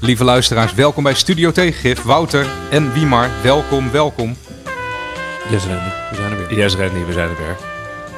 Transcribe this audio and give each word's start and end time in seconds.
Lieve 0.00 0.24
luisteraars, 0.24 0.74
welkom 0.74 1.02
bij 1.02 1.14
Studio 1.14 1.52
Tegengif. 1.52 2.02
Wouter 2.02 2.46
en 2.70 2.92
Wiemar, 2.92 3.30
welkom, 3.42 3.90
welkom. 3.90 4.36
Yes, 5.50 5.64
Randy. 5.64 5.90
We 6.10 6.16
zijn 6.16 6.32
er 6.32 6.38
weer. 6.38 6.58
Yes, 6.58 6.74
Randy, 6.74 7.04
we 7.04 7.12
zijn 7.12 7.28
er 7.28 7.36
weer. 7.36 7.56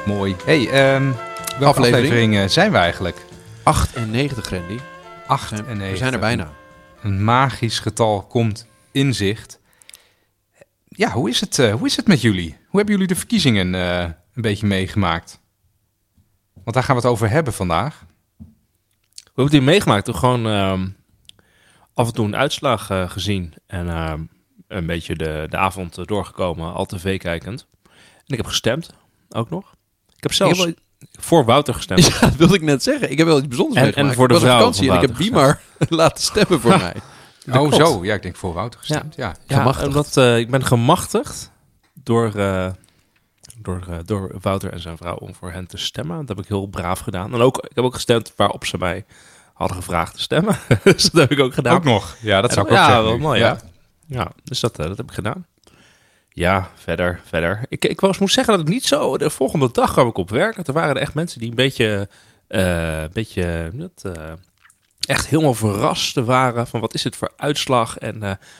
Mooi. 0.05 0.35
Hey, 0.45 0.69
ehm 0.69 1.03
welke 1.03 1.65
Aflevering? 1.65 1.95
aflevering 1.95 2.37
eh, 2.37 2.47
zijn 2.47 2.71
we 2.71 2.77
eigenlijk? 2.77 3.25
98, 3.63 4.49
Randy. 4.49 4.79
8 5.27 5.49
We 5.49 5.57
en 5.57 5.77
9. 5.77 5.91
we 5.91 5.97
zijn 5.97 6.13
er 6.13 6.19
bijna. 6.19 6.51
Een 7.01 7.23
magisch 7.23 7.79
getal 7.79 8.21
komt 8.21 8.67
in 8.91 9.13
zicht. 9.13 9.59
Ja, 10.87 11.11
hoe 11.11 11.29
is 11.29 11.39
het, 11.39 11.59
eh, 11.59 11.73
hoe 11.73 11.87
is 11.87 11.95
het 11.95 12.07
met 12.07 12.21
jullie? 12.21 12.49
Hoe 12.67 12.77
hebben 12.79 12.93
jullie 12.93 13.07
de 13.07 13.15
verkiezingen 13.15 13.75
eh, 13.75 13.99
een 14.33 14.41
beetje 14.41 14.67
meegemaakt? 14.67 15.39
Want 16.53 16.75
daar 16.75 16.83
gaan 16.83 16.95
we 16.95 17.01
het 17.01 17.11
over 17.11 17.29
hebben 17.29 17.53
vandaag. 17.53 18.05
We 19.15 19.31
hebben 19.41 19.53
die 19.53 19.61
meegemaakt, 19.61 20.05
toch 20.05 20.19
gewoon 20.19 20.47
ehm, 20.47 20.87
af 21.93 22.07
en 22.07 22.13
toe 22.13 22.25
een 22.25 22.35
uitslag 22.35 22.89
eh, 22.89 23.09
gezien. 23.09 23.53
En 23.67 23.89
ehm, 23.89 24.21
een 24.67 24.85
beetje 24.85 25.15
de, 25.15 25.45
de 25.49 25.57
avond 25.57 25.97
eh, 25.97 26.05
doorgekomen, 26.05 26.73
al 26.73 26.85
tv 26.85 27.19
kijkend. 27.19 27.67
En 28.17 28.27
ik 28.27 28.37
heb 28.37 28.45
gestemd, 28.45 28.93
ook 29.29 29.49
nog. 29.49 29.75
Ik 30.15 30.23
heb 30.23 30.33
zelfs 30.33 30.59
Ik 30.59 30.65
heb 30.65 30.77
voor 31.23 31.45
Wouter 31.45 31.73
gestemd. 31.73 32.05
Ja, 32.07 32.19
dat 32.19 32.35
wilde 32.35 32.55
ik 32.55 32.61
net 32.61 32.83
zeggen. 32.83 33.11
Ik 33.11 33.17
heb 33.17 33.27
wel 33.27 33.37
iets 33.37 33.47
bijzonders 33.47 33.77
En- 33.77 33.83
meegemaakt. 33.83 34.09
en 34.11 34.17
voor 34.17 34.27
de 34.27 34.33
ik 34.33 34.39
vakantie 34.41 34.87
van 34.87 34.95
en 34.97 35.01
ik 35.03 35.07
heb 35.09 35.17
Biemar 35.17 35.61
laten 35.89 36.23
stemmen 36.23 36.59
voor 36.61 36.77
mij. 36.87 36.93
oh, 37.47 37.53
klopt. 37.53 37.75
zo. 37.75 38.03
Ja, 38.05 38.13
ik 38.13 38.21
denk 38.21 38.35
voor 38.35 38.53
Wouter 38.53 38.79
gestemd. 38.79 39.15
Ja. 39.15 39.35
Ja, 39.47 39.57
Gemachtigd. 39.57 39.87
omdat 39.87 40.17
eh, 40.17 40.37
ik 40.37 40.49
ben 40.51 40.65
gemachtigd 40.65 41.51
door, 41.93 42.35
eh, 42.35 42.71
door, 43.57 43.85
eh, 43.89 43.97
door 44.05 44.35
Wouter 44.41 44.71
en 44.71 44.79
zijn 44.79 44.97
vrouw 44.97 45.15
om 45.15 45.35
voor 45.35 45.51
hen 45.51 45.67
te 45.67 45.77
stemmen. 45.77 46.17
Dat 46.17 46.27
heb 46.27 46.39
ik 46.39 46.47
heel 46.47 46.65
braaf 46.67 46.99
gedaan. 46.99 47.33
En 47.33 47.41
ook, 47.41 47.57
ik 47.57 47.71
heb 47.75 47.83
ook 47.83 47.93
gestemd 47.93 48.33
waarop 48.35 48.65
ze 48.65 48.77
mij 48.77 49.05
hadden 49.61 49.77
gevraagd 49.83 50.13
te 50.15 50.21
stemmen. 50.21 50.57
dus 50.83 51.03
dat 51.03 51.21
heb 51.21 51.31
ik 51.31 51.39
ook 51.39 51.53
gedaan. 51.53 51.75
Ook 51.75 51.83
nog. 51.83 52.15
Ja, 52.21 52.41
dat 52.41 52.53
zou 52.53 52.65
ik 52.65 52.71
ook 52.71 52.77
ja, 52.77 52.85
zeggen 52.85 53.03
wel 53.03 53.17
mooi, 53.17 53.39
ja. 53.39 53.57
Ja, 54.07 54.31
dus 54.43 54.59
dat, 54.59 54.79
eh, 54.79 54.85
dat 54.87 54.97
heb 54.97 55.05
ik 55.07 55.13
gedaan. 55.13 55.45
Ja, 56.29 56.71
verder, 56.75 57.21
verder. 57.25 57.65
Ik, 57.69 57.85
ik 57.85 57.99
was, 58.01 58.17
moet 58.17 58.31
zeggen 58.31 58.53
dat 58.57 58.61
ik 58.67 58.73
niet 58.73 58.85
zo... 58.85 59.17
De 59.17 59.29
volgende 59.29 59.69
dag 59.71 59.91
kwam 59.91 60.07
ik 60.07 60.17
op 60.17 60.29
werk. 60.29 60.57
En 60.57 60.63
er 60.63 60.73
waren 60.73 60.95
er 60.95 61.01
echt 61.01 61.13
mensen 61.13 61.39
die 61.39 61.49
een 61.49 61.55
beetje... 61.55 62.09
eh, 62.47 63.01
een 63.01 63.09
beetje 63.13 63.71
dat, 63.73 64.15
eh, 64.15 64.31
echt 65.07 65.27
helemaal 65.27 65.53
verrast 65.53 66.15
waren 66.15 66.67
van 66.67 66.79
wat 66.79 66.93
is 66.93 67.03
het 67.03 67.15
voor 67.15 67.31
uitslag 67.37 67.97
en 67.97 68.19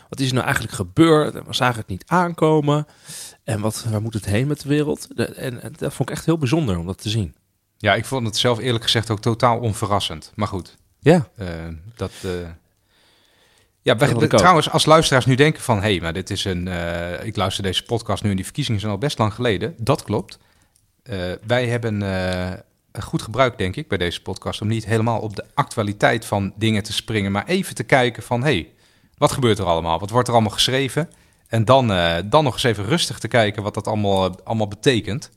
wat 0.09 0.19
is 0.19 0.27
er 0.27 0.33
nou 0.33 0.45
eigenlijk 0.45 0.75
gebeurd 0.75 1.35
en 1.35 1.44
we 1.47 1.53
zagen 1.53 1.79
het 1.79 1.88
niet 1.88 2.03
aankomen 2.07 2.88
en 3.44 3.59
wat, 3.61 3.85
waar 3.89 4.02
moet 4.02 4.13
het 4.13 4.25
heen 4.25 4.47
met 4.47 4.61
de 4.61 4.69
wereld 4.69 5.07
De- 5.16 5.25
en, 5.25 5.61
en 5.61 5.73
dat 5.77 5.94
vond 5.94 6.09
ik 6.09 6.16
echt 6.16 6.25
heel 6.25 6.38
bijzonder 6.38 6.77
om 6.77 6.85
dat 6.85 7.02
te 7.02 7.09
zien. 7.09 7.35
Ja, 7.77 7.94
ik 7.95 8.05
vond 8.05 8.25
het 8.27 8.38
zelf 8.38 8.59
eerlijk 8.59 8.83
gezegd 8.83 9.09
ook 9.09 9.19
totaal 9.19 9.59
onverrassend. 9.59 10.31
Maar 10.35 10.47
goed, 10.47 10.77
Ja, 11.03 11.27
eh, 11.35 11.47
dat... 11.95 12.11
eh, 12.23 12.31
Ja, 13.81 13.97
wij- 13.97 14.27
trouwens, 14.27 14.69
als 14.69 14.85
luisteraars 14.85 15.25
nu 15.25 15.35
denken 15.35 15.61
van... 15.61 15.75
hé, 15.75 15.81
hey, 15.91 15.99
maar 15.99 16.13
dit 16.13 16.30
is 16.30 16.45
een... 16.45 16.67
eh, 16.67 17.25
ik 17.25 17.35
luister 17.35 17.63
deze 17.63 17.83
podcast 17.83 18.23
nu 18.23 18.30
en 18.30 18.35
die 18.35 18.45
verkiezingen 18.45 18.80
zijn 18.80 18.91
al 18.91 18.97
best 18.97 19.17
lang 19.17 19.33
geleden. 19.33 19.75
Dat 19.77 20.03
klopt. 20.03 20.38
Eh, 21.03 21.31
wij 21.47 21.67
hebben 21.67 22.02
eh, 22.03 22.52
een 22.91 23.02
goed 23.02 23.22
gebruik, 23.22 23.57
denk 23.57 23.75
ik, 23.75 23.88
bij 23.88 23.97
deze 23.97 24.22
podcast... 24.22 24.61
om 24.61 24.67
niet 24.67 24.85
helemaal 24.85 25.19
op 25.19 25.35
de 25.35 25.45
actualiteit 25.53 26.25
van 26.25 26.53
dingen 26.55 26.83
te 26.83 26.94
springen... 26.94 27.31
maar 27.31 27.45
even 27.45 27.75
te 27.75 27.83
kijken 27.83 28.23
van... 28.23 28.39
hé, 28.44 28.52
hey, 28.53 28.72
wat 29.17 29.31
gebeurt 29.31 29.59
er 29.59 29.66
allemaal? 29.66 29.99
Wat 29.99 30.09
wordt 30.09 30.27
er 30.27 30.33
allemaal 30.33 30.52
geschreven? 30.53 31.09
En 31.47 31.66
dan, 31.66 31.91
eh, 31.91 32.17
dan 32.25 32.44
nog 32.44 32.53
eens 32.53 32.63
even 32.63 32.85
rustig 32.85 33.19
te 33.19 33.27
kijken 33.27 33.63
wat 33.63 33.73
dat 33.73 33.88
allemaal, 33.88 34.44
allemaal 34.44 34.67
betekent. 34.67 35.29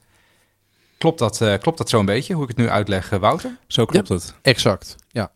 Klopt 0.98 1.18
dat, 1.18 1.58
klopt 1.60 1.78
dat 1.78 1.88
zo'n 1.88 2.04
beetje, 2.04 2.34
hoe 2.34 2.42
ik 2.42 2.48
het 2.48 2.56
nu 2.56 2.68
uitleg, 2.68 3.08
Wouter? 3.10 3.56
zo 3.66 3.84
klopt 3.84 4.08
het. 4.08 4.34
Exact. 4.42 4.96
Ja. 5.10 5.30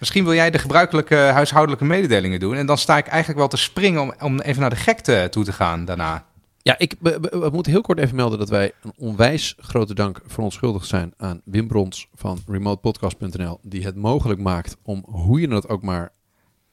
Misschien 0.00 0.24
wil 0.24 0.34
jij 0.34 0.50
de 0.50 0.58
gebruikelijke 0.58 1.14
huishoudelijke 1.14 1.84
mededelingen 1.84 2.40
doen. 2.40 2.54
En 2.54 2.66
dan 2.66 2.78
sta 2.78 2.96
ik 2.96 3.06
eigenlijk 3.06 3.38
wel 3.38 3.48
te 3.48 3.56
springen 3.56 4.00
om, 4.00 4.12
om 4.20 4.40
even 4.40 4.60
naar 4.60 4.70
de 4.70 4.76
gekte 4.76 5.26
toe 5.30 5.44
te 5.44 5.52
gaan 5.52 5.84
daarna. 5.84 6.24
Ja, 6.62 6.78
ik 6.78 6.94
we, 7.00 7.48
moeten 7.52 7.72
heel 7.72 7.80
kort 7.80 7.98
even 7.98 8.16
melden 8.16 8.38
dat 8.38 8.48
wij 8.48 8.72
een 8.82 8.92
onwijs 8.96 9.54
grote 9.58 9.94
dank 9.94 10.20
verontschuldigd 10.26 10.86
zijn 10.86 11.14
aan 11.16 11.40
Wim 11.44 11.68
Brons 11.68 12.08
van 12.14 12.38
remotepodcast.nl. 12.46 13.58
Die 13.62 13.84
het 13.84 13.96
mogelijk 13.96 14.40
maakt 14.40 14.76
om, 14.82 15.04
hoe 15.06 15.40
je 15.40 15.54
het 15.54 15.68
ook 15.68 15.82
maar 15.82 16.12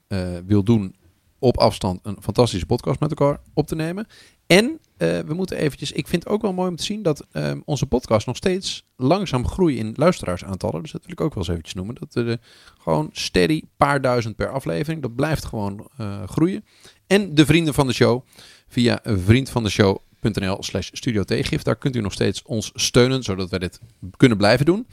eh, 0.07 0.19
wil 0.45 0.63
doen, 0.63 0.95
op 1.39 1.57
afstand 1.57 1.99
een 2.03 2.17
fantastische 2.21 2.65
podcast 2.65 2.99
met 2.99 3.09
elkaar 3.09 3.39
op 3.53 3.67
te 3.67 3.75
nemen. 3.75 4.07
En 4.47 4.79
eh, 4.97 5.19
we 5.19 5.33
moeten 5.33 5.57
eventjes, 5.57 5.91
ik 5.91 6.07
vind 6.07 6.23
het 6.23 6.33
ook 6.33 6.41
wel 6.41 6.53
mooi 6.53 6.69
om 6.69 6.75
te 6.75 6.83
zien 6.83 7.01
dat 7.01 7.25
eh, 7.31 7.51
onze 7.65 7.85
podcast 7.85 8.27
nog 8.27 8.35
steeds 8.35 8.85
langzaam 8.95 9.47
groeit 9.47 9.77
in 9.77 9.93
luisteraarsaantallen. 9.95 10.81
Dus 10.81 10.91
dat 10.91 11.01
wil 11.01 11.11
ik 11.11 11.21
ook 11.21 11.33
wel 11.33 11.43
eens 11.43 11.51
eventjes 11.51 11.73
noemen. 11.73 11.95
Dat 11.95 12.15
er 12.15 12.39
gewoon 12.77 13.09
steady 13.11 13.61
paar 13.77 14.01
duizend 14.01 14.35
per 14.35 14.49
aflevering, 14.49 15.01
dat 15.01 15.15
blijft 15.15 15.45
gewoon 15.45 15.89
eh, 15.97 16.23
groeien. 16.23 16.65
En 17.07 17.35
de 17.35 17.45
vrienden 17.45 17.73
van 17.73 17.87
de 17.87 17.93
show 17.93 18.25
via 18.67 18.99
vriendvandeshow.nl 19.03 20.63
slash 20.63 20.89
studio 20.91 21.23
Tegengif. 21.23 21.61
Daar 21.61 21.75
kunt 21.75 21.95
u 21.95 22.01
nog 22.01 22.13
steeds 22.13 22.41
ons 22.41 22.71
steunen, 22.73 23.23
zodat 23.23 23.49
wij 23.49 23.59
dit 23.59 23.79
kunnen 24.17 24.37
blijven 24.37 24.65
doen. 24.65 24.87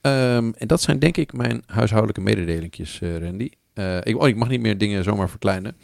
Ehm, 0.00 0.52
en 0.56 0.66
dat 0.66 0.82
zijn 0.82 0.98
denk 0.98 1.16
ik 1.16 1.32
mijn 1.32 1.62
huishoudelijke 1.66 2.20
mededelingjes, 2.20 3.00
eh, 3.00 3.18
Randy. 3.18 3.50
Oh, 4.14 4.28
ik 4.28 4.36
mag 4.36 4.48
niet 4.48 4.60
meer 4.60 4.78
dingen 4.78 5.04
zomaar 5.04 5.28
verkleinen. 5.28 5.76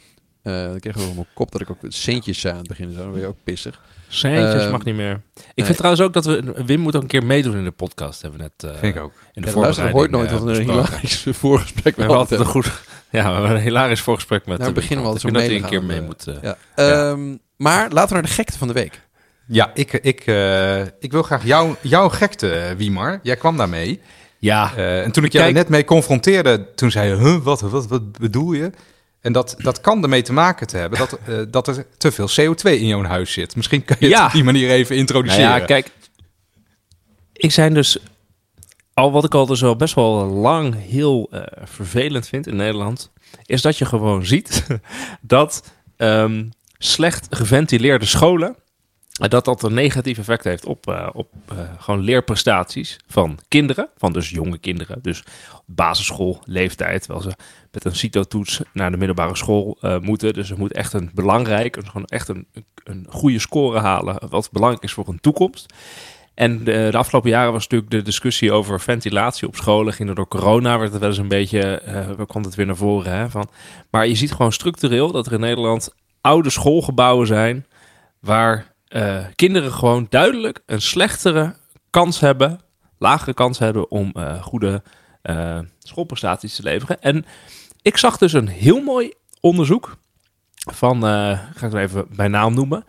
Eh 0.42 0.74
ik 0.74 0.80
kreeg 0.80 0.96
wel 0.96 1.08
op 1.08 1.14
mijn 1.14 1.26
kop 1.34 1.52
dat 1.52 1.60
ik 1.60 1.70
ook 1.70 1.76
centjes 1.88 2.40
zei 2.40 2.52
aan 2.52 2.58
het 2.58 2.68
begin. 2.68 2.92
Zo, 2.92 2.98
dan 2.98 3.12
ben 3.12 3.20
je 3.20 3.26
ook 3.26 3.36
pissig. 3.44 3.80
Centjes 4.08 4.62
Ehm, 4.62 4.70
mag 4.70 4.84
niet 4.84 4.94
meer. 4.94 5.20
Ik 5.34 5.42
nee. 5.54 5.64
vind 5.66 5.76
trouwens 5.76 6.02
ook 6.04 6.12
dat 6.12 6.24
we 6.24 6.62
Wim 6.66 6.80
moet 6.80 6.96
ook 6.96 7.02
een 7.02 7.08
keer 7.08 7.24
meedoen 7.24 7.56
in 7.56 7.64
de 7.64 7.70
podcast. 7.70 8.22
Hebben 8.22 8.40
we 8.40 8.50
net 8.58 8.72
eh, 8.74 8.78
Vind 8.80 8.96
ik 8.96 9.02
ook. 9.02 9.12
in 9.32 9.42
de 9.42 9.48
Ja, 9.48 9.52
voorbereiding 9.54 9.90
hoort 9.96 10.10
nooit 10.10 10.30
eh, 10.30 10.38
wat 10.38 10.48
een 10.48 10.62
hilarisch 10.62 11.26
voorgesprek 11.42 11.96
We 11.96 12.06
altijd 12.06 12.40
een 12.40 12.46
hadden. 12.46 12.62
goed, 12.62 12.82
ja, 13.10 13.24
we 13.26 13.32
hebben 13.32 13.50
een 13.50 13.62
hilarisch 13.62 14.00
voorgesprek 14.00 14.46
met. 14.46 14.60
Eh, 14.60 14.72
beginnen 14.72 15.04
we 15.04 15.10
altijd 15.10 15.14
Ik 15.14 15.20
zo 15.20 15.28
vind 15.28 15.34
dat 15.34 15.42
hij 15.42 15.48
mee 15.50 15.56
een 15.56 15.62
te 15.62 15.68
keer 15.68 15.78
gaan, 15.78 15.86
mee 15.86 16.34
eh, 16.36 16.36
moet. 16.44 16.54
Ja. 16.74 17.10
Ehm, 17.10 17.36
maar 17.56 17.90
laten 17.90 18.08
we 18.08 18.14
naar 18.14 18.22
de 18.22 18.28
gekte 18.34 18.58
van 18.58 18.68
de 18.68 18.74
week. 18.74 19.00
Ja, 19.46 19.70
ik, 19.74 19.92
ik, 19.92 20.20
eh, 20.20 20.80
ik 20.80 21.10
wil 21.12 21.22
graag 21.22 21.44
jou, 21.44 21.74
jouw 21.80 22.08
gekte, 22.08 22.74
Wiemar. 22.76 23.20
Jij 23.22 23.36
kwam 23.36 23.56
daarmee. 23.56 24.00
ja, 24.38 24.72
Eh, 24.76 25.02
en 25.04 25.12
toen 25.12 25.24
ik 25.24 25.32
jou 25.32 25.44
er 25.46 25.52
Kijk- 25.52 25.64
net 25.64 25.72
mee 25.76 25.84
confronteerde, 25.84 26.74
toen 26.74 26.90
zei 26.90 27.08
je, 27.08 27.16
huh, 27.16 27.36
wat, 27.42 27.60
wat, 27.60 27.86
wat 27.86 28.18
bedoel 28.18 28.52
je? 28.52 28.70
En 29.22 29.32
dat, 29.32 29.54
dat 29.58 29.80
kan 29.80 30.02
ermee 30.02 30.22
te 30.22 30.32
maken 30.32 30.66
te 30.66 30.76
hebben 30.76 30.98
dat, 30.98 31.18
eh, 31.26 31.38
dat 31.50 31.68
er 31.68 31.86
te 31.98 32.12
veel 32.12 32.28
CO2 32.28 32.70
in 32.70 32.86
jouw 32.86 33.02
huis 33.02 33.32
zit. 33.32 33.56
Misschien 33.56 33.84
kan 33.84 33.96
je 34.00 34.06
het 34.06 34.14
Ja. 34.14 34.26
op 34.26 34.32
die 34.32 34.44
manier 34.44 34.70
even 34.70 34.88
Nou 34.88 35.00
introduceren. 35.00 35.44
ja, 35.48 35.60
kijk. 35.60 35.90
Ik 37.32 37.50
zijn 37.50 37.74
dus 37.74 37.98
al 38.94 39.12
wat 39.12 39.24
ik 39.24 39.34
al 39.34 39.46
dus 39.46 39.60
wel 39.60 39.76
best 39.76 39.94
wel 39.94 40.26
lang 40.26 40.74
heel 40.88 41.28
eh, 41.30 41.42
vervelend 41.64 42.28
vind 42.28 42.46
in 42.46 42.56
Nederland, 42.56 43.10
is 43.46 43.62
dat 43.62 43.78
je 43.78 43.84
gewoon 43.84 44.26
ziet 44.26 44.66
dat 45.20 45.72
ehm, 45.96 46.44
slecht 46.78 47.26
geventileerde 47.30 48.06
scholen 48.06 48.56
dat 49.28 49.44
dat 49.44 49.62
een 49.62 49.74
negatief 49.74 50.18
effect 50.18 50.44
heeft 50.44 50.64
op, 50.66 50.86
eh, 50.86 51.08
op 51.12 51.28
eh, 51.48 51.56
gewoon 51.78 52.00
leerprestaties 52.00 52.98
van 53.06 53.38
kinderen, 53.48 53.88
van 53.96 54.12
dus 54.12 54.30
jonge 54.30 54.58
kinderen, 54.58 54.98
dus 55.02 55.22
basisschoolleeftijd, 55.66 57.02
terwijl 57.02 57.24
ze 57.24 57.36
met 57.70 57.84
een 57.84 57.96
CITO-toets 57.96 58.60
naar 58.72 58.90
de 58.90 58.96
middelbare 58.96 59.36
school 59.36 59.78
eh, 59.80 59.98
moeten. 59.98 60.32
Dus 60.32 60.46
ze 60.46 60.54
moeten 60.58 60.78
echt 60.78 60.92
een 60.92 61.10
belangrijk, 61.14 61.78
gewoon 61.84 62.04
echt 62.04 62.28
een, 62.28 62.46
een 62.84 63.06
goede 63.08 63.38
score 63.38 63.78
halen, 63.78 64.28
wat 64.28 64.50
belangrijk 64.52 64.84
is 64.84 64.92
voor 64.92 65.06
hun 65.06 65.20
toekomst. 65.20 65.74
En 66.34 66.64
de, 66.64 66.90
afgelopen 66.92 67.30
jaren 67.30 67.52
was 67.52 67.62
natuurlijk 67.62 67.90
de 67.90 68.02
discussie 68.02 68.52
over 68.52 68.80
ventilatie 68.80 69.48
op 69.48 69.56
scholen. 69.56 69.92
Ging 69.92 70.08
er 70.08 70.14
door 70.14 70.28
corona, 70.28 70.78
werd 70.78 70.90
het 70.92 71.00
wel 71.00 71.08
eens 71.08 71.18
een 71.18 71.28
beetje, 71.28 71.82
waar 72.16 72.26
kwam 72.26 72.42
het 72.42 72.54
weer 72.54 72.66
naar 72.66 72.76
voren. 72.76 73.12
Hè, 73.12 73.30
van. 73.30 73.48
Maar 73.90 74.06
je 74.06 74.14
ziet 74.14 74.32
gewoon 74.32 74.52
structureel 74.52 75.12
dat 75.12 75.26
er 75.26 75.32
in 75.32 75.40
Nederland 75.40 75.94
oude 76.20 76.50
schoolgebouwen 76.50 77.26
zijn 77.26 77.66
waar 78.20 78.71
eh, 78.92 79.24
kinderen 79.34 79.72
gewoon 79.72 80.06
duidelijk 80.08 80.62
een 80.66 80.82
slechtere 80.82 81.54
kans 81.90 82.20
hebben, 82.20 82.60
lagere 82.98 83.34
kans 83.34 83.58
hebben 83.58 83.90
om 83.90 84.10
eh, 84.14 84.42
goede 84.42 84.82
eh, 85.22 85.58
schoolprestaties 85.78 86.56
te 86.56 86.62
leveren. 86.62 87.00
En 87.00 87.24
ik 87.82 87.96
zag 87.96 88.18
dus 88.18 88.32
een 88.32 88.48
heel 88.48 88.82
mooi 88.82 89.12
onderzoek 89.40 89.96
van, 90.54 91.02
ga 91.02 91.50
ik 91.54 91.60
het 91.60 91.74
even 91.74 92.06
bij 92.16 92.28
naam 92.28 92.54
noemen, 92.54 92.84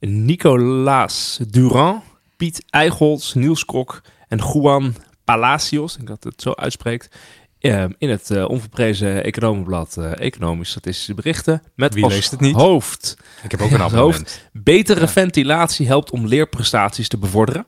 Nicolaas 0.00 1.40
Durand, 1.48 2.02
Piet 2.36 2.64
Eichholz, 2.70 3.34
Niels 3.34 3.64
Kok 3.64 4.00
en 4.28 4.38
Juan 4.38 4.94
Palacios, 5.24 5.96
ik 5.96 6.06
denk 6.06 6.22
dat 6.22 6.32
het 6.32 6.42
zo 6.42 6.52
uitspreekt, 6.52 7.16
eh, 7.60 7.84
in 7.98 8.08
het 8.10 8.30
eh, 8.30 8.48
onverprezen 8.48 9.24
economenblad 9.24 9.96
eh, 9.96 10.20
Economische 10.20 10.70
Statistische 10.72 11.14
Berichten. 11.14 11.62
Met 11.74 11.94
Wie 11.94 12.04
als 12.04 12.14
leest 12.14 12.30
het 12.30 12.40
niet? 12.40 12.54
hoofd 12.54 13.16
ik 13.42 13.50
heb 13.50 13.60
ook 13.60 13.70
een 13.70 13.82
abonnement. 13.90 14.40
Betere 14.52 15.00
Ja. 15.00 15.08
ventilatie 15.08 15.86
helpt 15.86 16.10
om 16.10 16.26
leerprestaties 16.26 17.08
te 17.08 17.18
bevorderen. 17.18 17.66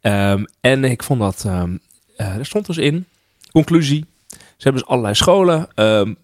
Ehm, 0.00 0.44
en 0.60 0.84
ik 0.84 1.02
vond 1.02 1.20
dat, 1.20 1.42
ehm, 1.46 1.76
eh, 2.16 2.36
er 2.36 2.46
stond 2.46 2.66
dus 2.66 2.76
in, 2.76 3.06
conclusie, 3.52 4.04
ze 4.28 4.36
hebben 4.58 4.80
dus 4.82 4.90
allerlei 4.90 5.14
scholen 5.14 5.68
ehm, 5.74 6.14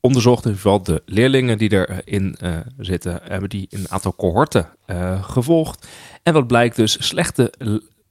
onderzocht, 0.00 0.44
in 0.44 0.50
ieder 0.50 0.62
geval 0.62 0.82
de 0.82 1.02
leerlingen 1.06 1.58
die 1.58 1.72
erin 1.88 2.36
zitten, 2.78 3.20
hebben 3.22 3.48
die 3.48 3.66
in 3.70 3.78
een 3.78 3.90
aantal 3.90 4.14
cohorten 4.16 4.68
gevolgd. 5.20 5.86
En 6.22 6.32
wat 6.32 6.46
blijkt 6.46 6.76
dus, 6.76 7.06
slechte 7.06 7.52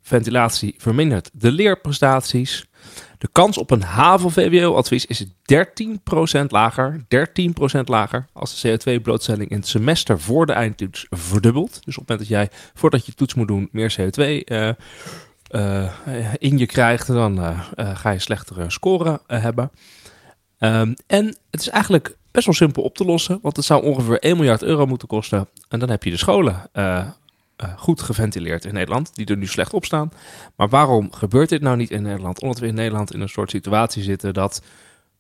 ventilatie 0.02 0.76
vermindert 0.78 1.30
de 1.34 1.52
leerprestaties. 1.52 2.66
De 3.18 3.30
kans 3.32 3.58
op 3.58 3.72
een 3.72 3.84
HAVO-VWO-advies 3.84 5.06
is 5.06 5.26
13% 5.26 5.30
lager. 6.48 7.06
13% 7.78 7.80
lager 7.84 8.26
als 8.34 8.62
de 8.62 8.80
CO2-blootstelling 8.80 9.50
in 9.50 9.58
het 9.58 9.68
semester 9.68 10.20
voor 10.20 10.46
de 10.46 10.54
eindtoets 10.54 11.06
verdubbelt. 11.10 11.86
Dus 11.86 11.98
op 11.98 12.08
het 12.08 12.10
moment 12.10 12.20
dat 12.20 12.28
jij, 12.28 12.50
voordat 12.74 13.06
je 13.06 13.14
toets 13.14 13.34
moet 13.34 13.48
doen, 13.48 13.70
meer 13.72 13.96
CO2 14.00 14.44
eh, 14.44 14.70
eh, 15.50 16.34
in 16.38 16.58
je 16.58 16.66
krijgt, 16.66 17.08
dan 17.08 17.42
eh, 17.42 17.96
ga 17.96 18.10
je 18.10 18.20
slechtere 18.20 18.70
scoren 18.70 19.20
hebben. 19.28 19.72
Ehm, 20.58 20.94
en 21.08 21.26
het 21.50 21.62
is 21.62 21.70
eigenlijk 21.70 22.18
best 22.32 22.46
wel 22.46 22.56
simpel 22.56 22.84
op 22.84 22.96
te 22.96 23.06
lossen, 23.06 23.40
want 23.42 23.56
het 23.56 23.66
zou 23.66 23.84
ongeveer 23.84 24.20
1 24.20 24.38
miljard 24.38 24.64
euro 24.64 24.86
moeten 24.86 25.08
kosten. 25.08 25.48
En 25.68 25.80
dan 25.80 25.90
heb 25.90 26.04
je 26.04 26.10
de 26.10 26.18
scholen 26.18 26.70
eh, 27.60 27.70
goed 27.78 28.02
geventileerd 28.02 28.66
in 28.66 28.74
Nederland, 28.74 29.16
die 29.16 29.26
er 29.26 29.38
nu 29.38 29.48
slecht 29.48 29.74
op 29.74 29.86
staan. 29.86 30.12
Maar 30.56 30.70
waarom 30.70 31.12
gebeurt 31.12 31.50
dit 31.50 31.62
nou 31.62 31.78
niet 31.78 31.92
in 31.92 32.02
Nederland? 32.02 32.42
Omdat 32.42 32.60
we 32.60 32.68
in 32.68 32.76
Nederland 32.76 33.14
in 33.14 33.22
een 33.22 33.30
soort 33.30 33.50
situatie 33.50 34.04
zitten 34.04 34.34
dat 34.34 34.62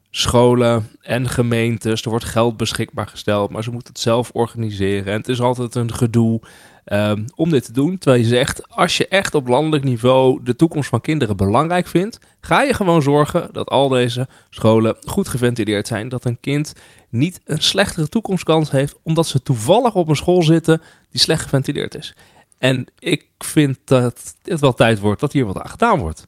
scholen 0.10 0.90
en 1.02 1.30
gemeentes, 1.30 2.02
er 2.04 2.10
wordt 2.10 2.26
geld 2.26 2.58
beschikbaar 2.58 3.08
gesteld, 3.08 3.50
maar 3.50 3.64
ze 3.64 3.72
moeten 3.72 3.94
het 3.94 4.02
zelf 4.02 4.30
organiseren. 4.34 5.14
En 5.14 5.20
het 5.20 5.30
is 5.30 5.42
altijd 5.42 5.76
een 5.76 5.94
gedoe 5.94 6.42
ehm, 6.90 7.26
om 7.36 7.50
dit 7.50 7.66
te 7.66 7.72
doen. 7.72 7.98
Terwijl 7.98 8.24
je 8.24 8.28
zegt, 8.30 8.68
als 8.70 8.98
je 8.98 9.08
echt 9.08 9.36
op 9.36 9.48
landelijk 9.48 9.84
niveau 9.84 10.44
de 10.44 10.56
toekomst 10.56 10.90
van 10.90 11.02
kinderen 11.02 11.38
belangrijk 11.38 11.88
vindt, 11.88 12.20
ga 12.42 12.62
je 12.62 12.74
gewoon 12.74 13.02
zorgen 13.02 13.50
dat 13.52 13.68
al 13.70 13.88
deze 13.90 14.28
scholen 14.50 14.96
goed 15.06 15.28
geventileerd 15.28 15.88
zijn. 15.88 16.10
Dat 16.10 16.26
een 16.26 16.40
kind 16.40 16.74
niet 17.10 17.42
een 17.46 17.62
slechtere 17.62 18.10
toekomstkans 18.10 18.72
heeft, 18.72 18.96
omdat 19.04 19.28
ze 19.28 19.42
toevallig 19.44 19.96
op 19.96 20.08
een 20.08 20.16
school 20.16 20.44
zitten 20.44 20.82
die 21.12 21.22
slecht 21.22 21.44
geventileerd 21.44 21.96
is. 21.96 22.16
En 22.58 22.88
ik 23.00 23.26
vind 23.38 23.78
dat 23.86 24.36
het 24.44 24.60
wel 24.60 24.74
tijd 24.74 25.00
wordt 25.00 25.22
dat 25.22 25.34
hier 25.34 25.46
wat 25.46 25.58
aan 25.60 25.70
gedaan 25.70 26.00
wordt. 26.00 26.28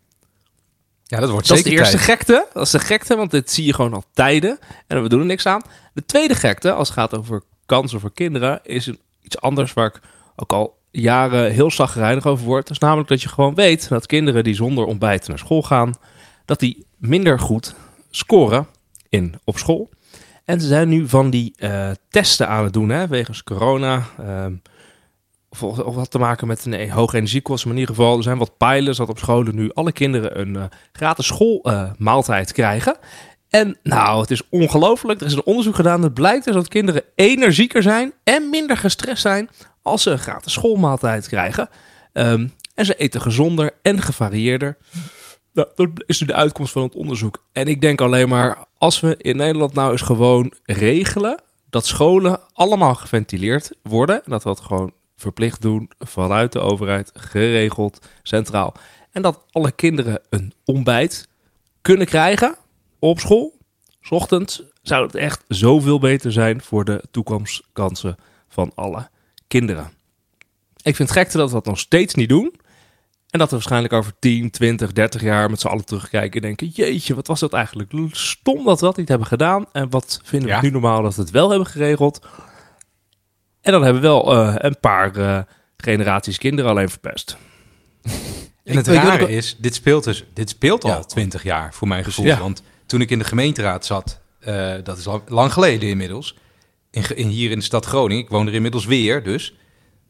Ja, 1.03 1.19
dat 1.19 1.29
wordt 1.29 1.47
Dat 1.47 1.57
is 1.57 1.63
de 1.63 1.69
eerste 1.69 1.97
tijd. 1.97 2.09
gekte. 2.09 2.47
Dat 2.53 2.65
is 2.65 2.71
de 2.71 2.79
gekte, 2.79 3.15
want 3.15 3.31
dit 3.31 3.51
zie 3.51 3.65
je 3.65 3.73
gewoon 3.73 3.93
al 3.93 4.03
tijden. 4.13 4.59
En 4.87 5.03
we 5.03 5.09
doen 5.09 5.19
er 5.19 5.25
niks 5.25 5.45
aan. 5.45 5.61
De 5.93 6.05
tweede 6.05 6.35
gekte, 6.35 6.71
als 6.73 6.87
het 6.87 6.97
gaat 6.97 7.17
over 7.17 7.41
kansen 7.65 7.99
voor 7.99 8.13
kinderen, 8.13 8.59
is 8.63 8.91
iets 9.21 9.41
anders 9.41 9.73
waar 9.73 9.87
ik 9.87 9.99
ook 10.35 10.53
al 10.53 10.79
jaren 10.91 11.51
heel 11.51 11.71
zagrijnig 11.71 12.25
over 12.25 12.45
word. 12.45 12.67
Dat 12.67 12.71
is 12.71 12.81
namelijk 12.81 13.09
dat 13.09 13.21
je 13.21 13.29
gewoon 13.29 13.55
weet 13.55 13.89
dat 13.89 14.05
kinderen 14.05 14.43
die 14.43 14.55
zonder 14.55 14.85
ontbijt 14.85 15.27
naar 15.27 15.37
school 15.37 15.61
gaan, 15.61 15.93
dat 16.45 16.59
die 16.59 16.85
minder 16.97 17.39
goed 17.39 17.75
scoren 18.09 18.67
in, 19.09 19.35
op 19.43 19.57
school. 19.57 19.89
En 20.45 20.61
ze 20.61 20.67
zijn 20.67 20.89
nu 20.89 21.07
van 21.07 21.29
die 21.29 21.53
eh, 21.57 21.89
testen 22.09 22.47
aan 22.47 22.63
het 22.63 22.73
doen, 22.73 22.89
hè, 22.89 23.07
wegens 23.07 23.43
corona. 23.43 24.03
ehm, 24.17 24.53
of, 25.59 25.75
wat 25.75 26.11
te 26.11 26.19
maken 26.19 26.47
met 26.47 26.65
een 26.65 26.73
eh, 26.73 26.93
hoge 26.93 27.17
energiekosten. 27.17 27.67
Maar 27.67 27.77
in 27.77 27.83
ieder 27.83 27.95
geval, 27.95 28.17
er 28.17 28.23
zijn 28.23 28.37
wat 28.37 28.57
pijlers 28.57 28.97
dat 28.97 29.09
op 29.09 29.17
scholen 29.17 29.55
nu 29.55 29.71
alle 29.73 29.91
kinderen 29.91 30.39
een 30.39 30.55
eh, 30.55 30.63
gratis 30.91 31.25
schoolmaaltijd 31.25 32.51
krijgen. 32.51 32.97
En 33.49 33.77
nou, 33.83 34.21
het 34.21 34.31
is 34.31 34.49
ongelooflijk. 34.49 35.19
Er 35.19 35.25
is 35.25 35.33
een 35.33 35.45
onderzoek 35.45 35.75
gedaan. 35.75 36.03
Het 36.03 36.13
blijkt 36.13 36.45
dus 36.45 36.53
dat 36.53 36.67
kinderen 36.67 37.03
energieker 37.15 37.81
zijn 37.81 38.13
en 38.23 38.49
minder 38.49 38.77
gestrest 38.77 39.21
zijn 39.21 39.49
als 39.81 40.03
ze 40.03 40.09
een 40.09 40.19
gratis 40.19 40.53
schoolmaaltijd 40.53 41.27
krijgen. 41.27 41.69
Ehm, 42.13 42.47
en 42.75 42.85
ze 42.85 42.95
eten 42.95 43.21
gezonder 43.21 43.71
en 43.81 44.01
gevarieerder. 44.01 44.77
Nou, 45.53 45.67
dat 45.75 45.89
is 46.05 46.19
nu 46.19 46.27
de 46.27 46.33
uitkomst 46.33 46.71
van 46.71 46.83
het 46.83 46.95
onderzoek. 46.95 47.43
En 47.51 47.67
ik 47.67 47.81
denk 47.81 48.01
alleen 48.01 48.29
maar, 48.29 48.65
als 48.77 48.99
we 48.99 49.17
in 49.17 49.37
Nederland 49.37 49.73
nou 49.73 49.91
eens 49.91 50.01
gewoon 50.01 50.53
regelen 50.63 51.41
dat 51.69 51.85
scholen 51.85 52.39
allemaal 52.53 52.95
geventileerd 52.95 53.71
worden. 53.83 54.15
En 54.15 54.31
dat 54.31 54.43
we 54.43 54.49
dat 54.49 54.59
gewoon 54.59 54.93
verplicht 55.15 55.61
doen 55.61 55.91
vanuit 55.99 56.51
de 56.51 56.59
overheid, 56.59 57.11
geregeld, 57.13 58.05
centraal. 58.23 58.73
En 59.11 59.21
dat 59.21 59.45
alle 59.51 59.71
kinderen 59.71 60.21
een 60.29 60.53
ontbijt 60.65 61.27
kunnen 61.81 62.07
krijgen 62.07 62.55
op 62.99 63.19
school. 63.19 63.59
's 64.01 64.11
ochtends 64.11 64.63
zou 64.81 65.05
het 65.05 65.15
echt 65.15 65.43
zoveel 65.47 65.99
beter 65.99 66.31
zijn 66.31 66.61
voor 66.61 66.85
de 66.85 67.03
toekomstkansen 67.11 68.15
van 68.47 68.71
alle 68.75 69.09
kinderen. 69.51 69.91
Ik 70.81 70.95
vind 70.95 71.09
het 71.09 71.17
gekte 71.17 71.37
dat 71.37 71.47
we 71.47 71.53
dat 71.53 71.65
nog 71.65 71.79
steeds 71.79 72.13
niet 72.13 72.29
doen. 72.29 72.55
En 73.29 73.39
dat 73.39 73.49
we 73.49 73.55
waarschijnlijk 73.55 73.93
over 73.93 74.13
10, 74.19 74.49
20, 74.51 74.91
30 74.93 75.21
jaar 75.21 75.49
met 75.49 75.59
z'n 75.59 75.67
allen 75.67 75.85
terugkijken 75.85 76.41
en 76.41 76.47
denken: 76.47 76.67
Jeetje, 76.67 77.15
wat 77.15 77.27
was 77.27 77.39
dat 77.39 77.53
eigenlijk 77.53 77.91
stom 78.11 78.63
dat 78.65 78.79
we 78.79 78.85
dat 78.85 78.97
niet 78.97 79.07
hebben 79.07 79.27
gedaan. 79.27 79.65
En 79.71 79.89
wat 79.89 80.19
vinden 80.23 80.47
we 80.49 80.55
Ja. 80.55 80.61
nu 80.61 80.69
normaal 80.69 81.01
dat 81.01 81.15
we 81.15 81.21
het 81.21 81.31
wel 81.31 81.49
hebben 81.49 81.67
geregeld. 81.67 82.25
En 83.61 83.71
dan 83.71 83.83
hebben 83.83 84.01
we 84.01 84.07
wel 84.07 84.33
eh, 84.33 84.55
een 84.57 84.79
paar 84.79 85.15
eh, 85.15 85.39
generaties 85.77 86.37
kinderen 86.37 86.71
alleen 86.71 86.89
verpest. 86.89 87.37
En 88.63 88.75
het 88.77 88.87
rare 88.87 89.29
is, 89.29 89.55
dit 89.59 89.75
speelt, 89.75 90.03
dus, 90.03 90.25
dit 90.33 90.49
speelt 90.49 90.83
Ja. 90.83 90.95
al 90.95 91.05
twintig 91.05 91.43
jaar 91.43 91.73
voor 91.73 91.87
mijn 91.87 92.03
gevoel. 92.03 92.25
Ja. 92.25 92.39
Want 92.39 92.63
toen 92.85 93.01
ik 93.01 93.09
in 93.09 93.19
de 93.19 93.25
gemeenteraad 93.25 93.85
zat, 93.85 94.19
eh, 94.39 94.73
dat 94.83 94.97
is 94.97 95.07
al 95.07 95.23
lang 95.27 95.53
geleden 95.53 95.89
inmiddels, 95.89 96.37
in, 96.91 97.27
hier 97.27 97.51
in 97.51 97.57
de 97.57 97.63
stad 97.63 97.85
Groningen, 97.85 98.23
ik 98.23 98.29
woon 98.29 98.47
er 98.47 98.53
inmiddels 98.53 98.85
weer 98.85 99.23
dus, 99.23 99.53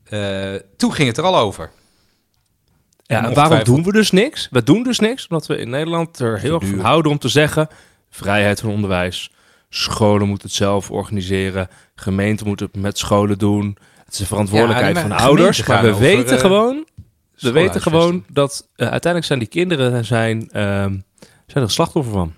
eh, 0.03 0.53
toen 0.77 0.93
ging 0.93 1.07
het 1.07 1.17
er 1.17 1.23
al 1.23 1.37
over. 1.37 1.71
Ja, 3.03 3.25
En 3.25 3.33
waarom 3.33 3.63
doen 3.63 3.83
we 3.83 3.91
dus 3.91 4.11
niks? 4.11 4.47
We 4.51 4.63
doen 4.63 4.83
dus 4.83 4.99
niks 4.99 5.27
omdat 5.27 5.47
we 5.47 5.57
in 5.57 5.69
Nederland 5.69 6.19
er 6.19 6.39
heel 6.39 6.59
erg 6.59 6.69
van 6.69 6.79
houden 6.79 7.11
om 7.11 7.17
te 7.17 7.29
zeggen: 7.29 7.67
vrijheid 8.09 8.59
van 8.59 8.69
onderwijs, 8.69 9.31
scholen 9.69 10.27
moeten 10.27 10.47
het 10.47 10.57
zelf 10.57 10.91
organiseren, 10.91 11.69
gemeenten 11.95 12.47
moeten 12.47 12.65
het 12.71 12.81
met 12.81 12.97
scholen 12.97 13.37
doen. 13.37 13.77
Het 14.05 14.13
is 14.13 14.17
de 14.17 14.25
verantwoordelijkheid 14.25 14.95
Ja, 14.95 15.01
van 15.01 15.09
de 15.09 15.15
maar 15.15 15.25
ouders. 15.25 15.65
Maar 15.65 15.81
we 15.81 15.89
over, 15.89 16.01
weten 16.01 16.35
eh, 16.35 16.41
gewoon, 16.41 16.85
we 17.39 17.51
weten 17.51 17.81
gewoon 17.81 18.25
dat 18.27 18.67
eh, 18.75 18.87
uiteindelijk 18.87 19.25
zijn 19.25 19.39
die 19.39 19.47
kinderen 19.47 20.05
zijn, 20.05 20.49
ehm, 20.49 20.97
zijn 21.47 21.63
er 21.63 21.71
slachtoffer 21.71 22.13
van. 22.13 22.33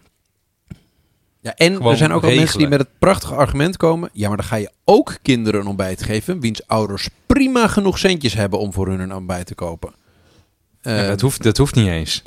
Ja, 1.44 1.56
en 1.56 1.76
Gewoon 1.76 1.92
er 1.92 1.98
zijn 1.98 2.12
ook 2.12 2.24
al 2.24 2.28
mensen 2.30 2.40
die 2.40 2.68
regelen. 2.68 2.70
met 2.70 2.80
het 2.80 3.00
prachtige 3.00 3.36
argument 3.36 3.78
komen. 3.78 4.10
Ja, 4.14 4.28
maar 4.28 4.38
dan 4.38 4.46
ga 4.46 4.56
je 4.56 4.72
ook 4.84 5.18
kinderen 5.22 5.60
een 5.62 5.68
ontbijt 5.68 6.04
geven. 6.04 6.40
Wiens 6.40 6.68
ouders 6.68 7.10
prima 7.26 7.68
genoeg 7.68 8.00
centjes 8.00 8.34
hebben 8.34 8.60
om 8.60 8.74
voor 8.74 8.88
hun 8.88 9.00
een 9.00 9.16
ontbijt 9.16 9.46
te 9.46 9.56
kopen. 9.56 9.94
Ja, 10.82 11.02
Eh, 11.02 11.08
dat, 11.08 11.22
hoeft, 11.22 11.44
dat 11.44 11.58
hoeft 11.58 11.76
niet 11.76 11.88
eens. 11.88 12.24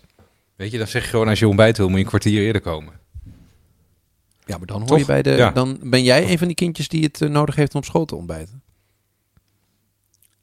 Weet 0.57 0.71
je, 0.71 0.79
dan 0.79 0.87
zeg 0.87 1.03
je 1.03 1.09
gewoon 1.11 1.29
als 1.29 1.39
je 1.39 1.49
ontbijt 1.49 1.77
wil, 1.77 1.87
moet 1.87 1.97
je 1.97 2.03
een 2.03 2.09
kwartier 2.09 2.43
eerder 2.43 2.63
komen. 2.63 2.93
ja, 4.45 4.57
maar 4.59 4.67
dan 4.67 4.79
hoor 4.79 4.87
Toch? 4.89 4.99
je 4.99 5.05
bij 5.05 5.23
de. 5.23 5.31
Ja. 5.31 5.51
Dan 5.51 5.79
ben 5.83 6.03
jij 6.03 6.31
een 6.31 6.39
van 6.39 6.47
die 6.47 6.57
kindjes 6.57 6.89
die 6.89 7.03
het 7.05 7.21
eh, 7.23 7.29
nodig 7.29 7.55
heeft 7.55 7.73
om 7.75 7.79
op 7.81 7.85
school 7.87 8.05
te 8.05 8.17
ontbijten. 8.17 8.63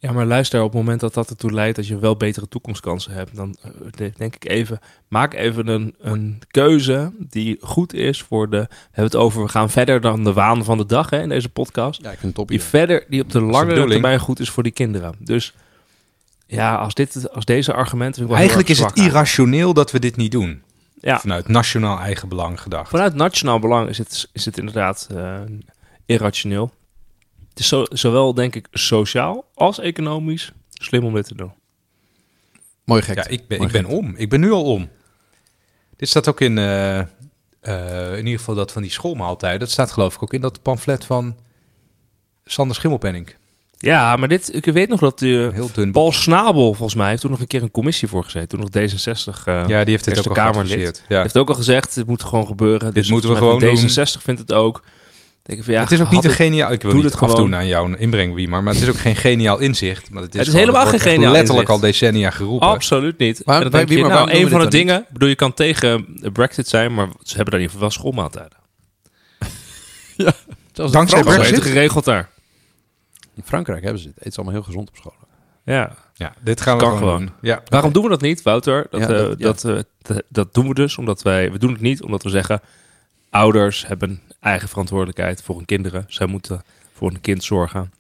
Ja, 0.04 0.12
maar 0.12 0.26
luister, 0.26 0.60
op 0.60 0.66
het 0.66 0.76
moment 0.76 1.00
dat 1.00 1.14
dat 1.14 1.30
ertoe 1.30 1.52
leidt 1.52 1.76
dat 1.76 1.88
je 1.88 2.00
wel 2.00 2.16
betere 2.18 2.48
toekomstkansen 2.48 3.12
hebt, 3.14 3.36
dan 3.36 3.56
eh, 3.62 3.72
de- 3.92 4.12
denk 4.18 4.36
ik 4.36 4.50
even, 4.50 4.80
maak 5.08 5.34
even 5.34 5.68
een, 5.68 5.96
een 6.00 6.42
keuze 6.52 7.12
die 7.20 7.58
goed 7.62 7.94
is 7.94 8.22
voor 8.22 8.50
de, 8.50 8.58
we 8.58 8.68
hebben 8.86 9.04
het 9.04 9.16
over, 9.16 9.42
we 9.44 9.50
gaan 9.50 9.70
verder 9.70 10.02
dan 10.02 10.24
de 10.24 10.34
waan 10.34 10.64
van 10.64 10.78
de 10.78 10.86
dag 10.86 11.10
hè, 11.10 11.22
in 11.22 11.30
deze 11.30 11.50
podcast. 11.50 12.02
Ja, 12.02 12.08
ik 12.12 12.14
vind 12.20 12.26
het 12.26 12.36
top. 12.36 12.48
Die 12.48 12.62
verder, 12.62 13.06
die 13.10 13.22
op 13.22 13.32
de 13.32 13.40
de 13.40 13.46
lange 13.46 13.66
bedoeling. 13.66 13.92
termijn 13.92 14.20
goed 14.20 14.40
is 14.40 14.50
voor 14.50 14.64
die 14.64 14.72
kinderen. 14.72 15.16
Dus 15.20 15.54
ja, 16.46 16.76
als, 16.76 16.94
dit, 16.94 17.34
als 17.34 17.46
deze 17.46 17.74
argumenten... 17.74 18.30
Eigenlijk 18.30 18.70
is 18.70 18.80
het 18.80 18.98
irrationeel 18.98 19.74
dat 19.74 19.92
we 19.92 20.00
dit 20.00 20.16
niet 20.16 20.32
doen. 20.32 20.62
Ja. 21.02 21.20
Vanuit 21.20 21.48
nationaal 21.48 22.00
eigen 22.00 22.28
belang 22.30 22.62
gedacht. 22.62 22.90
Vanuit 22.90 23.14
nationaal 23.16 23.60
belang 23.60 23.90
is 23.90 23.98
het, 23.98 24.30
is 24.34 24.46
het 24.46 24.58
inderdaad 24.58 25.08
eh, 25.16 25.40
irrationeel. 26.06 26.72
Het 27.54 27.62
is 27.62 27.68
zo, 27.68 27.86
zowel, 27.90 28.34
denk 28.34 28.56
ik, 28.56 28.68
sociaal 28.72 29.46
als 29.54 29.80
economisch 29.80 30.52
slim 30.70 31.06
om 31.06 31.14
dit 31.14 31.28
te 31.28 31.36
doen. 31.36 31.54
Mooi 32.84 33.02
gek. 33.02 33.16
Ja, 33.16 33.28
ik 33.28 33.48
ben, 33.48 33.58
Mooi 33.58 33.70
ik 33.70 33.82
ben 33.82 33.98
om. 33.98 34.14
Ik 34.18 34.30
ben 34.30 34.40
nu 34.40 34.52
al 34.52 34.64
om. 34.64 34.90
Dit 35.96 36.10
staat 36.10 36.30
ook 36.30 36.42
in, 36.42 36.58
eh, 36.58 37.00
eh, 37.00 37.08
in 38.12 38.26
ieder 38.26 38.40
geval 38.40 38.56
dat 38.56 38.72
van 38.72 38.82
die 38.82 38.92
schoolmaaltijden. 38.92 39.60
Dat 39.60 39.72
staat 39.72 39.92
geloof 39.92 40.16
ik 40.16 40.24
ook 40.24 40.34
in 40.34 40.42
dat 40.42 40.62
pamflet 40.62 41.06
van 41.06 41.38
Sander 42.46 42.76
Schimmelpenning. 42.76 43.36
Ja, 43.78 44.16
maar 44.16 44.28
dit, 44.28 44.56
ik 44.56 44.66
weet 44.66 44.90
nog 44.90 45.00
dat 45.00 45.22
uh, 45.22 45.54
heel 45.54 45.70
dun. 45.74 45.92
Paul 45.92 46.12
Snabel, 46.12 46.74
volgens 46.74 46.96
mij, 46.96 47.10
heeft 47.10 47.22
toen 47.22 47.32
nog 47.32 47.40
een 47.40 47.48
keer 47.48 47.62
een 47.62 47.72
commissie 47.72 48.08
voor 48.08 48.24
gezeten. 48.24 48.48
Toen 48.48 48.60
nog 48.60 48.70
D66 48.70 49.44
eh, 49.46 49.64
Ja, 49.68 49.84
die 49.84 49.92
heeft 49.92 50.06
dit 50.06 50.14
Eerste 50.14 50.30
ook 50.30 50.38
al 50.38 50.54
geadviseerd. 50.54 51.04
Ja. 51.08 51.22
heeft 51.22 51.38
ook 51.38 51.50
al 51.50 51.56
gezegd, 51.56 51.96
dit 51.96 52.08
moet 52.08 52.24
gewoon 52.24 52.48
gebeuren. 52.48 52.94
Dus 52.94 53.10
moeten 53.10 53.30
we 53.30 53.36
gewoon 53.36 53.60
vindt 53.60 54.00
D66 54.18 54.22
vindt 54.22 54.40
het 54.42 54.54
ook. 54.54 54.84
Denk 55.44 55.60
ik 55.60 55.66
van, 55.66 55.74
ja, 55.74 55.80
het 55.82 55.92
is 55.92 56.02
ook 56.02 56.12
niet 56.12 56.24
een 56.24 56.30
geniaal... 56.32 56.72
Ik 56.72 56.82
wil 56.82 56.92
doe 56.92 57.00
niet 57.02 57.10
het 57.10 57.20
gewoon. 57.20 57.34
afdoen 57.34 57.56
aan 57.56 57.68
jouw 57.68 57.94
inbreng, 57.96 58.34
Wiemer, 58.34 58.64
maar 58.64 58.74
het 58.74 58.82
is 58.84 58.90
ook 58.90 58.98
geen 58.98 59.16
geniaal 59.16 59.60
inzicht. 59.60 60.10
Maar 60.10 60.22
het 60.22 60.34
is, 60.34 60.40
Het 60.40 60.48
is 60.48 60.54
gewoon- 60.54 60.68
helemaal 60.70 60.92
geen 60.92 61.00
geniaal 61.00 61.32
letterlijk 61.32 61.70
inzicht. 61.70 61.84
al 61.84 61.90
decennia 61.92 62.30
geroepen. 62.30 62.68
Absoluut 62.68 63.18
niet. 63.18 63.42
Waar- 63.46 63.56
en 63.56 63.62
dan 63.62 63.72
denk 63.72 63.90
je, 63.90 63.96
wie- 63.96 64.04
maar 64.04 64.14
nou, 64.14 64.32
een 64.32 64.50
van 64.50 64.60
de 64.60 64.68
dingen... 64.68 65.00
Ik 65.02 65.10
bedoel, 65.10 65.30
je 65.30 65.36
kan 65.36 65.54
tegen 65.54 66.06
de 66.16 66.32
Brexit 66.32 66.68
zijn, 66.68 66.94
maar 66.94 67.08
ze 67.22 67.36
hebben 67.36 67.52
daar 67.54 67.62
in 67.62 67.68
ieder 67.68 67.70
geval 67.70 67.80
wel 67.80 67.90
schoolmaaltijden. 67.90 68.58
Zelfs 70.74 70.92
Dankzij 70.92 71.24
Brexit? 71.24 71.62
geregeld 71.62 72.06
daar. 72.06 72.30
in 73.36 73.44
Frankrijk 73.46 73.84
hebben 73.84 74.02
ze 74.02 74.08
het. 74.08 74.18
Het 74.18 74.28
is 74.28 74.36
allemaal 74.36 74.54
heel 74.56 74.64
gezond 74.64 74.90
op 74.90 74.96
school. 74.96 75.14
Ja. 75.66 75.96
Ja, 76.14 76.34
dit 76.44 76.62
gaan 76.62 76.78
we 76.78 76.84
Kan 76.84 76.98
gewoon, 76.98 77.20
doen. 77.20 77.32
Ja. 77.42 77.62
Waarom 77.66 77.92
doen 77.94 78.04
we 78.04 78.10
dat 78.10 78.22
niet, 78.22 78.42
Wouter? 78.42 78.88
Dat, 78.90 79.02
Ja, 79.02 79.08
eh, 79.08 79.20
ja. 79.20 79.36
dat, 79.36 79.64
eh, 79.64 79.78
dat, 80.02 80.24
dat 80.30 80.54
doen 80.54 80.68
we 80.68 80.74
dus 80.74 80.98
omdat 80.98 81.22
wij... 81.22 81.52
We 81.52 81.58
doen 81.60 81.72
het 81.72 81.82
niet 81.82 82.02
omdat 82.04 82.24
we 82.24 82.30
zeggen... 82.30 82.62
Ouders 83.34 83.88
hebben 83.88 84.22
eigen 84.40 84.70
verantwoordelijkheid 84.70 85.44
voor 85.44 85.56
hun 85.56 85.66
kinderen. 85.66 86.06
Zij 86.08 86.26
moeten 86.26 86.62
voor 86.94 87.10
hun 87.10 87.22
kind 87.22 87.44
zorgen. 87.44 87.94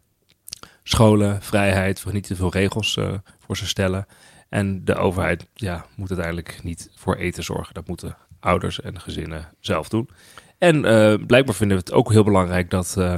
Scholen, 0.84 1.42
vrijheid, 1.42 2.04
we 2.04 2.12
niet 2.12 2.28
te 2.28 2.36
veel 2.36 2.52
regels 2.52 2.98
eh, 2.98 3.14
voor 3.40 3.58
ze 3.58 3.68
stellen. 3.68 4.06
En 4.50 4.86
de 4.86 4.96
overheid 4.96 5.48
ja, 5.54 5.86
moet 5.96 6.10
uiteindelijk 6.10 6.60
niet 6.64 6.92
voor 6.96 7.16
eten 7.16 7.44
zorgen. 7.44 7.74
Dat 7.74 7.88
moeten 7.88 8.18
ouders 8.40 8.82
en 8.82 9.00
gezinnen 9.00 9.50
zelf 9.60 9.90
doen. 9.90 10.10
En 10.58 10.86
eh, 10.86 11.26
blijkbaar 11.26 11.56
vinden 11.56 11.78
we 11.78 11.84
het 11.84 11.94
ook 11.94 12.12
heel 12.12 12.24
belangrijk 12.24 12.70
dat 12.70 12.96
eh, 12.98 13.16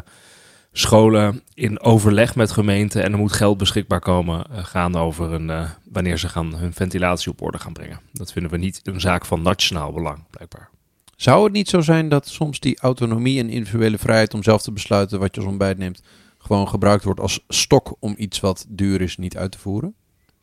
scholen 0.72 1.42
in 1.54 1.80
overleg 1.80 2.36
met 2.36 2.52
gemeenten 2.52 3.04
en 3.04 3.12
er 3.12 3.18
moet 3.18 3.34
geld 3.34 3.58
beschikbaar 3.58 4.00
komen 4.00 4.46
gaan 4.52 4.96
over 4.96 5.32
een, 5.32 5.68
wanneer 5.92 6.18
ze 6.18 6.30
gaan 6.30 6.56
hun 6.56 6.74
ventilatie 6.74 7.32
op 7.32 7.42
orde 7.42 7.60
gaan 7.60 7.74
brengen. 7.74 8.00
Dat 8.12 8.32
vinden 8.32 8.52
we 8.52 8.58
niet 8.58 8.80
een 8.84 9.02
zaak 9.02 9.26
van 9.26 9.42
nationaal 9.42 9.92
belang, 9.92 10.24
blijkbaar. 10.30 10.74
Zou 11.16 11.44
het 11.44 11.54
niet 11.54 11.70
zo 11.70 11.82
zijn 11.82 12.10
dat 12.10 12.28
soms 12.28 12.60
die 12.60 12.80
autonomie 12.80 13.40
en 13.40 13.50
individuele 13.50 13.98
vrijheid 13.98 14.34
om 14.34 14.44
zelf 14.44 14.62
te 14.62 14.72
besluiten 14.72 15.20
wat 15.20 15.36
je 15.36 15.42
als 15.42 15.50
ontbijt 15.50 15.78
neemt, 15.78 16.02
gewoon 16.38 16.68
gebruikt 16.68 17.04
wordt 17.04 17.20
als 17.20 17.40
stok 17.48 17.96
om 18.00 18.16
iets 18.18 18.40
wat 18.40 18.66
duur 18.70 19.02
is 19.02 19.18
niet 19.18 19.38
uit 19.38 19.52
te 19.52 19.60
voeren? 19.60 19.96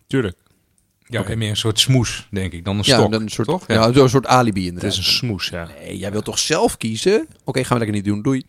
Tuurlijk. 0.06 0.38
Ja, 1.06 1.36
meer 1.36 1.50
een 1.50 1.56
soort 1.56 1.80
smoes, 1.80 2.28
denk 2.30 2.52
ik, 2.52 2.64
dan 2.64 2.78
een 2.78 2.84
ja, 2.86 2.98
stok. 2.98 3.10
dan 3.10 3.22
een 3.22 3.28
soort, 3.28 3.48
toch? 3.48 3.64
Ja, 3.66 3.92
zo'n 3.92 4.08
soort 4.08 4.26
alibi 4.26 4.70
Het 4.72 4.82
is 4.82 4.96
een 4.96 5.04
smoes, 5.04 5.48
ja. 5.48 5.68
Nee, 5.78 5.98
jij 5.98 6.10
wilt 6.12 6.24
toch 6.24 6.38
zelf 6.38 6.76
kiezen? 6.76 7.26
Oké, 7.44 7.64
gaan 7.64 7.78
we 7.78 7.84
lekker 7.84 7.96
niet 7.96 8.04
doen. 8.04 8.22
Doei. 8.22 8.42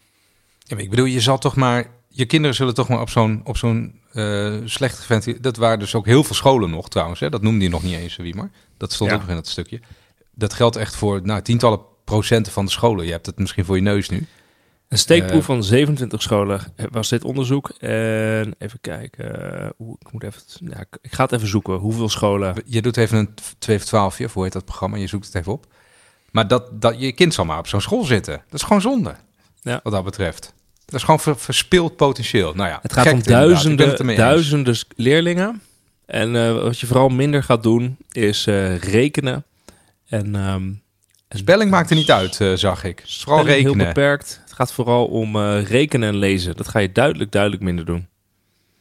Ja, 0.59 0.75
maar 0.75 0.83
ik 0.83 0.89
bedoel, 0.89 1.05
je 1.05 1.19
zal 1.21 1.37
toch 1.37 1.55
maar... 1.55 1.87
Je 2.07 2.25
kinderen 2.25 2.55
zullen 2.55 2.73
toch 2.73 2.87
maar 2.87 3.01
op 3.01 3.09
zo'n, 3.09 3.41
op 3.43 3.57
zo'n 3.57 3.99
eh, 4.11 4.55
slechte 4.65 5.01
ventilatie... 5.01 5.41
Dat 5.41 5.57
waren 5.57 5.79
dus 5.79 5.95
ook 5.95 6.05
heel 6.05 6.23
veel 6.23 6.35
scholen 6.35 6.69
nog 6.69 6.89
trouwens. 6.89 7.19
Hè? 7.19 7.29
Dat 7.29 7.41
noemde 7.41 7.63
je 7.63 7.69
nog 7.69 7.83
niet 7.83 7.95
eens, 7.95 8.15
Wiemer. 8.15 8.51
Dat 8.77 8.93
stond 8.93 9.09
Ja. 9.09 9.15
ook 9.15 9.21
nog 9.21 9.29
in 9.31 9.35
dat 9.35 9.47
stukje. 9.47 9.81
Dat 10.35 10.53
geldt 10.53 10.75
echt 10.75 10.95
voor 10.95 11.21
nou, 11.23 11.41
tientallen 11.41 11.79
procenten 12.03 12.51
van 12.51 12.65
de 12.65 12.71
scholen. 12.71 13.05
Je 13.05 13.11
hebt 13.11 13.25
het 13.25 13.37
misschien 13.39 13.65
voor 13.65 13.75
je 13.75 13.81
neus 13.81 14.09
nu. 14.09 14.27
Een 14.87 14.97
steekproef 14.97 15.39
Eh. 15.39 15.45
van 15.45 15.63
27 15.63 16.21
scholen 16.21 16.61
was 16.91 17.09
dit 17.09 17.23
onderzoek. 17.23 17.69
En 17.69 18.55
even 18.57 18.81
kijken. 18.81 19.53
eh, 19.61 19.69
Oeh, 19.79 19.95
ik, 19.99 20.11
moet 20.11 20.23
even, 20.23 20.41
ja, 20.59 20.79
ik- 20.79 21.11
ga 21.11 21.23
het 21.23 21.31
even 21.31 21.47
zoeken. 21.47 21.73
Hoeveel 21.75 22.09
scholen... 22.09 22.55
Je 22.65 22.81
doet 22.81 22.97
even 22.97 23.17
een 23.17 23.33
2 23.59 23.77
voor 23.77 23.87
12, 23.87 24.19
of 24.19 24.33
hoe 24.33 24.43
heet 24.43 24.53
dat 24.53 24.65
programma? 24.65 24.97
Je 24.97 25.07
zoekt 25.07 25.25
het 25.25 25.35
even 25.35 25.51
op. 25.51 25.65
Maar 26.31 26.47
dat, 26.47 26.81
dat, 26.81 26.95
je 27.01 27.11
kind 27.11 27.33
zal 27.33 27.45
maar 27.45 27.57
op 27.57 27.67
zo'n 27.67 27.81
school 27.81 28.03
zitten. 28.03 28.33
Dat 28.49 28.59
is 28.59 28.65
gewoon 28.65 28.81
zonde, 28.81 29.15
Ja. 29.61 29.79
wat 29.83 29.93
dat 29.93 30.03
betreft. 30.03 30.53
Dat 30.85 30.95
is 30.95 31.03
gewoon 31.03 31.19
ver- 31.19 31.39
verspild 31.39 31.95
potentieel. 31.95 32.53
Nou 32.53 32.69
ja, 32.69 32.79
Het 32.81 32.93
gaat 32.93 33.11
om 33.13 33.23
duizenden, 33.23 34.15
duizenden 34.15 34.75
leerlingen. 34.95 35.61
En 36.05 36.35
eh, 36.35 36.53
wat 36.61 36.79
je 36.79 36.87
vooral 36.87 37.09
minder 37.09 37.43
gaat 37.43 37.63
doen, 37.63 37.97
is 38.11 38.47
eh, 38.47 38.77
rekenen. 38.77 39.43
En 40.05 40.35
ehm, 41.33 41.41
Spelling 41.41 41.71
maakt 41.71 41.89
er 41.89 41.95
niet 41.95 42.11
uit, 42.11 42.41
eh, 42.41 42.53
zag 42.53 42.83
ik. 42.83 43.03
Vooral 43.05 43.39
spelling 43.39 43.47
heel 43.47 43.71
rekenen. 43.71 43.85
beperkt. 43.93 44.39
Het 44.43 44.53
gaat 44.53 44.73
vooral 44.73 45.05
om 45.05 45.35
eh, 45.35 45.63
rekenen 45.65 46.07
en 46.09 46.15
lezen. 46.15 46.55
Dat 46.55 46.67
ga 46.67 46.79
je 46.79 46.91
duidelijk, 46.91 47.31
duidelijk 47.31 47.63
minder 47.63 47.85
doen. 47.85 48.07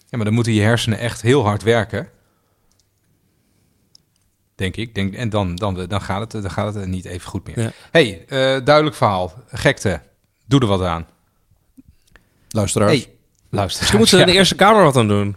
Ja, 0.09 0.17
maar 0.17 0.25
dan 0.25 0.35
moeten 0.35 0.53
je 0.53 0.61
hersenen 0.61 0.99
echt 0.99 1.23
heel 1.23 1.43
hard 1.45 1.63
werken. 1.63 2.09
Denk 4.55 4.77
ik. 4.77 4.95
Denk, 4.95 5.15
en 5.15 5.29
dan, 5.31 5.55
dan, 5.57 5.87
dan, 5.87 6.01
gaat 6.03 6.33
het, 6.33 6.43
dan 6.43 6.51
gaat 6.51 6.75
het 6.75 6.87
niet 6.87 7.05
even 7.05 7.29
goed 7.29 7.47
meer. 7.47 7.61
Ja. 7.61 7.71
hey, 7.91 8.25
eh, 8.29 8.65
duidelijk 8.65 8.97
verhaal. 8.97 9.33
Gekte. 9.53 10.01
Doe 10.47 10.61
er 10.61 10.67
wat 10.67 10.83
aan. 10.83 11.07
Luisteraars. 12.49 12.91
Hey, 12.93 13.13
luister. 13.51 13.79
Misschien 13.79 13.99
moeten 13.99 14.17
we 14.19 14.25
in 14.25 14.31
de 14.31 14.37
Eerste 14.39 14.55
Kamer 14.55 14.83
wat 14.85 14.97
aan 14.97 15.09
doen. 15.09 15.37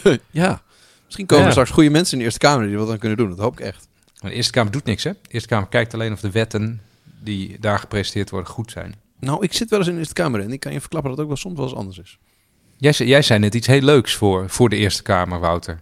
Ja. 0.30 0.62
Misschien 1.04 1.26
komen 1.26 1.42
Ja. 1.44 1.50
er 1.50 1.56
straks 1.56 1.70
goede 1.70 1.90
mensen 1.90 2.12
in 2.12 2.18
de 2.18 2.24
Eerste 2.24 2.40
Kamer 2.40 2.66
die 2.66 2.78
wat 2.78 2.90
aan 2.90 2.98
kunnen 2.98 3.18
doen. 3.18 3.28
Dat 3.28 3.38
hoop 3.38 3.60
ik 3.60 3.66
echt. 3.66 3.88
De 4.28 4.34
Eerste 4.34 4.52
Kamer 4.52 4.72
doet 4.72 4.84
niks, 4.84 5.04
hè? 5.04 5.12
De 5.12 5.18
Eerste 5.28 5.48
Kamer 5.48 5.68
kijkt 5.68 5.94
alleen 5.94 6.12
of 6.12 6.20
de 6.20 6.30
wetten 6.30 6.80
die 7.20 7.56
daar 7.60 7.78
gepresenteerd 7.78 8.30
worden 8.30 8.50
goed 8.50 8.70
zijn. 8.70 8.94
Nou, 9.20 9.44
ik 9.44 9.52
zit 9.52 9.70
wel 9.70 9.78
eens 9.78 9.88
in 9.88 9.94
de 9.94 10.00
Eerste 10.00 10.14
Kamer 10.14 10.40
en 10.40 10.52
ik 10.52 10.60
kan 10.60 10.72
je 10.72 10.80
verklappen 10.80 11.10
dat 11.10 11.18
het 11.18 11.28
ook 11.28 11.32
wel 11.32 11.42
soms 11.42 11.56
wel 11.58 11.68
eens 11.68 11.78
anders 11.78 11.98
is. 11.98 12.18
Jij, 12.76 12.92
jij 13.06 13.22
zei 13.22 13.38
net 13.38 13.54
iets 13.54 13.66
heel 13.66 13.80
leuks 13.80 14.14
voor, 14.14 14.50
voor 14.50 14.68
de 14.68 14.76
Eerste 14.76 15.02
Kamer, 15.02 15.40
Wouter. 15.40 15.80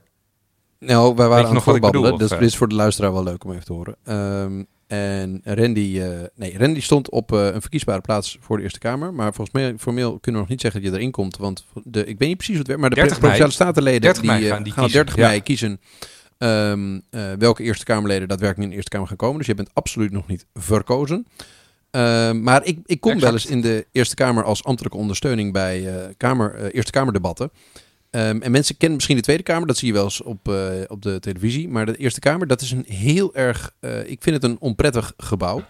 Nou, 0.78 1.14
wij 1.14 1.28
waren 1.28 1.48
aan 1.48 1.54
het 1.54 1.64
voorbabbelen. 1.64 2.12
of, 2.12 2.18
dit 2.18 2.40
is 2.40 2.56
voor 2.56 2.68
de 2.68 2.74
luisteraar 2.74 3.12
wel 3.12 3.22
leuk 3.22 3.44
om 3.44 3.52
even 3.52 3.64
te 3.64 3.72
horen. 3.72 3.96
Ehm, 4.04 4.62
en 4.86 5.40
Randy, 5.44 6.00
eh, 6.00 6.08
nee, 6.34 6.58
Randy 6.58 6.80
stond 6.80 7.10
op 7.10 7.32
eh, 7.32 7.46
een 7.46 7.60
verkiesbare 7.60 8.00
plaats 8.00 8.38
voor 8.40 8.56
de 8.56 8.62
Eerste 8.62 8.78
Kamer. 8.78 9.14
Maar 9.14 9.34
volgens 9.34 9.56
mij 9.56 9.74
formeel 9.78 10.18
kunnen 10.18 10.40
we 10.40 10.46
nog 10.46 10.48
niet 10.48 10.60
zeggen 10.60 10.82
dat 10.82 10.90
je 10.90 10.96
erin 10.96 11.10
komt. 11.10 11.36
Want 11.36 11.64
de, 11.84 12.04
ik 12.06 12.18
weet 12.18 12.28
niet 12.28 12.36
precies 12.36 12.56
wat 12.56 12.66
het 12.66 12.76
werkt, 12.76 12.80
maar 12.80 12.90
de 12.90 12.96
30 12.96 13.18
Provinciale 13.18 13.48
mei. 13.48 13.60
Statenleden 13.60 14.00
30 14.00 14.22
die, 14.22 14.30
eh, 14.30 14.36
gaan 14.36 14.62
die 14.62 14.72
gaan 14.72 14.84
op 14.84 14.90
kiezen, 14.90 15.04
30 15.04 15.16
ja. 15.16 15.28
mei 15.28 15.42
kiezen 15.42 15.80
ehm, 16.44 17.00
eh, 17.10 17.32
welke 17.38 17.62
Eerste 17.62 17.84
Kamerleden 17.84 18.28
daadwerkelijk 18.28 18.64
in 18.64 18.70
de 18.70 18.76
Eerste 18.76 18.90
Kamer 18.90 19.08
gaan 19.08 19.16
komen. 19.16 19.38
Dus 19.38 19.46
je 19.46 19.54
bent 19.54 19.70
absoluut 19.72 20.12
nog 20.12 20.26
niet 20.26 20.46
verkozen. 20.54 21.26
Ehm, 21.90 22.42
maar 22.42 22.64
ik, 22.64 22.78
ik 22.86 23.00
kom 23.00 23.12
Exact. 23.12 23.32
wel 23.32 23.40
eens 23.40 23.50
in 23.50 23.60
de 23.60 23.86
Eerste 23.92 24.14
Kamer 24.14 24.44
als 24.44 24.64
ambtelijke 24.64 24.98
ondersteuning 24.98 25.52
bij 25.52 25.88
eh, 25.88 26.10
kamer, 26.16 26.54
eh, 26.54 26.66
Eerste 26.72 26.92
Kamerdebatten. 26.92 27.50
Ehm, 28.10 28.40
en 28.40 28.50
mensen 28.50 28.76
kennen 28.76 28.96
misschien 28.96 29.16
de 29.16 29.22
Tweede 29.22 29.42
Kamer, 29.42 29.66
dat 29.66 29.76
zie 29.76 29.88
je 29.88 29.94
wel 29.94 30.04
eens 30.04 30.22
op, 30.22 30.48
op 30.88 31.02
de 31.02 31.20
televisie. 31.20 31.68
Maar 31.68 31.86
de 31.86 31.96
Eerste 31.96 32.20
Kamer, 32.20 32.46
dat 32.46 32.60
is 32.60 32.70
een 32.70 32.84
heel 32.88 33.34
erg, 33.34 33.74
ik 34.06 34.22
vind 34.22 34.42
het 34.42 34.44
een 34.44 34.56
onprettig 34.60 35.12
gebouw. 35.16 35.64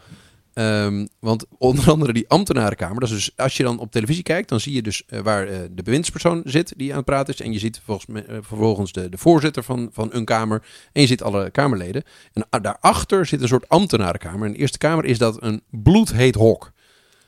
Ehm, 0.54 1.06
want 1.20 1.44
onder 1.58 1.90
andere 1.90 2.12
die 2.12 2.28
ambtenarenkamer, 2.28 3.00
dat 3.00 3.08
is 3.08 3.14
dus 3.14 3.30
als 3.36 3.56
je 3.56 3.62
dan 3.62 3.78
op 3.78 3.90
televisie 3.90 4.22
kijkt, 4.22 4.48
dan 4.48 4.60
zie 4.60 4.72
je 4.74 4.82
dus 4.82 5.02
eh, 5.06 5.20
waar 5.20 5.46
eh, 5.48 5.58
de 5.70 5.82
bewindspersoon 5.82 6.42
zit 6.44 6.72
die 6.76 6.90
aan 6.90 6.96
het 6.96 7.04
praten 7.04 7.34
is. 7.34 7.40
En 7.40 7.52
je 7.52 7.58
ziet 7.58 7.80
me- 8.06 8.20
eh, 8.22 8.36
vervolgens 8.40 8.92
de, 8.92 9.08
de 9.08 9.18
voorzitter 9.18 9.62
van, 9.62 9.88
van 9.92 10.08
een 10.12 10.24
kamer. 10.24 10.62
En 10.92 11.00
je 11.00 11.06
ziet 11.06 11.22
alle 11.22 11.50
kamerleden. 11.50 12.02
En 12.32 12.62
daarachter 12.62 13.26
zit 13.26 13.42
een 13.42 13.48
soort 13.48 13.68
ambtenarenkamer. 13.68 14.46
En 14.46 14.52
de 14.52 14.58
Eerste 14.58 14.78
Kamer 14.78 15.04
is 15.04 15.18
dat 15.18 15.42
een 15.42 15.62
bloedheet 15.70 16.34
hok. 16.34 16.72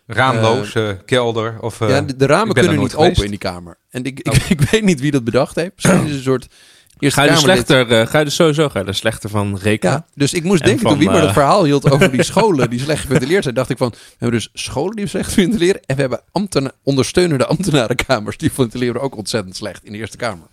Raamloos, 0.07 0.77
kelder 1.05 1.61
of... 1.61 1.79
ja, 1.79 2.01
de, 2.01 2.27
ramen 2.27 2.55
kunnen 2.55 2.79
niet 2.79 2.95
geweest. 2.95 3.11
open 3.11 3.25
in 3.25 3.31
die 3.31 3.39
kamer. 3.39 3.79
En 3.91 4.05
ik, 4.05 4.21
ik, 4.21 4.35
ik 4.59 4.61
weet 4.61 4.83
niet 4.85 5.01
wie 5.01 5.11
dat 5.11 5.25
bedacht 5.25 5.57
heeft. 5.57 5.73
Misschien 5.75 6.07
is 6.07 6.15
een 6.15 6.23
soort 6.23 6.49
Eerste 6.99 7.21
Ga 7.21 7.27
je, 7.27 7.33
er 7.33 7.39
slechter, 7.39 7.93
eh, 7.93 8.07
ga 8.07 8.19
je 8.19 8.25
er 8.25 8.31
sowieso 8.31 8.69
ga 8.69 8.79
je 8.79 8.85
er 8.85 8.95
slechter 8.95 9.31
van 9.31 9.59
rekenen? 9.59 9.95
Ja, 9.95 10.07
dus 10.15 10.33
ik 10.33 10.43
moest 10.45 10.61
En 10.61 10.67
denken 10.67 10.83
van, 10.83 10.91
toen 10.93 11.01
wie 11.01 11.09
maar 11.09 11.19
eh, 11.19 11.25
dat 11.25 11.33
verhaal 11.33 11.65
hield 11.65 11.91
over 11.91 12.11
die 12.11 12.23
scholen 12.33 12.71
die 12.71 12.81
slecht 12.81 13.01
geventileerd 13.01 13.43
zijn. 13.43 13.55
Dacht 13.55 13.71
ik 13.71 13.79
van, 13.79 13.91
we 13.91 13.97
hebben 14.19 14.39
dus 14.39 14.49
scholen 14.53 14.97
die 14.97 15.07
slecht 15.07 15.33
ventileren. 15.33 15.81
En 15.87 15.95
we 15.95 16.01
hebben 16.01 16.21
ambtena- 16.33 16.73
ondersteunende 16.83 17.47
ambtenarenkamers. 17.47 18.37
Die 18.37 18.53
ventileren 18.53 19.01
ook 19.01 19.17
ontzettend 19.17 19.57
slecht 19.57 19.85
in 19.85 19.93
de 19.93 19.99
Eerste 19.99 20.17
Kamer. 20.17 20.47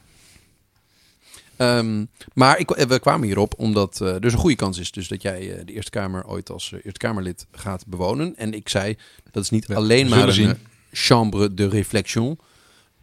Ehm, 1.57 2.05
maar 2.33 2.59
ik, 2.59 2.69
we 2.69 3.00
kwamen 3.00 3.27
hierop 3.27 3.53
omdat 3.57 4.01
eh, 4.01 4.13
er 4.13 4.21
dus 4.21 4.33
een 4.33 4.39
goede 4.39 4.55
kans 4.55 4.77
is 4.79 4.91
dus 4.91 5.07
dat 5.07 5.21
jij 5.21 5.51
eh, 5.51 5.65
de 5.65 5.73
Eerste 5.73 5.91
Kamer 5.91 6.27
ooit 6.27 6.50
als 6.50 6.71
eh, 6.71 6.79
Eerste 6.83 7.00
Kamerlid 7.00 7.45
gaat 7.51 7.85
bewonen. 7.88 8.33
En 8.38 8.53
ik 8.53 8.69
zei, 8.69 8.97
dat 9.31 9.43
is 9.43 9.50
niet 9.50 9.73
alleen 9.73 10.09
maar 10.09 10.27
een 10.27 10.50
eh, 10.50 10.53
chambre 10.91 11.53
de 11.53 11.67
réflexion. 11.69 12.39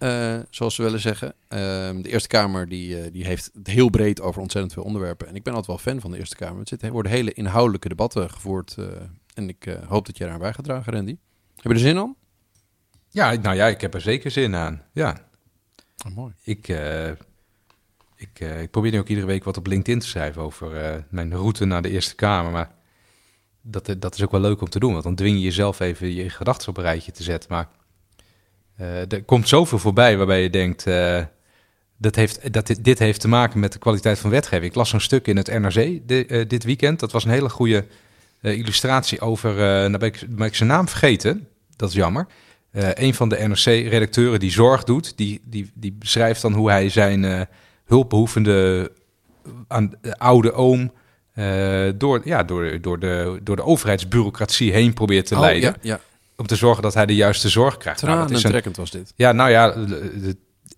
Eh, 0.01 0.39
zoals 0.51 0.75
ze 0.75 0.83
willen 0.83 1.01
zeggen. 1.01 1.35
Ehm, 1.49 2.03
de 2.03 2.09
Eerste 2.09 2.29
Kamer 2.29 2.69
die, 2.69 3.01
eh, 3.03 3.13
die 3.13 3.25
heeft 3.25 3.51
het 3.55 3.67
heel 3.67 3.91
breed 3.91 4.21
over 4.21 4.41
ontzettend 4.41 4.73
veel 4.73 4.83
onderwerpen. 4.83 5.27
En 5.29 5.35
ik 5.35 5.43
ben 5.43 5.55
altijd 5.55 5.77
wel 5.85 5.93
fan 5.93 6.01
van 6.01 6.11
de 6.11 6.19
Eerste 6.19 6.37
Kamer. 6.37 6.59
Het 6.59 6.69
zit, 6.69 6.83
er 6.83 6.93
worden 6.93 7.13
hele 7.13 7.33
inhoudelijke 7.33 7.89
debatten 7.89 8.31
gevoerd. 8.31 8.75
eh, 8.79 8.85
en 9.35 9.49
ik 9.49 9.67
eh, 9.67 9.89
hoop 9.89 10.07
dat 10.07 10.17
jij 10.17 10.27
daar 10.27 10.35
aan 10.35 10.43
bij 10.43 10.53
gaat 10.53 10.65
dragen, 10.65 10.93
Randy. 10.93 11.17
Heb 11.57 11.65
je 11.65 11.79
er 11.79 11.79
zin 11.79 11.99
aan? 11.99 12.15
Ja, 13.09 13.33
nou 13.33 13.57
ja, 13.57 13.67
ik 13.67 13.81
heb 13.81 13.95
er 13.95 14.01
zeker 14.01 14.31
zin 14.31 14.55
aan. 14.55 14.83
Ja, 14.93 15.29
Oh, 16.07 16.15
mooi. 16.15 16.33
ik, 16.43 16.69
eh, 16.69 17.09
ik, 18.17 18.41
eh, 18.41 18.63
ik 18.63 18.71
probeer 18.71 18.91
nu 18.93 18.99
ook 18.99 19.09
iedere 19.09 19.27
week 19.27 19.45
wat 19.45 19.57
op 19.57 19.67
LinkedIn 19.67 19.99
te 20.01 20.07
schrijven 20.07 20.43
over 20.43 20.77
eh, 20.77 21.03
mijn 21.11 21.31
route 21.35 21.65
naar 21.65 21.83
de 21.83 21.91
Eerste 21.91 22.15
Kamer. 22.15 22.53
Maar 22.53 22.75
dat, 23.63 23.95
dat 23.99 24.15
is 24.15 24.23
ook 24.25 24.31
wel 24.31 24.41
leuk 24.41 24.61
om 24.61 24.69
te 24.69 24.79
doen, 24.79 24.93
want 24.93 25.05
dan 25.05 25.15
dwing 25.15 25.37
je 25.37 25.43
jezelf 25.43 25.81
even 25.81 26.15
je 26.15 26.31
gedachten 26.31 26.69
op 26.69 26.77
een 26.77 26.83
rijtje 26.83 27.13
te 27.13 27.23
zetten. 27.23 27.53
Maar 27.53 27.69
eh, 28.81 29.13
er 29.13 29.23
komt 29.25 29.49
zoveel 29.49 29.79
voorbij 29.79 30.17
waarbij 30.17 30.43
je 30.43 30.51
denkt, 30.51 30.87
eh, 30.87 31.23
dat 31.97 32.15
heeft, 32.15 32.53
dat 32.53 32.67
dit, 32.67 32.85
dit 32.85 32.99
heeft 32.99 33.21
te 33.21 33.29
maken 33.29 33.61
met 33.61 33.73
de 33.73 33.79
kwaliteit 33.79 34.19
van 34.19 34.31
wetgeving. 34.31 34.65
Ik 34.71 34.75
las 34.75 34.89
zo'n 34.89 35.01
stuk 35.01 35.27
in 35.27 35.37
het 35.37 35.47
NRC 35.59 36.01
di- 36.09 36.21
eh, 36.23 36.49
dit 36.49 36.65
weekend. 36.65 37.01
Dat 37.01 37.13
was 37.13 37.25
een 37.25 37.31
hele 37.31 37.49
goede 37.49 37.85
illustratie 38.43 39.21
over, 39.21 39.55
nou 39.55 39.99
ben 39.99 40.09
ik, 40.09 40.25
ben 40.29 40.47
ik 40.47 40.55
zijn 40.55 40.69
naam 40.69 40.89
vergeten, 40.89 41.49
dat 41.77 41.89
is 41.89 41.95
jammer. 41.95 42.27
Een 42.73 43.15
van 43.15 43.29
de 43.29 43.37
NRC-redacteuren 43.49 44.41
die 44.41 44.51
zorg 44.51 44.85
doet, 44.85 45.17
die, 45.17 45.41
die, 45.45 45.71
die 45.75 45.93
beschrijft 45.93 46.43
dan 46.43 46.53
hoe 46.53 46.71
hij 46.71 46.89
zijn 46.89 47.25
eh, 47.25 47.41
hulpbehoevende 47.85 48.91
aan, 49.69 49.93
oude 50.19 50.53
oom 50.53 50.93
door, 51.99 52.21
ja, 52.25 52.43
door, 52.43 52.81
door, 52.81 52.99
de, 52.99 53.41
door 53.43 53.57
de 53.57 53.65
overheidsbureaucratie 53.65 54.73
heen 54.73 54.95
probeert 54.95 55.27
te 55.27 55.35
Oh, 55.35 55.41
leiden. 55.41 55.71
ja, 55.71 55.77
ja. 55.83 56.01
Om 56.41 56.47
te 56.47 56.57
zorgen 56.57 56.83
dat 56.83 56.95
hij 56.95 57.07
de 57.07 57.15
juiste 57.15 57.49
zorg 57.49 57.77
krijgt. 57.77 58.03
Nou, 58.03 58.19
dat 58.19 58.31
is 58.31 58.43
een, 58.43 58.63
was 58.75 58.91
dit. 58.91 59.13
ja, 59.17 59.33
nou 59.33 59.51
ja, 59.51 59.75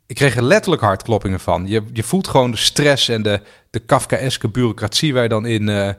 ik 0.07 0.17
kreeg 0.17 0.37
er 0.37 0.43
letterlijk 0.43 0.83
hartkloppingen 0.83 1.41
van. 1.41 1.67
Je, 1.67 1.83
je 1.93 2.03
voelt 2.03 2.29
gewoon 2.29 2.51
de 2.51 2.57
stress 2.57 3.09
en 3.09 3.23
de, 3.23 3.41
de 3.71 3.79
Kafkaeske 3.79 4.49
bureaucratie 4.49 5.13
waar 5.15 5.23
je 5.23 5.29
dan 5.29 5.47
in, 5.47 5.69
eh 5.69 5.91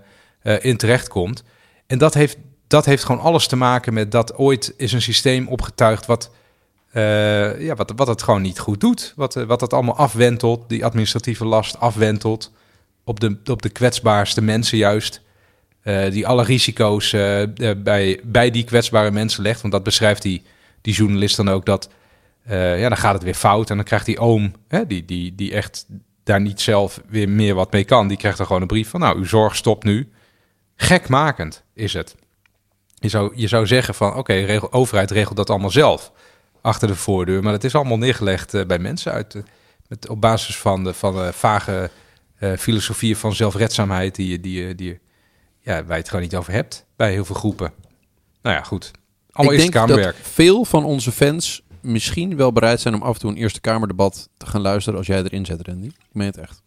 eh, 0.43 0.55
in 0.61 0.77
terechtkomt. 0.77 1.43
En 1.87 1.97
dat 1.97 2.13
heeft, 2.13 2.37
dat 2.67 2.85
heeft 2.85 3.03
gewoon 3.03 3.21
alles 3.21 3.47
te 3.47 3.55
maken 3.55 3.93
met 3.93 4.11
dat 4.11 4.35
ooit 4.35 4.73
is 4.77 4.93
een 4.93 5.01
systeem 5.01 5.47
opgetuigd 5.47 6.05
wat, 6.05 6.31
eh, 6.91 7.61
ja, 7.61 7.75
wat, 7.75 7.93
wat 7.95 8.07
het 8.07 8.23
gewoon 8.23 8.41
niet 8.41 8.59
goed 8.59 8.79
doet. 8.79 9.13
Wat, 9.15 9.33
wat 9.33 9.61
het 9.61 9.73
allemaal 9.73 9.95
afwentelt, 9.95 10.69
die 10.69 10.85
administratieve 10.85 11.45
last 11.45 11.79
afwentelt 11.79 12.51
op 13.03 13.19
de, 13.19 13.37
op 13.45 13.61
de 13.61 13.69
kwetsbaarste 13.69 14.41
mensen 14.41 14.77
juist. 14.77 15.21
Eh, 15.83 16.11
die 16.11 16.27
alle 16.27 16.43
risico's 16.43 17.13
eh, 17.13 17.41
eh, 17.41 17.77
bij, 17.77 18.19
bij 18.23 18.51
die 18.51 18.63
kwetsbare 18.63 19.11
mensen 19.11 19.43
legt. 19.43 19.61
Want 19.61 19.73
dat 19.73 19.83
beschrijft 19.83 20.21
die, 20.21 20.41
die 20.81 20.93
journalist 20.93 21.35
dan 21.35 21.49
ook. 21.49 21.65
Dat 21.65 21.89
ja, 22.47 22.89
dan 22.89 22.97
gaat 22.97 23.13
het 23.13 23.23
weer 23.23 23.33
fout. 23.33 23.69
En 23.69 23.75
dan 23.75 23.85
krijgt 23.85 24.05
die 24.05 24.19
oom, 24.19 24.53
hè, 24.67 24.87
die, 24.87 25.05
die, 25.05 25.35
die 25.35 25.53
echt 25.53 25.85
daar 26.23 26.41
niet 26.41 26.61
zelf 26.61 27.01
weer 27.09 27.29
meer 27.29 27.53
wat 27.55 27.71
mee 27.71 27.83
kan, 27.83 28.07
die 28.07 28.17
krijgt 28.17 28.37
dan 28.37 28.45
gewoon 28.47 28.61
een 28.61 28.67
brief 28.67 28.89
van, 28.89 28.99
nou, 28.99 29.17
uw 29.17 29.25
zorg 29.25 29.55
stopt 29.55 29.83
nu. 29.83 30.09
Gekmakend 30.75 31.63
is 31.73 31.93
het. 31.93 32.15
Je 32.95 33.09
zou, 33.09 33.31
je 33.35 33.47
zou 33.47 33.67
zeggen 33.67 33.93
van, 33.93 34.15
oké, 34.15 34.59
overheid 34.69 35.11
regelt 35.11 35.37
dat 35.37 35.49
allemaal 35.49 35.69
zelf 35.71 36.11
achter 36.61 36.87
de 36.87 36.95
voordeur, 36.95 37.43
maar 37.43 37.51
dat 37.51 37.63
is 37.63 37.75
allemaal 37.75 37.97
neergelegd 37.97 38.67
bij 38.67 38.79
mensen 38.79 39.11
uit, 39.11 39.43
met, 39.87 40.09
op 40.09 40.21
basis 40.21 40.57
van 40.57 40.83
de 40.83 40.93
van, 40.93 41.33
vage 41.33 41.89
filosofieën 42.57 43.15
van 43.15 43.35
zelfredzaamheid 43.35 44.15
die, 44.15 44.27
je- 44.29 44.39
die, 44.39 44.75
die, 44.75 44.99
ja, 45.63 45.73
waar 45.83 45.95
je 45.95 46.01
het 46.01 46.07
gewoon 46.09 46.23
niet 46.23 46.35
over 46.35 46.53
hebt 46.53 46.85
bij 46.95 47.11
heel 47.11 47.25
veel 47.25 47.35
groepen. 47.35 47.71
Nou 48.41 48.55
ja, 48.55 48.63
goed. 48.63 48.91
Allemaal 49.31 49.53
ik 49.55 49.59
Eerste 49.61 49.71
denk 49.79 49.87
dat 49.87 49.97
Kamerwerk. 49.97 50.25
veel 50.25 50.65
van 50.65 50.83
onze 50.85 51.11
fans 51.11 51.61
misschien 51.81 52.35
wel 52.37 52.51
bereid 52.53 52.81
zijn 52.81 52.93
om 52.93 53.01
af 53.01 53.13
en 53.13 53.19
toe 53.19 53.29
een 53.31 53.37
Eerste 53.37 53.61
Kamerdebat 53.61 54.29
te 54.37 54.45
gaan 54.45 54.61
luisteren 54.61 54.97
als 54.97 55.07
jij 55.07 55.23
erin 55.23 55.45
zet, 55.45 55.67
Randy. 55.67 55.85
Ik 55.87 55.93
meen 56.11 56.27
het 56.27 56.37
echt. 56.37 56.61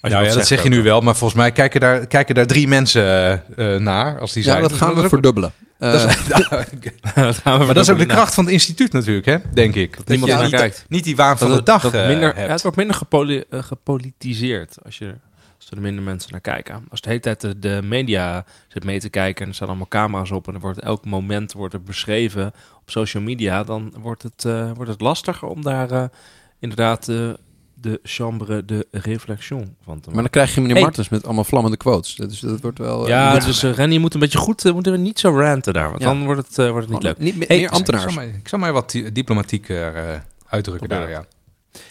Nou 0.00 0.14
ja, 0.14 0.22
dat 0.22 0.32
zegt 0.32 0.46
zeg 0.46 0.62
je 0.62 0.68
nu 0.68 0.82
wel, 0.82 1.00
maar 1.00 1.16
volgens 1.16 1.40
mij 1.40 1.52
kijken 1.52 1.80
daar, 1.80 2.06
kijken 2.06 2.34
daar 2.34 2.46
drie 2.46 2.68
mensen 2.68 3.02
eh, 3.56 3.74
eh, 3.74 3.80
naar. 3.80 4.20
Als 4.20 4.32
die 4.32 4.44
Ja, 4.44 4.50
zijn. 4.50 4.62
dat 4.62 4.72
gaan 4.72 4.94
we 4.94 5.08
verdubbelen. 5.08 5.52
dat 5.78 5.94
is- 5.94 6.16
Eh, 6.28 6.48
Dat 7.14 7.36
gaan 7.36 7.58
we 7.58 7.64
maar 7.64 7.74
dat 7.74 7.84
is 7.84 7.90
ook 7.90 7.98
de 7.98 8.06
doen. 8.06 8.14
kracht 8.14 8.34
van 8.34 8.44
het 8.44 8.52
instituut 8.52 8.92
natuurlijk, 8.92 9.26
hè? 9.26 9.36
denk 9.52 9.74
ik. 9.74 9.96
Dat 9.96 10.08
niemand 10.08 10.32
naar 10.32 10.42
niet, 10.42 10.50
kijkt. 10.54 10.84
niet 10.88 11.04
die 11.04 11.16
waan 11.16 11.38
van 11.38 11.48
Dat 11.48 11.56
de 11.58 11.62
dag 11.64 11.82
dat 11.82 11.94
eh, 11.94 12.06
minder, 12.06 12.34
hebt. 12.34 12.46
ja, 12.46 12.52
het 12.52 12.62
wordt 12.62 12.76
minder 12.76 12.96
gepoli- 12.96 13.44
gepolitiseerd 13.50 14.76
als, 14.84 14.98
je, 14.98 15.14
er 15.70 15.80
minder 15.80 16.04
mensen 16.04 16.30
naar 16.32 16.40
kijken. 16.40 16.84
Als 16.90 17.00
de 17.00 17.08
hele 17.08 17.20
tijd 17.20 17.40
de, 17.40 17.58
de 17.58 17.80
media 17.84 18.44
zit 18.68 18.84
mee 18.84 19.00
te 19.00 19.08
kijken 19.08 19.42
en 19.42 19.48
er 19.48 19.54
staan 19.54 19.68
allemaal 19.68 19.88
camera's 19.88 20.30
op 20.30 20.48
en 20.48 20.54
er 20.54 20.60
wordt 20.60 20.80
elk 20.80 21.04
moment 21.04 21.52
wordt 21.52 21.74
er 21.74 21.82
beschreven 21.82 22.46
op 22.80 22.90
social 22.90 23.22
media, 23.22 23.64
dan 23.64 23.94
wordt 23.98 24.22
het, 24.22 24.44
eh, 24.44 24.70
wordt 24.74 24.90
het 24.90 25.00
lastiger 25.00 25.48
om 25.48 25.62
daar 25.62 25.90
eh, 25.90 26.04
inderdaad 26.58 27.08
eh, 27.08 27.30
de 27.74 28.00
chambre 28.02 28.64
de 28.64 28.86
réflexion 28.90 29.60
van 29.60 29.66
te 29.76 29.84
maar 29.84 29.98
maken. 30.04 30.14
dan 30.14 30.30
krijg 30.30 30.54
je 30.54 30.60
meneer 30.60 30.76
Hey. 30.76 30.84
Martens 30.84 31.08
met 31.08 31.24
allemaal 31.24 31.44
vlammende 31.44 31.76
quotes. 31.76 32.14
Dus 32.14 32.40
dat 32.40 32.60
wordt 32.60 32.78
wel... 32.78 33.08
ja, 33.08 33.38
dus 33.38 33.64
uh, 33.64 33.72
Rennie 33.72 33.98
moet 33.98 34.14
een 34.14 34.20
beetje 34.20 34.38
goed, 34.38 34.64
uh, 34.64 34.72
moeten 34.72 34.92
we 34.92 34.98
niet 34.98 35.18
zo 35.18 35.30
ranten 35.38 35.72
daar, 35.72 35.88
want 35.88 36.00
Ja. 36.02 36.06
dan 36.06 36.24
wordt 36.24 36.46
het, 36.48 36.58
uh, 36.58 36.70
wordt 36.70 36.84
het 36.86 36.94
niet 36.94 37.02
leuk. 37.02 37.18
Niet 37.18 37.36
meer, 37.36 37.46
Hey, 37.48 37.56
meer 37.56 37.64
Ik 37.64 37.70
zal, 37.70 37.78
ambtenaars. 37.78 38.14
maar, 38.14 38.24
ik 38.26 38.48
zal 38.48 38.58
maar 38.58 38.72
wat 38.72 38.90
di- 38.90 39.12
diplomatieker 39.12 39.94
eh, 39.94 40.18
uitdrukken 40.46 40.88
daar, 40.88 41.10
ja. 41.10 41.24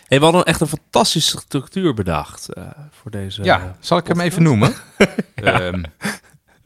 Hey, 0.09 0.17
we 0.17 0.23
hadden 0.23 0.45
echt 0.45 0.61
een 0.61 0.67
fantastische 0.67 1.37
structuur 1.37 1.93
bedacht 1.93 2.53
eh, 2.53 2.63
voor 2.91 3.11
deze. 3.11 3.43
ja, 3.43 3.75
zal 3.79 3.97
ik 3.97 4.07
hem 4.07 4.19
even 4.19 4.43
noemen? 4.43 4.73
Ehm, 5.35 5.83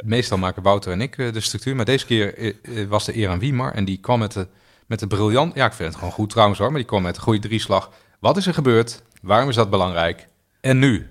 meestal 0.03 0.37
maken 0.37 0.63
Wouter 0.63 0.91
en 0.91 1.01
ik 1.01 1.17
eh, 1.17 1.33
de 1.33 1.39
structuur, 1.39 1.75
maar 1.75 1.85
deze 1.85 2.05
keer 2.05 2.37
eh, 2.37 2.85
was 2.87 3.05
de 3.05 3.17
eer 3.17 3.29
aan 3.29 3.39
Wiemar 3.39 3.73
en 3.73 3.85
die 3.85 3.97
kwam 3.97 4.19
met 4.19 4.31
de, 4.31 4.47
met 4.87 4.99
de 4.99 5.07
briljant... 5.07 5.55
Ja, 5.55 5.65
ik 5.65 5.73
vind 5.73 5.89
het 5.89 5.97
gewoon 5.97 6.13
goed 6.13 6.29
trouwens 6.29 6.59
hoor, 6.59 6.67
maar 6.67 6.77
die 6.77 6.87
kwam 6.87 7.01
met 7.01 7.15
een 7.15 7.21
goede 7.21 7.39
drieslag. 7.39 7.91
Wat 8.19 8.37
is 8.37 8.47
er 8.47 8.53
gebeurd? 8.53 9.01
Waarom 9.21 9.49
is 9.49 9.55
dat 9.55 9.69
belangrijk? 9.69 10.27
En 10.61 10.79
nu? 10.79 11.09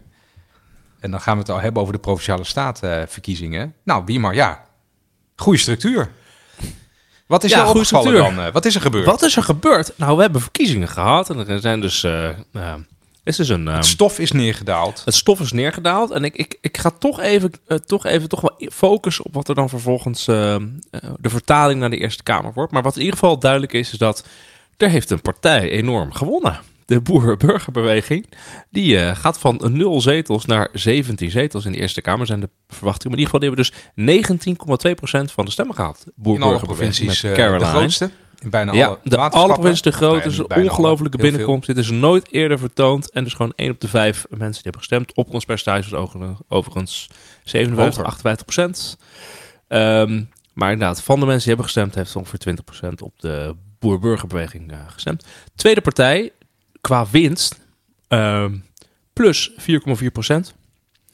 En 1.01 1.11
dan 1.11 1.21
gaan 1.21 1.35
we 1.35 1.41
het 1.41 1.51
al 1.51 1.61
hebben 1.61 1.83
over 1.83 1.95
de 1.95 2.01
Provinciale 2.01 2.45
Statenverkiezingen. 2.45 3.75
nou, 3.83 4.05
Wiemar, 4.05 4.35
ja, 4.35 4.65
goede 5.37 5.59
structuur. 5.59 6.11
Wat 7.33 7.45
is 7.45 7.51
Ja, 7.51 7.57
jou 7.57 7.69
goede 7.71 7.81
opgevallen 7.97 8.35
dan? 8.37 8.45
eh? 8.47 8.53
Wat 8.53 8.65
is 8.65 8.75
er 8.75 8.81
gebeurd? 8.81 9.07
Wat 9.07 9.23
is 9.23 9.37
er 9.37 9.43
gebeurd? 9.43 9.93
Nou, 9.97 10.17
we 10.17 10.23
hebben 10.23 10.41
verkiezingen 10.41 10.89
gehad 10.89 11.31
en 11.31 11.49
er 11.49 11.61
zijn 11.61 11.81
dus. 11.81 12.05
eh 12.05 12.29
eh, 12.29 12.75
is 13.25 13.37
dus 13.37 13.49
een. 13.49 13.67
Het 13.67 13.87
stof 13.87 14.19
is 14.19 14.33
neergedaald. 14.33 15.03
het 15.05 15.15
stof 15.15 15.41
is 15.41 15.53
neergedaald 15.53 16.11
en 16.11 16.25
ik, 16.25 16.35
ik, 16.37 16.59
ik 16.61 16.79
ga 16.79 16.91
toch 16.99 17.21
even, 17.21 17.51
toch 17.87 18.07
even 18.07 18.29
toch 18.29 18.41
wel 18.41 18.57
focussen 18.73 19.25
op 19.25 19.35
wat 19.35 19.49
er 19.49 19.55
dan 19.55 19.69
vervolgens 19.69 20.25
de 20.25 20.71
vertaling 21.23 21.81
naar 21.81 21.91
de 21.91 21.97
Eerste 21.97 22.23
Kamer 22.23 22.53
wordt. 22.55 22.73
Maar 22.73 22.83
wat 22.83 22.95
in 22.95 23.01
ieder 23.03 23.19
geval 23.19 23.39
duidelijk 23.39 23.73
is, 23.73 23.93
is 23.93 23.99
dat 23.99 24.25
er 24.77 24.89
heeft 24.89 25.11
een 25.11 25.21
partij 25.23 25.71
enorm 25.71 26.13
gewonnen. 26.13 26.61
De 26.87 27.01
Boer-Burgerbeweging, 27.01 28.27
die 28.71 28.99
eh, 28.99 29.17
gaat 29.17 29.39
van 29.39 29.61
0 29.73 30.01
zetels 30.01 30.45
naar 30.45 30.69
17 30.73 31.31
zetels 31.31 31.65
in 31.65 31.73
de 31.73 31.79
Eerste 31.79 32.01
Kamer, 32.01 32.27
zijn 32.27 32.41
de 32.41 32.49
verwachtingen. 32.69 33.19
Maar 33.19 33.27
in 33.27 33.41
ieder 33.41 33.55
geval 33.57 33.73
hebben 34.05 34.25
dus 34.25 35.27
19,2% 35.29 35.33
van 35.35 35.45
de 35.45 35.51
stemmen 35.51 35.75
gehaald. 35.75 35.99
In 36.07 36.13
alle 36.13 36.23
Boer-Burgerbeweging 36.23 36.67
provincies 36.67 37.23
met 37.23 37.39
eh, 37.39 37.59
de 37.59 37.65
grootste. 37.65 38.11
In 38.39 38.51
bijna 38.51 38.73
Ja, 38.73 38.87
alle 38.87 38.99
de 39.03 39.11
alle 39.11 39.17
waterschappen. 39.19 39.55
provincies 39.55 39.81
te 39.83 39.93
groot. 39.93 40.17
Ja, 40.17 40.23
Het 40.23 40.33
is 40.33 40.39
een 40.39 40.63
ongelofelijke 40.71 41.17
binnenkomst. 41.19 41.67
Dit 41.67 41.77
is 41.77 41.91
nooit 41.91 42.33
eerder 42.33 42.59
vertoond. 42.59 43.11
En 43.11 43.25
dus 43.25 43.33
gewoon 43.35 43.53
1 43.57 43.71
op 43.71 43.81
de 43.81 43.89
5 43.89 44.25
mensen 44.31 44.53
die 44.53 44.61
hebben 44.63 44.81
gestemd. 44.81 45.15
Opkomstpercentage 45.15 45.91
was 45.91 46.01
over- 46.01 46.37
overigens 46.49 47.09
57, 47.45 47.97
Hoger. 47.97 48.05
58 48.13 48.45
procent. 48.45 48.99
Ehm, 49.69 50.23
maar 50.53 50.73
inderdaad, 50.73 51.03
van 51.03 51.15
de 51.21 51.27
mensen 51.27 51.39
die 51.45 51.49
hebben 51.55 51.65
gestemd, 51.65 51.95
heeft 51.95 52.17
ongeveer 52.17 52.39
20 52.39 52.65
procent 52.65 53.03
op 53.03 53.21
de 53.21 53.55
boer-burgerbeweging 53.79 54.73
eh, 54.73 54.79
gestemd. 54.89 55.25
Tweede 55.55 55.81
partij, 55.81 56.31
qua 56.83 57.07
winst, 57.11 57.61
ehm, 58.09 58.57
plus 59.13 59.51
4,4 59.57 60.11
procent. 60.13 60.55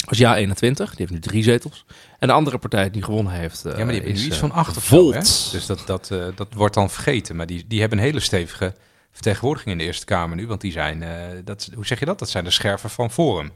Was 0.09 0.19
ja 0.19 0.37
21, 0.37 0.89
die 0.89 0.99
heeft 0.99 1.11
nu 1.11 1.19
drie 1.19 1.43
zetels. 1.43 1.85
En 2.19 2.27
de 2.29 2.35
andere 2.35 2.59
partij 2.59 2.91
die 2.91 3.03
gewonnen 3.03 3.33
heeft, 3.33 3.65
eh, 3.65 3.73
Ja, 3.73 3.79
maar 3.79 3.87
die 3.87 3.95
hebben 3.95 4.13
is 4.13 4.21
nu 4.21 4.27
iets 4.27 4.35
eh, 4.35 4.41
van 4.41 4.53
acht 4.53 4.77
of 4.77 4.85
zo, 4.85 4.97
Volt. 4.97 5.15
hè? 5.15 5.21
Dus 5.21 5.67
dat, 5.67 5.83
dat, 5.87 6.11
eh, 6.11 6.27
dat 6.35 6.55
wordt 6.55 6.75
dan 6.75 6.91
vergeten. 6.91 7.37
Maar 7.37 7.47
die, 7.47 7.65
die 7.67 7.81
hebben 7.81 7.99
een 7.99 8.05
hele 8.05 8.21
stevige 8.21 8.75
vertegenwoordiging 9.13 9.73
in 9.73 9.79
de 9.79 9.85
Eerste 9.85 10.05
Kamer 10.05 10.37
nu. 10.37 10.47
Want 10.47 10.61
die 10.61 10.73
zijn, 10.73 11.03
eh, 11.03 11.39
dat, 11.45 11.71
hoe 11.75 11.87
zeg 11.87 11.99
je 11.99 12.05
dat? 12.05 12.19
Dat 12.19 12.31
zijn 12.31 12.45
de 12.45 12.51
scherven 12.51 12.91
van 12.91 13.11
Forum, 13.11 13.53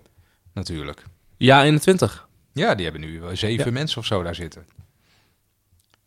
natuurlijk. 0.55 1.03
Ja 1.37 1.64
21. 1.64 2.29
Ja, 2.53 2.75
die 2.75 2.85
hebben 2.85 3.03
nu 3.03 3.22
eh, 3.22 3.29
zeven 3.37 3.72
mensen 3.72 3.98
of 3.98 4.07
zo 4.07 4.22
daar 4.22 4.35
zitten. 4.35 4.66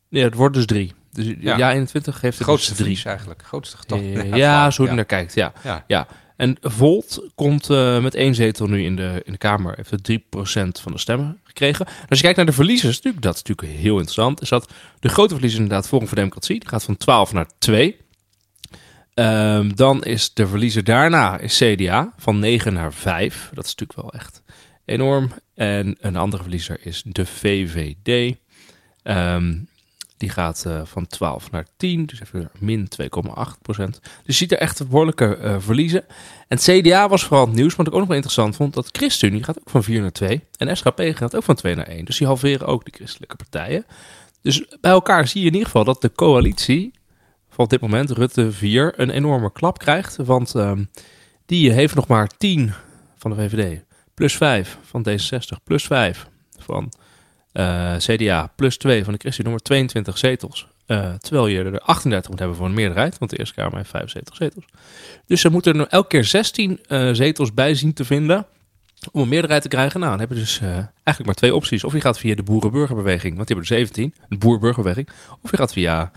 Ja, 0.10 0.24
het 0.24 0.34
wordt 0.34 0.56
dus 0.56 0.66
drie. 0.66 0.94
Dus 1.16 1.34
ja, 1.40 1.58
Ja. 1.58 1.72
21 1.72 2.22
heeft 2.22 2.38
De 2.38 2.44
het 2.44 2.44
grootste 2.44 2.84
dus 2.84 3.02
drie. 3.02 3.04
eigenlijk. 3.06 3.44
Grootste 3.46 3.78
getal. 3.78 4.00
Ja, 4.00 4.72
zo 4.72 4.76
hoe 4.78 4.86
je 4.86 4.90
ja. 4.92 4.96
naar 4.96 5.06
kijkt, 5.06 5.34
ja. 5.34 5.54
Ja. 5.64 5.84
ja. 5.88 6.08
En 6.38 6.58
Volt 6.62 7.30
komt 7.36 7.70
eh, 7.70 8.02
met 8.02 8.16
één 8.16 8.36
zetel 8.36 8.68
nu 8.68 8.84
in 8.84 8.96
de, 8.96 9.22
in 9.26 9.32
de 9.32 9.38
Kamer. 9.38 9.74
Heeft 9.76 9.90
het 9.90 10.12
3% 10.12 10.82
van 10.82 10.92
de 10.92 10.98
stemmen 10.98 11.40
gekregen. 11.44 11.86
En 11.86 12.08
als 12.08 12.18
je 12.18 12.24
kijkt 12.24 12.38
naar 12.38 12.46
de 12.46 12.52
verliezers, 12.52 12.96
natuurlijk, 12.96 13.24
dat 13.24 13.36
is 13.36 13.44
natuurlijk 13.44 13.80
heel 13.80 13.94
interessant. 13.94 14.42
Is 14.42 14.50
dat 14.50 14.72
de 15.00 15.10
grote 15.10 15.34
verliezer 15.34 15.60
inderdaad 15.62 15.88
Forum 15.88 16.08
voor 16.08 16.18
Democratie. 16.18 16.60
Die 16.60 16.70
gaat 16.70 16.84
van 16.84 16.98
12 16.98 17.34
naar 17.34 17.48
2. 17.58 17.98
Ehm, 19.14 19.72
dan 19.76 20.04
is 20.04 20.34
de 20.34 20.48
verliezer 20.48 20.84
daarna 20.84 21.38
is 21.38 21.58
CDA 21.58 22.14
van 22.18 22.40
9 22.40 22.74
naar 22.74 22.94
5. 22.94 23.50
Dat 23.54 23.66
is 23.66 23.76
natuurlijk 23.76 24.02
wel 24.02 24.14
echt 24.14 24.44
enorm. 24.86 25.32
En 25.54 25.98
een 26.00 26.16
andere 26.16 26.42
verliezer 26.42 26.78
is 26.82 27.04
de 27.06 27.26
VVD. 27.26 28.36
Ehm, 29.04 29.54
die 30.18 30.30
gaat 30.30 30.66
eh, 30.66 30.82
van 30.84 31.08
12 31.08 31.52
naar 31.52 31.66
10, 31.78 32.06
dus 32.06 32.22
even 32.22 32.50
min 32.60 32.88
2,8 33.02 33.08
procent. 33.62 34.00
Dus 34.02 34.12
je 34.26 34.34
ziet 34.34 34.52
er 34.52 34.58
echt 34.58 34.88
behoorlijke 34.88 35.36
eh, 35.36 35.56
verliezen. 35.60 36.04
En 36.48 36.58
het 36.58 36.64
CDA 36.64 37.10
was 37.10 37.24
vooral 37.24 37.46
het 37.46 37.56
nieuws, 37.56 37.76
wat 37.76 37.88
ik 37.88 37.94
ook 37.94 38.00
nog 38.00 38.08
wel 38.08 38.18
interessant 38.18 38.56
vond, 38.56 38.74
dat 38.74 38.90
ChristenUnie 38.92 39.44
gaat 39.44 39.60
ook 39.60 39.70
van 39.70 39.84
4 39.84 40.02
naar 40.02 40.12
2 40.12 40.44
en 40.58 40.78
SGP 40.78 41.02
gaat 41.14 41.36
ook 41.36 41.44
van 41.44 41.56
2 41.56 41.76
naar 41.76 41.88
1. 41.88 42.06
Dus 42.06 42.18
die 42.18 42.28
halveren 42.28 42.68
ook 42.68 42.86
de 42.86 42.92
christelijke 42.96 43.36
partijen. 43.36 43.86
Dus 44.42 44.66
bij 44.82 44.92
elkaar 44.92 45.28
zie 45.28 45.42
je 45.42 45.48
in 45.48 45.54
ieder 45.54 45.68
geval 45.68 45.84
dat 45.84 46.02
de 46.02 46.12
coalitie 46.12 46.94
van 47.50 47.64
op 47.64 47.70
dit 47.70 47.82
moment, 47.82 48.12
Rutte 48.12 48.52
4, 48.52 48.94
een 49.00 49.10
enorme 49.10 49.52
klap 49.52 49.78
krijgt. 49.78 50.16
Want 50.16 50.56
ehm, 50.56 50.84
die 51.46 51.72
heeft 51.72 51.96
nog 51.96 52.08
maar 52.08 52.28
10 52.38 52.74
van 53.18 53.32
de 53.32 53.38
VVD, 53.38 53.84
plus 54.14 54.38
5 54.38 54.78
van 54.82 55.06
D66, 55.10 55.64
plus 55.64 55.84
5 55.84 56.28
van 56.58 56.92
eh, 57.56 57.96
CDA 57.98 58.52
plus 58.56 58.78
2 58.78 59.04
van 59.04 59.14
de 59.14 59.20
ChristenUnie, 59.20 59.44
nummer 59.44 59.64
22 59.64 60.18
zetels. 60.18 60.68
Eh, 60.86 61.14
terwijl 61.14 61.48
je 61.48 61.64
er 61.64 61.80
38 61.80 62.30
moet 62.30 62.40
hebben 62.40 62.58
voor 62.58 62.66
een 62.66 62.74
meerderheid, 62.74 63.18
want 63.18 63.32
de 63.32 63.38
Eerste 63.38 63.56
Kamer 63.56 63.78
heeft 63.78 63.90
75 63.90 64.36
zetels. 64.36 64.66
Dus 65.26 65.42
ze 65.42 65.50
moeten 65.50 65.80
er 65.80 65.88
elke 65.88 66.08
keer 66.08 66.24
16 66.24 66.80
eh, 66.88 67.10
zetels 67.12 67.54
bij 67.54 67.76
zien 67.76 67.94
te 67.94 68.06
vinden 68.06 68.46
om 69.12 69.22
een 69.22 69.30
meerderheid 69.30 69.62
te 69.62 69.68
krijgen. 69.68 70.00
Nou, 70.00 70.12
dan 70.12 70.20
heb 70.20 70.30
je 70.30 70.36
dus 70.36 70.60
eigenlijk 70.60 71.26
maar 71.26 71.34
twee 71.34 71.56
opties. 71.56 71.84
Of 71.84 71.94
je 71.94 72.02
gaat 72.02 72.20
via 72.20 72.36
de 72.36 72.44
Boerenburgerbeweging, 72.44 73.36
want 73.36 73.48
die 73.48 73.56
hebben 73.58 73.78
er 73.78 73.86
17, 73.86 74.14
de 74.30 74.38
Boerenburgerbeweging. 74.38 75.10
Of 75.42 75.52
je 75.52 75.58
gaat 75.58 75.74
via 75.74 76.12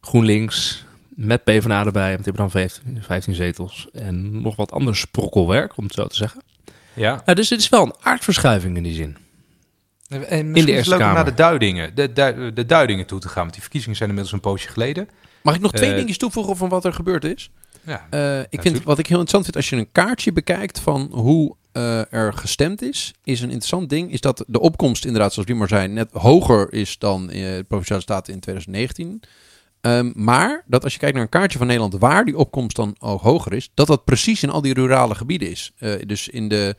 GroenLinks 0.00 0.84
met 1.08 1.44
PvdA 1.44 1.84
erbij, 1.84 2.12
want 2.12 2.24
die 2.24 2.32
hebben 2.32 2.42
dan 2.42 2.50
15, 2.50 3.02
15 3.02 3.34
zetels. 3.34 3.88
En 3.92 4.42
nog 4.42 4.56
wat 4.56 4.72
ander 4.72 4.96
sprokkelwerk, 4.96 5.76
om 5.76 5.84
het 5.84 5.94
zo 5.94 6.06
te 6.06 6.16
zeggen. 6.16 6.42
Ja. 6.94 7.22
Nou, 7.24 7.36
dus 7.36 7.48
dit 7.48 7.58
is 7.58 7.68
wel 7.68 7.84
een 7.84 7.94
aardverschuiving 8.00 8.76
in 8.76 8.82
die 8.82 8.94
zin. 8.94 9.16
En 10.08 10.28
In 10.30 10.52
de 10.52 10.58
is 10.58 10.64
het 10.64 10.68
Eerste 10.74 10.90
leuk 10.96 11.06
om 11.08 11.12
naar 11.14 11.24
de 11.24 11.34
duidingen, 11.34 11.94
de, 11.94 12.12
du- 12.12 12.52
de 12.52 12.66
duidingen 12.66 13.06
toe 13.06 13.18
te 13.20 13.28
gaan. 13.28 13.42
Want 13.42 13.52
die 13.52 13.62
verkiezingen 13.62 13.96
zijn 13.96 14.08
inmiddels 14.08 14.34
een 14.36 14.42
poosje 14.50 14.68
geleden. 14.68 15.08
Mag 15.42 15.54
ik 15.54 15.60
nog 15.60 15.72
twee 15.72 15.88
Eh, 15.88 15.94
dingetjes 15.94 16.18
toevoegen 16.18 16.56
van 16.56 16.68
wat 16.68 16.84
er 16.84 16.92
gebeurd 16.92 17.24
is? 17.24 17.50
Ja. 17.82 18.06
Eh, 18.10 18.40
ik 18.48 18.60
vind, 18.62 18.82
wat 18.82 18.98
ik 18.98 19.06
heel 19.06 19.18
interessant 19.20 19.44
vind, 19.44 19.56
als 19.56 19.68
je 19.68 19.76
een 19.76 19.92
kaartje 19.92 20.32
bekijkt 20.32 20.80
van 20.80 21.08
hoe 21.12 21.56
eh, 21.72 22.12
er 22.12 22.32
gestemd 22.32 22.82
is, 22.82 23.14
is 23.24 23.38
een 23.40 23.46
interessant 23.48 23.88
ding, 23.88 24.12
is 24.12 24.20
dat 24.20 24.44
de 24.46 24.60
opkomst 24.60 25.04
inderdaad, 25.04 25.32
zoals 25.32 25.48
Wimmer 25.48 25.68
zei, 25.68 25.88
net 25.88 26.08
hoger 26.12 26.72
is 26.72 26.98
dan 26.98 27.30
eh, 27.30 27.40
de 27.56 27.64
Provinciale 27.68 28.02
Staten 28.02 28.32
in 28.34 28.40
2019. 28.40 29.22
Ehm, 29.80 30.10
maar 30.14 30.64
dat 30.66 30.84
als 30.84 30.92
je 30.92 30.98
kijkt 30.98 31.14
naar 31.14 31.24
een 31.24 31.30
kaartje 31.30 31.58
van 31.58 31.66
Nederland 31.66 31.94
waar 31.98 32.24
die 32.24 32.36
opkomst 32.36 32.76
dan 32.76 32.96
ook 32.98 33.20
hoger 33.20 33.52
is, 33.52 33.70
dat 33.74 33.86
dat 33.86 34.04
precies 34.04 34.42
in 34.42 34.50
al 34.50 34.60
die 34.62 34.74
rurale 34.74 35.14
gebieden 35.14 35.50
is. 35.50 35.72
Eh, 35.78 35.92
dus 36.06 36.28
in, 36.28 36.48
de, 36.48 36.76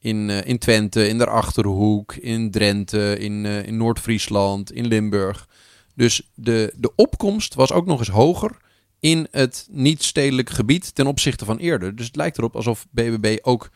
in, 0.00 0.30
eh, 0.30 0.44
in 0.44 0.58
Twente, 0.58 1.08
in 1.08 1.18
de 1.18 1.26
Achterhoek, 1.26 2.14
in 2.14 2.50
Drenthe, 2.50 3.18
in, 3.18 3.46
eh, 3.46 3.66
in 3.66 3.76
Noord-Friesland, 3.76 4.72
in 4.72 4.86
Limburg. 4.86 5.48
Dus 5.94 6.22
de, 6.34 6.72
de 6.76 6.92
opkomst 6.94 7.54
was 7.54 7.72
ook 7.72 7.86
nog 7.86 7.98
eens 7.98 8.08
hoger 8.08 8.56
in 9.00 9.26
het 9.30 9.68
niet-stedelijk 9.70 10.50
gebied 10.50 10.94
ten 10.94 11.06
opzichte 11.06 11.44
van 11.44 11.58
eerder. 11.58 11.96
Dus 11.96 12.06
het 12.06 12.16
lijkt 12.16 12.38
erop 12.38 12.56
alsof 12.56 12.86
BBB 12.90 13.38
ook 13.42 13.70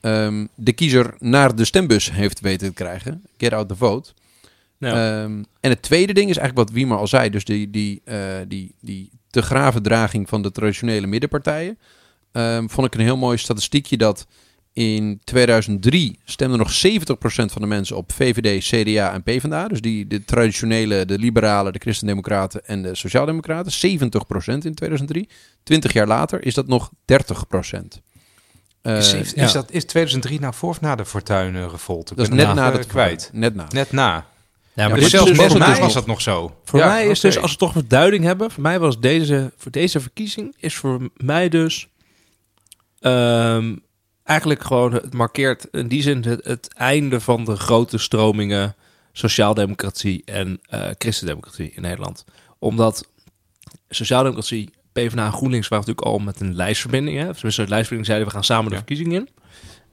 ehm, 0.00 0.46
de 0.54 0.72
kiezer 0.72 1.14
naar 1.18 1.56
de 1.56 1.64
stembus 1.64 2.10
heeft 2.10 2.40
weten 2.40 2.68
te 2.68 2.74
krijgen. 2.74 3.22
Get 3.36 3.52
out 3.52 3.68
the 3.68 3.76
vote. 3.76 4.12
Ja. 4.78 5.22
Ehm, 5.22 5.42
en 5.60 5.70
het 5.70 5.82
tweede 5.82 6.12
ding 6.12 6.30
is 6.30 6.36
eigenlijk 6.36 6.68
wat 6.68 6.76
Wiemer 6.76 6.98
al 6.98 7.06
zei. 7.06 7.30
Dus 7.30 7.44
die, 7.44 7.70
die, 7.70 8.00
eh, 8.04 8.18
die, 8.48 8.74
die 8.80 9.10
te 9.30 9.42
graven 9.42 9.82
draging 9.82 10.28
van 10.28 10.42
de 10.42 10.52
traditionele 10.52 11.06
middenpartijen. 11.06 11.78
Ehm, 12.32 12.68
vond 12.68 12.86
ik 12.86 12.94
een 12.94 13.04
heel 13.04 13.16
mooi 13.16 13.38
statistiekje 13.38 13.96
dat 13.96 14.26
in 14.72 15.20
2003 15.24 16.18
stemde 16.24 16.56
nog 16.56 16.72
70% 16.72 16.74
van 17.24 17.62
de 17.62 17.66
mensen 17.66 17.96
op 17.96 18.12
VVD, 18.12 18.64
CDA 18.64 19.12
en 19.12 19.22
PvdA. 19.22 19.68
Dus 19.68 19.80
die, 19.80 20.06
de 20.06 20.24
traditionele, 20.24 21.04
de 21.04 21.18
liberalen, 21.18 21.72
de 21.72 21.78
christendemocraten 21.78 22.66
en 22.66 22.82
de 22.82 22.94
sociaaldemocraten. 22.94 23.72
70% 23.72 23.74
in 24.44 24.74
2003. 24.74 25.28
20 25.62 25.92
jaar 25.92 26.06
later 26.06 26.44
is 26.44 26.54
dat 26.54 26.66
nog 26.66 26.90
30%. 26.90 26.94
Eh, 28.82 28.98
is, 28.98 29.12
is, 29.12 29.32
ja. 29.34 29.52
dat, 29.52 29.70
is 29.70 29.84
2003 29.84 30.40
nou 30.40 30.54
voor 30.54 30.68
of 30.68 30.80
na 30.80 30.94
de 30.96 31.04
Fortuyn-revolte? 31.04 32.14
dat 32.14 32.28
is 32.28 32.34
net 32.34 32.54
na 32.54 32.64
het 32.64 32.74
dat 32.74 32.84
eh, 32.84 32.88
kwijt. 32.88 33.30
Net 33.32 33.54
na. 33.54 33.66
Net 33.70 33.92
na. 33.92 34.26
Ja, 34.74 34.82
Ja, 34.82 34.88
maar 34.88 35.00
zelfs 35.00 35.30
is 35.30 35.38
dus 35.38 35.54
mij 35.54 35.80
was 35.80 35.92
dat 35.92 36.06
nog 36.06 36.20
zo. 36.20 36.56
Voor 36.64 36.78
Ja, 36.78 36.86
mij 36.86 37.06
is 37.06 37.20
dus, 37.20 37.38
als 37.38 37.50
we 37.50 37.56
toch 37.56 37.74
een 37.74 37.88
duiding 37.88 38.24
hebben, 38.24 38.50
voor 38.50 38.62
mij 38.62 38.78
was 38.78 39.00
deze, 39.00 39.52
voor 39.56 39.70
deze 39.70 40.00
verkiezing, 40.00 40.54
is 40.58 40.76
voor 40.76 41.10
mij 41.16 41.48
dus 41.48 41.88
ehm, 43.00 43.74
eigenlijk 44.24 44.64
gewoon, 44.64 44.92
het 44.92 45.12
markeert 45.14 45.64
in 45.70 45.88
die 45.88 46.02
zin 46.02 46.24
het, 46.24 46.44
het 46.44 46.74
einde 46.74 47.20
van 47.20 47.44
de 47.44 47.56
grote 47.56 47.98
stromingen 47.98 48.74
sociaaldemocratie 49.12 50.22
en 50.24 50.60
eh 50.68 50.88
christendemocratie 50.98 51.72
in 51.74 51.82
Nederland. 51.82 52.24
Omdat 52.58 53.08
sociaaldemocratie, 53.88 54.70
PvdA 54.92 55.24
en 55.24 55.32
GroenLinks 55.32 55.68
waren 55.68 55.84
natuurlijk 55.86 56.16
al 56.16 56.24
met 56.24 56.40
een 56.40 56.54
lijstverbinding. 56.54 57.18
Hè? 57.18 57.32
Tenminste, 57.34 57.62
de 57.62 57.68
lijstverbinding 57.68 58.06
zeiden 58.06 58.26
we 58.26 58.32
gaan 58.34 58.44
samen 58.44 58.64
de 58.64 58.70
Ja. 58.70 58.76
verkiezingen 58.76 59.20
in. 59.20 59.28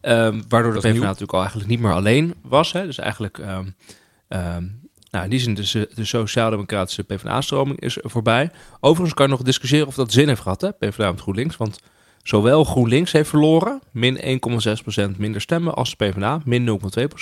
Ehm, 0.01 0.41
waardoor 0.47 0.73
de 0.73 0.79
PvdA 0.79 0.91
nieuw. 0.91 1.01
natuurlijk 1.01 1.33
al 1.33 1.39
eigenlijk 1.39 1.69
niet 1.69 1.79
meer 1.79 1.93
alleen 1.93 2.33
was. 2.41 2.71
Hè? 2.71 2.85
Dus 2.85 2.97
eigenlijk, 2.97 3.37
ehm, 3.37 3.65
ehm, 4.27 4.65
nou, 5.11 5.23
in 5.23 5.29
die 5.29 5.39
zin, 5.39 5.53
dus, 5.53 5.73
eh, 5.75 5.83
de 5.95 6.05
sociaal-democratische 6.05 7.03
PvdA-stroming 7.03 7.79
is 7.79 7.97
voorbij. 8.01 8.51
Overigens 8.79 9.13
kan 9.13 9.25
je 9.25 9.31
nog 9.31 9.41
discussiëren 9.41 9.87
of 9.87 9.95
dat 9.95 10.11
zin 10.11 10.27
heeft 10.27 10.41
gehad, 10.41 10.61
hè? 10.61 10.71
PvdA 10.71 11.11
met 11.11 11.21
GroenLinks. 11.21 11.57
Want 11.57 11.79
zowel 12.29 12.63
GroenLinks 12.63 13.11
heeft 13.11 13.29
verloren, 13.29 13.81
min 13.91 14.17
1,6% 15.13 15.17
minder 15.17 15.41
stemmen, 15.41 15.75
als 15.75 15.89
de 15.89 15.95
PvdA, 15.95 16.41
min 16.45 16.79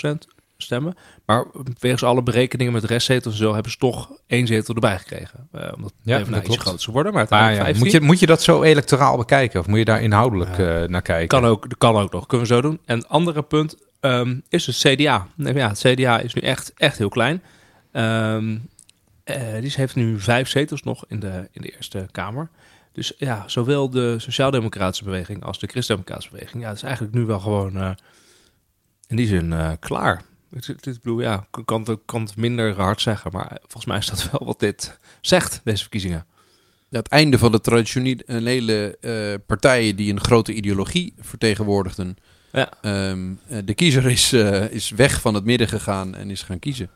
0,2% 0.08 0.12
stemmen. 0.58 0.96
Maar 1.26 1.46
wegens 1.80 2.04
alle 2.04 2.24
berekeningen 2.24 2.74
met 2.74 2.84
restzetels 2.84 3.34
en 3.34 3.40
zo, 3.40 3.54
hebben 3.54 3.72
ze 3.72 3.78
toch 3.78 4.12
één 4.28 4.48
zetel 4.48 4.74
erbij 4.76 4.98
gekregen. 4.98 5.48
Eh, 5.52 5.72
omdat 5.76 5.94
Ja, 6.02 6.20
PvdA 6.20 6.44
iets 6.44 6.58
groter 6.58 6.80
is 6.80 6.86
geworden, 6.86 7.14
maar 7.14 7.26
ja, 7.30 7.56
15. 7.56 7.78
moet, 7.84 7.92
je, 7.92 8.02
moet 8.02 8.20
je 8.20 8.26
dat 8.26 8.42
zo 8.44 8.64
electoraal 8.64 9.18
bekijken? 9.18 9.60
Of 9.60 9.68
moet 9.68 9.78
je 9.78 9.86
daar 9.86 10.02
inhoudelijk 10.02 10.58
Ja. 10.58 10.82
eh, 10.82 10.88
naar 10.90 11.02
kijken? 11.02 11.28
Kan 11.28 11.46
ook, 11.46 11.68
kan 11.78 11.96
ook 11.96 12.12
nog, 12.12 12.26
kunnen 12.26 12.48
we 12.48 12.54
zo 12.54 12.62
doen. 12.62 12.80
En 12.86 12.98
het 12.98 13.08
andere 13.10 13.42
punt 13.42 13.76
ehm, 14.00 14.36
is 14.50 14.66
het 14.66 14.78
CDA. 14.78 15.28
Nee, 15.36 15.54
ja, 15.54 15.68
het 15.70 15.80
CDA 15.80 16.20
is 16.20 16.34
nu 16.34 16.42
echt, 16.42 16.72
echt 16.76 16.98
heel 16.98 17.10
klein. 17.10 17.42
Ehm, 17.92 18.58
eh, 19.24 19.38
die 19.62 19.74
heeft 19.76 19.96
nu 19.96 20.20
vijf 20.20 20.48
zetels 20.50 20.84
nog 20.84 21.04
in 21.08 21.20
de, 21.20 21.48
in 21.52 21.62
de 21.62 21.76
Eerste 21.76 22.08
Kamer. 22.12 22.50
Dus 22.98 23.14
ja, 23.18 23.44
zowel 23.48 23.90
de 23.90 24.16
Sociaal-Democratische 24.20 25.04
Beweging 25.04 25.44
als 25.44 25.60
de 25.60 25.68
Christen-Democratische 25.68 26.32
Beweging... 26.32 26.64
ja, 26.64 26.68
het 26.68 26.78
is 26.78 26.84
eigenlijk 26.84 27.14
nu 27.14 27.26
wel 27.26 27.40
gewoon 27.40 27.78
eh, 27.78 27.92
in 29.08 29.16
die 29.16 29.28
zin 29.28 29.54
eh, 29.54 29.72
klaar. 29.80 30.24
Ik, 30.52 30.76
bedoel, 30.84 31.22
ja, 31.22 31.48
ik 31.58 31.66
kan 31.66 31.84
het, 31.84 32.00
kan 32.06 32.22
het 32.22 32.36
minder 32.36 32.76
hard 32.76 33.02
zeggen... 33.02 33.32
maar 33.32 33.58
volgens 33.62 33.86
mij 33.86 33.98
is 33.98 34.06
dat 34.06 34.30
wel 34.32 34.46
wat 34.46 34.60
dit 34.60 35.00
zegt, 35.22 35.62
deze 35.64 35.82
verkiezingen. 35.82 36.26
Het 36.90 37.08
einde 37.08 37.38
van 37.38 37.52
de 37.52 37.62
traditionele 37.62 38.98
eh, 39.02 39.34
partijen 39.46 39.96
die 39.96 40.12
een 40.12 40.22
grote 40.22 40.54
ideologie 40.54 41.14
vertegenwoordigden. 41.20 42.18
Ja. 42.52 42.72
Ehm, 42.82 43.34
eh, 43.48 43.58
de 43.66 43.74
kiezer 43.74 44.06
is, 44.06 44.34
is 44.72 44.90
weg 44.90 45.22
van 45.22 45.34
het 45.34 45.44
midden 45.44 45.68
gegaan 45.68 46.16
en 46.16 46.30
is 46.30 46.44
gaan 46.44 46.60
kiezen. 46.60 46.90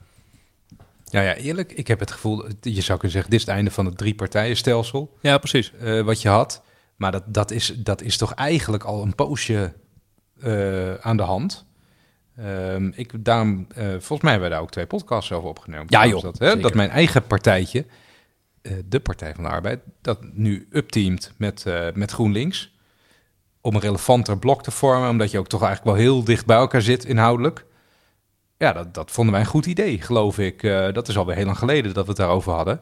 Ja, 1.12 1.22
ja, 1.22 1.36
eerlijk, 1.36 1.72
ik 1.72 1.88
heb 1.88 2.00
het 2.00 2.12
gevoel, 2.12 2.46
je 2.62 2.82
zou 2.82 3.00
kunnen 3.00 3.12
zeggen, 3.12 3.32
dit 3.32 3.40
is 3.40 3.46
het 3.46 3.56
einde 3.56 3.72
van 3.72 3.86
het 3.86 3.98
drie-partijenstelsel 3.98 5.18
Ja, 5.22 5.38
precies. 5.38 5.72
eh, 5.80 6.02
wat 6.02 6.22
je 6.22 6.30
had. 6.30 6.64
Maar 6.96 7.12
dat, 7.12 7.24
dat, 7.28 7.52
is, 7.52 7.74
dat 7.78 8.02
is 8.02 8.18
toch 8.18 8.34
eigenlijk 8.34 8.84
al 8.84 9.02
een 9.02 9.16
poosje 9.16 9.74
eh, 10.42 10.94
aan 10.94 11.18
de 11.18 11.24
hand. 11.24 11.66
Ehm, 12.38 12.92
ik, 12.96 13.26
daarom, 13.26 13.68
eh, 13.76 13.86
volgens 13.90 14.22
mij 14.22 14.32
hebben 14.32 14.50
we 14.50 14.56
daar 14.56 14.64
ook 14.64 14.72
twee 14.72 14.86
podcasts 14.86 15.32
over 15.32 15.50
opgenomen. 15.50 15.86
Ja, 15.90 16.08
joh, 16.08 16.22
Dat, 16.22 16.40
hè, 16.40 16.60
dat 16.60 16.74
mijn 16.74 16.90
eigen 16.90 17.28
partijtje, 17.28 17.86
de 18.86 19.00
Partij 19.00 19.34
van 19.36 19.44
de 19.44 19.50
Arbeid, 19.50 19.80
dat 20.02 20.20
nu 20.34 20.68
upteamt 20.72 21.34
met, 21.38 21.66
met 21.94 22.12
GroenLinks. 22.12 22.74
Om 23.62 23.76
een 23.76 23.82
relevanter 23.82 24.38
blok 24.38 24.64
te 24.64 24.72
vormen, 24.72 25.10
omdat 25.10 25.32
je 25.32 25.40
ook 25.40 25.48
toch 25.48 25.64
eigenlijk 25.64 25.98
wel 25.98 26.06
heel 26.06 26.24
dicht 26.24 26.46
bij 26.46 26.58
elkaar 26.58 26.82
zit 26.82 27.06
inhoudelijk. 27.06 27.66
Ja, 28.62 28.74
dat, 28.74 28.94
dat 28.94 29.12
vonden 29.12 29.34
wij 29.34 29.42
een 29.42 29.50
goed 29.50 29.66
idee, 29.66 30.02
geloof 30.02 30.40
ik. 30.40 30.64
Eh, 30.64 30.94
dat 30.94 31.08
is 31.08 31.18
alweer 31.18 31.36
heel 31.36 31.46
lang 31.46 31.58
geleden 31.58 31.94
dat 31.94 32.04
we 32.04 32.10
het 32.10 32.20
daarover 32.20 32.52
hadden. 32.52 32.82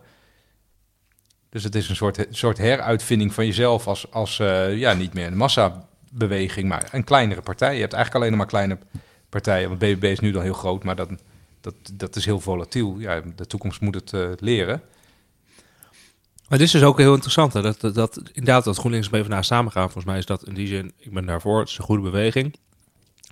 Dus 1.49 1.63
het 1.63 1.75
is 1.75 1.89
een 1.89 1.95
soort, 1.95 2.25
soort 2.29 2.57
heruitvinding 2.57 3.33
van 3.33 3.45
jezelf 3.45 3.87
als, 3.87 4.11
als 4.11 4.39
eh, 4.39 4.77
ja, 4.77 4.93
niet 4.93 5.13
meer 5.13 5.27
een 5.27 5.37
massabeweging, 5.37 6.67
maar 6.67 6.89
een 6.91 7.03
kleinere 7.03 7.41
partij. 7.41 7.73
Je 7.73 7.79
hebt 7.79 7.93
eigenlijk 7.93 8.23
alleen 8.23 8.37
nog 8.37 8.39
maar 8.39 8.59
kleine 8.59 8.77
partijen, 9.29 9.67
want 9.67 9.79
BBB 9.79 10.03
is 10.03 10.19
nu 10.19 10.31
dan 10.31 10.41
heel 10.41 10.53
groot, 10.53 10.83
maar 10.83 10.95
dat, 10.95 11.09
dat, 11.61 11.73
dat 11.93 12.15
is 12.15 12.25
heel 12.25 12.39
volatiel. 12.39 12.95
Ja, 12.97 13.21
de 13.35 13.47
toekomst 13.47 13.81
moet 13.81 13.95
het 13.95 14.13
eh, 14.13 14.29
leren. 14.39 14.81
Maar 16.47 16.57
dit 16.57 16.67
is 16.67 16.73
dus 16.73 16.83
ook 16.83 16.97
heel 16.97 17.13
interessant. 17.13 17.51
Dat, 17.51 17.79
dat, 17.79 17.95
dat, 17.95 18.21
inderdaad, 18.33 18.63
dat 18.63 18.77
GroenLinks 18.77 19.09
en 19.09 19.21
PvdA 19.21 19.41
samengaan. 19.41 19.83
Volgens 19.83 20.05
mij 20.05 20.17
is 20.17 20.25
dat 20.25 20.47
in 20.47 20.53
die 20.53 20.67
zin, 20.67 20.93
ik 20.97 21.13
ben 21.13 21.25
daarvoor. 21.25 21.59
Het 21.59 21.69
is 21.69 21.77
een 21.77 21.83
goede 21.83 22.03
beweging. 22.03 22.55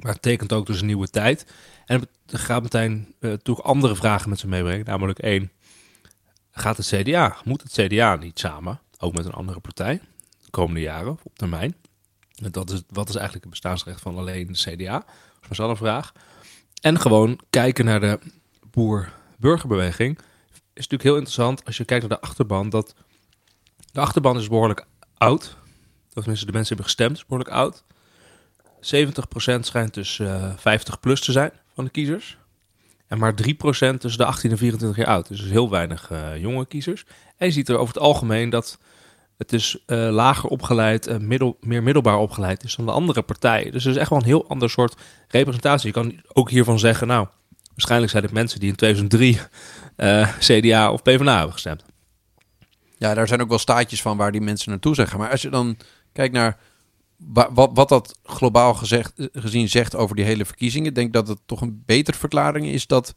Maar 0.03 0.13
het 0.13 0.21
tekent 0.21 0.53
ook 0.53 0.65
dus 0.65 0.79
een 0.79 0.85
nieuwe 0.85 1.09
tijd. 1.09 1.45
En 1.87 2.07
het 2.25 2.39
gaat 2.39 2.61
meteen 2.61 3.15
eh 3.19 3.33
toch 3.33 3.63
andere 3.63 3.95
vragen 3.95 4.29
met 4.29 4.39
zich 4.39 4.49
meebrengen. 4.49 4.85
Namelijk 4.85 5.19
één, 5.19 5.51
gaat 6.51 6.77
het 6.77 6.87
CDA, 6.87 7.37
moet 7.43 7.61
het 7.61 7.71
CDA 7.71 8.15
niet 8.15 8.39
samen, 8.39 8.79
ook 8.97 9.13
met 9.13 9.25
een 9.25 9.31
andere 9.31 9.59
partij, 9.59 10.01
de 10.43 10.49
komende 10.49 10.81
jaren, 10.81 11.19
op 11.23 11.37
termijn? 11.37 11.75
Dat 12.51 12.69
is, 12.69 12.81
wat 12.87 13.09
is 13.09 13.15
eigenlijk 13.15 13.43
het 13.43 13.53
bestaansrecht 13.53 14.01
van 14.01 14.17
alleen 14.17 14.47
de 14.47 14.53
CDA? 14.53 15.05
Dat 15.41 15.51
is 15.51 15.57
een 15.57 15.77
vraag. 15.77 16.11
En 16.81 16.99
gewoon 16.99 17.39
kijken 17.49 17.85
naar 17.85 17.99
de 17.99 18.19
boer-burgerbeweging. 18.71 20.17
Is 20.53 20.87
natuurlijk 20.87 21.03
heel 21.03 21.15
interessant 21.15 21.65
als 21.65 21.77
je 21.77 21.85
kijkt 21.85 22.07
naar 22.07 22.19
de 22.19 22.25
achterban. 22.25 22.69
Dat 22.69 22.95
de 23.91 23.99
achterban 23.99 24.37
is 24.37 24.47
behoorlijk 24.47 24.85
oud. 25.17 25.57
Of 26.07 26.13
tenminste, 26.13 26.45
de 26.45 26.51
mensen 26.51 26.75
hebben 26.75 26.85
gestemd, 26.85 27.27
behoorlijk 27.27 27.55
oud. 27.55 27.83
70% 28.81 29.59
schijnt 29.59 29.93
dus 29.93 30.19
eh 30.19 30.53
50 30.57 30.99
plus 30.99 31.21
te 31.21 31.31
zijn 31.31 31.51
van 31.77 31.85
de 31.85 31.91
kiezers. 31.91 32.37
En 33.07 33.17
maar 33.17 33.31
3% 33.31 33.35
tussen 33.97 34.17
de 34.17 34.25
18 34.25 34.51
en 34.51 34.57
24 34.57 34.97
jaar 34.97 35.07
oud. 35.15 35.27
Dus 35.27 35.41
heel 35.41 35.69
weinig 35.69 36.11
eh, 36.11 36.37
jonge 36.37 36.65
kiezers. 36.65 37.05
En 37.37 37.47
je 37.47 37.53
ziet 37.53 37.69
er 37.69 37.77
over 37.77 37.93
het 37.93 38.03
algemeen 38.03 38.49
dat 38.49 38.79
het 39.37 39.49
dus 39.49 39.83
eh, 39.85 40.09
lager 40.11 40.49
opgeleid 40.49 41.07
en 41.07 41.27
middel, 41.27 41.57
meer 41.61 41.83
middelbaar 41.83 42.17
opgeleid 42.17 42.63
is 42.63 42.75
dan 42.75 42.85
de 42.85 42.91
andere 42.91 43.21
partijen. 43.21 43.71
Dus 43.71 43.83
het 43.83 43.95
is 43.95 43.99
echt 43.99 44.09
wel 44.09 44.19
een 44.19 44.25
heel 44.25 44.49
ander 44.49 44.69
soort 44.69 44.95
representatie. 45.27 45.87
Je 45.87 45.93
kan 45.93 46.21
ook 46.33 46.49
hiervan 46.49 46.79
zeggen, 46.79 47.07
nou, 47.07 47.27
waarschijnlijk 47.69 48.11
zijn 48.11 48.23
het 48.23 48.31
mensen 48.31 48.59
die 48.59 48.69
in 48.69 48.75
2003 48.75 49.39
eh, 49.95 50.37
CDA 50.39 50.91
of 50.91 51.01
PvdA 51.01 51.35
hebben 51.35 51.53
gestemd. 51.53 51.83
Ja, 52.97 53.13
daar 53.13 53.27
zijn 53.27 53.41
ook 53.41 53.49
wel 53.49 53.57
staatjes 53.57 54.01
van 54.01 54.17
waar 54.17 54.31
die 54.31 54.41
mensen 54.41 54.69
naartoe 54.69 54.95
zeggen. 54.95 55.19
Maar 55.19 55.31
als 55.31 55.41
je 55.41 55.49
dan 55.49 55.77
kijkt 56.13 56.33
naar 56.33 56.57
wat, 57.17 57.69
wat 57.73 57.89
dat 57.89 58.19
globaal 58.23 58.73
gezegd, 58.73 59.13
gezien 59.31 59.69
zegt 59.69 59.95
over 59.95 60.15
die 60.15 60.25
hele 60.25 60.45
verkiezingen, 60.45 60.93
denk 60.93 61.13
dat 61.13 61.27
het 61.27 61.39
toch 61.45 61.61
een 61.61 61.83
betere 61.85 62.17
verklaring 62.17 62.65
is 62.65 62.87
dat 62.87 63.13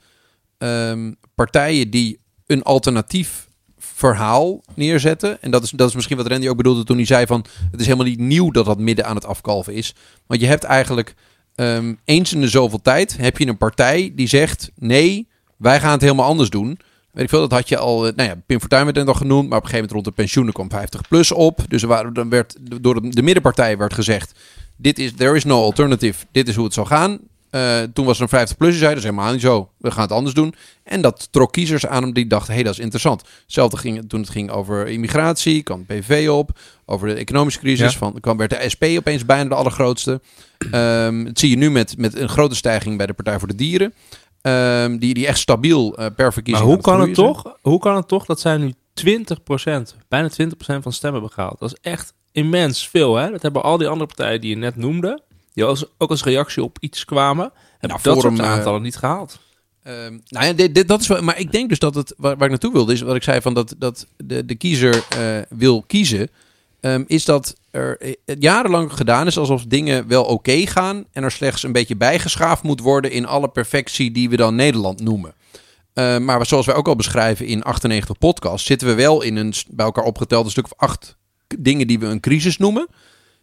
ehm, 0.59 1.13
partijen 1.35 1.91
die 1.91 2.21
een 2.47 2.63
alternatief 2.63 3.49
verhaal 3.79 4.63
neerzetten. 4.75 5.43
En 5.43 5.51
dat 5.51 5.63
is, 5.63 5.71
dat 5.71 5.89
is 5.89 5.95
misschien 5.95 6.17
wat 6.17 6.27
Randy 6.27 6.49
ook 6.49 6.57
bedoelde 6.57 6.85
toen 6.85 6.97
hij 6.97 7.07
zei 7.07 7.27
van... 7.27 7.45
het 7.71 7.81
is 7.81 7.87
helemaal 7.87 8.07
niet 8.07 8.19
nieuw 8.19 8.51
dat 8.51 8.65
dat 8.65 8.79
midden 8.79 9.07
aan 9.07 9.15
het 9.15 9.25
afkalven 9.25 9.75
is. 9.75 9.95
Want 10.27 10.41
je 10.41 10.47
hebt 10.47 10.65
eigenlijk 10.65 11.15
ehm, 11.55 11.95
eens 12.05 12.33
in 12.33 12.41
de 12.41 12.49
zoveel 12.49 12.83
tijd... 12.83 13.17
heb 13.17 13.39
je 13.39 13.47
een 13.47 13.57
partij 13.57 14.13
die 14.15 14.29
zegt... 14.29 14.71
nee, 14.75 15.29
wij 15.57 15.81
gaan 15.81 15.93
het 15.93 16.01
helemaal 16.01 16.27
anders 16.27 16.51
doen. 16.51 16.79
Weet 17.13 17.25
ik 17.25 17.31
veel, 17.31 17.41
dat 17.41 17.51
had 17.51 17.69
je 17.69 17.79
al... 17.79 18.07
eh, 18.07 18.13
Nou 18.17 18.29
ja, 18.29 18.35
Pim 18.47 18.61
Fortuyn 18.61 18.85
werd 18.85 18.97
net 18.97 19.07
al 19.09 19.15
genoemd... 19.15 19.49
maar 19.49 19.59
op 19.59 19.65
een 19.65 19.71
gegeven 19.71 19.89
moment 19.89 19.93
rond 19.93 20.05
de 20.05 20.23
pensioenen 20.23 20.53
kwam 20.55 20.71
50 20.71 21.09
plus 21.09 21.33
op. 21.33 21.61
Dus 21.69 21.83
dan 22.13 22.29
werd 22.29 22.57
door 22.81 23.03
de, 23.03 23.09
de 23.09 23.23
middenpartij 23.23 23.77
werd 23.79 23.95
gezegd... 23.95 24.39
dit 24.77 24.99
is, 24.99 25.13
there 25.17 25.37
is 25.37 25.45
no 25.45 25.63
alternative, 25.63 26.25
dit 26.33 26.49
is 26.49 26.55
hoe 26.55 26.65
het 26.65 26.75
zal 26.75 26.85
gaan. 26.85 27.19
Eh, 27.51 27.79
toen 27.93 28.05
was 28.07 28.17
er 28.17 28.23
een 28.23 28.29
50 28.29 28.57
plus, 28.57 28.69
die 28.71 28.79
zei 28.79 28.91
dat 28.95 28.99
is 29.03 29.09
helemaal 29.09 29.33
niet 29.33 29.41
zo. 29.41 29.71
We 29.79 29.91
gaan 29.91 30.03
het 30.03 30.13
anders 30.13 30.35
doen. 30.35 30.55
En 30.83 31.01
dat 31.03 31.29
trok 31.31 31.53
kiezers 31.53 31.87
aan 31.87 32.03
hem 32.03 32.13
die 32.13 32.27
dachten, 32.27 32.49
hé, 32.49 32.55
hey, 32.55 32.63
dat 32.63 32.73
is 32.73 32.79
interessant. 32.79 33.23
Hetzelfde 33.43 33.77
ging 33.77 34.05
toen 34.09 34.21
het 34.21 34.31
ging 34.31 34.51
over 34.51 34.89
immigratie, 34.89 35.63
kwam 35.63 35.87
PV 35.87 36.29
op. 36.31 36.51
Over 36.87 37.09
de 37.09 37.15
economische 37.15 37.61
crisis, 37.61 37.93
Ja. 37.93 37.99
van, 37.99 38.21
kwam, 38.21 38.37
werd 38.37 38.51
de 38.51 38.69
SP 38.73 38.85
opeens 38.99 39.25
bijna 39.27 39.49
de 39.49 39.55
allergrootste. 39.55 40.21
Ehm 40.71 41.25
dat 41.25 41.39
zie 41.39 41.51
je 41.51 41.57
nu 41.57 41.71
met, 41.71 41.99
met 41.99 42.17
een 42.17 42.29
grote 42.29 42.55
stijging 42.55 42.97
bij 42.97 43.07
de 43.07 43.13
Partij 43.13 43.39
voor 43.39 43.49
de 43.49 43.55
Dieren. 43.55 43.95
Ehm, 44.43 44.99
die, 44.99 45.15
die 45.15 45.27
echt 45.27 45.39
stabiel 45.39 45.97
eh, 45.97 46.07
per 46.17 46.33
verkiezing 46.33 46.67
Maar 46.67 46.75
hoe 46.75 46.85
kan 46.85 47.01
het 47.01 47.17
zijn. 47.17 47.27
toch? 47.33 47.57
Hoe 47.61 47.79
kan 47.79 47.97
het 47.97 48.09
toch 48.09 48.25
dat 48.25 48.41
zij 48.41 48.57
nu 48.57 48.73
20%, 48.95 49.95
bijna 50.09 50.29
20% 50.31 50.33
van 50.59 50.93
stemmen 50.93 51.21
hebben 51.21 51.31
gehaald? 51.39 51.59
Dat 51.59 51.73
is 51.73 51.79
echt 51.93 52.13
immens 52.33 52.89
veel, 52.89 53.15
hè? 53.17 53.31
Dat 53.31 53.43
hebben 53.43 53.63
al 53.63 53.77
die 53.79 53.89
andere 53.89 54.07
partijen 54.07 54.41
die 54.41 54.51
je 54.51 54.57
net 54.57 54.77
noemde, 54.77 55.23
die 55.53 55.65
als, 55.65 55.85
ook 55.99 56.11
als 56.11 56.25
reactie 56.25 56.63
op 56.63 56.77
iets 56.81 57.05
kwamen, 57.05 57.53
hebben 57.79 57.89
Nou, 57.89 58.03
dat 58.03 58.21
soort 58.21 58.39
eh, 58.39 58.51
aantallen 58.51 58.83
niet 58.83 58.97
gehaald. 58.97 59.39
Ehm, 59.83 60.19
nou 60.29 60.47
ja, 60.47 60.53
dit, 60.53 60.75
dit- 60.75 60.89
dat 60.89 61.01
is 61.01 61.07
wel, 61.07 61.23
maar 61.23 61.39
ik 61.39 61.53
denk 61.53 61.69
dus 61.69 61.79
dat 61.79 61.95
het, 61.95 62.15
waar, 62.17 62.35
waar 62.37 62.45
ik 62.45 62.51
naartoe 62.51 62.73
wilde, 62.73 62.93
is 62.93 63.01
wat 63.01 63.17
ik 63.17 63.23
zei 63.23 63.41
van 63.41 63.55
dat, 63.55 63.75
dat 63.79 64.07
de, 64.17 64.45
de 64.45 64.55
kiezer 64.55 65.05
eh, 65.09 65.39
wil 65.49 65.83
kiezen, 65.87 66.29
ehm, 66.81 67.05
is 67.07 67.25
dat 67.25 67.55
er 67.71 68.01
eh, 68.01 68.15
jarenlang 68.39 68.93
gedaan 68.93 69.27
is 69.27 69.39
alsof 69.39 69.65
dingen 69.65 70.09
wel 70.09 70.25
oké 70.25 70.67
gaan 70.67 71.05
en 71.13 71.23
er 71.23 71.31
slechts 71.31 71.63
een 71.63 71.73
beetje 71.73 71.97
bijgeschaafd 71.97 72.63
moet 72.63 72.81
worden 72.81 73.11
in 73.11 73.27
alle 73.27 73.49
perfectie 73.49 74.11
die 74.11 74.29
we 74.29 74.37
dan 74.37 74.55
Nederland 74.55 75.01
noemen. 75.01 75.35
Eh, 75.93 76.19
maar 76.19 76.47
zoals 76.47 76.67
wij 76.67 76.75
ook 76.75 76.89
al 76.89 76.97
beschrijven 76.97 77.47
in 77.47 77.63
98 77.63 78.19
podcast, 78.19 78.67
zitten 78.67 78.89
we 78.89 78.95
wel 78.95 79.23
in 79.23 79.37
een 79.37 79.53
bij 79.69 79.87
elkaar 79.87 80.05
opgeteld 80.05 80.45
een 80.45 80.51
stuk 80.51 80.65
of 80.65 80.75
acht 80.77 81.17
dingen 81.59 81.87
die 81.87 81.99
we 81.99 82.07
een 82.07 82.21
crisis 82.21 82.57
noemen. 82.57 82.89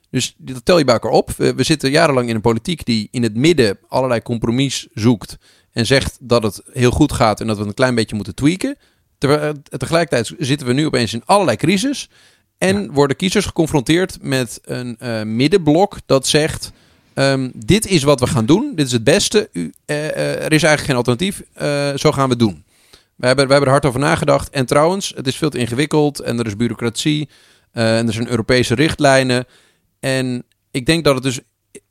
Dus 0.09 0.35
dat 0.37 0.65
tel 0.65 0.77
je 0.77 0.85
bij 0.85 0.93
elkaar 0.93 1.11
op. 1.11 1.31
We, 1.31 1.63
zitten 1.63 1.91
jarenlang 1.91 2.29
in 2.29 2.35
een 2.35 2.41
politiek 2.41 2.85
die 2.85 3.07
in 3.11 3.23
het 3.23 3.35
midden 3.35 3.79
allerlei 3.87 4.21
compromis 4.21 4.87
zoekt 4.93 5.37
en 5.71 5.85
zegt 5.85 6.17
dat 6.21 6.43
het 6.43 6.61
heel 6.73 6.91
goed 6.91 7.11
gaat 7.11 7.41
en 7.41 7.47
dat 7.47 7.57
we 7.57 7.63
een 7.63 7.73
klein 7.73 7.95
beetje 7.95 8.15
moeten 8.15 8.35
tweaken. 8.35 8.77
Terwijl, 9.17 9.41
eh, 9.41 9.77
tegelijkertijd 9.77 10.33
zitten 10.37 10.67
we 10.67 10.73
nu 10.73 10.85
opeens 10.85 11.13
in 11.13 11.25
allerlei 11.25 11.57
crisis 11.57 12.09
en 12.57 12.91
worden 12.91 13.17
kiezers 13.17 13.45
geconfronteerd 13.45 14.17
met 14.21 14.59
een 14.63 14.95
eh, 14.99 15.21
middenblok 15.23 15.97
dat 16.05 16.27
zegt: 16.27 16.71
ehm, 17.13 17.49
dit 17.53 17.87
is 17.87 18.03
wat 18.03 18.19
we 18.19 18.27
gaan 18.27 18.45
doen, 18.45 18.71
dit 18.75 18.85
is 18.85 18.91
het 18.91 19.03
beste. 19.03 19.49
U, 19.51 19.73
eh, 19.85 20.07
eh, 20.07 20.43
er 20.43 20.53
is 20.53 20.63
eigenlijk 20.63 20.83
geen 20.83 20.95
alternatief. 20.95 21.43
zo 21.99 22.11
gaan 22.11 22.23
we 22.23 22.29
het 22.29 22.39
doen. 22.39 22.65
We 23.15 23.27
hebben, 23.27 23.45
we 23.45 23.51
hebben 23.51 23.69
er 23.69 23.75
hard 23.75 23.85
over 23.85 23.99
nagedacht. 23.99 24.49
En 24.49 24.65
trouwens, 24.65 25.13
het 25.15 25.27
is 25.27 25.35
veel 25.35 25.49
te 25.49 25.57
ingewikkeld 25.57 26.19
en 26.19 26.39
er 26.39 26.45
is 26.45 26.55
bureaucratie 26.55 27.29
en 27.71 28.07
er 28.07 28.13
zijn 28.13 28.29
Europese 28.29 28.75
richtlijnen. 28.75 29.45
En 29.99 30.43
ik 30.71 30.85
denk 30.85 31.03
dat 31.03 31.13
het 31.13 31.23
dus 31.23 31.39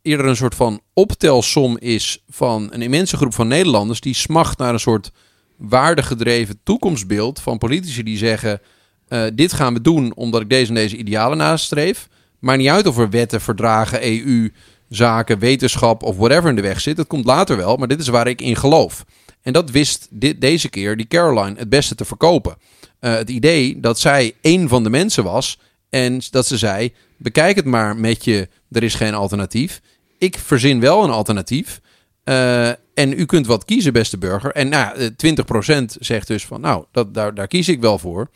eerder 0.02 0.26
een 0.26 0.36
soort 0.36 0.54
van 0.54 0.80
optelsom 0.92 1.78
is 1.78 2.22
van 2.28 2.68
een 2.70 2.82
immense 2.82 3.16
groep 3.16 3.34
van 3.34 3.48
Nederlanders 3.48 4.00
die 4.00 4.14
smacht 4.14 4.58
naar 4.58 4.72
een 4.72 4.80
soort 4.80 5.10
waardegedreven 5.56 6.60
toekomstbeeld 6.62 7.40
van 7.40 7.58
politici 7.58 8.02
die 8.02 8.18
zeggen: 8.18 8.60
eh, 9.08 9.24
dit 9.34 9.52
gaan 9.52 9.74
we 9.74 9.80
doen 9.80 10.14
omdat 10.14 10.40
ik 10.40 10.48
deze 10.48 10.68
en 10.68 10.74
deze 10.74 10.96
idealen 10.96 11.38
nastreef. 11.38 12.08
Maar 12.38 12.56
niet 12.56 12.68
uit 12.68 12.86
of 12.86 12.98
er 12.98 13.10
wetten, 13.10 13.40
verdragen, 13.40 14.06
EU, 14.06 14.52
zaken, 14.88 15.38
wetenschap 15.38 16.02
of 16.02 16.16
whatever 16.16 16.48
in 16.48 16.56
de 16.56 16.62
weg 16.62 16.80
zit. 16.80 16.96
Dat 16.96 17.06
komt 17.06 17.24
later 17.24 17.56
wel, 17.56 17.76
maar 17.76 17.88
dit 17.88 18.00
is 18.00 18.08
waar 18.08 18.26
ik 18.26 18.40
in 18.40 18.56
geloof. 18.56 19.04
En 19.42 19.52
dat 19.52 19.70
wist 19.70 20.06
dit, 20.10 20.40
deze 20.40 20.68
keer 20.68 20.96
die 20.96 21.06
Caroline 21.06 21.58
het 21.58 21.68
beste 21.68 21.94
te 21.94 22.04
verkopen. 22.04 22.56
Eh, 22.98 23.14
het 23.14 23.30
idee 23.30 23.80
dat 23.80 23.98
zij 23.98 24.34
één 24.40 24.68
van 24.68 24.82
de 24.82 24.90
mensen 24.90 25.24
was 25.24 25.58
en 25.90 26.20
dat 26.30 26.46
ze 26.46 26.56
zei: 26.56 26.92
bekijk 27.16 27.56
het 27.56 27.64
maar 27.64 27.96
met 27.96 28.24
je, 28.24 28.48
er 28.70 28.82
is 28.82 28.94
geen 28.94 29.14
alternatief. 29.14 29.80
Ik 30.18 30.38
verzin 30.38 30.80
wel 30.80 31.04
een 31.04 31.10
alternatief. 31.10 31.80
Eh, 32.24 32.68
en 32.68 33.12
u 33.16 33.24
kunt 33.24 33.46
wat 33.46 33.64
kiezen, 33.64 33.92
beste 33.92 34.18
burger. 34.18 34.52
En 34.52 34.68
nou, 34.68 35.00
ja, 35.00 35.04
eh, 35.04 35.10
20% 35.16 35.96
zegt 36.00 36.26
dus 36.26 36.46
van, 36.46 36.60
nou, 36.60 36.84
dat, 36.92 37.14
daar, 37.14 37.34
daar 37.34 37.46
kies 37.46 37.68
ik 37.68 37.80
wel 37.80 37.98
voor. 37.98 38.30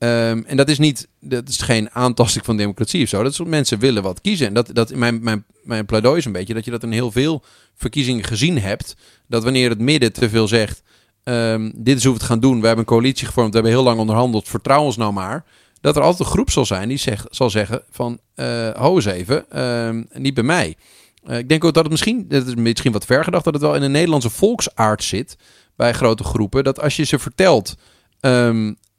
Ehm, 0.00 0.42
en 0.46 0.56
dat 0.56 0.68
is 0.68 0.78
niet, 0.78 1.08
dat 1.20 1.48
is 1.48 1.60
geen 1.60 1.90
aantasting 1.90 2.44
van 2.44 2.56
democratie 2.56 3.02
of 3.02 3.08
zo. 3.08 3.22
Dat 3.22 3.32
is 3.32 3.38
mensen 3.38 3.78
willen 3.78 4.02
wat 4.02 4.20
kiezen. 4.20 4.46
En 4.46 4.54
dat, 4.54 4.74
dat 4.74 4.94
mijn, 4.94 5.22
mijn, 5.22 5.44
mijn 5.62 5.86
pleidooi 5.86 6.18
is 6.18 6.24
een 6.24 6.32
beetje 6.32 6.54
dat 6.54 6.64
je 6.64 6.70
dat 6.70 6.82
in 6.82 6.92
heel 6.92 7.10
veel 7.10 7.42
verkiezingen 7.74 8.24
gezien 8.24 8.58
hebt. 8.58 8.96
Dat 9.28 9.44
wanneer 9.44 9.70
het 9.70 9.78
midden 9.78 10.12
te 10.12 10.28
veel 10.28 10.48
zegt, 10.48 10.82
ehm, 11.24 11.70
dit 11.74 11.96
is 11.96 12.02
hoe 12.02 12.12
we 12.12 12.18
het 12.18 12.28
gaan 12.28 12.40
doen. 12.40 12.60
We 12.60 12.66
hebben 12.66 12.84
een 12.84 12.92
coalitie 12.92 13.26
gevormd, 13.26 13.48
we 13.48 13.54
hebben 13.54 13.72
heel 13.72 13.84
lang 13.84 13.98
onderhandeld, 13.98 14.48
vertrouw 14.48 14.82
ons 14.82 14.96
nou 14.96 15.12
maar. 15.12 15.44
Dat 15.80 15.96
er 15.96 16.02
altijd 16.02 16.28
een 16.28 16.34
groep 16.34 16.50
zal 16.50 16.66
zijn 16.66 16.88
die 16.88 16.98
zeg, 16.98 17.26
zal 17.30 17.50
zeggen 17.50 17.82
van, 17.90 18.18
eh 18.34 18.70
ho 18.70 18.94
eens 18.94 19.04
even, 19.04 19.50
ehm, 19.50 20.02
niet 20.12 20.34
bij 20.34 20.44
mij. 20.44 20.76
Eh, 21.24 21.38
ik 21.38 21.48
denk 21.48 21.64
ook 21.64 21.74
dat 21.74 21.82
het 21.82 21.92
misschien, 21.92 22.28
dat 22.28 22.46
is 22.46 22.54
misschien 22.54 22.92
wat 22.92 23.04
ver 23.04 23.24
gedacht, 23.24 23.44
dat 23.44 23.54
het 23.54 23.62
wel 23.62 23.74
in 23.74 23.82
een 23.82 23.90
Nederlandse 23.90 24.30
volksaard 24.30 25.02
zit 25.04 25.36
bij 25.76 25.92
grote 25.92 26.24
groepen. 26.24 26.64
Dat 26.64 26.80
als 26.80 26.96
je 26.96 27.04
ze 27.04 27.18
vertelt 27.18 27.76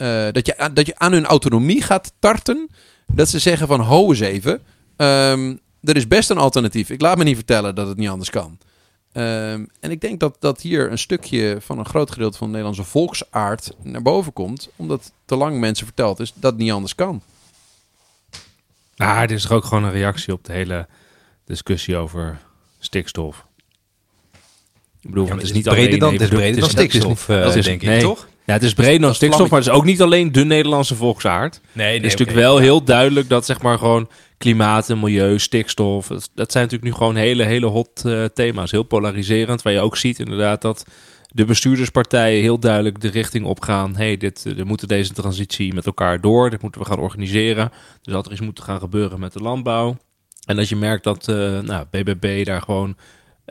eh, 0.02 0.28
dat, 0.32 0.46
je, 0.46 0.58
aan- 0.58 0.74
dat 0.74 0.86
je 0.86 0.98
aan 0.98 1.12
hun 1.12 1.26
autonomie 1.26 1.82
gaat 1.82 2.14
tarten, 2.20 2.70
dat 3.08 3.30
ze 3.30 3.40
zeggen 3.40 3.68
van 3.68 3.80
ho 3.80 4.10
eens 4.10 4.20
even, 4.20 4.62
ehm, 4.96 5.56
er 5.84 5.96
is 5.96 6.08
best 6.08 6.30
een 6.30 6.38
alternatief. 6.38 6.90
Ik 6.90 7.02
laat 7.02 7.18
me 7.18 7.24
niet 7.24 7.36
vertellen 7.36 7.76
dat 7.76 7.88
het 7.88 7.98
niet 7.98 8.10
anders 8.10 8.30
kan. 8.30 8.58
Ehm, 9.12 9.66
en 9.80 9.92
ik 9.92 10.02
denk 10.02 10.20
dat, 10.20 10.36
dat 10.40 10.62
hier 10.62 10.92
een 10.92 10.98
stukje 10.98 11.58
van 11.60 11.80
een 11.80 11.86
groot 11.86 12.12
gedeelte 12.12 12.38
van 12.38 12.48
de 12.48 12.52
Nederlandse 12.58 12.84
volksaard 12.84 13.72
naar 13.84 14.02
boven 14.02 14.34
komt, 14.34 14.70
omdat 14.76 15.12
te 15.26 15.36
lang 15.36 15.60
mensen 15.60 15.86
verteld 15.86 16.20
is 16.20 16.34
dat 16.36 16.52
het 16.52 16.62
niet 16.62 16.72
anders 16.72 16.96
kan. 16.96 17.22
Nou, 18.96 19.28
dit 19.28 19.38
is 19.38 19.42
toch 19.44 19.52
ook 19.52 19.64
gewoon 19.66 19.84
een 19.84 19.92
reactie 19.92 20.34
op 20.34 20.46
de 20.46 20.54
hele 20.54 20.88
discussie 21.46 21.98
over 21.98 22.40
stikstof. 22.80 23.46
Ik 25.02 25.10
bedoel, 25.10 25.26
Ja, 25.26 25.34
het 25.34 25.44
is 25.44 25.52
niet 25.52 25.64
breder 25.64 25.86
alleen... 25.88 26.00
dan- 26.00 26.14
het 26.14 26.22
is 26.22 26.28
breder 26.30 26.60
dan 26.60 26.70
stikstof, 26.70 27.26
dat 27.26 27.56
is 27.56 27.56
eh, 27.56 27.64
denk 27.64 27.82
ik, 27.82 27.88
nee. 27.88 28.02
toch? 28.02 28.28
Ja, 28.52 28.58
het 28.58 28.66
is 28.66 28.74
breder 28.74 29.02
dan 29.02 29.16
stikstof, 29.16 29.50
maar 29.50 29.60
het 29.60 29.68
is 29.68 29.74
ook 29.74 29.86
niet 29.86 30.02
alleen 30.02 30.32
de 30.32 30.46
Nederlandse 30.46 30.96
volksaard. 30.96 31.62
Nee, 31.72 31.94
Het 31.96 32.06
is 32.06 32.12
natuurlijk 32.12 32.38
wel 32.38 32.58
heel 32.58 32.84
duidelijk 32.84 33.30
dat 33.30 33.46
zeg 33.46 33.62
maar 33.62 33.78
gewoon 33.78 34.10
klimaat 34.38 34.90
en 34.90 35.00
milieu, 35.00 35.40
stikstof, 35.40 36.08
dat, 36.08 36.30
dat 36.34 36.52
zijn 36.52 36.64
natuurlijk 36.64 36.92
nu 36.92 36.98
gewoon 36.98 37.16
hele, 37.16 37.44
hele 37.44 37.66
hot 37.66 38.06
eh, 38.06 38.24
thema's. 38.26 38.72
Heel 38.72 38.84
polariserend, 38.84 39.62
waar 39.62 39.74
je 39.74 39.80
ook 39.80 39.98
ziet 39.98 40.20
inderdaad 40.20 40.62
dat 40.62 40.86
de 41.30 41.46
bestuurderspartijen 41.46 42.42
heel 42.42 42.60
duidelijk 42.60 43.02
de 43.02 43.10
richting 43.10 43.46
opgaan. 43.46 43.96
hey, 43.96 44.18
dit, 44.18 44.46
eh, 44.46 44.54
we 44.54 44.64
moeten 44.64 44.88
deze 44.88 45.14
transitie 45.14 45.74
met 45.74 45.86
elkaar 45.86 46.22
door, 46.22 46.50
dit 46.50 46.62
moeten 46.62 46.82
we 46.82 46.88
gaan 46.88 47.00
organiseren. 47.00 47.72
Dus 48.02 48.14
dat 48.14 48.26
er 48.26 48.32
iets 48.32 48.42
moet 48.42 48.62
gaan 48.62 48.80
gebeuren 48.80 49.20
met 49.20 49.34
de 49.34 49.40
landbouw. 49.40 49.98
En 50.46 50.56
dat 50.56 50.70
je 50.70 50.76
merkt 50.76 51.04
dat 51.04 51.28
eh, 51.28 51.60
nou, 51.60 51.86
BBB 51.92 52.46
daar 52.46 52.62
gewoon 52.62 52.96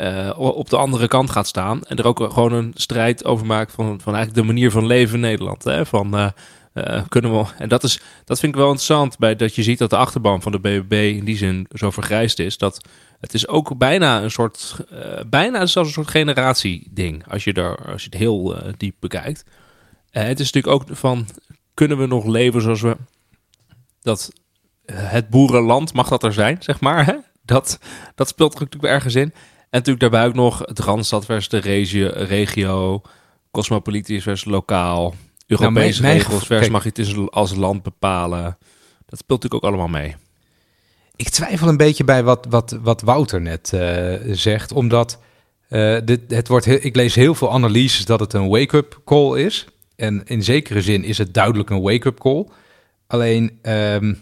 eh, 0.00 0.38
op 0.38 0.70
de 0.70 0.76
andere 0.76 1.08
kant 1.08 1.30
gaat 1.30 1.46
staan. 1.46 1.82
En 1.84 1.96
er 1.96 2.06
ook 2.06 2.18
gewoon 2.32 2.52
een 2.52 2.72
strijd 2.74 3.24
over 3.24 3.46
maakt 3.46 3.72
van, 3.72 4.00
van 4.00 4.14
eigenlijk 4.14 4.46
de 4.46 4.52
manier 4.52 4.70
van 4.70 4.86
leven 4.86 5.14
in 5.14 5.20
Nederland. 5.20 5.64
Hè? 5.64 5.86
Van, 5.86 6.16
eh, 6.16 6.28
eh, 6.72 7.02
kunnen 7.08 7.38
we, 7.38 7.44
en 7.58 7.68
dat, 7.68 7.82
is, 7.82 8.00
dat 8.24 8.38
vind 8.38 8.52
ik 8.52 8.58
wel 8.58 8.68
interessant, 8.68 9.18
bij, 9.18 9.36
dat 9.36 9.54
je 9.54 9.62
ziet 9.62 9.78
dat 9.78 9.90
de 9.90 9.96
achterban 9.96 10.42
van 10.42 10.52
de 10.52 10.58
BBB 10.58 10.92
in 11.18 11.24
die 11.24 11.36
zin 11.36 11.66
zo 11.72 11.90
vergrijsd 11.90 12.38
is. 12.38 12.58
Dat 12.58 12.88
het 13.20 13.34
is 13.34 13.48
ook 13.48 13.78
bijna 13.78 14.22
een 14.22 14.30
soort, 14.30 14.76
bijna 15.26 15.66
zelfs 15.66 15.88
een 15.88 15.94
soort 15.94 16.10
generatieding, 16.10 17.24
als 17.28 17.44
je, 17.44 17.52
daar, 17.52 17.92
als 17.92 18.02
je 18.02 18.08
het 18.10 18.18
heel 18.18 18.56
diep 18.76 18.94
bekijkt. 18.98 19.44
Het 20.10 20.40
is 20.40 20.52
natuurlijk 20.52 20.82
ook 20.82 20.96
van, 20.96 21.26
kunnen 21.74 21.98
we 21.98 22.06
nog 22.06 22.24
leven 22.24 22.62
zoals 22.62 22.80
we, 22.80 22.96
dat 24.02 24.32
het 24.92 25.28
boerenland, 25.28 25.92
mag 25.92 26.08
dat 26.08 26.22
er 26.22 26.32
zijn, 26.32 26.56
zeg 26.60 26.80
maar. 26.80 27.06
Hè? 27.06 27.14
Dat, 27.44 27.78
dat 28.14 28.28
speelt 28.28 28.60
natuurlijk 28.60 28.92
ergens 28.92 29.14
in. 29.14 29.32
En 29.70 29.78
natuurlijk 29.78 30.00
daarbij 30.00 30.26
ook 30.26 30.34
nog 30.34 30.58
het 30.58 30.78
Randstad 30.78 31.24
versus 31.24 31.48
de 31.48 31.58
regio, 31.58 32.10
regio 32.14 33.02
cosmopolitisch 33.50 34.22
versus 34.22 34.50
lokaal, 34.50 35.14
Europese 35.46 36.02
mijn 36.02 36.16
regels 36.16 36.46
versus 36.46 36.68
mag 36.68 36.82
je 36.82 36.88
het 36.88 36.96
dus 36.96 37.30
als 37.30 37.54
land 37.54 37.82
bepalen. 37.82 38.58
Dat 39.06 39.18
speelt 39.18 39.42
natuurlijk 39.42 39.54
ook 39.64 39.70
allemaal 39.70 40.00
mee. 40.00 40.16
Ik 41.16 41.28
twijfel 41.28 41.68
een 41.68 41.76
beetje 41.76 42.04
bij 42.04 42.22
wat, 42.22 42.46
wat, 42.48 42.78
wat 42.82 43.00
Wouter 43.02 43.40
net 43.40 43.72
eh, 43.72 44.14
zegt, 44.32 44.72
omdat 44.72 45.18
eh, 45.68 45.96
dit, 46.04 46.20
het 46.28 46.48
wordt 46.48 46.64
heel- 46.64 46.78
ik 46.80 46.96
lees 46.96 47.14
heel 47.14 47.34
veel 47.34 47.52
analyses 47.52 48.04
dat 48.04 48.20
het 48.20 48.32
een 48.32 48.48
wake-up 48.48 49.00
call 49.04 49.40
is. 49.40 49.66
En 49.96 50.22
in 50.24 50.42
zekere 50.42 50.82
zin 50.82 51.04
is 51.04 51.18
het 51.18 51.34
duidelijk 51.34 51.70
een 51.70 51.80
wake-up 51.80 52.18
call. 52.18 52.46
Alleen, 53.06 53.58
ehm, 53.62 54.14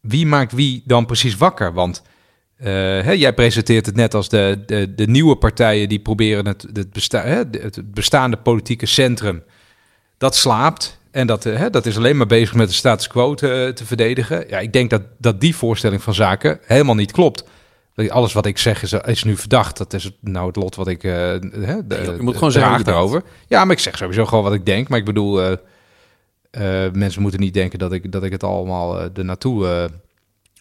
wie 0.00 0.26
maakt 0.26 0.52
wie 0.52 0.82
dan 0.86 1.06
precies 1.06 1.36
wakker? 1.36 1.72
Want 1.72 2.02
eh, 2.56 2.66
hè, 3.02 3.12
jij 3.12 3.32
presenteert 3.32 3.86
het 3.86 3.96
net 3.96 4.14
als 4.14 4.28
de, 4.28 4.62
de, 4.66 4.94
de 4.94 5.06
nieuwe 5.06 5.36
partijen 5.36 5.88
die 5.88 5.98
proberen 5.98 6.46
het, 6.46 6.66
het, 6.72 6.92
besta 6.92 7.22
hè, 7.22 7.36
het 7.36 7.92
bestaande 7.94 8.36
politieke 8.36 8.86
centrum, 8.86 9.42
dat 10.18 10.36
slaapt. 10.36 10.98
En 11.10 11.26
dat, 11.26 11.46
eh, 11.46 11.56
hè, 11.56 11.70
dat 11.70 11.86
is 11.86 11.96
alleen 11.96 12.16
maar 12.16 12.26
bezig 12.26 12.54
met 12.54 12.68
de 12.68 12.74
status 12.74 13.06
quo 13.06 13.34
te, 13.34 13.70
te 13.74 13.84
verdedigen. 13.84 14.48
Ja, 14.48 14.58
ik 14.58 14.72
denk 14.72 14.90
dat, 14.90 15.02
dat 15.18 15.40
die 15.40 15.56
voorstelling 15.56 16.02
van 16.02 16.14
zaken 16.14 16.58
helemaal 16.64 16.94
niet 16.94 17.12
klopt. 17.12 17.44
Alles 18.08 18.32
wat 18.32 18.46
ik 18.46 18.58
zeg 18.58 18.82
is, 18.82 18.92
is 18.92 19.24
nu 19.24 19.36
verdacht. 19.36 19.76
Dat 19.76 19.92
is 19.92 20.10
nou 20.20 20.46
het 20.46 20.56
lot 20.56 20.74
wat 20.74 20.88
ik. 20.88 21.04
eh, 21.04 21.12
hè, 21.12 21.86
de, 21.86 22.14
je 22.16 22.22
moet 22.22 22.34
gewoon 22.34 22.52
zeggen 22.52 22.84
daarover. 22.84 23.22
Ja, 23.46 23.64
maar 23.64 23.74
ik 23.74 23.82
zeg 23.82 23.96
sowieso 23.96 24.24
gewoon 24.24 24.44
wat 24.44 24.52
ik 24.52 24.66
denk. 24.66 24.88
Maar 24.88 24.98
ik 24.98 25.04
bedoel, 25.04 25.56
mensen 26.92 27.22
moeten 27.22 27.40
niet 27.40 27.54
denken 27.54 27.78
dat 27.78 27.92
ik, 27.92 28.12
dat 28.12 28.22
ik 28.22 28.32
het 28.32 28.42
allemaal 28.42 29.00
eh 29.00 29.08
er 29.14 29.24
naartoe 29.24 29.68
eh, 29.68 29.84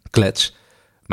klets. 0.10 0.56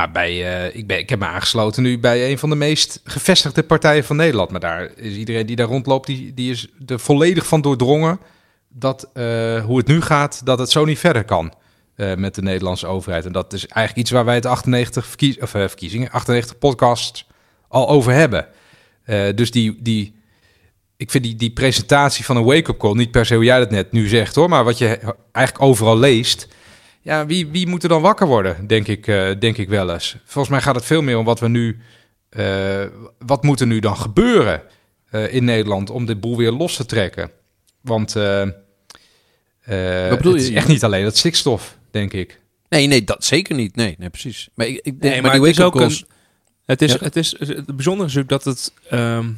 Bij, 0.09 0.31
eh, 0.31 0.77
ik, 0.77 0.87
ben, 0.87 0.99
ik 0.99 1.09
heb 1.09 1.19
me 1.19 1.27
aangesloten 1.27 1.83
nu 1.83 1.99
bij 1.99 2.31
een 2.31 2.39
van 2.39 2.51
de 2.51 2.57
meest 2.57 3.01
gevestigde 3.05 3.63
partijen 3.63 4.05
van 4.05 4.17
Nederland. 4.17 4.51
Maar 4.51 4.61
daar 4.61 4.91
is 4.97 5.17
iedereen 5.17 5.47
die 5.47 5.57
daar 5.57 5.67
rondloopt, 5.67 6.07
die, 6.07 6.35
die 6.35 6.51
is 6.51 6.69
er 6.87 7.01
volledig 7.01 7.47
van 7.47 7.61
doordrongen 7.61 8.21
dat 8.69 9.11
eh, 9.13 9.65
hoe 9.65 9.79
het 9.79 9.87
nu 9.87 10.01
gaat, 10.01 10.41
dat 10.45 10.59
het 10.59 10.71
zo 10.71 10.85
niet 10.85 10.99
verder 10.99 11.25
kan 11.25 11.55
eh, 11.95 12.15
met 12.15 12.35
de 12.35 12.43
Nederlandse 12.43 12.87
overheid. 12.87 13.27
En 13.27 13.33
dat 13.33 13.53
is 13.53 13.67
eigenlijk 13.67 14.07
iets 14.07 14.11
waar 14.11 14.25
wij 14.25 14.35
het 14.35 14.47
98 14.47 15.07
verkies, 15.07 15.39
of, 15.39 15.51
verkiezingen, 15.51 16.11
98 16.11 16.59
podcasts 16.59 17.27
al 17.69 17.89
over 17.89 18.13
hebben. 18.13 18.47
Dus 19.35 19.51
die, 19.51 19.79
die, 19.83 20.15
ik 20.97 21.11
vind 21.11 21.25
die, 21.25 21.37
die 21.37 21.51
presentatie 21.51 22.25
van 22.25 22.37
een 22.37 22.45
wake-up 22.45 22.79
call, 22.79 22.95
niet 22.95 23.11
per 23.11 23.27
se 23.27 23.35
hoe 23.35 23.45
jij 23.45 23.59
dat 23.59 23.71
net 23.71 23.93
nu 23.93 24.09
zegt 24.09 24.35
hoor, 24.35 24.49
maar 24.49 24.65
wat 24.65 24.79
je 24.79 25.15
eigenlijk 25.33 25.65
overal 25.65 25.99
leest. 25.99 26.49
Ja, 27.03 27.27
wie, 27.27 27.47
wie 27.47 27.67
moet 27.67 27.83
er 27.83 27.89
dan 27.89 28.03
wakker 28.03 28.27
worden, 28.27 28.67
denk 28.67 28.87
ik, 28.87 29.07
eh, 29.07 29.31
denk 29.39 29.57
ik 29.57 29.69
wel 29.69 29.93
eens. 29.93 30.17
Volgens 30.25 30.49
mij 30.55 30.61
gaat 30.63 30.75
het 30.75 30.85
veel 30.85 31.03
meer 31.03 31.19
om 31.19 31.25
wat 31.25 31.41
we 31.41 31.49
nu 31.49 31.79
eh, 32.31 32.85
wat 33.19 33.43
moet 33.43 33.61
er 33.61 33.67
nu 33.67 33.79
dan 33.81 33.97
gebeuren 33.97 34.63
eh, 35.11 35.35
in 35.35 35.45
Nederland 35.45 35.91
om 35.91 36.07
dit 36.07 36.21
boel 36.21 36.37
weer 36.37 36.51
los 36.53 36.77
te 36.77 36.87
trekken? 36.87 37.31
Want 37.81 38.17
eh, 38.17 38.43
eh, 38.43 38.51
het 40.11 40.23
je? 40.23 40.35
is 40.35 40.51
echt 40.51 40.69
niet 40.69 40.85
alleen 40.85 41.05
dat 41.05 41.17
stikstof, 41.17 41.79
denk 41.91 42.13
ik. 42.13 42.41
Nee, 42.69 42.87
nee, 42.87 43.05
dat 43.05 43.25
zeker 43.25 43.55
niet. 43.55 43.77
Nee, 43.77 43.95
nee 43.99 44.11
precies. 44.11 44.49
Maar 44.55 44.67
ik, 44.67 44.77
ik 44.77 44.83
denk, 44.83 45.03
Nee, 45.03 45.13
maar, 45.13 45.23
maar 45.23 45.39
die 45.41 45.49
het 45.49 45.59
is 45.59 45.65
ook 45.65 45.77
calls... 45.77 46.05
Het 46.65 46.83
is, 46.83 46.93
Ja. 46.93 46.99
het 47.01 47.17
is 47.17 47.35
het 47.39 47.77
bijzondere 47.77 48.21
is 48.21 48.27
dat 48.27 48.45
het, 48.45 48.73
ehm, 48.91 49.33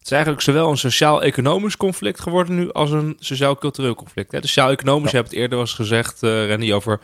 het 0.00 0.08
is 0.08 0.12
eigenlijk 0.12 0.42
zowel 0.42 0.70
een 0.70 0.78
sociaal-economisch 0.78 1.76
conflict 1.76 2.20
geworden 2.20 2.54
nu 2.54 2.72
als 2.72 2.90
een 2.90 3.16
sociaal-cultureel 3.18 3.94
conflict. 3.94 4.32
Hè. 4.32 4.38
Sociaal-economisch, 4.40 5.10
je 5.10 5.16
hebt 5.16 5.30
het 5.30 5.38
eerder 5.38 5.58
was 5.58 5.74
gezegd, 5.74 6.18
Randy, 6.20 6.72
over 6.72 7.00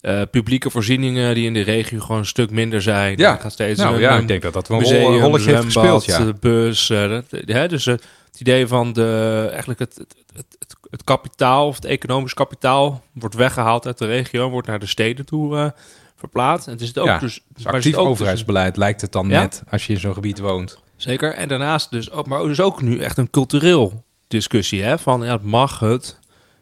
eh, 0.00 0.22
publieke 0.30 0.70
voorzieningen 0.70 1.34
die 1.34 1.46
in 1.46 1.54
de 1.54 1.60
regio 1.60 2.00
gewoon 2.00 2.18
een 2.18 2.26
stuk 2.26 2.50
minder 2.50 2.82
zijn. 2.82 3.16
Ja. 3.16 3.36
Gaat 3.36 3.52
steeds 3.52 3.80
Nou 3.80 3.94
een, 3.94 4.00
ja, 4.00 4.18
ik 4.18 4.28
denk 4.28 4.42
dat 4.42 4.52
dat 4.52 4.68
wel 4.68 4.80
een 4.80 5.18
rolletje 5.18 5.50
heeft 5.50 5.64
gespeeld. 5.64 6.04
Ja. 6.04 6.24
de 6.24 6.34
bus. 6.40 6.90
eh, 6.90 7.08
dat, 7.08 7.24
hè, 7.30 7.68
dus 7.68 7.84
het 7.84 8.04
idee 8.38 8.66
van 8.66 8.92
de, 8.92 9.46
eigenlijk 9.50 9.78
het, 9.78 9.96
het, 10.34 10.76
het, 10.90 11.04
kapitaal 11.04 11.66
of 11.66 11.74
het 11.74 11.84
economisch 11.84 12.34
kapitaal 12.34 13.02
wordt 13.12 13.34
weggehaald 13.34 13.86
uit 13.86 13.98
de 13.98 14.06
regio, 14.06 14.50
wordt 14.50 14.68
naar 14.68 14.78
de 14.78 14.86
steden 14.86 15.26
toe 15.26 15.74
verplaatst. 16.16 16.66
En 16.66 16.72
het 16.72 16.82
is 16.82 16.88
het 16.88 16.98
ook 16.98 17.06
Ja, 17.06 17.18
dus, 17.18 17.40
Dus 17.54 17.66
actief 17.66 17.82
dus- 17.82 17.94
overheidsbeleid 17.94 18.76
lijkt 18.76 19.00
het 19.00 19.12
dan 19.12 19.28
Ja? 19.28 19.40
net 19.40 19.62
als 19.70 19.86
je 19.86 19.92
in 19.92 20.00
zo'n 20.00 20.14
gebied 20.14 20.38
woont. 20.38 20.78
Zeker. 20.96 21.34
En 21.34 21.48
daarnaast 21.48 21.90
dus 21.90 22.10
ook, 22.10 22.26
maar 22.26 22.42
dus 22.42 22.60
ook 22.60 22.82
nu 22.82 22.98
echt 22.98 23.18
een 23.18 23.30
cultureel 23.30 24.04
discussie. 24.28 24.82
Hè? 24.82 24.98
Van 24.98 25.24
ja, 25.24 25.38
mag 25.42 25.78
het 25.78 26.18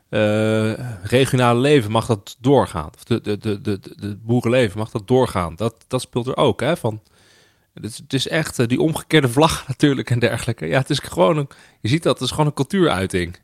eh, 0.08 1.02
regionale 1.02 1.60
leven, 1.60 1.90
mag 1.90 2.06
dat 2.06 2.36
doorgaan? 2.40 2.90
Of 2.94 3.04
de, 3.04 3.20
de, 3.20 3.38
de, 3.38 3.60
de, 3.60 3.80
de, 3.96 4.16
boerenleven, 4.22 4.78
mag 4.78 4.90
dat 4.90 5.08
doorgaan? 5.08 5.54
Dat, 5.56 5.84
dat 5.88 6.00
speelt 6.00 6.26
er 6.26 6.36
ook. 6.36 6.60
Hè? 6.60 6.76
Van, 6.76 7.00
het, 7.74 7.84
is, 7.84 7.98
het 7.98 8.12
is 8.12 8.28
echt 8.28 8.58
eh, 8.58 8.66
die 8.66 8.80
omgekeerde 8.80 9.28
vlag 9.28 9.64
natuurlijk 9.68 10.10
en 10.10 10.18
dergelijke. 10.18 10.66
Ja, 10.66 10.78
het 10.78 10.90
is 10.90 10.98
gewoon 10.98 11.36
een, 11.36 11.48
je 11.80 11.88
ziet 11.88 12.02
dat, 12.02 12.14
het 12.14 12.22
is 12.22 12.30
gewoon 12.30 12.46
een 12.46 12.54
cultuuruiting. 12.54 13.42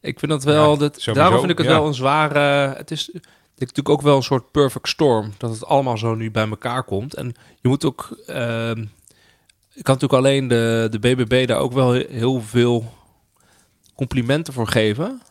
Ik 0.00 0.18
vind 0.18 0.30
dat 0.30 0.44
wel, 0.44 0.72
Ja, 0.72 0.78
dat, 0.78 0.94
sowieso, 0.94 1.12
daarom 1.12 1.38
vind 1.38 1.50
ik 1.50 1.58
het 1.58 1.66
ja. 1.66 1.72
wel 1.72 1.86
een 1.86 1.94
zware, 1.94 2.74
het 2.76 2.90
is... 2.90 3.10
Ik 3.54 3.68
denk 3.68 3.76
natuurlijk 3.76 4.00
ook 4.06 4.12
wel 4.12 4.16
een 4.16 4.22
soort 4.22 4.50
perfect 4.50 4.88
storm. 4.88 5.32
Dat 5.38 5.50
het 5.50 5.64
allemaal 5.64 5.98
zo 5.98 6.14
nu 6.14 6.30
bij 6.30 6.48
elkaar 6.48 6.84
komt. 6.84 7.14
En 7.14 7.34
je 7.60 7.68
moet 7.68 7.84
ook. 7.84 8.18
ehm, 8.26 8.84
ik 9.74 9.82
kan 9.82 9.94
natuurlijk 9.94 10.24
alleen 10.24 10.48
de, 10.48 10.88
de 10.90 10.98
BBB 10.98 11.46
daar 11.46 11.58
ook 11.58 11.72
wel 11.72 11.92
he- 11.92 12.06
heel 12.08 12.40
veel 12.40 12.92
complimenten 13.94 14.52
voor 14.52 14.68
geven. 14.68 15.22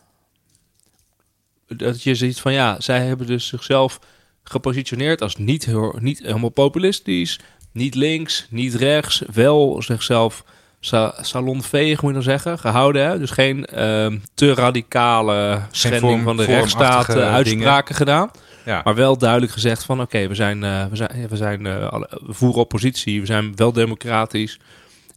Dat 1.66 2.02
je 2.02 2.14
ziet 2.14 2.40
van 2.40 2.52
ja, 2.52 2.80
zij 2.80 3.06
hebben 3.06 3.26
dus 3.26 3.46
zichzelf 3.46 4.00
gepositioneerd 4.42 5.22
als 5.22 5.36
niet, 5.36 5.64
heel, 5.64 5.96
niet 6.00 6.18
helemaal 6.18 6.48
populistisch, 6.48 7.38
niet 7.72 7.94
links, 7.94 8.46
niet 8.50 8.74
rechts, 8.74 9.22
wel 9.32 9.82
zichzelf 9.82 10.44
sa 10.84 11.14
salonveeg 11.20 12.00
moet 12.02 12.10
je 12.10 12.14
dan 12.14 12.22
zeggen, 12.22 12.58
gehouden. 12.58 13.06
Hè? 13.06 13.18
Dus 13.18 13.30
geen 13.30 13.64
ehm, 13.64 14.18
te 14.34 14.54
radicale 14.54 15.60
schending 15.70 16.02
vorm- 16.02 16.22
van 16.22 16.36
de 16.36 16.44
rechtsstaat 16.44 17.08
eh, 17.08 17.14
dingen. 17.14 17.32
uitspraken 17.32 17.94
gedaan. 17.94 18.30
Ja. 18.64 18.80
Maar 18.84 18.94
wel 18.94 19.18
duidelijk 19.18 19.52
gezegd 19.52 19.84
van 19.84 20.00
oké, 20.00 20.28
we 20.28 20.34
zijn, 20.34 20.64
eh, 20.64 20.84
we 20.90 20.96
zijn, 20.96 21.26
we 21.28 21.36
zijn 21.36 21.62
we 21.62 22.32
voeren 22.32 22.60
oppositie, 22.60 23.20
we 23.20 23.26
zijn 23.26 23.56
wel 23.56 23.72
democratisch. 23.72 24.58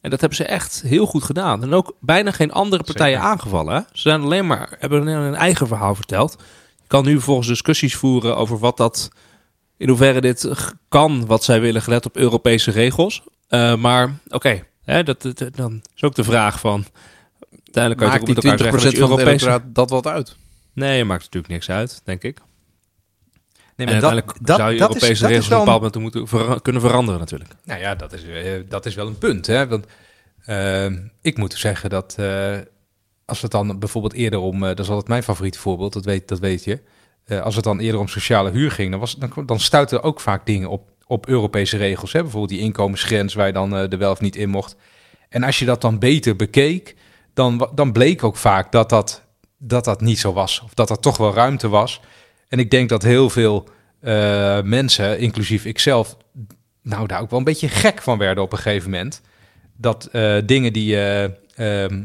En 0.01 0.10
dat 0.10 0.19
hebben 0.19 0.38
ze 0.38 0.45
echt 0.45 0.84
heel 0.86 1.06
goed 1.06 1.23
gedaan. 1.23 1.63
En 1.63 1.73
ook 1.73 1.95
bijna 1.99 2.32
geen 2.32 2.51
andere 2.51 2.84
partijen 2.84 3.17
Zeker. 3.17 3.30
aangevallen. 3.32 3.73
Hè? 3.75 3.80
Ze 3.93 4.01
zijn 4.01 4.21
alleen 4.21 4.47
maar, 4.47 4.75
hebben 4.80 5.01
alleen 5.01 5.15
een 5.15 5.36
eigen 5.36 5.67
verhaal 5.67 5.95
verteld. 5.95 6.36
Je 6.82 6.88
kan 6.88 7.06
nu 7.06 7.12
vervolgens 7.12 7.47
discussies 7.47 7.95
voeren 7.95 8.38
over 8.38 8.60
wat 8.60 8.78
dat, 8.78 9.10
in 9.78 9.88
hoeverre 9.88 10.21
dit 10.21 10.51
kan, 10.89 11.25
wat 11.25 11.43
zij 11.43 11.62
willen, 11.62 11.82
gelet 11.82 12.06
op 12.06 12.17
Europese 12.17 12.71
regels. 12.71 13.23
Maar 13.78 14.13
oké, 14.28 14.63
hè, 14.86 15.04
dat, 15.04 15.21
dat, 15.21 15.56
dan 15.56 15.82
is 15.95 16.04
ook 16.04 16.15
de 16.15 16.24
vraag 16.24 16.60
van, 16.60 16.86
uiteindelijk 17.52 17.98
kan 17.98 18.12
je 18.12 18.13
Maakt 18.13 18.28
met 18.28 18.41
die 18.41 18.52
20% 18.52 18.65
elkaar 18.65 18.80
zeggen, 18.80 18.91
je 18.91 19.08
van 19.08 19.12
het 19.12 19.19
Europese... 19.19 19.45
electoraat 19.45 19.76
dat 19.76 19.89
wat 19.89 20.08
uit? 20.08 20.36
Nee, 20.74 21.06
maakt 21.06 21.24
natuurlijk 21.24 21.54
niks 21.54 21.69
uit, 21.69 22.02
denk 22.04 22.24
ik. 22.24 22.41
Nee, 23.76 23.88
maar 23.88 24.00
dat, 24.02 24.04
uiteindelijk 24.04 24.48
dat, 24.48 24.58
zou 24.58 24.71
je 24.71 24.80
dat 24.80 24.88
Europese 24.88 25.21
dat 25.21 25.30
regels 25.30 25.48
is 25.48 25.52
op 25.54 25.60
een 25.60 25.65
bepaald 25.65 25.93
moment 25.93 26.02
moeten 26.02 26.28
vera- 26.39 26.60
kunnen 26.62 26.82
veranderen 26.82 27.19
natuurlijk. 27.19 27.52
Nou 27.63 27.80
ja, 27.80 27.95
dat 27.95 28.13
is, 28.13 28.24
eh, 28.24 28.52
dat 28.69 28.86
is 28.86 28.95
wel 28.95 29.08
een 29.08 29.17
punt. 29.17 29.48
Hè? 29.48 29.67
Want 29.67 29.86
eh, 30.45 30.86
ik 31.21 31.38
moet 31.38 31.54
zeggen 31.54 31.89
dat 31.89 32.15
eh, 32.17 32.58
als 33.26 33.41
het 33.41 33.52
dan 33.52 33.80
bijvoorbeeld 33.80 34.13
eerder 34.13 34.39
om, 34.39 34.56
eh, 34.56 34.69
dat 34.69 34.80
is 34.80 34.89
altijd 34.89 35.08
mijn 35.08 35.24
favoriete 35.24 35.60
voorbeeld, 35.60 35.93
dat 35.93 36.06
weet, 36.06 36.28
dat 36.28 36.39
weet 36.39 36.63
je. 36.63 36.82
Eh, 37.26 37.41
als 37.41 37.56
het 37.56 37.63
dan 37.63 37.80
eerder 37.80 38.00
om 38.00 38.08
sociale 38.08 38.52
huur 38.52 38.71
ging, 38.71 38.91
dan, 38.91 39.00
was, 39.00 39.15
dan, 39.15 39.32
dan 39.45 39.60
stuiten 39.60 40.04
ook 40.04 40.19
vaak 40.19 40.45
dingen 40.45 40.69
op, 40.69 40.89
op 41.08 41.28
Europese 41.28 41.78
regels. 41.78 42.13
Hè? 42.13 42.22
Bijvoorbeeld 42.22 42.52
die 42.52 42.62
inkomensgrens 42.62 43.34
waar 43.34 43.48
je 43.48 43.54
dan 43.54 43.76
eh, 43.76 43.91
er 43.91 43.98
wel 43.98 44.12
of 44.12 44.22
niet 44.22 44.36
in 44.36 44.50
mocht. 44.50 44.76
En 45.30 45.44
als 45.44 45.60
je 45.60 45.65
dat 45.65 45.82
dan 45.82 46.00
beter 46.00 46.36
bekeek, 46.36 46.96
dan, 47.34 47.70
dan 47.76 47.91
bleek 47.91 48.24
ook 48.24 48.36
vaak 48.36 48.72
dat 48.72 48.89
dat, 48.89 49.22
dat 49.58 49.86
dat 49.86 50.02
niet 50.02 50.20
zo 50.20 50.34
was. 50.34 50.62
Of 50.63 50.74
dat 50.74 50.89
er 50.89 51.00
toch 51.00 51.18
wel 51.18 51.34
ruimte 51.34 51.68
was. 51.68 52.02
En 52.48 52.60
ik 52.60 52.72
denk 52.72 52.89
dat 52.89 53.04
heel 53.04 53.30
veel 53.30 53.68
eh, 54.00 54.62
mensen, 54.62 55.20
inclusief 55.20 55.65
ikzelf, 55.65 56.18
nou 56.82 57.08
daar 57.08 57.22
ook 57.22 57.30
wel 57.30 57.39
een 57.39 57.46
beetje 57.46 57.70
gek 57.70 58.02
van 58.02 58.18
werden 58.18 58.44
op 58.44 58.52
een 58.52 58.58
gegeven 58.58 58.89
moment. 58.89 59.22
Dat 59.78 60.06
eh, 60.06 60.38
dingen 60.46 60.74
die, 60.74 60.96
eh, 60.96 61.84
ehm, 61.84 62.04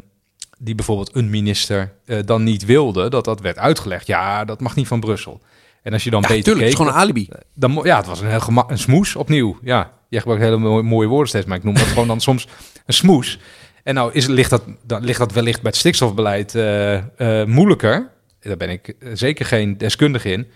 die 0.59 0.75
bijvoorbeeld 0.75 1.17
een 1.17 1.31
minister 1.31 1.93
dan 2.25 2.43
niet 2.43 2.65
wilde, 2.65 3.09
dat 3.09 3.25
dat 3.25 3.41
werd 3.41 3.59
uitgelegd. 3.59 4.07
Ja, 4.07 4.45
dat 4.45 4.61
mag 4.61 4.77
niet 4.77 4.87
van 4.87 5.01
Brussel. 5.01 5.41
En 5.83 5.93
als 5.93 6.05
je 6.05 6.11
dan 6.11 6.21
Ja, 6.23 6.29
beter 6.29 6.45
tuurlijk, 6.45 6.65
het 6.65 6.73
is 6.73 6.81
gewoon 6.81 6.93
een 6.95 7.01
alibi. 7.01 7.29
dan, 7.55 7.71
mo- 7.71 7.85
ja, 7.85 7.97
het 7.97 8.07
was 8.07 8.21
een 8.21 8.29
heel 8.31 8.65
een 8.69 8.79
smoes 8.79 9.17
opnieuw. 9.17 9.59
Ja, 9.63 9.93
je 10.09 10.19
gebruikt 10.19 10.45
hele 10.45 10.57
mooie, 10.57 10.83
mooie 10.83 11.09
woorden 11.09 11.29
steeds, 11.29 11.47
maar 11.47 11.57
ik 11.57 11.65
noem 11.65 11.75
dat 11.75 11.87
gewoon 11.95 12.07
dan 12.07 12.21
soms 12.21 12.49
een 12.87 12.95
smoes. 12.95 13.39
En 13.85 13.95
nou 13.95 14.13
is, 14.13 14.27
ligt, 14.27 14.51
dat, 14.51 14.63
dan 14.87 15.05
ligt 15.05 15.19
dat 15.19 15.33
wellicht 15.33 15.63
bij 15.63 15.71
het 15.71 15.81
stikstofbeleid 15.81 16.55
eh, 16.55 16.95
eh, 17.41 17.47
moeilijker. 17.47 18.11
Daar 18.41 18.57
ben 18.57 18.71
ik 18.71 18.89
eh, 18.89 19.11
zeker 19.15 19.47
geen 19.47 19.79
deskundige 19.79 20.31
in. 20.33 20.47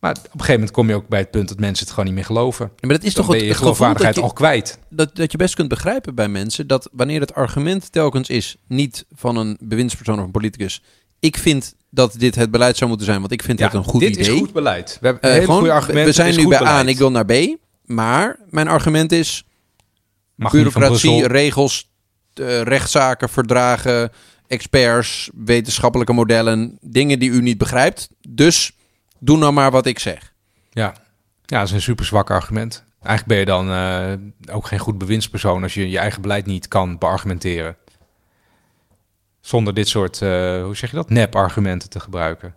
Maar 0.00 0.10
op 0.12 0.16
een 0.24 0.30
gegeven 0.30 0.52
moment 0.52 0.70
kom 0.70 0.88
je 0.88 0.94
ook 0.94 1.08
bij 1.08 1.18
het 1.18 1.30
punt 1.30 1.48
dat 1.48 1.58
mensen 1.58 1.80
het 1.84 1.90
gewoon 1.90 2.04
niet 2.06 2.14
meer 2.14 2.24
geloven. 2.24 2.66
Ja, 2.76 2.86
maar 2.88 2.96
dat 2.96 3.06
is 3.06 3.14
Dan 3.14 3.24
toch 3.24 3.32
ben 3.34 3.42
je 3.42 3.48
het 3.48 3.58
geloofwaardigheid 3.58 4.14
je, 4.14 4.20
al 4.20 4.32
kwijt. 4.32 4.78
dat, 4.90 5.16
dat 5.16 5.32
je 5.32 5.38
best 5.38 5.54
kunt 5.54 5.68
begrijpen 5.68 6.14
bij 6.14 6.28
mensen 6.28 6.66
dat 6.66 6.88
wanneer 6.92 7.20
het 7.20 7.34
argument 7.34 7.92
telkens 7.92 8.28
is, 8.28 8.56
niet 8.68 9.04
van 9.14 9.36
een 9.36 9.56
bewindspersoon 9.60 10.18
of 10.18 10.24
een 10.24 10.30
politicus, 10.30 10.82
ik 11.20 11.36
vind 11.38 11.74
dat 11.90 12.14
dit 12.18 12.34
het 12.34 12.50
beleid 12.50 12.76
zou 12.76 12.88
moeten 12.88 13.06
zijn, 13.06 13.20
want 13.20 13.32
ik 13.32 13.42
vind 13.42 13.60
het 13.60 13.74
een 13.74 13.84
goed 13.84 14.00
dit 14.00 14.16
idee. 14.16 14.32
is 14.32 14.38
goed 14.38 14.52
beleid. 14.52 14.98
We 15.00 15.06
hebben 15.06 15.42
gewoon, 15.42 15.58
goede 15.58 15.72
argumenten. 15.72 16.04
we 16.04 16.12
zijn 16.12 16.36
nu 16.36 16.48
bij 16.48 16.66
A 16.66 16.78
en 16.78 16.88
ik 16.88 16.98
wil 16.98 17.10
naar 17.10 17.24
B, 17.24 17.56
maar 17.84 18.38
mijn 18.50 18.68
argument 18.68 19.12
is 19.12 19.44
Mag 20.34 20.52
bureaucratie, 20.52 21.26
regels, 21.26 21.88
eh, 22.34 22.62
rechtszaken, 22.62 23.28
verdragen, 23.28 24.12
experts, 24.46 25.30
wetenschappelijke 25.34 26.12
modellen, 26.12 26.78
dingen 26.80 27.18
die 27.18 27.30
u 27.30 27.42
niet 27.42 27.58
begrijpt. 27.58 28.08
Dus 28.28 28.72
doe 29.18 29.38
nou 29.38 29.52
maar 29.52 29.70
wat 29.70 29.86
ik 29.86 29.98
zeg. 29.98 30.32
Ja. 30.70 30.94
ja, 31.44 31.58
dat 31.58 31.68
is 31.68 31.74
een 31.74 31.82
super 31.82 32.04
zwak 32.04 32.30
argument. 32.30 32.84
Eigenlijk 33.02 33.26
ben 33.26 33.38
je 33.38 33.44
dan 33.44 33.72
eh, 33.72 34.54
ook 34.54 34.66
geen 34.66 34.78
goed 34.78 34.98
bewindspersoon 34.98 35.62
als 35.62 35.74
je 35.74 35.90
je 35.90 35.98
eigen 35.98 36.22
beleid 36.22 36.46
niet 36.46 36.68
kan 36.68 36.98
beargumenteren. 36.98 37.76
Zonder 39.48 39.74
dit 39.74 39.88
soort, 39.88 40.22
eh, 40.22 40.62
hoe 40.62 40.76
zeg 40.76 40.90
je 40.90 40.96
dat, 40.96 41.10
nep-argumenten 41.10 41.88
te 41.88 42.00
gebruiken. 42.00 42.54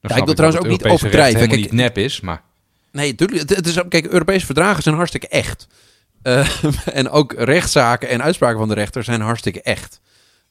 Dan 0.00 0.10
ik 0.10 0.16
snap 0.16 0.26
wil 0.26 0.34
trouwens 0.34 0.62
ook 0.62 0.70
niet 0.70 0.84
overdrijven. 0.84 1.48
Kijk, 1.48 1.60
niet 1.60 1.72
nep 1.72 1.98
is, 1.98 2.20
maar 2.20 2.42
Nee, 2.92 3.14
tuurlijk. 3.14 3.48
Het, 3.48 3.66
is, 3.66 3.78
kijk, 3.88 4.06
Europese 4.06 4.46
verdragen 4.46 4.82
zijn 4.82 4.94
hartstikke 4.94 5.28
echt. 5.28 5.66
Eh, 6.22 6.64
en 6.98 7.10
ook 7.10 7.32
rechtszaken 7.32 8.08
en 8.08 8.22
uitspraken 8.22 8.58
van 8.58 8.68
de 8.68 8.74
rechter 8.74 9.04
zijn 9.04 9.20
hartstikke 9.20 9.62
echt. 9.62 10.00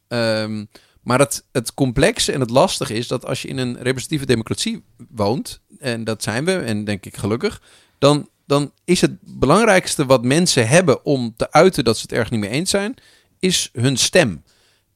Ehm, 0.07 0.65
maar 1.01 1.19
het, 1.19 1.43
het 1.51 1.73
complexe 1.73 2.31
en 2.31 2.39
het 2.39 2.49
lastige 2.49 2.93
is 2.93 3.07
dat 3.07 3.25
als 3.25 3.41
je 3.41 3.47
in 3.47 3.57
een 3.57 3.73
representatieve 3.73 4.25
democratie 4.25 4.83
woont, 5.09 5.61
en 5.79 6.03
dat 6.03 6.23
zijn 6.23 6.45
we, 6.45 6.57
en 6.57 6.83
denk 6.83 7.05
ik 7.05 7.17
gelukkig, 7.17 7.61
dan, 7.97 8.29
dan 8.45 8.71
is 8.85 9.01
het 9.01 9.11
belangrijkste 9.21 10.05
wat 10.05 10.23
mensen 10.23 10.67
hebben 10.67 11.05
om 11.05 11.33
te 11.37 11.51
uiten 11.51 11.83
dat 11.83 11.95
ze 11.95 12.01
het 12.01 12.11
erg 12.11 12.29
niet 12.29 12.39
mee 12.39 12.49
eens 12.49 12.69
zijn, 12.69 12.95
is 13.39 13.69
hun 13.73 13.97
stem. 13.97 14.43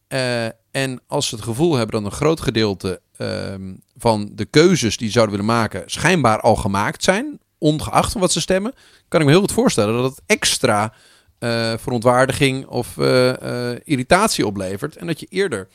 Eh, 0.07 0.45
en 0.75 1.01
als 1.07 1.27
ze 1.27 1.35
het 1.35 1.43
gevoel 1.43 1.75
hebben 1.75 1.95
dat 1.95 2.11
een 2.11 2.17
groot 2.17 2.41
gedeelte 2.41 3.01
ehm, 3.17 3.73
van 3.97 4.29
de 4.33 4.45
keuzes 4.45 4.97
die 4.97 5.07
ze 5.07 5.13
zouden 5.13 5.35
willen 5.35 5.51
maken 5.51 5.83
schijnbaar 5.85 6.39
al 6.39 6.55
gemaakt 6.55 7.03
zijn, 7.03 7.39
ongeacht 7.57 8.11
van 8.11 8.21
wat 8.21 8.31
ze 8.31 8.41
stemmen, 8.41 8.73
kan 9.07 9.19
ik 9.19 9.25
me 9.25 9.31
heel 9.31 9.41
goed 9.41 9.51
voorstellen 9.51 10.01
dat 10.01 10.11
het 10.11 10.21
extra 10.25 10.93
eh, 11.39 11.73
verontwaardiging 11.77 12.65
of 12.65 12.97
eh, 12.97 13.71
eh, 13.71 13.79
irritatie 13.83 14.45
oplevert. 14.45 14.95
En 14.95 15.07
dat 15.07 15.19
je 15.19 15.27
eerder 15.29 15.67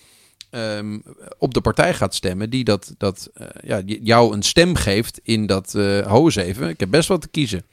ehm, 0.51 0.99
op 1.39 1.55
de 1.55 1.61
partij 1.61 1.95
gaat 1.95 2.15
stemmen 2.15 2.51
die 2.51 2.65
dat, 2.65 2.95
dat 2.99 3.31
ja, 3.65 3.83
jou 3.85 4.35
een 4.35 4.43
stem 4.43 4.75
geeft 4.75 5.21
in 5.23 5.47
dat 5.47 5.75
eh 5.75 6.07
ho 6.07 6.25
eens 6.25 6.37
even, 6.37 6.69
ik 6.69 6.81
heb 6.81 6.91
best 6.91 7.09
wat 7.09 7.21
te 7.21 7.29
kiezen. 7.29 7.65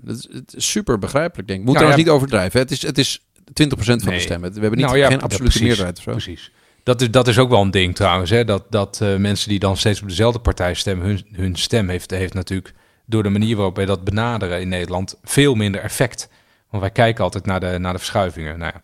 Dat 0.00 0.16
is, 0.16 0.28
het 0.32 0.54
is 0.54 0.70
super 0.70 0.98
begrijpelijk, 0.98 1.48
denk 1.48 1.60
ik. 1.60 1.66
Moet 1.66 1.74
Nou 1.74 1.86
trouwens 1.86 2.02
ja. 2.02 2.04
niet 2.04 2.14
overdrijven. 2.14 2.52
hè. 2.52 2.64
Het 2.64 2.70
is, 2.70 2.82
het 2.82 2.98
is 2.98 3.25
20% 3.52 3.52
van 3.76 4.12
de 4.12 4.18
stemmen. 4.20 4.52
We 4.52 4.60
hebben 4.60 4.78
niet, 4.78 4.86
Nou 4.86 4.98
ja, 4.98 5.08
geen 5.08 5.20
absolute 5.22 5.62
meerderheid 5.62 5.96
of 5.96 6.02
zo. 6.02 6.10
precies. 6.10 6.52
Dat 6.82 7.00
is, 7.00 7.10
dat 7.10 7.28
is 7.28 7.38
ook 7.38 7.50
wel 7.50 7.62
een 7.62 7.70
ding 7.70 7.94
trouwens, 7.94 8.30
hè? 8.30 8.44
dat, 8.44 8.64
dat 8.70 9.00
eh, 9.02 9.16
mensen 9.16 9.48
die 9.48 9.58
dan 9.58 9.76
steeds 9.76 10.02
op 10.02 10.08
dezelfde 10.08 10.38
partij 10.38 10.74
stemmen, 10.74 11.06
hun, 11.06 11.26
hun 11.32 11.56
stem 11.56 11.88
heeft, 11.88 12.10
heeft 12.10 12.34
natuurlijk 12.34 12.74
door 13.06 13.22
de 13.22 13.28
manier 13.28 13.56
waarop 13.56 13.76
wij 13.76 13.84
dat 13.86 14.04
benaderen 14.04 14.60
in 14.60 14.68
Nederland 14.68 15.18
veel 15.22 15.54
minder 15.54 15.80
effect. 15.80 16.28
Want 16.70 16.82
wij 16.82 16.92
kijken 16.92 17.24
altijd 17.24 17.46
naar 17.46 17.60
de, 17.60 17.78
naar 17.78 17.92
de 17.92 17.98
verschuivingen. 17.98 18.58
Nou 18.58 18.72
ja, 18.74 18.80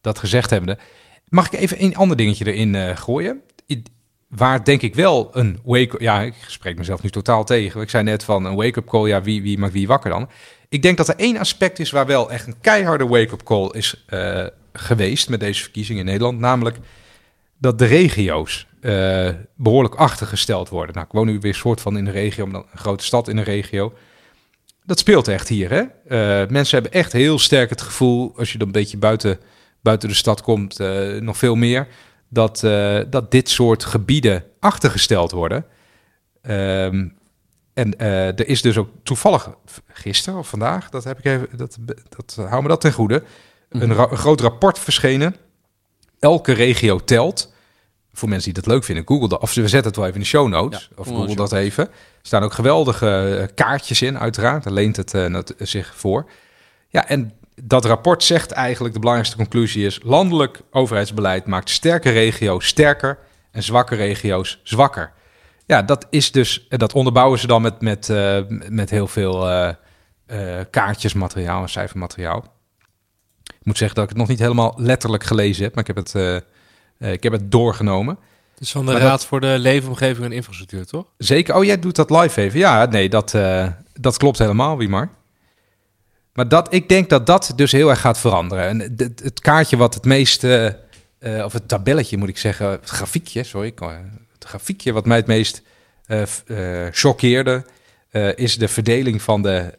dat 0.00 0.18
gezegd 0.18 0.50
hebbende, 0.50 0.78
mag 1.28 1.46
ik 1.52 1.60
even 1.60 1.82
een 1.84 1.96
ander 1.96 2.16
dingetje 2.16 2.52
erin 2.52 2.74
eh, 2.74 2.96
gooien? 2.96 3.40
I- 3.68 3.82
Waar 4.28 4.64
denk 4.64 4.82
ik 4.82 4.94
wel 4.94 5.28
een 5.32 5.60
wake 5.64 5.96
Ja, 5.98 6.20
ik 6.20 6.34
spreek 6.46 6.78
mezelf 6.78 7.02
nu 7.02 7.10
totaal 7.10 7.44
tegen. 7.44 7.80
Ik 7.80 7.90
zei 7.90 8.04
net 8.04 8.24
van 8.24 8.44
een 8.44 8.54
wake-up 8.54 8.86
call. 8.86 9.08
Ja, 9.08 9.22
wie, 9.22 9.42
wie 9.42 9.58
maakt 9.58 9.72
wie 9.72 9.86
wakker 9.86 10.10
dan? 10.10 10.28
Ik 10.70 10.82
denk 10.82 10.96
dat 10.96 11.08
er 11.08 11.16
één 11.16 11.36
aspect 11.36 11.78
is 11.78 11.90
waar 11.90 12.06
wel 12.06 12.30
echt 12.30 12.46
een 12.46 12.60
keiharde 12.60 13.06
wake-up 13.06 13.42
call 13.42 13.68
is 13.72 14.04
eh, 14.06 14.46
geweest 14.72 15.28
met 15.28 15.40
deze 15.40 15.62
verkiezingen 15.62 16.00
in 16.00 16.06
Nederland. 16.06 16.38
Namelijk 16.38 16.78
dat 17.58 17.78
de 17.78 17.84
regio's 17.84 18.66
eh, 18.80 19.28
behoorlijk 19.54 19.94
achtergesteld 19.94 20.68
worden. 20.68 20.94
Nou, 20.94 21.06
ik 21.06 21.12
woon 21.12 21.26
nu 21.26 21.38
weer 21.38 21.54
soort 21.54 21.80
van 21.80 21.96
in 21.96 22.04
de 22.04 22.10
regio, 22.10 22.46
een 22.46 22.64
grote 22.74 23.04
stad 23.04 23.28
in 23.28 23.36
een 23.36 23.44
regio. 23.44 23.94
Dat 24.84 24.98
speelt 24.98 25.28
echt 25.28 25.48
hier, 25.48 25.70
hè? 25.70 25.80
Eh, 25.80 26.48
mensen 26.48 26.82
hebben 26.82 27.00
echt 27.00 27.12
heel 27.12 27.38
sterk 27.38 27.70
het 27.70 27.82
gevoel, 27.82 28.32
als 28.36 28.52
je 28.52 28.58
dan 28.58 28.66
een 28.66 28.72
beetje 28.72 28.98
buiten, 28.98 29.38
buiten 29.80 30.08
de 30.08 30.14
stad 30.14 30.42
komt, 30.42 30.78
nog 31.20 31.36
veel 31.36 31.54
meer, 31.54 31.86
dat, 32.28 32.60
dat 33.10 33.30
dit 33.30 33.48
soort 33.48 33.84
gebieden 33.84 34.44
achtergesteld 34.60 35.30
worden. 35.30 35.64
Ehm, 36.42 37.08
en 37.80 37.98
eh, 37.98 38.26
er 38.26 38.48
is 38.48 38.62
dus 38.62 38.76
ook 38.76 38.88
toevallig 39.02 39.50
gisteren 39.86 40.38
of 40.38 40.48
vandaag, 40.48 40.88
dat 40.90 41.04
heb 41.04 41.18
ik 41.18 41.24
even, 41.24 41.48
dat, 41.56 41.78
dat 42.16 42.46
hou 42.48 42.62
me 42.62 42.68
dat 42.68 42.80
ten 42.80 42.92
goede, 42.92 43.22
een, 43.68 43.94
ra- 43.94 44.10
een 44.10 44.16
groot 44.16 44.40
rapport 44.40 44.78
verschenen. 44.78 45.36
Elke 46.18 46.52
regio 46.52 46.98
telt. 46.98 47.52
Voor 48.12 48.28
mensen 48.28 48.52
die 48.52 48.62
dat 48.62 48.72
leuk 48.72 48.84
vinden, 48.84 49.06
google 49.06 49.28
dat. 49.28 49.40
Of 49.40 49.54
we 49.54 49.68
zetten 49.68 49.88
het 49.88 49.96
wel 49.96 50.04
even 50.04 50.16
in 50.16 50.22
de 50.22 50.28
show 50.28 50.48
notes. 50.48 50.88
Ja, 50.90 50.96
of 50.96 51.06
google 51.06 51.34
dat 51.34 51.52
even. 51.52 51.86
Er 51.86 51.92
staan 52.22 52.42
ook 52.42 52.52
geweldige 52.52 53.38
eh, 53.40 53.54
kaartjes 53.54 54.02
in, 54.02 54.18
uiteraard. 54.18 54.64
Daar 54.64 54.72
leent 54.72 54.96
het 54.96 55.14
eh, 55.14 55.38
zich 55.58 55.92
voor. 55.96 56.30
Ja, 56.88 57.08
en 57.08 57.32
dat 57.62 57.84
rapport 57.84 58.22
zegt 58.22 58.50
eigenlijk, 58.50 58.94
de 58.94 59.00
belangrijkste 59.00 59.40
conclusie 59.40 59.86
is... 59.86 60.00
landelijk 60.02 60.60
overheidsbeleid 60.70 61.46
maakt 61.46 61.70
sterke 61.70 62.10
regio's 62.10 62.66
sterker 62.66 63.18
en 63.50 63.62
zwakke 63.62 63.94
regio's 63.94 64.60
zwakker. 64.62 65.12
Ja, 65.70 65.82
dat 65.82 66.06
is 66.10 66.32
dus... 66.32 66.66
en 66.68 66.78
Dat 66.78 66.92
onderbouwen 66.94 67.38
ze 67.38 67.46
dan 67.46 67.62
met, 67.62 67.80
met, 67.80 68.08
eh, 68.10 68.38
met 68.68 68.90
heel 68.90 69.06
veel 69.06 69.48
eh 69.50 69.68
eh, 70.26 70.64
kaartjesmateriaal 70.70 71.62
en 71.62 71.68
cijfermateriaal. 71.68 72.44
Ik 73.44 73.64
moet 73.66 73.76
zeggen 73.78 73.94
dat 73.96 74.04
ik 74.04 74.10
het 74.10 74.18
nog 74.18 74.28
niet 74.28 74.38
helemaal 74.38 74.74
letterlijk 74.76 75.24
gelezen 75.24 75.64
heb... 75.64 75.74
maar 75.74 75.88
ik 75.88 75.94
heb 75.94 76.04
het, 76.04 76.14
eh, 76.14 76.36
eh, 76.36 77.12
ik 77.12 77.22
heb 77.22 77.32
het 77.32 77.50
doorgenomen. 77.50 78.18
Het 78.54 78.60
is 78.60 78.70
van 78.70 78.86
de 78.86 78.92
Maar 78.92 79.00
Raad 79.00 79.10
dat- 79.10 79.24
voor 79.26 79.40
de 79.40 79.54
Leefomgeving 79.58 80.24
en 80.26 80.32
Infrastructuur, 80.32 80.86
toch? 80.86 81.06
Zeker. 81.18 81.54
Oh, 81.54 81.64
jij 81.64 81.78
doet 81.78 81.96
dat 81.96 82.10
live 82.10 82.40
even. 82.40 82.58
Ja, 82.58 82.84
nee, 82.84 83.08
dat, 83.08 83.34
eh, 83.34 83.66
dat 83.92 84.16
klopt 84.16 84.38
helemaal, 84.38 84.76
Wiemar. 84.78 85.10
Maar 86.32 86.48
dat, 86.48 86.72
ik 86.74 86.88
denk 86.88 87.08
dat 87.10 87.26
dat 87.26 87.52
dus 87.56 87.72
heel 87.72 87.90
erg 87.90 88.00
gaat 88.00 88.18
veranderen. 88.18 88.64
En 88.68 88.78
het, 88.80 89.20
het- 89.22 89.40
kaartje 89.40 89.76
wat 89.76 89.94
het 89.94 90.04
meest, 90.04 90.44
eh, 90.44 90.66
eh, 90.66 91.44
of 91.44 91.52
het 91.52 91.68
tabelletje 91.68 92.16
moet 92.16 92.28
ik 92.28 92.38
zeggen, 92.38 92.66
het 92.70 92.88
grafiekje, 92.88 93.42
sorry, 93.44 93.66
ik 93.66 93.80
het 94.40 94.48
grafiekje 94.48 94.92
wat 94.92 95.06
mij 95.06 95.16
het 95.16 95.26
meest 95.26 95.62
eh, 96.06 96.22
eh, 96.46 96.92
choqueerde, 96.92 97.64
eh, 98.10 98.36
is 98.36 98.58
de 98.58 98.68
verdeling 98.68 99.22
van 99.22 99.42
de, 99.42 99.72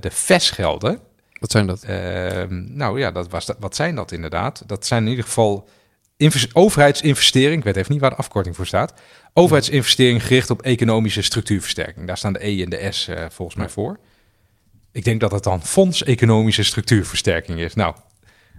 de 0.00 0.10
VES-gelden. 0.10 1.00
Wat 1.40 1.50
zijn 1.50 1.66
dat? 1.66 1.82
Ehm, 1.82 2.76
nou 2.76 2.98
ja, 2.98 3.10
dat 3.10 3.28
was, 3.30 3.46
dat- 3.46 3.56
wat 3.60 3.76
zijn 3.76 3.94
dat 3.94 4.12
inderdaad? 4.12 4.62
Dat 4.66 4.86
zijn 4.86 5.02
in 5.04 5.08
ieder 5.10 5.24
geval 5.24 5.68
invest- 6.16 6.54
overheidsinvestering. 6.54 7.58
Ik 7.58 7.64
weet 7.64 7.76
even 7.76 7.92
niet 7.92 8.00
waar 8.00 8.10
de 8.10 8.16
afkorting 8.16 8.56
voor 8.56 8.66
staat. 8.66 8.92
Overheidsinvestering 9.32 10.22
gericht 10.26 10.50
op 10.50 10.62
economische 10.62 11.22
structuurversterking. 11.22 12.06
Daar 12.06 12.16
staan 12.18 12.32
de 12.32 12.46
E 12.46 12.62
en 12.62 12.70
de 12.70 12.88
S 12.92 13.08
volgens 13.28 13.56
mij 13.58 13.68
voor. 13.68 13.98
Ik 14.92 15.04
denk 15.04 15.20
dat 15.20 15.32
het 15.32 15.42
dan 15.44 15.62
Fonds 15.62 16.02
Economische 16.04 16.62
Structuurversterking 16.62 17.58
is. 17.58 17.74
Nou, 17.74 17.94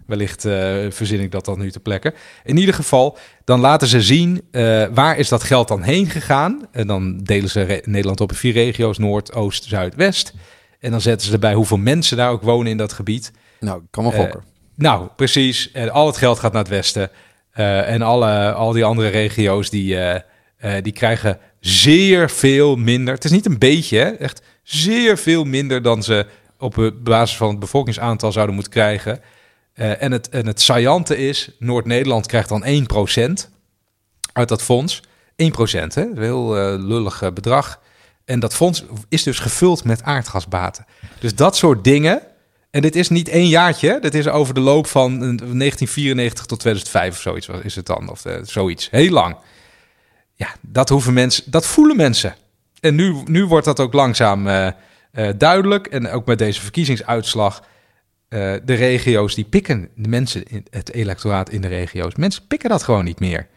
wellicht 0.08 0.46
eh, 0.46 0.76
verzin 0.90 1.20
ik 1.20 1.32
dat 1.32 1.46
dan 1.46 1.60
nu 1.60 1.72
te 1.72 1.80
plekken. 1.80 2.14
In 2.44 2.58
ieder 2.58 2.74
geval, 2.74 3.18
dan 3.44 3.60
laten 3.60 3.88
ze 3.88 4.02
zien 4.02 4.42
eh, 4.52 4.86
waar 4.94 5.18
is 5.18 5.30
dat 5.30 5.44
geld 5.44 5.68
dan 5.68 5.82
heen 5.82 6.10
gegaan. 6.10 6.68
En 6.72 6.88
dan 6.88 7.18
delen 7.18 7.50
ze 7.50 7.82
Nederland 7.86 8.22
op 8.22 8.30
in 8.30 8.38
vier 8.38 8.54
regio's: 8.54 8.98
Noord, 8.98 9.34
Oost, 9.34 9.64
Zuid, 9.64 9.96
West. 9.96 10.34
En 10.80 10.92
dan 10.92 11.02
zetten 11.02 11.28
ze 11.28 11.34
erbij 11.34 11.54
hoeveel 11.54 11.78
mensen 11.78 12.18
daar 12.18 12.32
ook 12.32 12.42
wonen 12.42 12.72
in 12.72 12.78
dat 12.78 12.94
gebied. 12.94 13.32
Nou, 13.60 13.82
kan 13.90 14.04
wel 14.04 14.14
Eh, 14.14 14.20
gokken. 14.20 14.44
Nou, 14.76 15.08
precies. 15.16 15.72
En 15.72 15.90
al 15.90 16.08
het 16.08 16.18
geld 16.18 16.40
gaat 16.40 16.52
naar 16.52 16.62
het 16.62 16.72
westen. 16.72 17.10
En 17.52 18.02
alle, 18.02 18.52
al 18.52 18.72
die 18.72 18.84
andere 18.86 19.08
regio's 19.08 19.70
die, 19.70 19.98
die 20.82 20.94
krijgen 20.94 21.40
zeer 21.60 22.30
veel 22.30 22.76
minder. 22.76 23.14
Het 23.14 23.24
is 23.24 23.32
niet 23.32 23.46
een 23.46 23.58
beetje, 23.58 23.98
hè? 23.98 24.10
echt 24.10 24.42
zeer 24.64 25.18
veel 25.18 25.44
minder 25.44 25.82
dan 25.82 26.04
ze 26.04 26.26
op 26.58 26.94
basis 27.04 27.38
van 27.38 27.50
het 27.50 27.60
bevolkingsaantal 27.60 28.32
zouden 28.32 28.56
moeten 28.56 28.74
krijgen. 28.74 29.20
Eh, 29.78 30.02
en, 30.02 30.12
het, 30.12 30.30
en 30.30 30.48
het 30.48 31.10
is, 31.10 31.50
Noord-Nederland 31.60 32.26
krijgt 32.26 32.50
dan 32.50 32.66
1% 32.66 33.50
uit 34.34 34.50
dat 34.50 34.62
fonds. 34.62 35.02
1%, 35.38 35.94
hè? 35.94 36.02
Een 36.02 36.22
heel 36.22 36.58
eh, 36.58 36.76
lullig 36.78 37.22
eh, 37.22 37.32
bedrag. 37.32 37.80
En 38.26 38.40
dat 38.40 38.56
fonds 38.56 38.84
is 39.10 39.24
dus 39.24 39.40
gevuld 39.40 39.84
met 39.84 40.04
aardgasbaten. 40.04 40.86
Dus 41.20 41.36
dat 41.36 41.56
soort 41.56 41.84
dingen. 41.84 42.22
En 42.72 42.82
dit 42.82 42.96
is 42.96 43.10
niet 43.10 43.30
één 43.30 43.48
jaartje. 43.48 44.00
Dit 44.02 44.14
is 44.14 44.28
over 44.28 44.54
de 44.54 44.60
loop 44.60 44.88
van 44.88 45.12
eh, 45.12 45.20
1994 45.20 46.46
tot 46.46 46.60
2005 46.60 47.14
of 47.14 47.22
zoiets 47.22 47.48
is 47.48 47.76
het 47.76 47.86
dan. 47.86 48.10
Of 48.10 48.24
zoiets. 48.44 48.90
Heel 48.90 49.12
lang. 49.12 49.36
Ja, 50.36 50.48
dat 50.62 50.90
hoeven 50.90 51.14
mensen, 51.14 51.44
dat 51.52 51.66
voelen 51.66 51.96
mensen. 51.96 52.36
En 52.80 52.96
nu, 52.96 53.16
nu 53.26 53.46
wordt 53.46 53.66
dat 53.66 53.80
ook 53.80 53.94
langzaam 53.94 54.74
duidelijk. 55.38 55.88
En 55.88 56.10
ook 56.10 56.26
met 56.26 56.38
deze 56.38 56.62
verkiezingsuitslag. 56.62 57.64
Eh, 58.30 58.54
de 58.64 58.74
regio's 58.74 59.36
die 59.36 59.46
pikken, 59.46 59.90
de 59.96 60.10
mensen, 60.10 60.44
in 60.44 60.66
het 60.70 60.94
electoraat 60.94 61.50
in 61.50 61.62
de 61.62 61.68
regio's. 61.68 62.16
Mensen 62.16 62.48
pikken 62.48 62.70
dat 62.70 62.84
gewoon 62.84 63.04
niet 63.04 63.20
meer. 63.20 63.48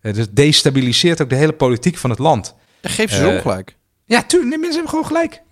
Eh, 0.00 0.12
dus 0.12 0.24
het 0.24 0.36
destabiliseert 0.36 1.22
ook 1.22 1.28
de 1.28 1.36
hele 1.36 1.52
politiek 1.52 1.96
van 1.96 2.10
het 2.10 2.18
land. 2.18 2.54
Geef 2.82 3.10
ze 3.10 3.16
zo 3.16 3.28
eh, 3.28 3.34
ongelijk. 3.34 3.76
Ja, 4.04 4.22
tuurlijk, 4.22 4.50
mensen 4.50 4.72
hebben 4.72 4.88
gewoon 4.88 5.06
gelijk. 5.06 5.42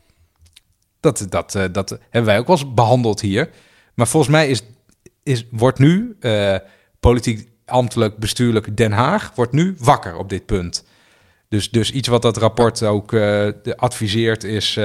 Dat, 1.00 1.26
dat, 1.28 1.52
dat 1.72 1.90
hebben 1.90 2.24
wij 2.24 2.38
ook 2.38 2.46
wel 2.46 2.56
eens 2.56 2.74
behandeld 2.74 3.20
hier. 3.20 3.50
Maar 3.94 4.08
volgens 4.08 4.32
mij 4.32 4.48
is, 4.48 4.62
is, 5.22 5.46
wordt 5.50 5.78
nu 5.78 6.16
politiek, 7.00 7.48
ambtelijk, 7.64 8.16
bestuurlijk 8.16 8.76
Den 8.76 8.92
Haag 8.92 9.32
wordt 9.34 9.52
nu 9.52 9.74
wakker 9.78 10.16
op 10.16 10.28
dit 10.28 10.46
punt. 10.46 10.84
Dus, 11.48 11.70
dus 11.70 11.90
iets 11.90 12.08
wat 12.08 12.22
dat 12.22 12.36
rapport 12.36 12.82
ook 12.82 13.14
adviseert 13.76 14.44
is... 14.44 14.78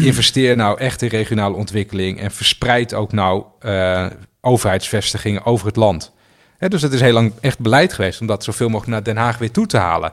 investeer 0.00 0.56
nou 0.56 0.78
echt 0.78 1.02
in 1.02 1.08
regionale 1.08 1.56
ontwikkeling... 1.56 2.20
en 2.20 2.30
verspreid 2.30 2.94
ook 2.94 3.12
nou 3.12 3.44
eh, 3.60 4.06
overheidsvestigingen 4.40 5.44
over 5.44 5.66
het 5.66 5.76
land. 5.76 6.12
Hè, 6.58 6.68
dus 6.68 6.82
het 6.82 6.92
is 6.92 7.00
heel 7.00 7.12
lang 7.12 7.32
echt 7.40 7.58
beleid 7.58 7.92
geweest... 7.92 8.20
om 8.20 8.26
dat 8.26 8.44
zoveel 8.44 8.66
mogelijk 8.68 8.90
naar 8.92 9.02
Den 9.02 9.16
Haag 9.16 9.38
weer 9.38 9.50
toe 9.50 9.66
te 9.66 9.76
halen. 9.76 10.12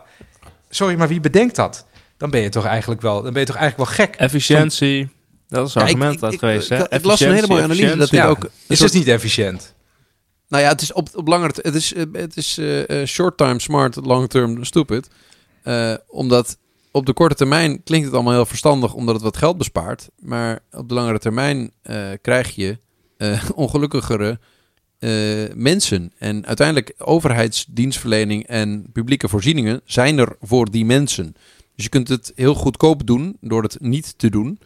Sorry, 0.70 0.96
maar 0.98 1.08
wie 1.08 1.20
bedenkt 1.20 1.56
dat? 1.56 1.86
Dan 2.18 2.30
ben 2.30 2.42
je 2.42 2.50
toch 2.50 2.66
eigenlijk 2.66 3.02
wel, 3.02 3.22
dan 3.24 3.32
ben 3.34 3.42
je 3.42 3.48
toch 3.48 3.56
eigenlijk 3.56 3.90
wel 3.96 4.06
gek. 4.06 4.16
Efficiëntie. 4.16 5.10
Dat 5.48 5.68
is 5.68 5.74
Ja, 5.74 5.82
ik- 5.82 5.88
argument 5.88 6.14
ik- 6.14 6.20
dat 6.20 6.34
ik- 6.34 6.40
geweest. 6.40 6.72
ik- 6.72 6.78
hè? 6.78 6.92
ik 6.94 7.04
las 7.04 7.20
een 7.20 7.34
hele 7.34 7.48
mooie 7.48 7.64
analyse 7.64 7.86
dat 7.86 7.94
efficiëntie. 7.96 8.30
ook... 8.30 8.44
een 8.44 8.50
Is 8.68 8.78
soort- 8.78 8.90
het 8.94 9.00
niet 9.00 9.08
efficiënt? 9.14 9.74
Nou 10.48 10.64
ja, 10.64 10.70
het 10.70 10.82
is 10.82 10.94
op, 10.94 11.10
op 11.16 11.28
langere 11.28 11.52
t- 11.52 11.60
het 11.66 11.76
is, 11.76 11.94
eh, 11.94 12.04
het 12.12 12.38
is 12.38 12.58
eh, 12.58 13.02
eh, 13.02 13.08
short 13.08 13.38
time 13.38 13.60
smart, 13.60 13.96
long 13.96 14.30
term 14.30 14.64
stupid. 14.64 15.08
Eh, 15.64 15.94
omdat 16.08 16.58
op 16.92 17.06
de 17.06 17.14
korte 17.14 17.36
termijn 17.36 17.84
klinkt 17.84 18.06
het 18.06 18.16
allemaal 18.16 18.34
heel 18.34 18.46
verstandig 18.46 18.94
omdat 18.94 19.16
het 19.16 19.24
wat 19.24 19.38
geld 19.38 19.58
bespaart. 19.58 20.10
Maar 20.20 20.60
op 20.72 20.90
de 20.90 20.94
langere 20.94 21.20
termijn 21.20 21.72
eh, 21.82 22.10
krijg 22.22 22.56
je 22.56 22.78
eh, 23.18 23.50
ongelukkigere 23.56 24.40
eh, 25.00 25.12
mensen. 25.56 26.12
En 26.18 26.46
uiteindelijk 26.46 26.94
overheidsdienstverlening 26.98 28.48
en 28.48 28.92
publieke 28.92 29.30
voorzieningen 29.30 29.82
zijn 29.86 30.18
er 30.18 30.36
voor 30.42 30.72
die 30.72 30.86
mensen. 30.86 31.34
Dus 31.76 31.84
je 31.84 31.90
kunt 31.90 32.08
het 32.08 32.32
heel 32.36 32.56
goedkoop 32.56 33.08
doen 33.08 33.38
door 33.42 33.64
het 33.64 33.78
niet 33.80 34.18
te 34.18 34.30
doen. 34.30 34.60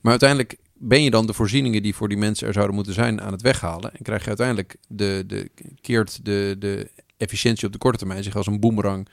Maar 0.00 0.10
uiteindelijk 0.10 0.56
ben 0.74 1.02
je 1.02 1.10
dan 1.10 1.26
de 1.26 1.32
voorzieningen 1.32 1.82
die 1.82 1.94
voor 1.94 2.08
die 2.08 2.18
mensen 2.18 2.46
er 2.46 2.52
zouden 2.52 2.74
moeten 2.74 2.94
zijn 2.94 3.20
aan 3.20 3.32
het 3.32 3.42
weghalen. 3.42 3.94
En 3.94 4.02
krijg 4.02 4.22
je 4.22 4.28
uiteindelijk 4.28 4.76
de, 4.88 5.24
de, 5.26 5.50
keert 5.80 6.24
de, 6.24 6.56
de 6.58 6.90
efficiëntie 7.16 7.66
op 7.66 7.72
de 7.72 7.78
korte 7.78 7.98
termijn 7.98 8.24
zich 8.24 8.36
als 8.36 8.46
een 8.46 8.60
boemerang 8.60 9.08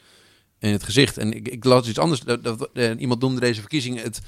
in 0.59 0.71
het 0.71 0.83
gezicht. 0.83 1.17
En 1.17 1.33
ik, 1.33 1.47
ik 1.47 1.63
las 1.63 1.87
iets 1.87 1.99
anders. 1.99 2.21
Dat, 2.21 2.69
eh, 2.73 2.91
iemand 2.97 3.21
noemde 3.21 3.39
deze 3.39 3.59
verkiezingen 3.59 4.03
het, 4.03 4.21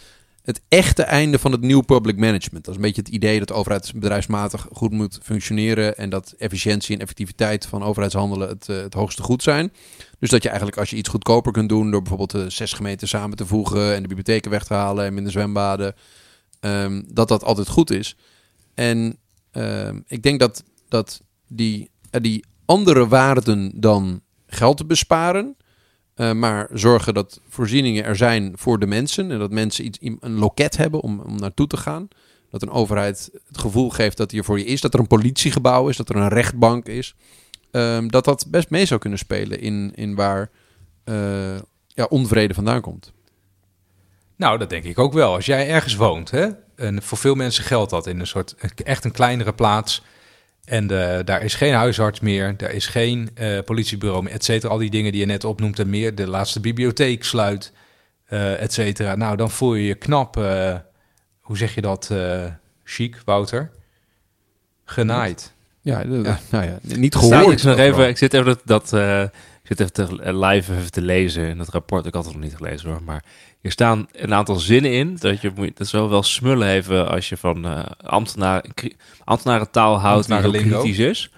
het 0.43 0.61
echte 0.67 1.03
einde 1.03 1.39
van 1.39 1.51
het 1.51 1.61
nieuw 1.61 1.81
public 1.81 2.17
management. 2.17 2.65
Dat 2.65 2.73
is 2.73 2.75
een 2.75 2.87
beetje 2.87 3.01
het 3.01 3.11
idee 3.11 3.39
dat 3.39 3.47
de 3.47 3.53
overheid 3.53 3.91
bedrijfsmatig 3.93 4.67
goed 4.71 4.91
moet 4.91 5.19
functioneren. 5.21 5.97
En 5.97 6.09
dat 6.09 6.35
efficiëntie 6.37 6.95
en 6.95 7.01
effectiviteit 7.01 7.65
van 7.65 7.83
overheidshandelen 7.83 8.47
het, 8.47 8.69
eh, 8.69 8.77
het 8.77 8.93
hoogste 8.93 9.23
goed 9.23 9.43
zijn. 9.43 9.73
Dus 10.19 10.29
dat 10.29 10.43
je 10.43 10.47
eigenlijk 10.49 10.77
als 10.77 10.89
je 10.89 10.95
iets 10.95 11.09
goedkoper 11.09 11.51
kunt 11.51 11.69
doen 11.69 11.91
door 11.91 11.99
bijvoorbeeld 12.01 12.31
de 12.31 12.49
zes 12.49 12.73
gemeenten 12.73 13.07
samen 13.07 13.37
te 13.37 13.45
voegen 13.45 13.95
en 13.95 14.01
de 14.01 14.07
bibliotheken 14.07 14.51
weg 14.51 14.63
te 14.63 14.73
halen 14.73 15.05
en 15.05 15.13
minder 15.13 15.31
zwembaden, 15.31 15.95
ehm, 16.59 17.01
dat 17.07 17.27
dat 17.27 17.43
altijd 17.43 17.67
goed 17.67 17.91
is. 17.91 18.15
En 18.73 19.17
ehm, 19.51 19.99
ik 20.07 20.23
denk 20.23 20.39
dat, 20.39 20.63
dat 20.87 21.21
die, 21.47 21.89
eh, 22.09 22.21
die 22.21 22.45
andere 22.65 23.07
waarden 23.07 23.71
dan 23.75 24.21
geld 24.47 24.77
te 24.77 24.85
besparen, 24.85 25.55
eh, 26.19 26.31
maar 26.31 26.67
zorgen 26.73 27.13
dat 27.13 27.41
voorzieningen 27.49 28.03
er 28.03 28.15
zijn 28.15 28.53
voor 28.55 28.79
de 28.79 28.87
mensen 28.87 29.31
en 29.31 29.39
dat 29.39 29.51
mensen 29.51 29.85
iets, 29.85 29.97
een 30.01 30.33
loket 30.33 30.77
hebben 30.77 30.99
om, 30.99 31.19
om 31.19 31.35
naartoe 31.35 31.67
te 31.67 31.77
gaan. 31.77 32.07
Dat 32.49 32.61
een 32.61 32.69
overheid 32.69 33.29
het 33.47 33.57
gevoel 33.57 33.89
geeft 33.89 34.17
dat 34.17 34.31
hij 34.31 34.39
er 34.39 34.45
voor 34.45 34.59
je 34.59 34.65
is. 34.65 34.81
Dat 34.81 34.93
er 34.93 34.99
een 34.99 35.07
politiegebouw 35.07 35.87
is, 35.87 35.97
dat 35.97 36.09
er 36.09 36.15
een 36.15 36.27
rechtbank 36.27 36.87
is. 36.87 37.15
Ehm, 37.71 38.07
dat 38.07 38.25
dat 38.25 38.45
best 38.49 38.69
mee 38.69 38.85
zou 38.85 38.99
kunnen 38.99 39.19
spelen 39.19 39.59
in, 39.59 39.91
in 39.95 40.15
waar 40.15 40.49
eh, 41.03 41.55
ja, 41.87 42.05
onvrede 42.09 42.53
vandaan 42.53 42.81
komt. 42.81 43.13
Nou, 44.35 44.57
dat 44.57 44.69
denk 44.69 44.83
ik 44.83 44.99
ook 44.99 45.13
wel. 45.13 45.33
Als 45.33 45.45
jij 45.45 45.69
ergens 45.69 45.95
woont, 45.95 46.31
hè, 46.31 46.47
en 46.75 47.01
voor 47.01 47.17
veel 47.17 47.35
mensen 47.35 47.63
geldt 47.63 47.89
dat 47.89 48.07
in 48.07 48.19
een 48.19 48.27
soort 48.27 48.55
echt 48.83 49.05
een 49.05 49.11
kleinere 49.11 49.53
plaats. 49.53 50.03
En 50.69 50.83
eh, 50.91 51.25
daar 51.25 51.43
is 51.43 51.55
geen 51.55 51.73
huisarts 51.73 52.19
meer, 52.19 52.57
daar 52.57 52.71
is 52.71 52.87
geen 52.87 53.29
eh, 53.33 53.59
politiebureau 53.65 54.23
meer, 54.23 54.33
et 54.33 54.43
cetera. 54.43 54.71
Al 54.71 54.77
die 54.77 54.89
dingen 54.89 55.11
die 55.11 55.21
je 55.21 55.27
net 55.27 55.43
opnoemt 55.43 55.79
en 55.79 55.89
meer. 55.89 56.15
De 56.15 56.27
laatste 56.27 56.59
bibliotheek 56.59 57.23
sluit, 57.23 57.71
eh 58.25 58.61
et 58.61 58.73
cetera. 58.73 59.15
Nou, 59.15 59.35
dan 59.37 59.51
voel 59.51 59.73
je 59.73 59.85
je 59.85 59.95
knap, 59.95 60.37
eh, 60.37 60.75
hoe 61.39 61.57
zeg 61.57 61.75
je 61.75 61.81
dat, 61.81 62.09
eh, 62.11 62.43
chic, 62.83 63.21
Wouter? 63.25 63.71
Genaaid. 64.85 65.53
Ja. 65.81 66.03
Nou 66.03 66.65
ja, 66.65 66.79
niet 66.81 67.15
gehoord. 67.15 67.51
ik, 67.51 67.63
nog 67.63 67.73
overal. 67.73 67.77
even, 67.77 68.07
ik 68.07 68.17
zit 68.17 68.33
even 68.33 68.45
dat, 68.45 68.61
dat 68.65 68.93
eh, 68.93 69.23
zit 69.77 69.79
even 69.79 69.93
te, 69.93 70.23
eh, 70.23 70.39
live 70.39 70.75
even 70.75 70.91
te 70.91 71.01
lezen 71.01 71.47
in 71.47 71.59
het 71.59 71.69
rapport. 71.69 72.05
Ik 72.05 72.13
had 72.13 72.25
het 72.25 72.33
nog 72.33 72.43
niet 72.43 72.55
gelezen 72.55 72.89
hoor, 72.89 73.03
maar 73.03 73.23
hier 73.61 73.71
staan 73.71 74.07
een 74.11 74.33
aantal 74.33 74.55
zinnen 74.55 74.93
in 74.93 75.15
dat 75.19 75.41
je 75.41 75.51
moet, 75.55 75.77
dat 75.77 75.87
is 75.87 75.91
wel 75.91 76.23
smullen 76.23 76.67
even 76.67 77.09
als 77.09 77.29
je 77.29 77.37
van 77.37 77.65
eh 77.65 77.85
ambtenaar, 78.03 78.65
kri- 78.73 78.95
ambtenarentaal 79.23 79.99
houdt 79.99 80.27
die 80.27 80.35
heel 80.35 80.51
kritisch 80.81 80.97
is. 80.99 81.31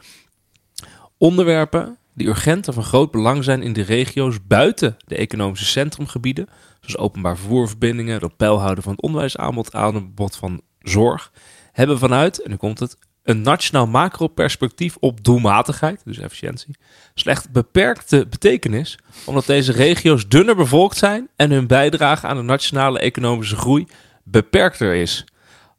Onderwerpen 1.18 1.98
die 2.14 2.28
urgent 2.28 2.68
en 2.68 2.74
van 2.74 2.84
groot 2.84 3.12
belang 3.12 3.44
zijn 3.44 3.62
in 3.62 3.74
de 3.74 3.82
regio's 3.82 4.38
buiten 4.48 4.98
de 5.06 5.16
economische 5.16 5.66
centrumgebieden, 5.66 6.48
zoals 6.80 6.98
openbaar 6.98 7.38
vervoerverbindingen, 7.38 8.14
het 8.14 8.24
op 8.24 8.34
peil 8.38 8.60
houden 8.60 8.84
van 8.84 8.92
het 8.92 9.02
onderwijsaanbod, 9.02 9.74
aanbod 9.74 10.36
van 10.36 10.62
zorg, 10.80 11.32
hebben 11.72 12.00
vanuit, 12.00 12.42
en 12.42 12.50
nu 12.50 12.56
komt 12.56 12.80
het, 12.80 12.98
een 13.32 13.42
nationaal 13.42 13.88
macro-perspectief 13.88 14.96
op 15.00 15.24
doelmatigheid, 15.24 16.02
dus 16.06 16.18
efficiëntie, 16.18 16.76
slechts 17.14 17.46
beperkte 17.52 18.28
betekenis, 18.30 18.98
omdat 19.26 19.46
deze 19.46 19.72
regio's 19.72 20.28
dunner 20.28 20.56
bevolkt 20.56 20.98
zijn 20.98 21.28
en 21.36 21.52
hun 21.52 21.68
bijdrage 21.68 22.28
aan 22.28 22.36
de 22.36 22.42
nationale 22.44 23.00
economische 23.00 23.56
groei 23.56 23.88
beperkter 24.24 24.94
is. 24.94 25.26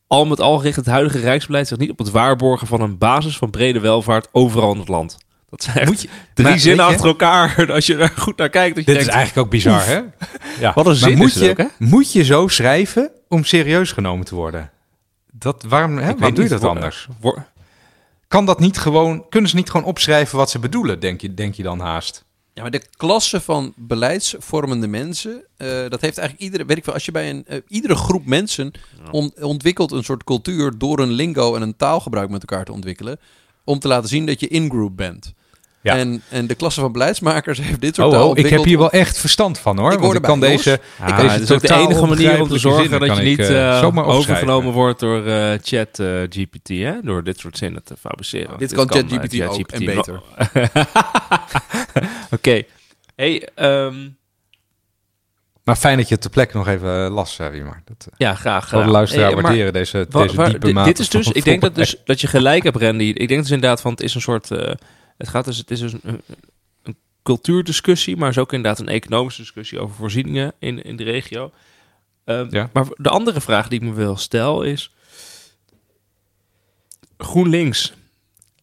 Al 0.07 0.27
met 0.27 0.41
al 0.41 0.63
richt 0.63 0.77
het 0.77 0.87
huidige 0.87 1.19
Rijksbeleid 1.19 1.69
zich 1.69 1.79
niet 1.79 1.91
op 1.91 1.99
het 1.99 2.11
waarborgen 2.11 2.67
van 2.67 2.81
een 2.81 2.99
basis 2.99 3.37
van 3.37 3.51
brede 3.51 3.81
welvaart 3.81 4.29
overal 4.33 4.73
in 4.73 4.79
het 4.79 4.89
land. 4.89 5.19
Dat 5.51 5.63
zijn 5.63 5.77
echt 5.77 5.87
Moet 5.89 6.03
je- 6.03 6.09
drie 6.35 6.49
maar 6.49 6.59
zinnen 6.59 6.85
achter 6.85 7.07
elkaar. 7.07 7.55
Als 7.73 7.87
je 7.87 7.97
er 7.97 8.13
goed 8.17 8.37
naar 8.37 8.49
kijkt, 8.49 8.77
dat 8.77 8.85
je 8.85 8.93
Dit 8.93 9.01
is 9.01 9.09
eigenlijk 9.09 9.47
ook 9.47 9.51
bizar, 9.53 9.87
hè? 9.87 10.01
Ja. 10.61 10.73
Wat 10.75 10.87
een 10.87 10.95
zin 10.95 11.17
moet 11.17 11.27
is 11.29 11.35
je, 11.35 11.51
ook, 11.51 11.57
hè? 11.57 11.67
Moet 11.79 12.13
je 12.13 12.25
zo 12.25 12.49
schrijven 12.49 13.11
om 13.29 13.45
serieus 13.45 13.93
genomen 13.93 14.25
te 14.25 14.35
worden? 14.35 14.71
Dat, 15.35 15.63
waarom 15.69 15.97
hè, 15.97 16.03
waarom 16.05 16.35
doe 16.35 16.45
je 16.45 16.51
dat 16.51 16.65
anders? 16.65 17.09
Kan 18.29 18.47
dat 18.47 18.61
niet 18.61 18.79
gewoon, 18.79 19.29
kunnen 19.29 19.51
ze 19.51 19.57
niet 19.57 19.71
gewoon 19.71 19.87
opschrijven 19.87 20.37
wat 20.39 20.51
ze 20.51 20.59
bedoelen, 20.59 21.01
denk 21.01 21.21
je, 21.21 21.35
denk 21.35 21.55
je 21.55 21.63
dan 21.63 21.81
haast? 21.81 22.25
Ja, 22.55 22.63
maar 22.63 22.71
de 22.71 22.83
klasse 22.97 23.41
van 23.41 23.73
beleidsvormende 23.77 24.87
mensen, 24.87 25.45
eh, 25.57 25.69
dat 25.69 26.01
heeft 26.01 26.19
eigenlijk 26.19 26.39
iedere, 26.39 26.65
weet 26.65 26.77
ik 26.77 26.85
wel, 26.85 26.95
als 26.95 27.05
je 27.05 27.13
bij 27.13 27.31
een, 27.31 27.45
eh, 27.47 27.59
iedere 27.69 27.95
groep 27.95 28.27
mensen 28.27 28.73
on- 29.11 29.33
ontwikkelt 29.41 29.93
een 29.93 30.05
soort 30.05 30.25
cultuur 30.25 30.79
door 30.79 30.99
een 30.99 31.11
lingo 31.11 31.55
en 31.55 31.63
een 31.63 31.77
taalgebruik 31.77 32.31
met 32.31 32.41
elkaar 32.41 32.65
te 32.65 32.73
ontwikkelen, 32.73 33.21
om 33.65 33.79
te 33.79 33.89
laten 33.89 34.09
zien 34.09 34.27
dat 34.27 34.41
je 34.41 34.49
in-group 34.49 34.97
bent. 34.97 35.33
Ja. 35.83 35.97
En, 35.97 36.23
en 36.29 36.47
de 36.47 36.55
klasse 36.55 36.81
van 36.81 36.93
beleidsmakers 36.93 37.61
heeft 37.61 37.81
dit 37.81 37.95
soort 37.95 38.15
Oh, 38.15 38.25
oh, 38.25 38.39
ik 38.39 38.47
heb 38.47 38.65
hier 38.65 38.79
wel 38.79 38.91
echt 38.91 39.19
verstand 39.19 39.59
van 39.59 39.79
hoor. 39.79 39.93
Ik 39.93 39.99
want 39.99 40.15
ik 40.15 40.23
kan 40.23 40.41
deze, 40.41 40.81
deze 41.07 41.23
het 41.23 41.43
is 41.43 41.51
ook 41.51 41.61
de 41.61 41.75
enige 41.75 42.07
manier 42.07 42.41
om 42.41 42.49
te 42.49 42.59
zorgen 42.59 42.83
zinnen 42.83 43.09
dat 43.09 43.17
je 43.17 43.23
niet 43.23 43.39
ik, 43.39 43.49
eh, 43.49 43.79
eh, 43.79 44.09
overgenomen 44.09 44.73
wordt 44.73 45.01
door 45.01 45.27
eh, 45.27 45.59
chat 45.63 46.03
GPT, 46.29 46.69
hè? 46.69 46.93
door 47.03 47.25
dit 47.25 47.39
soort 47.39 47.57
zinnen 47.57 47.83
te 47.85 47.97
fabriceren. 47.97 48.59
Dit 48.59 48.73
kan 48.73 48.91
ChatGPT 48.91 49.43
ook 49.43 49.71
en 49.71 49.85
beter. 49.85 50.23
Oké. 52.37 52.63
Hey, 53.15 53.49
ehm, 53.55 54.09
Maar 55.65 55.77
fijn 55.77 55.97
dat 55.97 56.09
je 56.09 56.15
het 56.15 56.23
ter 56.23 56.31
plekke 56.31 56.57
nog 56.57 56.69
even 56.69 57.11
las, 57.11 57.39
uh, 57.39 57.49
Wiemar. 57.49 57.83
Dat 57.85 58.07
uh, 58.09 58.15
ja, 58.17 58.35
graag. 58.35 58.69
zal 58.69 58.83
de 58.83 58.91
luisteraar 58.91 59.25
Hey, 59.25 59.35
maar 59.35 59.43
waarderen, 59.43 59.73
deze, 59.73 60.07
deze 60.11 60.37
waar- 60.37 60.51
diepe 60.51 60.73
mate 60.73 60.89
Dit 60.89 60.99
is 60.99 61.09
dus, 61.09 61.29
ik 61.29 61.45
denk 61.45 61.61
dat, 61.61 61.75
dus, 61.75 61.97
dat 62.05 62.21
je 62.21 62.27
gelijk 62.27 62.63
hebt, 62.63 62.77
Randy. 62.77 63.05
Ik 63.05 63.29
denk 63.29 63.41
dus 63.41 63.51
inderdaad 63.51 63.81
van, 63.81 63.91
het 63.91 64.01
is 64.01 64.15
een 64.15 64.21
soort, 64.21 64.51
het 65.23 65.31
gaat 65.31 65.45
dus, 65.45 65.59
het 65.59 65.71
is 65.71 65.81
dus 65.81 65.93
een, 66.03 66.21
een 66.83 66.97
cultuurdiscussie, 67.23 68.17
maar 68.17 68.29
is 68.29 68.39
ook 68.39 68.53
inderdaad 68.53 68.81
een 68.81 68.89
economische 68.89 69.41
discussie 69.41 69.81
over 69.81 69.95
voorzieningen 69.95 70.53
in, 70.59 70.83
in 70.83 70.97
de 70.97 71.05
regio. 71.05 71.53
Ehm, 72.25 72.47
Ja. 72.51 72.71
Maar 72.73 72.87
de 72.97 73.09
andere 73.09 73.41
vraag 73.41 73.69
die 73.69 73.81
ik 73.81 73.87
me 73.87 73.93
wel 73.95 74.17
stel 74.17 74.63
is, 74.63 74.95
GroenLinks, 77.19 77.93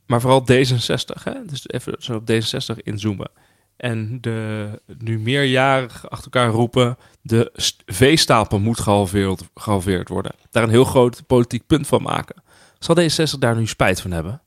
maar 0.05 0.21
vooral 0.21 0.41
D66, 0.51 1.23
hè? 1.23 1.45
dus 1.45 1.67
even 1.69 1.95
zo 1.99 2.15
op 2.15 2.31
D66 2.31 2.77
inzoomen. 2.83 3.29
En 3.77 4.21
de 4.21 4.69
nu 4.97 5.19
meerjarig 5.19 6.09
achter 6.09 6.31
elkaar 6.31 6.49
roepen, 6.51 6.97
de 7.21 7.49
st- 7.55 7.83
veestapel 7.85 8.59
moet 8.59 8.79
gehalveerd, 8.79 9.41
gehalveerd 9.55 10.09
worden. 10.09 10.31
Daar 10.51 10.63
een 10.63 10.69
heel 10.69 10.83
groot 10.83 11.27
politiek 11.27 11.67
punt 11.67 11.87
van 11.87 12.01
maken. 12.01 12.43
Zal 12.79 12.95
D66 12.99 13.39
daar 13.39 13.55
nu 13.55 13.67
spijt 13.67 14.01
van 14.01 14.11
hebben? 14.11 14.41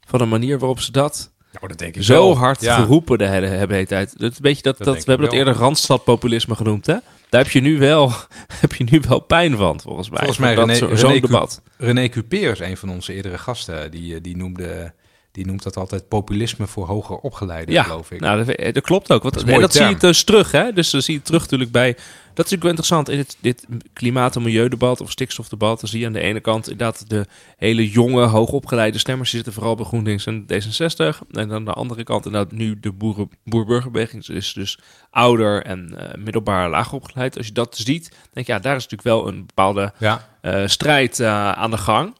Van 0.00 0.18
de 0.18 0.24
manier 0.24 0.58
waarop 0.58 0.80
ze 0.80 0.92
dat 0.92 1.32
Nou, 1.56 1.68
dat 1.68 1.78
denk 1.78 1.96
ik 1.96 2.02
zo 2.02 2.12
wel. 2.28 2.36
hard 2.36 2.60
Ja. 2.60 2.74
geroepen 2.76 3.18
de 3.18 3.26
hele, 3.26 3.48
de 3.66 3.74
hele 3.74 3.86
tijd. 3.86 4.18
Dat, 4.18 4.30
is 4.30 4.36
een 4.36 4.42
beetje 4.42 4.62
dat, 4.62 4.78
Dat 4.78 4.86
we 4.86 4.92
hebben 4.92 5.18
dat 5.26 5.30
wel. 5.30 5.38
eerder 5.38 5.54
randstadpopulisme 5.62 6.54
genoemd, 6.54 6.86
hè? 6.86 6.96
Daar 7.28 7.42
heb 7.42 7.50
je 7.52 7.60
nu 7.60 7.78
wel, 7.78 8.12
heb 8.60 8.74
je 8.74 8.84
nu 8.90 9.00
wel 9.08 9.20
pijn 9.20 9.56
van, 9.56 9.80
volgens 9.80 10.08
mij. 10.10 10.18
Volgens 10.18 10.38
mij 10.38 10.54
Dat 10.54 10.66
René- 10.66 10.78
zo- 10.78 10.86
René 10.86 10.98
zo'n 10.98 11.20
debat. 11.20 11.62
René 11.76 12.08
Cuper 12.08 12.50
is 12.50 12.60
een 12.60 12.76
van 12.76 12.90
onze 12.90 13.12
eerdere 13.14 13.38
gasten. 13.38 13.90
Die, 13.90 14.14
eh, 14.14 14.22
die, 14.22 14.36
noemde, 14.36 14.92
die 15.36 15.46
noemt 15.46 15.62
dat 15.62 15.76
altijd 15.76 16.08
populisme 16.08 16.66
voor 16.66 16.86
hoger 16.86 17.16
opgeleiden, 17.16 17.74
Ja, 17.74 17.82
geloof 17.82 18.10
ik. 18.10 18.20
Nou, 18.20 18.44
dat, 18.44 18.74
dat 18.74 18.82
klopt 18.82 19.12
ook. 19.12 19.22
Want, 19.22 19.34
Dat 19.34 19.44
en 19.44 19.60
dat 19.60 19.72
zie 19.72 19.86
je 19.86 19.96
dus 19.96 20.24
terug, 20.24 20.50
hè? 20.50 20.72
Dus 20.72 20.90
dan 20.90 21.02
zie 21.02 21.14
je 21.14 21.22
terug 21.22 21.40
natuurlijk 21.40 21.70
bij. 21.70 21.92
Dat 21.92 22.44
is 22.46 22.50
natuurlijk 22.50 22.62
wel 22.62 22.70
interessant 22.70 23.08
in 23.08 23.16
dit, 23.16 23.36
dit 23.40 23.66
klimaat- 23.92 24.36
en 24.36 24.42
milieudebat 24.42 25.00
of 25.00 25.10
stikstofdebat. 25.10 25.80
Dan 25.80 25.88
zie 25.88 26.00
je 26.00 26.06
aan 26.06 26.12
de 26.12 26.20
ene 26.20 26.40
kant 26.40 26.70
inderdaad 26.70 27.08
de 27.08 27.26
hele 27.56 27.90
jonge, 27.90 28.24
hoogopgeleide 28.24 28.98
stemmers. 28.98 29.30
Die 29.30 29.36
zitten 29.36 29.60
vooral 29.60 29.74
bij 29.74 29.84
GroenLinks 29.84 30.26
en 30.26 30.42
D66. 30.42 31.26
En 31.30 31.52
aan 31.52 31.64
de 31.64 31.72
andere 31.72 32.04
kant 32.04 32.26
inderdaad 32.26 32.52
nu 32.52 32.80
de 32.80 32.92
boeren, 32.92 33.30
boer-burgerbeweging 33.44 34.28
is 34.28 34.52
dus 34.52 34.78
ouder 35.10 35.62
en 35.62 35.94
eh, 35.98 36.22
middelbaar 36.24 36.70
laag 36.70 36.92
opgeleid. 36.92 37.36
Als 37.36 37.46
je 37.46 37.52
dat 37.52 37.76
ziet, 37.76 38.16
denk 38.32 38.46
je, 38.46 38.52
ja, 38.52 38.58
daar 38.58 38.76
is 38.76 38.86
natuurlijk 38.88 39.08
wel 39.08 39.28
een 39.28 39.46
bepaalde 39.46 39.92
ja, 39.98 40.28
eh, 40.40 40.66
strijd 40.66 41.20
eh, 41.20 41.52
aan 41.52 41.70
de 41.70 41.78
gang. 41.78 42.14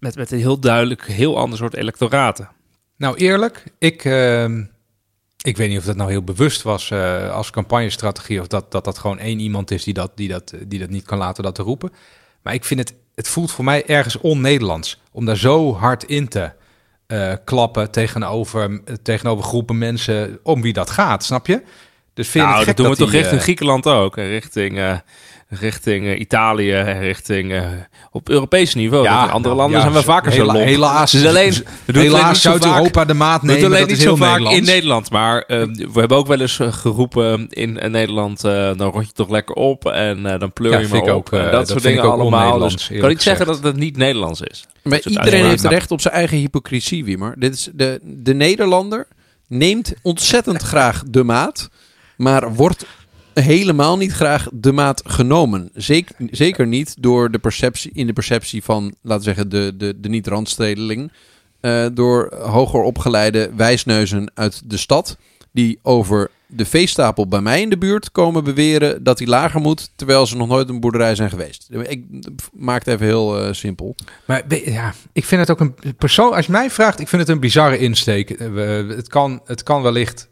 Eh, 0.00 0.06
met, 0.06 0.16
met 0.16 0.30
een 0.30 0.38
heel 0.38 0.58
duidelijk, 0.60 1.06
heel 1.06 1.38
ander 1.38 1.58
soort 1.58 1.74
electoraten. 1.74 2.48
Nou, 2.96 3.16
eerlijk, 3.16 3.64
ik, 3.78 4.04
ehm, 4.04 4.64
ik 5.42 5.56
weet 5.56 5.68
niet 5.68 5.78
of 5.78 5.84
dat 5.84 5.96
nou 5.96 6.10
heel 6.10 6.24
bewust 6.24 6.62
was 6.62 6.90
eh, 6.90 7.32
als 7.32 7.50
campagnestrategie... 7.50 8.40
of 8.40 8.46
dat, 8.46 8.72
dat 8.72 8.84
dat 8.84 8.98
gewoon 8.98 9.18
één 9.18 9.38
iemand 9.38 9.70
is 9.70 9.84
die 9.84 9.94
dat, 9.94 10.12
die, 10.14 10.28
dat, 10.28 10.54
die 10.66 10.78
dat 10.78 10.90
niet 10.90 11.04
kan 11.04 11.18
laten 11.18 11.42
dat 11.42 11.54
te 11.54 11.62
roepen. 11.62 11.92
Maar 12.42 12.54
ik 12.54 12.64
vind 12.64 12.80
het, 12.80 12.94
het 13.14 13.28
voelt 13.28 13.52
voor 13.52 13.64
mij 13.64 13.86
ergens 13.86 14.16
on-Nederlands... 14.16 15.00
om 15.12 15.24
daar 15.24 15.36
zo 15.36 15.74
hard 15.74 16.04
in 16.04 16.28
te 16.28 16.52
eh, 17.06 17.32
klappen 17.44 17.90
tegenover, 17.90 18.80
tegenover 19.02 19.44
groepen 19.44 19.78
mensen... 19.78 20.38
om 20.42 20.62
wie 20.62 20.72
dat 20.72 20.90
gaat, 20.90 21.24
snap 21.24 21.46
je? 21.46 21.62
Dus 22.14 22.28
vind 22.28 22.44
nou, 22.44 22.56
het 22.56 22.66
dat 22.66 22.76
doen 22.76 22.90
we 22.90 22.96
toch 22.96 23.10
richting 23.10 23.36
eh, 23.36 23.42
Griekenland 23.42 23.86
ook. 23.86 24.16
en 24.16 24.28
Richting, 24.28 24.78
eh, 24.78 24.96
richting 25.52 26.06
eh, 26.06 26.20
Italië, 26.20 26.72
en 26.72 27.00
richting... 27.00 27.52
eh, 27.52 27.62
op 28.10 28.28
Europees 28.28 28.74
niveau. 28.74 29.04
Ja, 29.04 29.24
in 29.24 29.30
andere 29.30 29.54
nou, 29.54 29.56
landen 29.56 29.76
ja, 29.76 29.82
zijn 29.82 29.92
we 29.98 30.02
vaker 30.02 30.32
zo 30.32 30.44
lomp. 30.44 30.58
helaas- 30.58 31.10
Dus 31.12 31.26
alleen, 31.26 31.50
we 31.52 31.56
doen 31.62 31.64
het 31.86 31.96
alleen 31.96 32.10
Helaas 32.10 32.28
niet 32.32 32.36
zo 32.42 32.50
vaak- 32.50 32.62
Zuid-Europa 32.62 33.04
de 33.04 33.14
maat 33.14 33.40
we 33.40 33.46
doen 33.46 33.56
nemen, 33.56 33.68
alleen 33.70 33.80
dat 33.80 33.88
niet 33.88 33.98
is 33.98 34.04
zo 34.04 34.16
vaak 34.16 34.28
Nederlands. 34.28 34.58
in 34.58 34.64
Nederland. 34.64 35.10
Maar 35.10 35.42
eh, 35.42 35.62
we 35.92 36.00
hebben 36.00 36.16
ook 36.18 36.26
wel 36.26 36.40
eens 36.40 36.58
geroepen 36.62 37.48
in 37.48 37.72
Nederland... 37.90 38.44
eh, 38.44 38.52
dan 38.76 38.90
rot 38.90 39.06
je 39.06 39.12
toch 39.12 39.28
lekker 39.30 39.54
op 39.54 39.84
en 39.86 40.26
eh, 40.26 40.38
dan 40.38 40.52
pleur 40.52 40.72
Ja, 40.72 40.78
je 40.78 40.88
maar 40.88 41.00
op. 41.02 41.08
ook, 41.08 41.32
eh, 41.32 41.42
dat, 41.42 41.52
dat 41.52 41.68
soort 41.68 41.80
vind 41.82 41.94
ik 41.94 42.00
dingen 42.00 42.14
ook 42.14 42.20
allemaal. 42.20 42.58
Dus 42.58 42.88
ik 42.90 43.00
kan 43.00 43.08
niet 43.08 43.22
zeggen 43.22 43.46
dat 43.46 43.62
het 43.62 43.76
niet 43.76 43.96
Nederlands 43.96 44.40
is. 44.40 44.64
Maar 44.82 45.00
iedereen 45.04 45.44
heeft 45.44 45.64
recht 45.64 45.90
op 45.90 46.00
zijn 46.00 46.14
eigen 46.14 46.38
hypocrisie, 46.38 47.04
Wiemer. 47.04 47.34
Dit 47.38 47.54
is 47.54 47.68
de, 47.72 48.00
de 48.02 48.34
Nederlander 48.34 49.06
neemt 49.46 49.92
ontzettend 50.02 50.62
graag 50.62 51.02
de 51.06 51.24
maat, 51.24 51.68
maar 52.16 52.54
wordt 52.54 52.84
helemaal 53.34 53.96
niet 53.96 54.12
graag 54.12 54.48
de 54.52 54.72
maat 54.72 55.02
genomen. 55.06 55.70
Zeker, 55.74 56.14
zeker 56.30 56.66
niet 56.66 56.94
door 56.98 57.30
de 57.30 57.38
perceptie, 57.38 57.90
in 57.94 58.06
de 58.06 58.12
perceptie 58.12 58.62
van, 58.64 58.94
laten 59.02 59.18
we 59.18 59.24
zeggen, 59.34 59.48
de, 59.48 59.72
de, 59.76 60.00
de 60.00 60.08
niet-randstedeling. 60.08 61.12
eh, 61.60 61.86
door 61.92 62.34
hoger 62.42 62.82
opgeleide 62.82 63.50
wijsneuzen 63.56 64.30
uit 64.34 64.62
de 64.70 64.76
stad, 64.76 65.16
die 65.52 65.78
over 65.82 66.30
de 66.46 66.64
veestapel 66.64 67.28
bij 67.28 67.40
mij 67.40 67.60
in 67.60 67.70
de 67.70 67.78
buurt 67.78 68.12
komen 68.12 68.44
beweren 68.44 69.02
dat 69.04 69.18
die 69.18 69.26
lager 69.26 69.60
moet, 69.60 69.90
terwijl 69.96 70.26
ze 70.26 70.36
nog 70.36 70.48
nooit 70.48 70.68
een 70.68 70.80
boerderij 70.80 71.14
zijn 71.14 71.30
geweest. 71.30 71.68
Ik 71.82 72.04
maak 72.52 72.84
het 72.84 72.94
even 72.94 73.06
heel 73.06 73.40
eh, 73.42 73.52
simpel. 73.52 73.94
Maar 74.26 74.42
ja, 74.64 74.94
ik 75.12 75.24
vind 75.24 75.40
het 75.40 75.50
ook 75.50 75.60
een 75.60 75.94
persoon. 75.98 76.32
Als 76.34 76.46
je 76.46 76.52
mij 76.52 76.70
vraagt, 76.70 77.00
ik 77.00 77.08
vind 77.08 77.22
het 77.22 77.30
een 77.30 77.40
bizarre 77.40 77.78
insteek. 77.78 78.30
Eh, 78.30 78.48
Het 78.88 79.08
kan, 79.08 79.40
het 79.44 79.62
kan 79.62 79.82
wellicht 79.82 80.28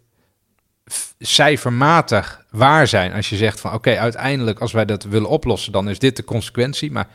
cijfermatig 1.18 2.44
waar 2.50 2.86
zijn 2.86 3.12
als 3.12 3.28
je 3.28 3.36
zegt 3.36 3.60
van 3.60 3.74
oké, 3.74 3.98
uiteindelijk 3.98 4.58
als 4.58 4.72
wij 4.72 4.84
dat 4.84 5.04
willen 5.04 5.28
oplossen, 5.28 5.72
dan 5.72 5.88
is 5.88 5.98
dit 5.98 6.16
de 6.16 6.24
consequentie. 6.24 6.90
Maar 6.90 7.08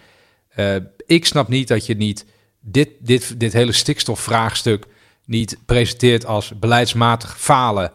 Eh, 0.55 0.75
ik 1.05 1.25
snap 1.25 1.47
niet 1.47 1.67
dat 1.67 1.85
je 1.85 1.95
niet 1.95 2.25
dit, 2.59 2.89
dit, 2.99 3.39
dit 3.39 3.53
hele 3.53 3.71
stikstofvraagstuk 3.71 4.85
niet 5.25 5.57
presenteert 5.65 6.25
als 6.25 6.59
beleidsmatig 6.59 7.39
falen 7.39 7.91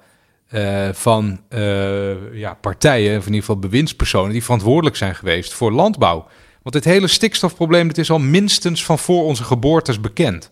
eh, 0.48 0.88
van 0.92 1.40
eh, 1.48 2.34
ja, 2.34 2.54
partijen, 2.54 3.18
of 3.18 3.26
in 3.26 3.32
ieder 3.32 3.40
geval 3.40 3.58
bewindspersonen, 3.58 4.32
die 4.32 4.44
verantwoordelijk 4.44 4.96
zijn 4.96 5.14
geweest 5.14 5.52
voor 5.52 5.72
landbouw. 5.72 6.28
Want 6.62 6.74
dit 6.74 6.84
hele 6.84 7.06
stikstofprobleem 7.06 7.88
dit 7.88 7.98
is 7.98 8.10
al 8.10 8.18
minstens 8.18 8.84
van 8.84 8.98
voor 8.98 9.24
onze 9.24 9.44
geboortes 9.44 10.00
bekend. 10.00 10.50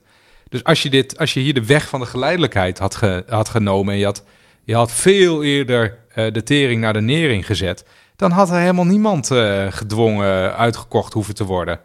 Dus 0.48 0.64
als 0.64 0.82
je, 0.82 0.90
dit, 0.90 1.18
als 1.18 1.34
je 1.34 1.40
hier 1.40 1.54
de 1.54 1.64
weg 1.64 1.88
van 1.88 2.00
de 2.00 2.06
geleidelijkheid 2.06 2.78
had, 2.78 3.00
had 3.26 3.48
genomen 3.48 3.92
en 3.92 3.98
je 3.98 4.04
had, 4.04 4.24
je 4.66 4.74
had 4.74 4.92
veel 4.92 5.44
eerder 5.44 5.98
eh, 6.08 6.32
de 6.32 6.42
tering 6.42 6.80
naar 6.80 6.92
de 6.92 7.00
nering 7.00 7.46
gezet, 7.46 7.84
dan 8.16 8.30
had 8.30 8.50
er 8.50 8.58
helemaal 8.58 8.86
niemand 8.86 9.30
eh, 9.30 9.66
gedwongen 9.70 10.56
uitgekocht 10.56 11.12
hoeven 11.12 11.34
te 11.34 11.44
worden. 11.44 11.80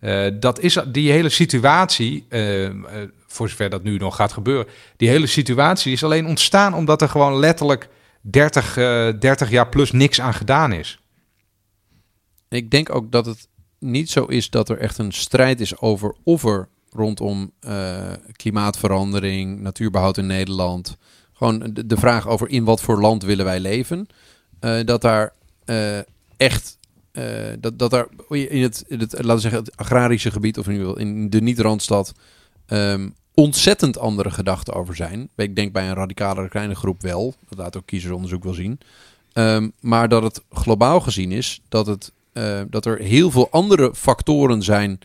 Eh, 0.00 0.26
dat 0.40 0.60
is 0.60 0.78
die 0.88 1.10
hele 1.10 1.28
situatie, 1.28 2.26
voor 3.26 3.48
zover 3.48 3.70
dat 3.70 3.82
nu 3.82 3.96
nog 3.96 4.16
gaat 4.16 4.32
gebeuren, 4.32 4.66
die 4.96 5.08
hele 5.08 5.26
situatie 5.26 5.92
is 5.92 6.04
alleen 6.04 6.26
ontstaan 6.26 6.74
omdat 6.74 7.02
er 7.02 7.08
gewoon 7.08 7.38
letterlijk 7.38 7.88
30, 8.20 8.76
eh 8.76 9.08
30 9.18 9.50
jaar 9.50 9.68
plus 9.68 9.92
niks 9.92 10.20
aan 10.20 10.34
gedaan 10.34 10.72
is. 10.72 10.98
Ik 12.48 12.70
denk 12.70 12.94
ook 12.94 13.12
dat 13.12 13.26
het 13.26 13.48
niet 13.78 14.10
zo 14.10 14.24
is 14.24 14.50
dat 14.50 14.68
er 14.68 14.78
echt 14.78 14.98
een 14.98 15.12
strijd 15.12 15.60
is 15.60 15.78
over 15.80 16.14
of 16.22 16.44
er 16.44 16.68
rondom 16.90 17.52
klimaatverandering, 18.32 19.60
natuurbehoud 19.60 20.16
in 20.16 20.26
Nederland, 20.26 20.96
gewoon 21.38 21.70
de, 21.86 21.96
vraag 21.96 22.28
over 22.28 22.48
in 22.48 22.64
wat 22.64 22.80
voor 22.80 23.00
land 23.00 23.22
willen 23.22 23.44
wij 23.44 23.60
leven, 23.60 24.06
eh, 24.60 24.84
dat 24.84 25.00
daar 25.00 25.32
eh, 25.64 25.98
echt, 26.36 26.78
eh, 27.12 27.24
dat, 27.60 27.78
dat 27.78 27.90
daar 27.90 28.06
in 28.28 28.62
het, 28.62 28.84
het, 28.88 29.12
laten 29.12 29.34
we 29.34 29.40
zeggen, 29.40 29.60
het 29.60 29.76
agrarische 29.76 30.30
gebied 30.30 30.58
of 30.58 30.66
in, 30.66 30.72
ieder 30.72 30.86
geval 30.86 31.02
in 31.02 31.30
de 31.30 31.40
niet-randstad 31.40 32.14
ehm, 32.66 33.08
ontzettend 33.34 33.98
andere 33.98 34.30
gedachten 34.30 34.74
over 34.74 34.96
zijn. 34.96 35.28
Ik 35.36 35.56
denk 35.56 35.72
bij 35.72 35.88
een 35.88 35.94
radicalere 35.94 36.48
kleine 36.48 36.74
groep 36.74 37.02
wel, 37.02 37.34
dat 37.48 37.58
laat 37.58 37.76
ook 37.76 37.86
kiezersonderzoek 37.86 38.44
wel 38.44 38.54
zien. 38.54 38.78
Ehm, 39.32 39.68
maar 39.80 40.08
dat 40.08 40.22
het 40.22 40.42
globaal 40.50 41.00
gezien 41.00 41.32
is 41.32 41.60
dat, 41.68 41.86
het, 41.86 42.12
dat 42.70 42.86
er 42.86 42.98
heel 42.98 43.30
veel 43.30 43.50
andere 43.50 43.94
factoren 43.94 44.62
zijn. 44.62 44.98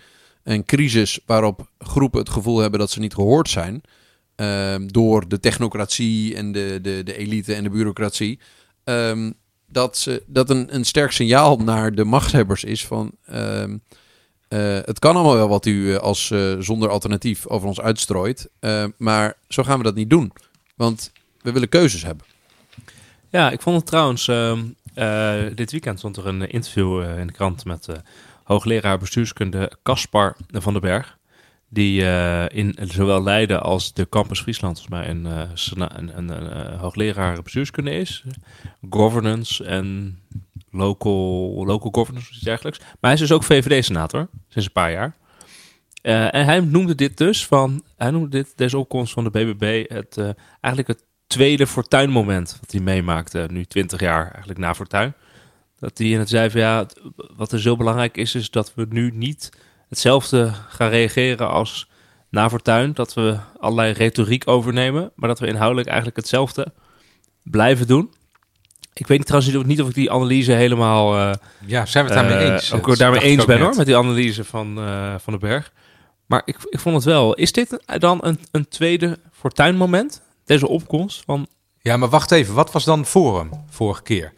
Een 0.44 0.66
crisis 0.66 1.20
waarop 1.26 1.68
groepen 1.80 2.20
het 2.20 2.30
gevoel 2.30 2.60
hebben 2.60 2.80
dat 2.80 2.92
ze 2.92 3.00
niet 3.00 3.14
gehoord 3.14 3.50
zijn. 3.50 3.82
Ehm, 4.36 4.88
door 4.88 5.28
de 5.28 5.40
technocratie 5.40 6.36
en 6.36 6.52
de, 6.52 6.80
de, 6.82 7.02
de 7.04 7.18
elite 7.18 7.54
en 7.54 7.64
de 7.64 7.70
bureaucratie. 7.70 8.40
ehm, 8.84 9.32
dat, 9.68 9.98
ze, 9.98 10.24
dat 10.28 10.50
een, 10.50 10.76
een 10.76 10.86
sterk 10.86 11.12
signaal 11.12 11.58
naar 11.58 11.96
de 11.96 12.04
machtshebbers 12.04 12.64
is 12.64 12.86
van. 12.86 13.12
ehm, 13.26 13.78
eh, 14.54 14.80
het 14.86 15.00
kan 15.00 15.16
allemaal 15.16 15.36
wel 15.36 15.50
wat 15.50 15.66
u 15.66 15.94
eh, 15.94 16.00
als 16.00 16.32
eh, 16.32 16.56
zonder 16.60 16.90
alternatief 16.90 17.48
over 17.48 17.68
ons 17.68 17.82
uitstrooit. 17.82 18.50
maar 18.98 19.38
zo 19.48 19.64
gaan 19.64 19.78
we 19.78 19.84
dat 19.84 19.96
niet 19.96 20.10
doen. 20.10 20.34
Want 20.76 21.12
we 21.42 21.52
willen 21.52 21.70
keuzes 21.70 22.04
hebben. 22.04 22.26
Ja, 23.30 23.52
ik 23.52 23.62
vond 23.62 23.76
het 23.76 23.86
trouwens, 23.86 24.26
dit 25.56 25.72
weekend 25.72 26.00
stond 26.00 26.18
er 26.18 26.28
een 26.28 26.50
interview 26.50 27.20
in 27.20 27.28
de 27.28 27.34
krant 27.34 27.66
met 27.66 27.88
hoogleraar 28.44 28.98
bestuurskunde 28.98 29.72
Caspar 29.84 30.38
van 30.52 30.74
den 30.74 30.82
Berg. 30.82 31.18
Die 31.74 32.06
eh, 32.06 32.46
in 32.58 32.76
zowel 32.82 33.24
Leiden 33.24 33.62
als 33.62 33.94
de 33.94 34.10
Campus 34.10 34.42
Friesland 34.42 34.82
volgens 34.82 35.00
mij 35.00 35.10
een, 35.10 35.48
sena- 35.54 35.98
een, 35.98 36.18
een, 36.18 36.30
een, 36.30 36.50
eh, 36.50 36.80
hoogleraar 36.82 37.42
bestuurskunde 37.42 37.92
is. 37.92 38.24
Governance 38.90 39.64
en 39.64 40.18
local, 40.72 41.66
local 41.66 41.92
governance 41.92 42.30
of 42.30 42.36
iets 42.36 42.44
dergelijks. 42.44 42.80
Maar 42.80 42.98
hij 43.00 43.14
is 43.14 43.20
dus 43.20 43.32
ook 43.32 43.44
VVD-senator, 43.44 44.28
sinds 44.48 44.68
een 44.68 44.74
paar 44.74 44.92
jaar. 44.92 45.16
En 46.02 46.46
hij 46.46 46.60
noemde 46.60 46.96
dit 46.96 47.18
dus 47.18 47.46
van, 47.46 47.84
hij 47.98 48.12
noemde 48.12 48.30
dit, 48.30 48.54
deze 48.56 48.78
opkomst 48.78 49.14
van 49.14 49.24
de 49.24 49.30
BBB, 49.30 49.90
het, 49.90 50.18
eigenlijk 50.62 50.88
het 50.88 51.04
tweede 51.28 51.68
fortuinmoment 51.68 52.58
wat 52.60 52.72
hij 52.72 52.82
meemaakte, 52.82 53.48
nu 53.52 53.66
20 53.66 54.00
jaar 54.00 54.30
eigenlijk 54.32 54.60
na 54.60 54.76
fortuin. 54.76 55.14
Dat 55.80 55.98
hij 55.98 56.08
in 56.08 56.20
het 56.20 56.30
zei 56.30 56.50
van 56.50 56.62
ja, 56.62 56.86
wat 57.36 57.52
er 57.52 57.62
zo 57.62 57.76
belangrijk 57.76 58.18
is, 58.18 58.36
is 58.36 58.50
dat 58.50 58.74
we 58.76 58.86
nu 58.90 59.12
niet 59.14 59.50
hetzelfde 59.94 60.52
gaan 60.68 60.90
reageren 60.90 61.50
als 61.50 61.88
na 62.30 62.50
fortuin. 62.50 62.94
Dat 62.94 63.14
we 63.14 63.38
allerlei 63.60 63.94
retoriek 63.94 64.48
overnemen, 64.48 65.12
maar 65.16 65.30
dat 65.30 65.40
we 65.40 65.48
inhoudelijk 65.48 65.88
eigenlijk 65.88 66.18
hetzelfde 66.18 66.72
blijven 67.44 67.88
doen. 67.88 68.14
Ik 68.94 69.08
weet 69.08 69.26
trouwens 69.26 69.66
niet 69.66 69.82
of 69.82 69.88
ik 69.88 69.94
die 69.94 70.12
analyse 70.12 70.52
helemaal 70.52 71.18
eh, 71.18 71.34
Ja, 71.66 71.86
zijn 71.86 72.06
we 72.06 72.14
het 72.14 72.20
daarmee 72.20 72.46
eh, 72.46 72.54
eens? 72.54 72.74
Ook 72.74 72.88
Dat 72.88 72.98
daarmee 72.98 73.22
eens 73.22 73.42
ook 73.42 73.48
ben 73.48 73.58
net. 73.58 73.66
hoor, 73.66 73.76
met 73.76 73.86
die 73.86 73.98
analyse 73.98 74.44
van, 74.44 74.78
eh, 74.78 75.16
van 75.18 75.34
de 75.34 75.40
berg. 75.40 75.72
Maar 76.26 76.42
ik, 76.46 76.58
ik 76.70 76.80
vond 76.80 76.96
het 76.96 77.04
wel. 77.04 77.34
Is 77.34 77.52
dit 77.52 77.84
dan 77.86 78.18
een, 78.22 78.40
een 78.52 78.68
tweede 78.68 79.20
fortuinmoment? 79.32 80.22
Deze 80.46 80.68
opkomst 80.68 81.24
van... 81.26 81.48
Ja, 81.82 81.98
maar 81.98 82.10
wacht 82.10 82.32
even. 82.32 82.54
Wat 82.54 82.72
was 82.72 82.84
dan 82.84 83.06
Forum 83.06 83.50
vorige 83.70 84.02
keer? 84.02 84.34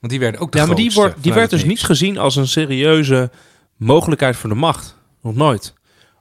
Want 0.00 0.12
die 0.12 0.20
werden 0.20 0.40
ook 0.40 0.52
de 0.52 0.58
Ja, 0.58 0.66
maar 0.66 0.76
die, 0.76 0.92
wordt, 0.92 1.22
die 1.22 1.32
werd 1.32 1.50
dus 1.50 1.64
niet 1.64 1.82
gezien 1.82 2.18
als 2.18 2.36
een 2.36 2.48
serieuze 2.48 3.30
mogelijkheid 3.76 4.36
voor 4.36 4.48
de 4.50 4.54
macht. 4.56 4.96
Nog 5.22 5.34
nooit. 5.34 5.74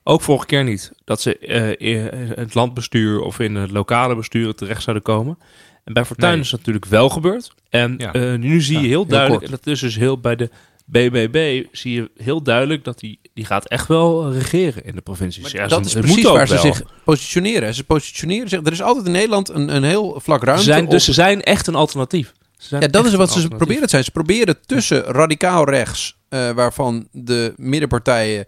Ook 0.04 0.22
vorige 0.22 0.46
keer 0.46 0.64
niet. 0.64 0.92
Dat 1.06 1.22
ze 1.22 1.38
eh, 1.38 1.88
in 1.96 2.10
het 2.36 2.54
landbestuur 2.56 3.22
of 3.22 3.40
in 3.40 3.56
het 3.56 3.72
lokale 3.72 4.16
bestuur 4.16 4.56
terecht 4.56 4.84
zouden 4.84 5.04
komen. 5.06 5.38
En 5.84 5.94
bij 5.94 6.06
Fortuyn 6.06 6.32
Nee. 6.32 6.40
is 6.40 6.50
dat 6.50 6.60
natuurlijk 6.60 6.86
wel 6.86 7.10
gebeurd. 7.10 7.54
En 7.70 7.96
Ja. 7.98 8.14
eh, 8.14 8.34
nu 8.34 8.62
zie 8.62 8.74
je 8.76 8.80
heel 8.82 8.90
heel 8.90 9.06
duidelijk, 9.06 9.40
kort. 9.42 9.52
en 9.54 9.60
dat 9.64 9.74
is 9.74 9.80
dus 9.80 9.96
heel 9.96 10.20
bij 10.20 10.36
de 10.36 10.50
BBB, 10.86 11.64
zie 11.72 11.94
je 11.94 12.12
heel 12.18 12.42
duidelijk 12.44 12.84
dat 12.84 13.00
die, 13.00 13.20
die 13.34 13.46
gaat 13.46 13.68
echt 13.68 13.88
wel 13.88 14.32
regeren 14.34 14.86
in 14.86 14.96
de 14.96 15.02
provincies. 15.02 15.52
Ja, 15.52 15.68
dat 15.68 15.86
is 15.86 15.94
precies 15.94 16.24
waar 16.24 16.48
ze 16.48 16.54
wel. 16.54 16.62
zich 16.64 16.84
positioneren. 17.06 17.74
Ze 17.74 17.84
positioneren 17.84 18.50
zich. 18.50 18.60
Er 18.66 18.72
is 18.72 18.82
altijd 18.82 19.06
in 19.06 19.12
Nederland 19.12 19.50
een, 19.50 19.76
een 19.76 19.84
heel 19.84 20.20
vlak 20.24 20.40
Ze 20.40 20.46
ruimte. 20.46 20.64
zijn, 20.64 20.86
dus 20.86 20.94
op- 20.94 21.00
ze 21.00 21.14
zijn 21.14 21.42
echt 21.42 21.68
een 21.68 21.76
alternatief. 21.76 22.34
Ja, 22.70 22.88
dat 22.88 23.06
is 23.06 23.14
wat 23.14 23.32
ze 23.32 23.48
proberen 23.48 23.84
te 23.84 23.90
zijn. 23.90 24.04
Ze 24.04 24.12
proberen 24.12 24.66
tussen 24.66 25.04
radicaal 25.04 25.70
rechts, 25.70 26.18
eh, 26.30 26.52
waarvan 26.52 27.08
de 27.12 27.54
middenpartijen 27.58 28.46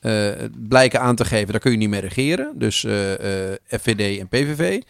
eh, 0.00 0.28
blijken 0.68 1.00
aan 1.00 1.16
te 1.16 1.24
geven, 1.24 1.52
daar 1.52 1.60
kun 1.60 1.70
je 1.70 1.76
niet 1.76 1.88
mee 1.88 2.00
regeren. 2.00 2.52
Dus 2.54 2.84
eh, 2.84 2.92
FVD 3.68 4.18
en 4.18 4.28
PVV. 4.28 4.82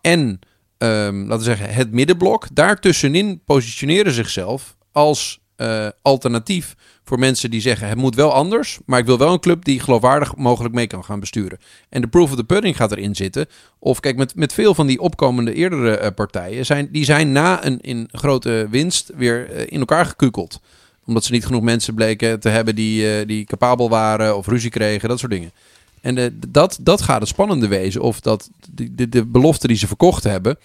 En, 0.00 0.38
ehm, 0.78 1.18
laten 1.20 1.38
we 1.38 1.44
zeggen, 1.44 1.74
het 1.74 1.92
middenblok. 1.92 2.46
Daartussenin 2.52 3.42
positioneren 3.44 4.12
zichzelf 4.12 4.76
als 4.92 5.40
eh, 5.58 5.88
alternatief 6.02 6.76
voor 7.04 7.18
mensen 7.18 7.50
die 7.50 7.60
zeggen: 7.60 7.88
het 7.88 7.98
moet 7.98 8.14
wel 8.14 8.32
anders, 8.32 8.78
maar 8.86 8.98
ik 8.98 9.06
wil 9.06 9.18
wel 9.18 9.32
een 9.32 9.40
club 9.40 9.64
die 9.64 9.80
geloofwaardig 9.80 10.36
mogelijk 10.36 10.74
mee 10.74 10.86
kan 10.86 11.04
gaan 11.04 11.20
besturen. 11.20 11.58
En 11.88 12.00
de 12.00 12.08
proof 12.08 12.30
of 12.30 12.36
the 12.36 12.44
pudding 12.44 12.76
gaat 12.76 12.92
erin 12.92 13.14
zitten. 13.14 13.46
Of 13.78 14.00
kijk, 14.00 14.16
met, 14.16 14.34
met 14.34 14.52
veel 14.52 14.74
van 14.74 14.86
die 14.86 15.00
opkomende 15.00 15.54
eerdere 15.54 15.96
eh, 15.96 16.10
partijen, 16.14 16.66
zijn, 16.66 16.88
die 16.92 17.04
zijn 17.04 17.32
na 17.32 17.64
een 17.64 17.80
in 17.80 18.08
grote 18.12 18.66
winst 18.70 19.10
weer 19.16 19.50
eh, 19.50 19.64
in 19.68 19.78
elkaar 19.78 20.06
gekukeld. 20.06 20.60
Omdat 21.06 21.24
ze 21.24 21.32
niet 21.32 21.46
genoeg 21.46 21.62
mensen 21.62 21.94
bleken 21.94 22.40
te 22.40 22.48
hebben 22.48 22.74
die, 22.74 23.26
die 23.26 23.44
capabel 23.44 23.88
waren 23.88 24.36
of 24.36 24.46
ruzie 24.46 24.70
kregen, 24.70 25.08
dat 25.08 25.18
soort 25.18 25.32
dingen. 25.32 25.52
En 26.00 26.38
dat, 26.48 26.78
dat 26.80 27.02
gaat 27.02 27.20
het 27.20 27.28
spannende 27.28 27.68
wezen. 27.68 28.00
Of 28.00 28.20
dat 28.20 28.50
de, 28.72 28.94
de, 28.94 29.08
de 29.08 29.26
belofte 29.26 29.66
die 29.66 29.76
ze 29.76 29.86
verkocht 29.86 30.24
hebben, 30.24 30.58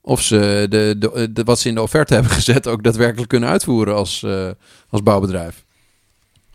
of 0.00 0.22
ze 0.22 0.66
de, 0.68 0.96
de, 1.32 1.44
wat 1.44 1.58
ze 1.58 1.68
in 1.68 1.74
de 1.74 1.82
offerte 1.82 2.14
hebben 2.18 2.32
gezet 2.32 2.66
ook 2.66 2.82
daadwerkelijk 2.82 3.28
kunnen 3.28 3.48
uitvoeren 3.48 3.94
als, 3.94 4.22
eh, 4.22 4.50
als 4.88 5.02
bouwbedrijf. 5.02 5.64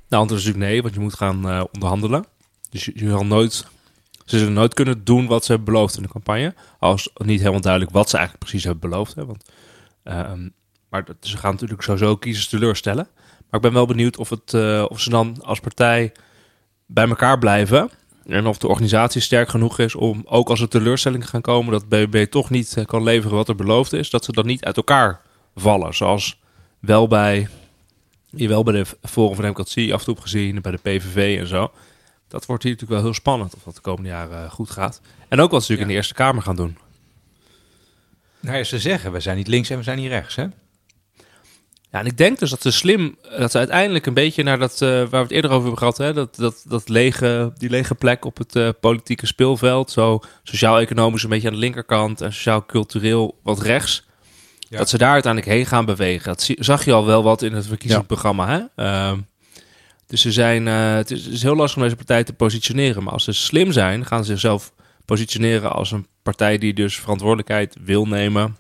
De 0.07 0.15
antwoord 0.15 0.41
is 0.41 0.45
natuurlijk 0.45 0.71
nee, 0.73 0.81
want 0.81 0.93
je 0.93 0.99
moet 0.99 1.13
gaan 1.13 1.49
eh, 1.49 1.63
onderhandelen. 1.71 2.25
Dus 2.69 2.85
je, 2.93 3.09
zal 3.09 3.25
nooit, 3.25 3.65
ze 4.25 4.37
zullen 4.37 4.53
nooit 4.53 4.73
kunnen 4.73 5.03
doen 5.03 5.27
wat 5.27 5.45
ze 5.45 5.51
hebben 5.51 5.73
beloofd 5.73 5.95
in 5.95 6.01
de 6.03 6.09
campagne. 6.09 6.53
Als 6.79 7.09
niet 7.13 7.39
helemaal 7.39 7.61
duidelijk 7.61 7.91
wat 7.91 8.09
ze 8.09 8.17
eigenlijk 8.17 8.45
precies 8.45 8.65
hebben 8.65 8.89
beloofd. 8.89 9.15
Hè, 9.15 9.25
want, 9.25 9.45
ehm, 10.03 10.49
maar 10.89 11.05
ze 11.19 11.37
gaan 11.37 11.51
natuurlijk 11.51 11.81
sowieso 11.81 12.15
kiezers 12.15 12.47
teleurstellen. 12.47 13.07
Maar 13.15 13.59
ik 13.59 13.61
ben 13.61 13.73
wel 13.73 13.85
benieuwd 13.85 14.17
of, 14.17 14.29
het, 14.29 14.53
eh, 14.53 14.85
of 14.87 14.99
ze 14.99 15.09
dan 15.09 15.41
als 15.41 15.59
partij 15.59 16.11
bij 16.85 17.07
elkaar 17.07 17.37
blijven. 17.37 17.89
En 18.27 18.47
of 18.47 18.57
de 18.57 18.67
organisatie 18.67 19.21
sterk 19.21 19.49
genoeg 19.49 19.79
is 19.79 19.95
om, 19.95 20.23
ook 20.25 20.49
als 20.49 20.61
er 20.61 20.69
teleurstellingen 20.69 21.27
gaan 21.27 21.41
komen, 21.41 21.71
dat 21.71 21.89
BBB 21.89 22.25
toch 22.25 22.49
niet 22.49 22.77
eh, 22.77 22.85
kan 22.85 23.03
leveren 23.03 23.37
wat 23.37 23.49
er 23.49 23.55
beloofd 23.55 23.93
is, 23.93 24.09
dat 24.09 24.25
ze 24.25 24.31
dan 24.31 24.45
niet 24.45 24.65
uit 24.65 24.77
elkaar 24.77 25.21
vallen. 25.55 25.95
Zoals 25.95 26.39
wel 26.79 27.07
bij 27.07 27.47
wel 28.29 28.63
bij 28.63 28.73
de 28.73 28.85
Forum 29.01 29.33
voor 29.33 29.43
Democratie 29.43 29.93
af 29.93 29.99
en 29.99 30.05
toe 30.05 30.21
gezien, 30.21 30.61
bij 30.61 30.71
de 30.71 30.77
PVV 30.77 31.39
en 31.39 31.47
zo. 31.47 31.71
Dat 32.27 32.45
wordt 32.45 32.63
hier 32.63 32.71
natuurlijk 32.71 32.99
wel 32.99 33.09
heel 33.09 33.19
spannend 33.19 33.55
of 33.55 33.63
dat 33.63 33.75
de 33.75 33.81
komende 33.81 34.09
jaren 34.09 34.43
eh, 34.43 34.51
goed 34.51 34.69
gaat. 34.69 35.01
En 35.27 35.39
ook 35.39 35.51
wat 35.51 35.63
ze 35.63 35.71
natuurlijk 35.71 35.81
in 35.81 35.87
de 35.87 35.93
Eerste 35.93 36.13
Kamer 36.13 36.41
gaan 36.43 36.55
doen. 36.55 36.77
Nou 38.39 38.57
ja, 38.57 38.63
ze 38.63 38.79
zeggen, 38.79 39.11
we 39.11 39.19
zijn 39.19 39.37
niet 39.37 39.47
links 39.47 39.69
en 39.69 39.77
we 39.77 39.83
zijn 39.83 39.97
niet 39.97 40.07
rechts, 40.07 40.35
hè? 40.35 40.45
Ja, 41.95 42.01
en 42.01 42.07
ik 42.07 42.17
denk 42.17 42.39
dus 42.39 42.49
dat 42.49 42.61
ze 42.61 42.71
slim, 42.71 43.17
dat 43.37 43.51
ze 43.51 43.57
uiteindelijk 43.57 44.05
een 44.05 44.13
beetje 44.13 44.43
naar 44.43 44.59
dat, 44.59 44.81
eh, 44.81 44.89
waar 44.89 45.09
we 45.09 45.17
het 45.17 45.31
eerder 45.31 45.51
over 45.51 45.61
hebben 45.61 45.77
gehad, 45.77 45.97
hè, 45.97 46.13
dat, 46.13 46.35
dat, 46.35 46.63
dat 46.67 46.89
lege, 46.89 47.53
die 47.57 47.69
lege 47.69 47.95
plek 47.95 48.25
op 48.25 48.37
het 48.37 48.55
eh, 48.55 48.69
politieke 48.79 49.25
speelveld, 49.25 49.91
zo 49.91 50.19
sociaal-economisch 50.43 51.23
een 51.23 51.29
beetje 51.29 51.47
aan 51.47 51.53
de 51.53 51.59
linkerkant 51.59 52.21
en 52.21 52.33
sociaal-cultureel 52.33 53.39
wat 53.43 53.61
rechts, 53.61 54.05
Ja. 54.59 54.77
dat 54.77 54.89
ze 54.89 54.97
daar 54.97 55.11
uiteindelijk 55.11 55.51
heen 55.53 55.65
gaan 55.65 55.85
bewegen. 55.85 56.25
Dat 56.27 56.49
zag 56.57 56.85
je 56.85 56.93
al 56.93 57.05
wel 57.05 57.23
wat 57.23 57.41
in 57.41 57.53
het 57.53 57.67
verkiezingsprogramma. 57.67 58.47
Hè? 58.47 58.83
Ehm, 58.83 59.19
Dus 60.07 60.21
ze 60.21 60.31
zijn, 60.31 60.67
eh, 60.67 60.95
het, 60.95 61.11
is, 61.11 61.25
het 61.25 61.33
is 61.33 61.41
heel 61.43 61.55
lastig 61.55 61.77
om 61.77 61.83
deze 61.83 61.95
partij 61.95 62.23
te 62.23 62.33
positioneren. 62.33 63.03
Maar 63.03 63.13
als 63.13 63.23
ze 63.23 63.31
slim 63.33 63.71
zijn, 63.71 64.05
gaan 64.05 64.23
ze 64.23 64.31
zichzelf 64.31 64.73
positioneren 65.05 65.71
als 65.71 65.91
een 65.91 66.07
partij 66.23 66.57
die 66.57 66.73
dus 66.73 66.97
verantwoordelijkheid 66.99 67.75
wil 67.83 68.07
nemen. 68.07 68.57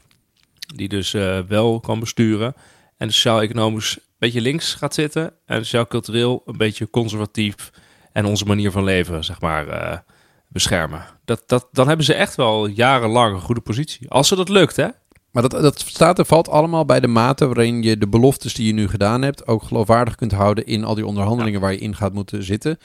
Die 0.75 0.87
dus 0.87 1.11
wel 1.47 1.79
kan 1.79 1.99
besturen. 1.99 2.55
En 2.97 3.13
sociaal-economisch 3.13 3.95
een 3.97 4.03
beetje 4.17 4.41
links 4.41 4.73
gaat 4.73 4.93
zitten. 4.93 5.33
En 5.45 5.57
sociaal-cultureel 5.57 6.41
een 6.45 6.57
beetje 6.57 6.89
conservatief. 6.89 7.69
En 8.11 8.25
onze 8.25 8.45
manier 8.45 8.71
van 8.71 8.83
leven, 8.83 9.23
zeg 9.23 9.41
maar, 9.41 9.67
eh, 9.67 9.97
beschermen. 10.47 11.05
Dat, 11.25 11.43
dat, 11.45 11.67
dan 11.71 11.87
hebben 11.87 12.05
ze 12.05 12.13
echt 12.13 12.35
wel 12.35 12.67
jarenlang 12.67 13.35
een 13.35 13.41
goede 13.41 13.61
positie. 13.61 14.09
Als 14.09 14.27
ze 14.27 14.35
dat 14.35 14.49
lukt, 14.49 14.75
hè? 14.75 14.87
Maar 15.31 15.49
dat, 15.49 15.51
dat 15.61 15.79
staat 15.79 16.19
er 16.19 16.25
valt 16.25 16.49
allemaal 16.49 16.85
bij 16.85 16.99
de 16.99 17.07
mate 17.07 17.45
waarin 17.45 17.83
je 17.83 17.97
de 17.97 18.07
beloftes 18.07 18.53
die 18.53 18.67
je 18.67 18.73
nu 18.73 18.87
gedaan 18.87 19.21
hebt 19.21 19.47
ook 19.47 19.63
geloofwaardig 19.63 20.15
kunt 20.15 20.31
houden 20.31 20.65
in 20.65 20.83
al 20.83 20.95
die 20.95 21.05
onderhandelingen 21.05 21.61
waar 21.61 21.71
je 21.71 21.77
in 21.79 21.95
gaat 21.95 22.13
moeten 22.13 22.43
zitten. 22.43 22.77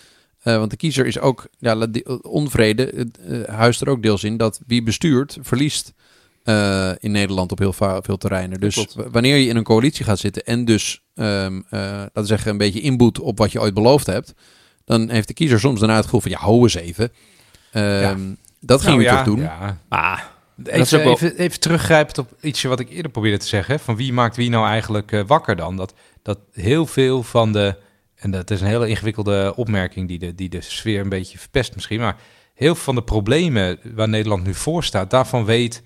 Eh, 0.43 0.57
want 0.57 0.71
de 0.71 0.77
kiezer 0.77 1.07
is 1.07 1.19
ook, 1.19 1.47
ja, 1.59 1.87
die- 1.87 2.23
onvrede 2.25 3.09
eh, 3.27 3.43
huist 3.55 3.81
er 3.81 3.89
ook 3.89 4.03
deels 4.03 4.25
in 4.25 4.37
dat 4.37 4.61
wie 4.67 4.83
bestuurt 4.83 5.39
verliest 5.41 5.93
eh, 6.45 6.91
in 6.99 7.11
Nederland 7.11 7.53
op 7.53 7.59
heel 7.59 7.73
veel 8.03 8.17
terreinen. 8.17 8.61
Dus 8.61 8.75
Klopt. 8.75 8.95
wanneer 9.13 9.37
je 9.37 9.47
in 9.49 9.57
een 9.57 9.63
coalitie 9.65 10.05
gaat 10.05 10.19
zitten 10.19 10.45
en 10.45 10.65
dus, 10.65 11.03
ehm, 11.15 11.61
eh, 11.71 11.81
laten 11.81 12.11
we 12.23 12.27
zeggen, 12.27 12.51
een 12.51 12.59
beetje 12.59 12.81
inboet 12.81 13.19
op 13.21 13.39
wat 13.39 13.53
je 13.53 13.61
ooit 13.61 13.75
beloofd 13.75 14.07
hebt, 14.07 14.35
dan 14.85 15.09
heeft 15.11 15.29
de 15.29 15.35
kiezer 15.35 15.61
soms 15.61 15.79
daarna 15.81 15.95
het 15.97 16.05
gevoel 16.05 16.21
van, 16.21 16.31
ja, 16.31 16.39
hou 16.39 16.63
eens 16.63 16.75
even. 16.75 17.13
Ehm, 17.73 18.21
Dat 18.61 18.81
ging 18.83 18.97
Nou 18.97 19.09
u 19.09 19.11
ja, 19.11 19.17
toch 19.17 19.25
doen? 19.35 19.41
Ja. 19.41 19.79
Ah, 19.89 20.19
Even, 20.65 21.05
wel- 21.05 21.13
even, 21.13 21.37
even 21.37 21.61
teruggrijpend 21.61 22.19
op 22.19 22.33
ietsje 22.41 22.69
wat 22.69 22.81
ik 22.81 22.91
eerder 22.91 23.11
probeerde 23.11 23.39
te 23.39 23.47
zeggen. 23.47 23.81
Van 23.81 23.97
wie 23.97 24.13
maakt 24.13 24.37
wie 24.37 24.51
nou 24.51 24.67
eigenlijk 24.67 25.13
eh, 25.13 25.21
wakker 25.27 25.57
dan? 25.57 25.77
Dat, 25.77 25.95
dat 26.23 26.39
heel 26.53 26.87
veel 26.87 27.23
van 27.23 27.53
de... 27.53 27.77
En 28.17 28.31
dat 28.31 28.51
is 28.51 28.61
een 28.61 28.67
hele 28.67 28.89
ingewikkelde 28.89 29.53
opmerking 29.57 30.09
die 30.09 30.19
de, 30.19 30.35
die 30.35 30.49
de 30.49 30.61
sfeer 30.61 31.01
een 31.01 31.09
beetje 31.09 31.39
verpest 31.39 31.75
misschien. 31.75 32.01
Maar 32.01 32.17
heel 32.55 32.75
veel 32.75 32.85
van 32.85 32.95
de 32.95 33.03
problemen 33.03 33.79
waar 33.95 34.09
Nederland 34.09 34.45
nu 34.45 34.55
voor 34.55 34.85
staat... 34.85 35.11
daarvan 35.11 35.45
weet 35.45 35.83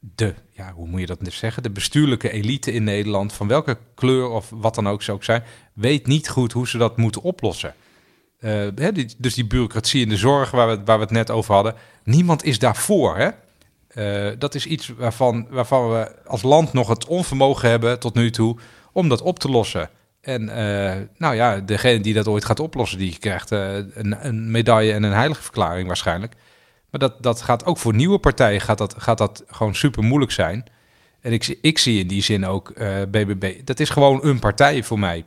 de, 0.00 0.34
ja, 0.50 0.72
hoe 0.72 0.86
moet 0.86 1.00
je 1.00 1.06
dat 1.06 1.20
dus 1.20 1.38
zeggen? 1.38 1.62
De 1.62 1.70
bestuurlijke 1.70 2.30
elite 2.30 2.72
in 2.72 2.84
Nederland... 2.84 3.32
van 3.32 3.48
welke 3.48 3.78
kleur 3.94 4.28
of 4.28 4.50
wat 4.54 4.74
dan 4.74 4.88
ook 4.88 5.02
zou 5.02 5.16
ook 5.16 5.24
zijn... 5.24 5.42
weet 5.72 6.06
niet 6.06 6.28
goed 6.28 6.52
hoe 6.52 6.68
ze 6.68 6.78
dat 6.78 6.96
moeten 6.96 7.22
oplossen. 7.22 7.74
Eh, 8.38 8.50
hè, 8.74 8.92
dus 9.18 9.34
die 9.34 9.46
bureaucratie 9.46 10.02
in 10.02 10.08
de 10.08 10.16
zorg 10.16 10.50
waar 10.50 10.68
we, 10.68 10.84
waar 10.84 10.96
we 10.96 11.04
het 11.04 11.12
net 11.12 11.30
over 11.30 11.54
hadden... 11.54 11.74
niemand 12.04 12.44
is 12.44 12.58
daarvoor, 12.58 13.16
hè? 13.16 13.28
Eh, 13.88 14.34
dat 14.38 14.54
is 14.54 14.66
iets 14.66 14.88
waarvan, 14.88 15.46
waarvan 15.50 15.90
we 15.90 16.26
als 16.26 16.42
land 16.42 16.72
nog 16.72 16.88
het 16.88 17.06
onvermogen 17.06 17.68
hebben 17.68 17.98
tot 17.98 18.14
nu 18.14 18.30
toe 18.30 18.56
om 18.92 19.08
dat 19.08 19.22
op 19.22 19.38
te 19.38 19.50
lossen. 19.50 19.90
En 20.20 20.48
eh, 20.48 21.00
nou 21.16 21.34
ja, 21.34 21.60
degene 21.60 22.00
die 22.00 22.14
dat 22.14 22.28
ooit 22.28 22.44
gaat 22.44 22.60
oplossen, 22.60 22.98
die 22.98 23.18
krijgt 23.18 23.50
een, 23.50 24.26
een 24.26 24.50
medaille 24.50 24.92
en 24.92 25.02
een 25.02 25.12
heilige 25.12 25.42
verklaring 25.42 25.86
waarschijnlijk. 25.86 26.34
Maar 26.90 27.00
dat, 27.00 27.22
dat 27.22 27.42
gaat 27.42 27.64
ook 27.64 27.78
voor 27.78 27.94
nieuwe 27.94 28.18
partijen 28.18 28.60
gaat 28.60 28.78
dat, 28.78 28.94
gaat 28.98 29.18
dat 29.18 29.44
gewoon 29.46 29.74
super 29.74 30.02
moeilijk 30.02 30.32
zijn. 30.32 30.64
En 31.20 31.32
ik, 31.32 31.44
zie- 31.44 31.58
ik 31.62 31.78
zie 31.78 32.00
in 32.00 32.06
die 32.08 32.22
zin 32.22 32.46
ook 32.46 32.70
eh, 32.70 32.96
BBB, 33.10 33.54
dat 33.64 33.80
is 33.80 33.90
gewoon 33.90 34.24
een 34.24 34.38
partij 34.38 34.82
voor 34.82 34.98
mij. 34.98 35.24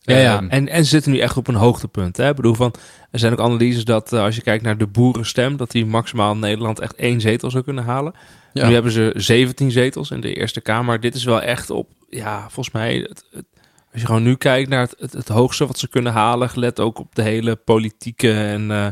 Ja, 0.00 0.16
ja. 0.16 0.36
Ehm, 0.36 0.48
En, 0.48 0.68
en 0.68 0.84
ze 0.84 0.90
zitten 0.90 1.12
nu 1.12 1.18
echt 1.18 1.36
op 1.36 1.48
een 1.48 1.54
hoogtepunt. 1.54 2.16
Hè? 2.16 2.28
Ik 2.28 2.36
bedoel, 2.36 2.54
van, 2.54 2.74
er 3.10 3.18
zijn 3.18 3.32
ook 3.32 3.40
analyses 3.40 3.84
dat 3.84 4.12
eh, 4.12 4.20
als 4.22 4.36
je 4.36 4.42
kijkt 4.42 4.64
naar 4.64 4.78
de 4.78 4.86
boerenstem, 4.86 5.56
dat 5.56 5.70
die 5.70 5.86
maximaal 5.86 6.32
in 6.32 6.38
Nederland 6.38 6.80
echt 6.80 6.94
één 6.94 7.20
zetel 7.20 7.50
zou 7.50 7.64
kunnen 7.64 7.84
halen. 7.84 8.12
Ja. 8.52 8.66
Nu 8.66 8.72
hebben 8.74 8.92
ze 8.92 9.12
17 9.14 9.70
zetels 9.70 10.10
in 10.10 10.20
de 10.20 10.34
Eerste 10.34 10.60
Kamer. 10.60 11.00
Dit 11.00 11.14
is 11.14 11.24
wel 11.24 11.42
echt 11.42 11.70
op, 11.70 11.88
ja, 12.10 12.40
volgens 12.40 12.70
mij, 12.74 12.96
het, 12.96 13.24
het- 13.30 13.44
als 13.92 14.00
je 14.00 14.06
gewoon 14.06 14.22
nu 14.22 14.34
kijkt 14.36 14.68
naar 14.68 14.80
het, 14.80 14.94
het, 14.98 15.12
het 15.12 15.28
hoogste 15.28 15.66
wat 15.66 15.78
ze 15.78 15.88
kunnen 15.88 16.12
halen, 16.12 16.50
gelet 16.50 16.80
ook 16.80 16.98
op 16.98 17.14
de 17.14 17.22
hele 17.22 17.56
politieke 17.56 18.32
en 18.32 18.70
eh, 18.70 18.86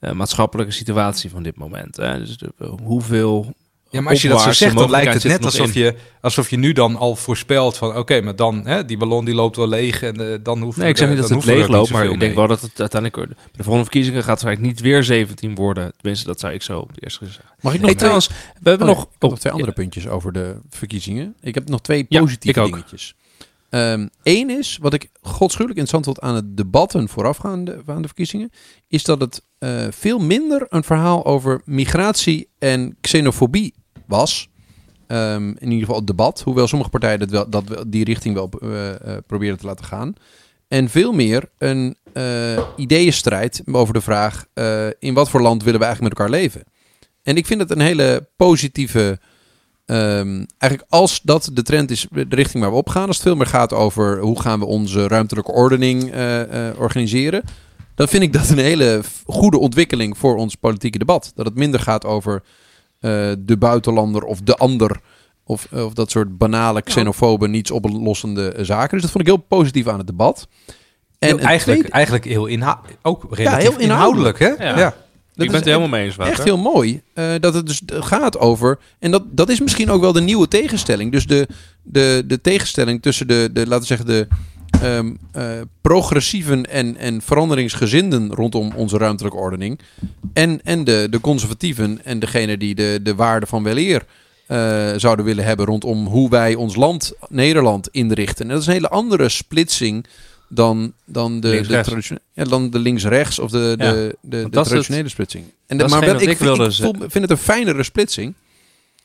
maatschappelijke 0.00 0.72
situatie 0.72 1.30
van 1.30 1.42
dit 1.42 1.56
moment. 1.56 1.96
Hè? 1.96 2.18
Dus 2.18 2.36
de- 2.38 2.52
hoeveel 2.82 3.54
Ja, 3.90 4.00
maar 4.00 4.12
als 4.12 4.22
je 4.22 4.28
dat 4.28 4.40
zo 4.40 4.52
zegt, 4.52 4.76
dan 4.76 4.90
lijkt 4.90 5.12
het 5.14 5.24
net 5.24 5.44
alsof 5.44 5.74
je, 5.74 5.94
alsof 6.20 6.50
je 6.50 6.56
nu 6.56 6.72
dan 6.72 6.96
al 6.96 7.16
voorspelt 7.16 7.76
van... 7.76 7.96
oké, 7.96 8.20
maar 8.20 8.36
dan, 8.36 8.66
hè, 8.66 8.84
die 8.84 8.96
ballon 8.96 9.24
die 9.24 9.34
loopt 9.34 9.56
wel 9.56 9.68
leeg 9.68 10.02
en 10.02 10.32
eh, 10.32 10.38
dan 10.42 10.60
hoeft 10.62 10.76
Nee, 10.76 10.88
ik 10.88 10.96
zeg 10.96 11.08
niet 11.08 11.18
dat 11.18 11.28
het 11.28 11.44
leeg 11.44 11.68
loopt, 11.68 11.90
maar 11.90 12.04
ik 12.04 12.20
denk 12.20 12.34
wel 12.34 12.46
dat 12.46 12.60
het 12.60 12.80
uiteindelijk... 12.80 13.26
Bij 13.28 13.36
de 13.52 13.62
volgende 13.62 13.82
verkiezingen 13.82 14.22
gaat 14.22 14.30
het 14.34 14.42
waarschijnlijk 14.42 14.76
niet 14.76 14.86
weer 14.86 15.04
17 15.04 15.54
worden. 15.54 15.92
Tenminste, 15.96 16.26
dat 16.26 16.40
zou 16.40 16.52
ik 16.52 16.62
zo 16.62 16.78
op 16.78 16.94
de 16.94 17.00
eerste 17.00 17.24
zeggen. 17.24 17.44
Mag 17.44 17.54
ik 17.56 17.62
nog 17.62 17.72
Nee, 17.72 17.80
twee- 17.80 17.94
trouwens, 17.96 18.28
we 18.62 18.68
hebben 18.68 18.88
Oh, 18.88 18.94
nog... 18.94 19.04
ik 19.04 19.10
heb 19.12 19.20
nog 19.22 19.32
oh, 19.32 19.38
twee 19.38 19.52
andere 19.52 19.70
ja. 19.70 19.76
puntjes 19.80 20.08
over 20.08 20.32
de 20.32 20.56
verkiezingen. 20.70 21.34
Ik 21.40 21.54
heb 21.54 21.68
nog 21.68 21.80
twee 21.80 22.06
Ja, 22.08 22.20
positieve 22.20 22.60
ik 22.60 22.66
ook. 22.66 22.72
dingetjes. 22.72 23.14
Eén 24.22 24.50
is, 24.50 24.78
wat 24.80 24.94
ik 24.94 25.08
godschuwelijk 25.20 25.78
interessant 25.78 26.04
vond 26.04 26.20
aan 26.20 26.34
het 26.34 26.56
debatten 26.56 27.08
voorafgaande 27.08 27.82
aan 27.86 28.02
de 28.02 28.08
verkiezingen, 28.08 28.50
is 28.88 29.04
dat 29.04 29.20
het 29.20 29.42
eh, 29.58 29.86
veel 29.90 30.18
minder 30.18 30.66
een 30.68 30.84
verhaal 30.84 31.24
over 31.24 31.60
migratie 31.64 32.48
en 32.58 32.96
xenofobie 33.00 33.74
was. 34.06 34.48
Ehm, 35.06 35.48
in 35.48 35.70
ieder 35.70 35.78
geval 35.78 35.96
het 35.96 36.06
debat, 36.06 36.40
hoewel 36.40 36.66
sommige 36.66 36.90
partijen 36.90 37.30
wel, 37.30 37.50
dat 37.50 37.84
die 37.86 38.04
richting 38.04 38.34
wel 38.34 38.50
eh, 38.50 39.16
proberen 39.26 39.58
te 39.58 39.66
laten 39.66 39.84
gaan. 39.84 40.14
En 40.68 40.88
veel 40.88 41.12
meer 41.12 41.48
een 41.58 41.96
ideeënstrijd 42.76 43.62
over 43.72 43.94
de 43.94 44.00
vraag: 44.00 44.44
in 44.98 45.14
wat 45.14 45.30
voor 45.30 45.42
land 45.42 45.62
willen 45.62 45.80
we 45.80 45.86
eigenlijk 45.86 46.14
met 46.14 46.22
elkaar 46.22 46.40
leven? 46.40 46.64
En 47.22 47.36
ik 47.36 47.46
vind 47.46 47.60
het 47.60 47.70
een 47.70 47.80
hele 47.80 48.28
positieve. 48.36 49.18
ehm, 49.86 50.44
eigenlijk 50.58 50.92
als 50.92 51.20
dat 51.22 51.50
de 51.52 51.62
trend 51.62 51.90
is, 51.90 52.06
de 52.10 52.26
richting 52.28 52.62
waar 52.62 52.72
we 52.72 52.78
op 52.78 52.88
gaan, 52.88 53.06
als 53.06 53.16
het 53.16 53.26
veel 53.26 53.36
meer 53.36 53.46
gaat 53.46 53.72
over 53.72 54.18
hoe 54.18 54.40
gaan 54.40 54.58
we 54.58 54.64
onze 54.64 55.08
ruimtelijke 55.08 55.52
ordening 55.52 56.02
organiseren, 56.78 57.42
dan 57.96 58.08
vind 58.08 58.22
ik 58.22 58.32
dat 58.32 58.48
een 58.48 58.58
hele 58.58 59.00
goede 59.26 59.58
ontwikkeling 59.58 60.18
voor 60.18 60.36
ons 60.36 60.54
politieke 60.54 60.98
debat. 60.98 61.32
Dat 61.34 61.46
het 61.46 61.54
minder 61.54 61.80
gaat 61.80 62.04
over 62.04 62.42
eh, 63.00 63.10
de 63.38 63.56
buitenlander 63.58 64.22
of 64.22 64.40
de 64.40 64.54
ander. 64.56 65.00
Of, 65.48 65.66
of 65.72 65.92
dat 65.92 66.10
soort 66.10 66.38
banale, 66.38 66.82
xenofobe, 66.82 67.48
niets 67.48 67.70
oplossende 67.70 68.48
eh, 68.52 68.64
zaken. 68.64 68.90
Dus 68.92 69.02
dat 69.02 69.10
vond 69.10 69.28
ik 69.28 69.34
heel 69.34 69.44
positief 69.48 69.86
aan 69.88 69.98
het 69.98 70.06
debat. 70.06 70.48
En 71.18 71.28
Heel- 71.28 71.36
het 71.36 71.46
eigenlijk, 71.46 71.78
tweede- 71.78 71.96
eigenlijk 71.96 72.24
heel 72.24 72.46
inha 72.46 72.80
ook 73.02 73.26
relatief 73.30 73.68
heel 73.68 73.78
inhoudelijk. 73.80 74.38
inhoudelijk, 74.38 74.38
hè? 74.38 74.64
Ja. 74.68 74.78
Ja. 74.78 74.94
dat 75.34 75.44
ik 75.44 75.50
ben 75.50 75.54
het 75.54 75.64
helemaal 75.64 75.88
mee 75.88 76.04
eens, 76.04 76.16
Wouter. 76.16 76.36
Echt 76.38 76.46
heel 76.46 76.58
mooi. 76.58 77.02
eh, 77.14 77.30
dat 77.40 77.54
het 77.54 77.66
dus 77.66 77.82
gaat 77.86 78.38
over. 78.38 78.78
En 78.98 79.10
dat, 79.10 79.22
dat 79.30 79.48
is 79.48 79.60
misschien 79.60 79.90
ook 79.90 80.00
wel 80.00 80.12
de 80.12 80.20
nieuwe 80.20 80.48
tegenstelling. 80.48 81.12
Dus 81.12 81.26
de, 81.26 81.48
de, 81.82 82.22
de 82.26 82.40
tegenstelling 82.40 83.02
tussen 83.02 83.26
de, 83.28 83.50
de 83.52 83.60
laten 83.60 83.80
we 83.80 83.86
zeggen, 83.86 84.06
de 84.06 84.28
eh, 84.82 85.60
progressieven 85.80 86.70
en, 86.70 86.96
en 86.96 87.22
veranderingsgezinden 87.22 88.32
rondom 88.34 88.72
onze 88.74 88.98
ruimtelijke 88.98 89.38
ordening. 89.38 89.78
En, 90.32 90.60
en 90.64 90.84
de, 90.84 91.06
de 91.10 91.20
conservatieven 91.20 92.04
en 92.04 92.18
degene 92.18 92.56
die 92.56 92.74
de, 92.74 93.00
de 93.02 93.14
waarde 93.14 93.46
van 93.46 93.62
weleer 93.62 94.04
eh, 94.46 94.92
zouden 94.96 95.24
willen 95.24 95.44
hebben 95.44 95.66
rondom 95.66 96.06
hoe 96.06 96.30
wij 96.30 96.54
ons 96.54 96.76
land, 96.76 97.12
Nederland, 97.28 97.88
inrichten. 97.90 98.44
En 98.44 98.50
dat 98.50 98.60
is 98.60 98.66
een 98.66 98.72
hele 98.72 98.88
andere 98.88 99.28
splitsing 99.28 100.06
dan, 100.48 100.92
dan 101.04 101.40
de, 101.40 101.48
de, 101.48 101.54
Links-rechts. 101.54 101.88
traditione- 101.88 102.20
ja, 102.32 102.44
dan 102.44 102.70
de 102.70 102.78
links-rechts 102.78 103.38
of 103.38 103.50
de, 103.50 103.74
de, 103.78 103.84
Ja, 103.84 103.92
de, 103.92 104.16
de, 104.20 104.48
traditionele 104.50 105.08
splitsing. 105.08 105.44
En 105.66 105.76
maar 105.76 106.00
wel, 106.00 106.20
ik, 106.20 106.28
ik 106.28 106.36
vind 106.98 107.14
het 107.14 107.30
een 107.30 107.36
fijnere 107.36 107.82
splitsing. 107.82 108.34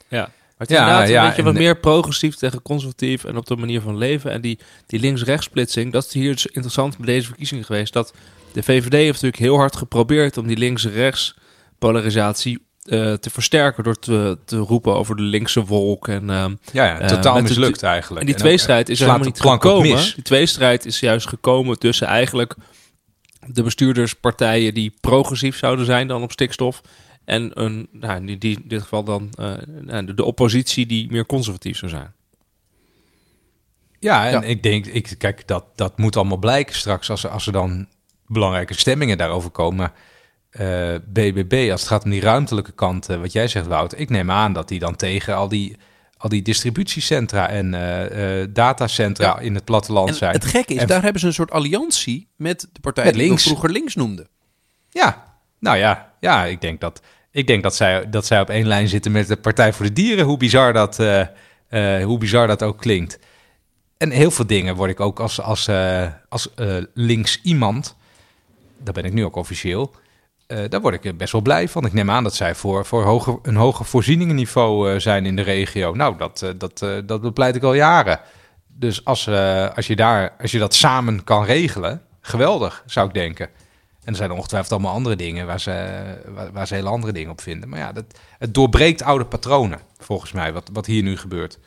Ja. 0.07 0.31
Maar 0.61 0.69
het 0.69 0.79
Ja, 0.79 0.85
is 0.85 0.91
inderdaad 0.91 1.09
ja, 1.15 1.21
een 1.21 1.27
beetje 1.27 1.43
wat 1.43 1.61
meer 1.61 1.77
progressief 1.79 2.35
tegen 2.35 2.61
conservatief 2.61 3.23
en 3.23 3.37
op 3.37 3.45
de 3.45 3.55
manier 3.55 3.81
van 3.81 3.97
leven. 3.97 4.31
En 4.31 4.41
die, 4.41 4.59
die 4.85 4.99
links-rechts 4.99 5.45
splitsing, 5.45 5.91
dat 5.91 6.05
is 6.05 6.13
hier 6.13 6.31
dus 6.31 6.45
interessant 6.45 6.97
bij 6.97 7.05
deze 7.05 7.27
verkiezingen 7.27 7.63
geweest. 7.63 7.93
Dat 7.93 8.13
de 8.53 8.63
VVD 8.63 8.91
heeft 8.93 9.11
natuurlijk 9.21 9.37
heel 9.41 9.55
hard 9.57 9.75
geprobeerd 9.75 10.37
om 10.37 10.47
die 10.47 10.57
links-rechts 10.57 11.35
polarisatie 11.79 12.59
eh, 12.81 13.13
te 13.13 13.29
versterken. 13.29 13.83
Door 13.83 13.99
te, 13.99 14.37
te 14.45 14.57
roepen 14.57 14.95
over 14.95 15.15
de 15.15 15.21
linkse 15.21 15.65
wolk. 15.65 16.07
En, 16.07 16.29
ehm, 16.29 16.55
Ja, 16.71 16.85
ja, 16.85 16.99
Eh, 16.99 17.07
totaal 17.07 17.35
de- 17.35 17.41
mislukt 17.41 17.83
eigenlijk. 17.83 18.19
en 18.21 18.25
die 18.25 18.35
tweestrijd 18.35 18.89
is 18.89 18.99
er 18.99 19.05
slaat 19.05 19.09
helemaal 19.25 19.33
niet 19.33 19.61
gekomen. 19.61 19.87
mis. 19.95 20.13
Die 20.15 20.23
tweestrijd 20.23 20.85
is 20.85 20.99
juist 20.99 21.27
gekomen 21.27 21.79
tussen 21.79 22.07
eigenlijk 22.07 22.55
de 23.47 23.63
bestuurderspartijen 23.63 24.73
die 24.73 24.93
progressief 25.01 25.57
zouden 25.57 25.85
zijn 25.85 26.07
dan 26.07 26.23
op 26.23 26.31
stikstof. 26.31 26.81
En 27.25 27.61
een, 27.63 27.87
nou, 27.91 28.25
die, 28.25 28.37
die 28.37 28.55
in 28.55 28.67
dit 28.67 28.81
geval 28.81 29.03
dan 29.03 29.29
eh, 29.37 29.53
nou, 29.67 30.05
de, 30.05 30.13
de 30.13 30.23
oppositie 30.23 30.85
die 30.85 31.11
meer 31.11 31.25
conservatief 31.25 31.77
zou 31.77 31.91
zijn. 31.91 32.13
Ja, 33.99 34.25
en 34.25 34.31
Ja. 34.31 34.41
ik 34.41 34.63
denk, 34.63 34.85
ik, 34.85 35.15
kijk, 35.17 35.47
dat, 35.47 35.65
dat 35.75 35.97
moet 35.97 36.15
allemaal 36.15 36.37
blijken 36.37 36.75
straks 36.75 37.09
als, 37.09 37.23
er- 37.23 37.29
als 37.29 37.45
er 37.47 37.53
dan 37.53 37.87
belangrijke 38.27 38.73
stemmingen 38.73 39.17
daarover 39.17 39.49
komen. 39.49 39.91
Eh, 40.49 40.95
BBB, 41.07 41.67
als 41.71 41.79
het 41.81 41.89
gaat 41.89 42.03
om 42.03 42.09
die 42.09 42.21
ruimtelijke 42.21 42.71
kant, 42.71 43.09
eh, 43.09 43.17
wat 43.19 43.31
jij 43.31 43.47
zegt, 43.47 43.67
Wouter, 43.67 43.97
ik 43.97 44.09
neem 44.09 44.31
aan 44.31 44.53
dat 44.53 44.67
die 44.67 44.79
dan 44.79 44.95
tegen 44.95 45.35
al 45.35 45.47
die, 45.47 45.77
al 46.17 46.29
die 46.29 46.41
distributiecentra 46.41 47.49
en 47.49 47.73
eh, 47.73 48.41
eh, 48.41 48.49
datacentra 48.53 49.25
Ja. 49.25 49.39
in 49.39 49.55
het 49.55 49.65
platteland 49.65 50.09
En 50.09 50.15
zijn. 50.15 50.31
het 50.33 50.45
gekke 50.45 50.73
is, 50.73 50.81
En- 50.81 50.87
daar 50.87 51.01
hebben 51.03 51.21
ze 51.21 51.27
een 51.27 51.33
soort 51.33 51.51
alliantie 51.51 52.27
met 52.35 52.67
de 52.71 52.79
partij 52.79 53.03
Met 53.03 53.13
die 53.13 53.21
we 53.23 53.27
links. 53.27 53.43
vroeger 53.43 53.69
links 53.71 53.95
noemden. 53.95 54.27
Ja, 54.89 55.37
nou 55.59 55.77
ja, 55.77 56.10
ja 56.21 56.45
ik 56.45 56.61
denk 56.61 56.79
dat, 56.79 57.01
ik 57.31 57.47
denk 57.47 57.63
dat, 57.63 57.75
zij, 57.75 58.09
dat 58.09 58.25
zij 58.25 58.41
op 58.41 58.49
één 58.49 58.67
lijn 58.67 58.87
zitten 58.87 59.11
met 59.11 59.27
de 59.27 59.37
Partij 59.37 59.73
voor 59.73 59.85
de 59.85 59.93
Dieren, 59.93 60.25
hoe 60.25 60.37
bizar 60.37 60.73
dat, 60.73 60.99
eh, 60.99 61.21
eh, 61.69 62.05
hoe 62.05 62.17
bizar 62.17 62.47
dat 62.47 62.63
ook 62.63 62.77
klinkt. 62.77 63.19
en 63.97 64.11
heel 64.11 64.31
veel 64.31 64.47
dingen 64.47 64.75
word 64.75 64.89
ik 64.89 64.99
ook 64.99 65.19
als, 65.19 65.41
als, 65.41 65.67
eh, 65.67 66.07
als 66.29 66.49
links 66.93 67.41
iemand, 67.41 67.95
daar 68.77 68.93
ben 68.93 69.05
ik 69.05 69.13
nu 69.13 69.25
ook 69.25 69.35
officieel, 69.35 69.95
daar 70.69 70.81
word 70.81 71.05
ik 71.05 71.17
best 71.17 71.31
wel 71.31 71.41
blij 71.41 71.67
van. 71.67 71.85
Ik 71.85 71.93
neem 71.93 72.09
aan 72.09 72.23
dat 72.23 72.35
zij 72.35 72.55
voor, 72.55 72.85
voor 72.85 73.03
hoger, 73.03 73.39
een 73.41 73.55
hoger 73.55 73.85
voorzieningenniveau 73.85 74.99
zijn 74.99 75.25
in 75.25 75.35
de 75.35 75.41
regio. 75.41 75.93
Nou, 75.93 76.17
dat, 76.17 76.53
dat, 76.57 76.79
dat 77.05 77.21
bepleit 77.21 77.55
ik 77.55 77.63
al 77.63 77.73
jaren. 77.73 78.19
Dus 78.67 79.05
als, 79.05 79.27
als, 79.75 79.87
je 79.87 79.95
daar, 79.95 80.33
als 80.41 80.51
je 80.51 80.59
dat 80.59 80.73
samen 80.73 81.23
kan 81.23 81.43
regelen, 81.43 82.01
geweldig, 82.21 82.83
zou 82.85 83.07
ik 83.07 83.13
denken. 83.13 83.49
En 84.03 84.11
er 84.11 84.15
zijn 84.15 84.31
ongetwijfeld 84.31 84.71
allemaal 84.71 84.93
andere 84.93 85.15
dingen 85.15 85.45
waar 85.45 85.59
ze, 85.59 86.03
waar, 86.53 86.67
ze 86.67 86.73
hele 86.73 86.89
andere 86.89 87.13
dingen 87.13 87.31
op 87.31 87.41
vinden. 87.41 87.69
Maar 87.69 87.79
ja, 87.79 87.91
dat, 87.91 88.05
het 88.37 88.53
doorbreekt 88.53 89.01
oude 89.01 89.25
patronen, 89.25 89.79
volgens 89.97 90.31
mij, 90.31 90.53
wat, 90.53 90.69
wat 90.73 90.85
hier 90.85 91.03
nu 91.03 91.17
gebeurt. 91.17 91.59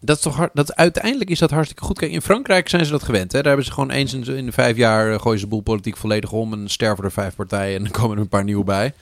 Dat 0.00 0.16
is 0.16 0.22
toch 0.22 0.48
dat, 0.52 0.74
uiteindelijk 0.74 1.30
is 1.30 1.38
dat 1.38 1.50
hartstikke 1.50 1.84
goed. 1.84 1.98
Kijk, 1.98 2.12
in 2.12 2.22
Frankrijk 2.22 2.68
zijn 2.68 2.84
ze 2.84 2.90
dat 2.90 3.02
gewend. 3.02 3.32
Hè? 3.32 3.38
Daar 3.38 3.46
hebben 3.46 3.64
ze 3.64 3.72
gewoon 3.72 3.90
eens 3.90 4.12
in, 4.12 4.26
in 4.26 4.52
vijf 4.52 4.76
jaar 4.76 5.12
eh, 5.12 5.20
gooien 5.20 5.38
ze 5.38 5.44
de 5.44 5.50
boel 5.50 5.60
politiek 5.60 5.96
volledig 5.96 6.32
om 6.32 6.52
en 6.52 6.68
sterven 6.68 7.04
er 7.04 7.12
vijf 7.12 7.34
partijen 7.34 7.76
en 7.76 7.82
dan 7.82 7.92
komen 8.00 8.16
er 8.16 8.22
een 8.22 8.28
paar 8.28 8.44
nieuwe 8.44 8.64
bij. 8.64 8.94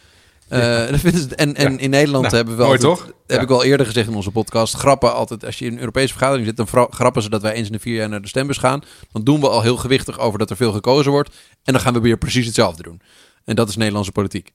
Eh, 0.55 1.41
en 1.41 1.55
en 1.57 1.73
Ja. 1.73 1.79
in 1.79 1.91
Nederland 1.91 2.25
Nou, 2.25 2.37
hebben 2.37 2.57
we 2.57 2.63
mooi 2.63 2.73
altijd, 2.85 2.97
toch? 2.99 3.07
heb 3.27 3.37
Ja. 3.37 3.43
ik 3.43 3.51
al 3.51 3.65
eerder 3.65 3.87
gezegd 3.87 4.09
in 4.09 4.15
onze 4.15 4.31
podcast, 4.31 4.75
grappen 4.75 5.15
altijd, 5.15 5.45
als 5.45 5.59
je 5.59 5.65
in 5.65 5.73
een 5.73 5.79
Europese 5.79 6.09
vergadering 6.13 6.47
zit, 6.47 6.57
dan 6.57 6.89
grappen 6.91 7.23
ze 7.23 7.29
dat 7.31 7.43
wij 7.43 7.53
eens 7.53 7.67
in 7.67 7.73
de 7.73 7.79
vier 7.79 7.95
jaar 7.95 8.09
naar 8.09 8.23
de 8.23 8.29
stembus 8.29 8.59
gaan. 8.59 8.81
Dan 9.13 9.25
doen 9.25 9.41
we 9.41 9.49
al 9.49 9.63
heel 9.63 9.77
gewichtig 9.77 10.19
over 10.19 10.39
dat 10.39 10.51
er 10.51 10.57
veel 10.57 10.73
gekozen 10.73 11.11
wordt. 11.13 11.31
En 11.65 11.73
dan 11.73 11.83
gaan 11.83 11.93
we 11.93 12.01
weer 12.01 12.19
precies 12.19 12.47
hetzelfde 12.47 12.83
doen. 12.83 13.01
En 13.45 13.57
dat 13.57 13.69
is 13.69 13.77
Nederlandse 13.77 14.13
politiek. 14.13 14.53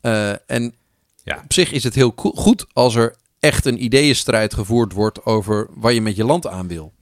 Eh, 0.00 0.30
en 0.50 0.74
Ja. 1.24 1.40
op 1.44 1.52
zich 1.52 1.72
is 1.72 1.84
het 1.84 1.94
heel 1.94 2.12
goed 2.16 2.66
als 2.72 2.94
er 2.94 3.14
echt 3.40 3.64
een 3.64 3.84
ideeënstrijd 3.84 4.54
gevoerd 4.54 4.92
wordt 4.92 5.24
over 5.24 5.68
waar 5.74 5.92
je 5.92 6.00
met 6.02 6.16
je 6.16 6.24
land 6.24 6.46
aan 6.46 6.68
wil. 6.68 6.92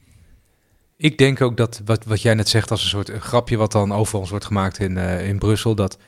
Ik 0.97 1.18
denk 1.18 1.40
ook 1.40 1.57
dat 1.57 1.80
wat, 1.84 2.05
wat 2.05 2.22
jij 2.22 2.34
net 2.34 2.49
zegt 2.49 2.70
als 2.70 2.82
een 2.82 2.88
soort 2.88 3.09
een 3.09 3.20
grapje 3.20 3.57
wat 3.57 3.72
dan 3.72 3.93
over 3.93 4.18
ons 4.18 4.30
wordt 4.30 4.45
gemaakt 4.45 4.78
in, 4.78 4.97
eh, 4.99 5.28
in 5.28 5.38
Brussel, 5.38 5.74
dat, 5.74 5.99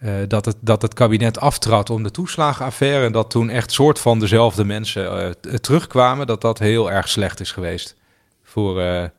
eh, 0.00 0.14
dat, 0.28 0.44
het, 0.44 0.56
dat 0.60 0.82
het 0.82 0.94
kabinet 0.94 1.38
aftrad 1.40 1.90
om 1.90 2.02
de 2.02 2.10
toeslagenaffaire 2.10 3.04
en 3.06 3.12
dat 3.12 3.30
toen 3.30 3.48
echt 3.50 3.72
soort 3.72 3.98
van 3.98 4.18
dezelfde 4.20 4.64
mensen 4.64 5.24
eh, 5.24 5.30
t- 5.30 5.62
terugkwamen, 5.62 6.26
dat 6.26 6.40
dat 6.40 6.58
heel 6.58 6.90
erg 6.90 7.08
slecht 7.08 7.40
is 7.40 7.52
geweest 7.52 7.96
voor 8.42 8.80
eh, 8.80 9.02
eh, 9.04 9.10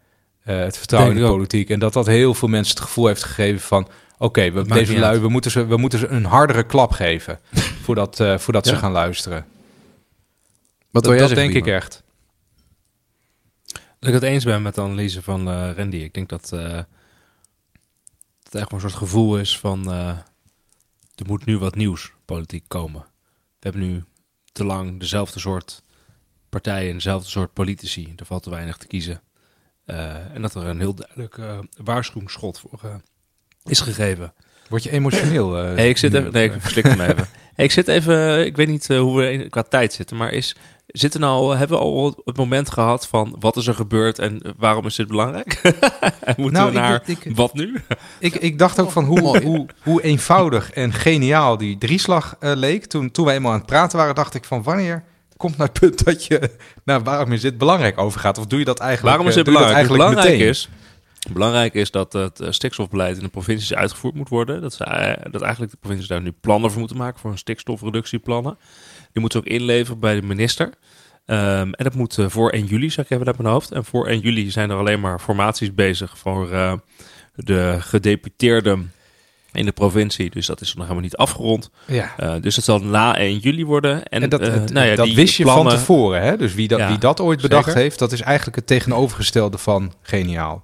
het 0.44 0.78
vertrouwen 0.78 1.16
in 1.16 1.22
de 1.22 1.28
politiek. 1.30 1.70
En 1.70 1.80
dat 1.80 1.94
dat 1.94 2.06
heel 2.06 2.34
veel 2.34 2.48
mensen 2.48 2.76
het 2.76 2.84
gevoel 2.84 3.08
heeft 3.08 3.24
gegeven 3.24 3.60
van, 3.62 3.88
oké, 4.18 4.52
we 4.52 4.60
maakt 4.60 4.70
deze 4.74 4.92
niet 4.92 5.00
lui, 5.02 5.14
uit. 5.14 5.22
we 5.22 5.30
moeten, 5.30 5.52
ze, 5.52 5.66
we 5.66 5.78
moeten 5.78 6.00
ze 6.00 6.08
een 6.08 6.26
hardere 6.26 6.64
klap 6.64 6.92
geven 6.92 7.40
voordat, 7.84 8.20
eh, 8.20 8.38
voordat 8.38 8.66
ze 8.68 8.74
Ja. 8.74 8.80
gaan 8.80 8.92
luisteren. 8.92 9.46
Wat 10.92 11.04
dat 11.04 11.18
dat 11.18 11.28
zeggen, 11.30 11.38
denk 11.54 11.66
ik 11.66 11.74
echt. 11.74 12.04
Dat 14.00 14.10
ik 14.10 14.14
het 14.14 14.24
eens 14.24 14.44
ben 14.44 14.62
met 14.62 14.76
de 14.76 14.82
analyse 14.82 15.22
van 15.22 15.48
eh, 15.50 15.70
Randy. 15.76 15.98
Ik 15.98 16.14
denk 16.14 16.30
dat 16.30 16.52
eh, 16.54 16.80
het 18.44 18.56
echt 18.56 18.72
een 18.72 18.80
soort 18.80 18.94
gevoel 18.94 19.38
is 19.38 19.60
van... 19.60 19.94
er 21.16 21.26
moet 21.26 21.46
nu 21.46 21.58
wat 21.58 21.76
nieuws 21.76 22.12
politiek 22.26 22.64
komen. 22.68 23.02
We 23.60 23.70
hebben 23.70 23.82
nu 23.82 24.04
te 24.52 24.64
lang 24.64 25.00
dezelfde 25.00 25.40
soort 25.40 25.84
partijen, 26.50 26.94
dezelfde 26.94 27.30
soort 27.30 27.54
politici. 27.54 28.14
Er 28.16 28.26
valt 28.26 28.44
te 28.44 28.50
weinig 28.50 28.78
te 28.78 28.88
kiezen. 28.88 29.22
Eh, 29.86 30.34
en 30.36 30.42
dat 30.42 30.56
er 30.56 30.66
een 30.66 30.80
heel 30.80 30.94
duidelijk 30.96 31.38
eh, 31.38 31.60
waarschuwingsschot 31.84 32.60
voor 32.60 32.80
eh, 32.84 32.96
is 33.64 33.80
gegeven. 33.80 34.34
Word 34.70 34.84
je 34.84 34.92
emotioneel? 34.92 35.54
Hey, 35.76 35.90
ik 35.90 35.98
zit 35.98 36.14
even. 36.14 36.32
Nee, 36.32 36.50
ik 36.50 36.62
verslik 36.62 36.86
hem 36.86 37.02
even. 37.02 37.28
Hey, 37.56 37.66
ik 37.70 37.72
zit 37.72 37.88
even. 37.88 38.46
Ik 38.46 38.56
weet 38.56 38.68
niet 38.68 38.88
hoe 38.88 39.18
we 39.18 39.32
in- 39.32 39.50
qua 39.50 39.62
tijd 39.64 39.94
zitten, 39.94 40.18
maar 40.18 40.32
is. 40.32 40.56
Zitten 40.92 41.20
nou, 41.20 41.56
hebben 41.56 41.78
we 41.78 41.84
al 41.84 42.22
het 42.26 42.38
moment 42.38 42.70
gehad 42.70 43.08
van 43.08 43.36
wat 43.40 43.58
is 43.58 43.68
er 43.68 43.74
gebeurd 43.74 44.20
en 44.20 44.42
waarom 44.58 44.86
is 44.86 44.96
dit 44.96 45.08
belangrijk? 45.08 45.62
Moeten 46.38 46.62
Nou, 46.62 46.72
we 46.72 46.80
naar 46.80 47.04
ik, 47.06 47.26
ik, 47.26 47.36
wat 47.36 47.54
nu? 47.54 47.82
Ik, 48.20 48.36
ik 48.36 48.60
dacht 48.60 48.80
ook 48.80 48.92
van 48.92 49.06
hoe, 49.06 49.42
hoe, 49.42 49.66
hoe 49.84 50.02
eenvoudig 50.02 50.72
en 50.72 50.94
geniaal 50.94 51.58
die 51.58 51.78
drieslag 51.78 52.36
eh, 52.40 52.52
leek. 52.56 52.86
Toen, 52.86 53.12
toen 53.12 53.26
wij 53.26 53.36
eenmaal 53.36 53.52
aan 53.52 53.58
het 53.58 53.68
praten 53.68 53.98
waren, 53.98 54.16
dacht 54.16 54.34
ik 54.34 54.46
van 54.46 54.64
wanneer 54.64 55.04
komt 55.38 55.58
nou 55.58 55.70
het 55.74 55.80
punt 55.80 56.04
dat 56.04 56.26
je... 56.26 56.50
Nou, 56.84 57.04
waarom 57.04 57.32
is 57.32 57.42
dit 57.42 57.58
belangrijk 57.58 57.98
overgaat? 57.98 58.38
Of 58.38 58.46
doe 58.46 58.60
je 58.60 58.66
dat 58.66 58.80
eigenlijk 58.80 59.16
Waarom 59.16 59.32
is 59.32 59.38
eh, 59.38 59.44
dit 59.44 59.54
belangrijk? 59.54 59.78
eigenlijk 59.78 60.10
belangrijk 60.10 60.38
meteen? 60.38 60.50
is, 60.50 60.70
belangrijk 61.32 61.74
is 61.74 61.92
dat 61.92 62.14
het 62.14 62.40
eh, 62.40 62.52
stikstofbeleid 62.52 63.18
in 63.18 63.24
de 63.24 63.30
provincies 63.30 63.74
uitgevoerd 63.74 64.16
moet 64.16 64.30
worden. 64.30 64.62
Dat, 64.62 64.74
ze, 64.74 65.18
dat 65.32 65.42
eigenlijk 65.42 65.72
de 65.72 65.78
provincies 65.80 66.08
daar 66.08 66.22
nu 66.22 66.32
plannen 66.42 66.70
voor 66.70 66.80
moeten 66.80 66.98
maken 66.98 67.20
voor 67.20 67.32
een 67.32 67.38
stikstofreductieplannen. 67.38 68.58
Die 69.14 69.22
moeten 69.22 69.42
ze 69.42 69.48
ook 69.48 69.54
inleveren 69.60 70.00
bij 70.00 70.16
de 70.16 70.28
minister. 70.28 70.70
Ehm, 71.26 71.72
en 71.72 71.84
dat 71.84 71.94
moet 71.96 72.18
eh, 72.18 72.26
voor 72.30 72.50
1 72.50 72.66
juli, 72.66 72.90
zeg 72.90 73.06
ik 73.06 73.12
even 73.12 73.28
uit 73.28 73.38
mijn 73.38 73.54
hoofd. 73.54 73.72
En 73.72 73.86
voor 73.86 74.08
1 74.08 74.20
juli 74.20 74.52
zijn 74.52 74.70
er 74.70 74.78
alleen 74.78 75.00
maar 75.00 75.20
formaties 75.20 75.74
bezig 75.74 76.18
voor 76.18 76.52
eh, 76.52 76.74
de 77.36 77.78
gedeputeerden 77.80 78.92
in 79.52 79.66
de 79.66 79.72
provincie. 79.72 80.30
Dus 80.30 80.46
dat 80.46 80.62
is 80.62 80.74
nog 80.74 80.84
helemaal 80.84 81.04
niet 81.04 81.16
afgerond. 81.16 81.70
Ja. 81.88 82.14
Eh, 82.18 82.34
dus 82.42 82.56
het 82.56 82.66
zal 82.66 82.80
na 82.80 83.18
1 83.18 83.38
juli 83.38 83.66
worden. 83.66 84.06
En, 84.08 84.22
En 84.22 84.30
dat, 84.30 84.42
nou 84.72 84.88
ja, 84.88 84.96
dat 84.96 85.06
die 85.06 85.16
wist 85.16 85.36
je 85.36 85.44
plannen- 85.44 85.72
van 85.72 85.80
tevoren. 85.80 86.22
Hè? 86.22 86.38
Dus 86.38 86.54
wie 86.54 86.68
dat, 86.68 86.80
Ja, 86.80 86.88
wie 86.88 86.98
dat 86.98 87.20
ooit 87.20 87.42
bedacht 87.42 87.66
zeker. 87.66 87.82
heeft, 87.82 88.00
dat 88.00 88.12
is 88.12 88.22
eigenlijk 88.22 88.56
het 88.56 88.68
tegenovergestelde 88.68 89.58
van 89.58 89.94
geniaal. 90.02 90.64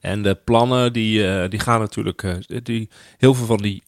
En 0.00 0.22
de 0.22 0.34
plannen 0.44 0.92
die, 0.92 1.48
die 1.48 1.60
gaan 1.60 1.80
natuurlijk. 1.80 2.24
die, 2.64 2.88
heel 3.18 3.34
veel 3.34 3.46
van 3.46 3.56
die 3.56 3.82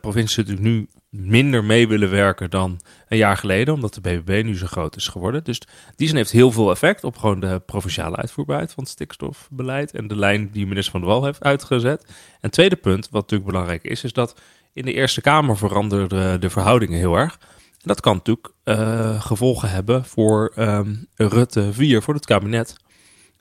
provincies 0.00 0.36
natuurlijk 0.36 0.66
nu 0.66 0.88
minder 1.18 1.64
mee 1.64 1.88
willen 1.88 2.10
werken 2.10 2.50
dan 2.50 2.80
een 3.08 3.16
jaar 3.16 3.36
geleden, 3.36 3.74
omdat 3.74 3.94
de 3.94 4.00
BBB 4.00 4.42
nu 4.44 4.56
zo 4.56 4.66
groot 4.66 4.96
is 4.96 5.08
geworden. 5.08 5.44
Dus 5.44 5.60
die 5.96 6.08
zin 6.08 6.16
heeft 6.16 6.30
heel 6.30 6.52
veel 6.52 6.70
effect 6.70 7.04
op 7.04 7.16
gewoon 7.16 7.40
de 7.40 7.62
provinciale 7.66 8.16
uitvoerbaarheid 8.16 8.72
van 8.72 8.82
het 8.82 8.92
stikstofbeleid 8.92 9.92
en 9.92 10.08
de 10.08 10.16
lijn 10.16 10.50
die 10.52 10.66
minister 10.66 10.92
Van 10.92 11.00
der 11.00 11.10
Wal 11.10 11.24
heeft 11.24 11.42
uitgezet. 11.42 12.06
En 12.40 12.50
tweede 12.50 12.76
punt, 12.76 13.08
wat 13.10 13.22
natuurlijk 13.22 13.50
belangrijk 13.50 13.84
is, 13.84 14.04
is 14.04 14.12
dat 14.12 14.40
in 14.72 14.84
de 14.84 14.92
Eerste 14.92 15.20
Kamer 15.20 15.56
veranderden 15.56 16.40
de 16.40 16.50
verhoudingen 16.50 16.98
heel 16.98 17.16
erg. 17.16 17.38
En 17.86 17.92
dat 17.92 18.00
kan 18.00 18.14
natuurlijk 18.16 18.52
eh, 18.64 19.20
gevolgen 19.20 19.70
hebben 19.70 20.04
voor 20.04 20.52
ehm, 20.54 20.94
Rutte 21.14 21.72
4, 21.72 22.02
voor 22.02 22.14
het 22.14 22.26
kabinet. 22.26 22.76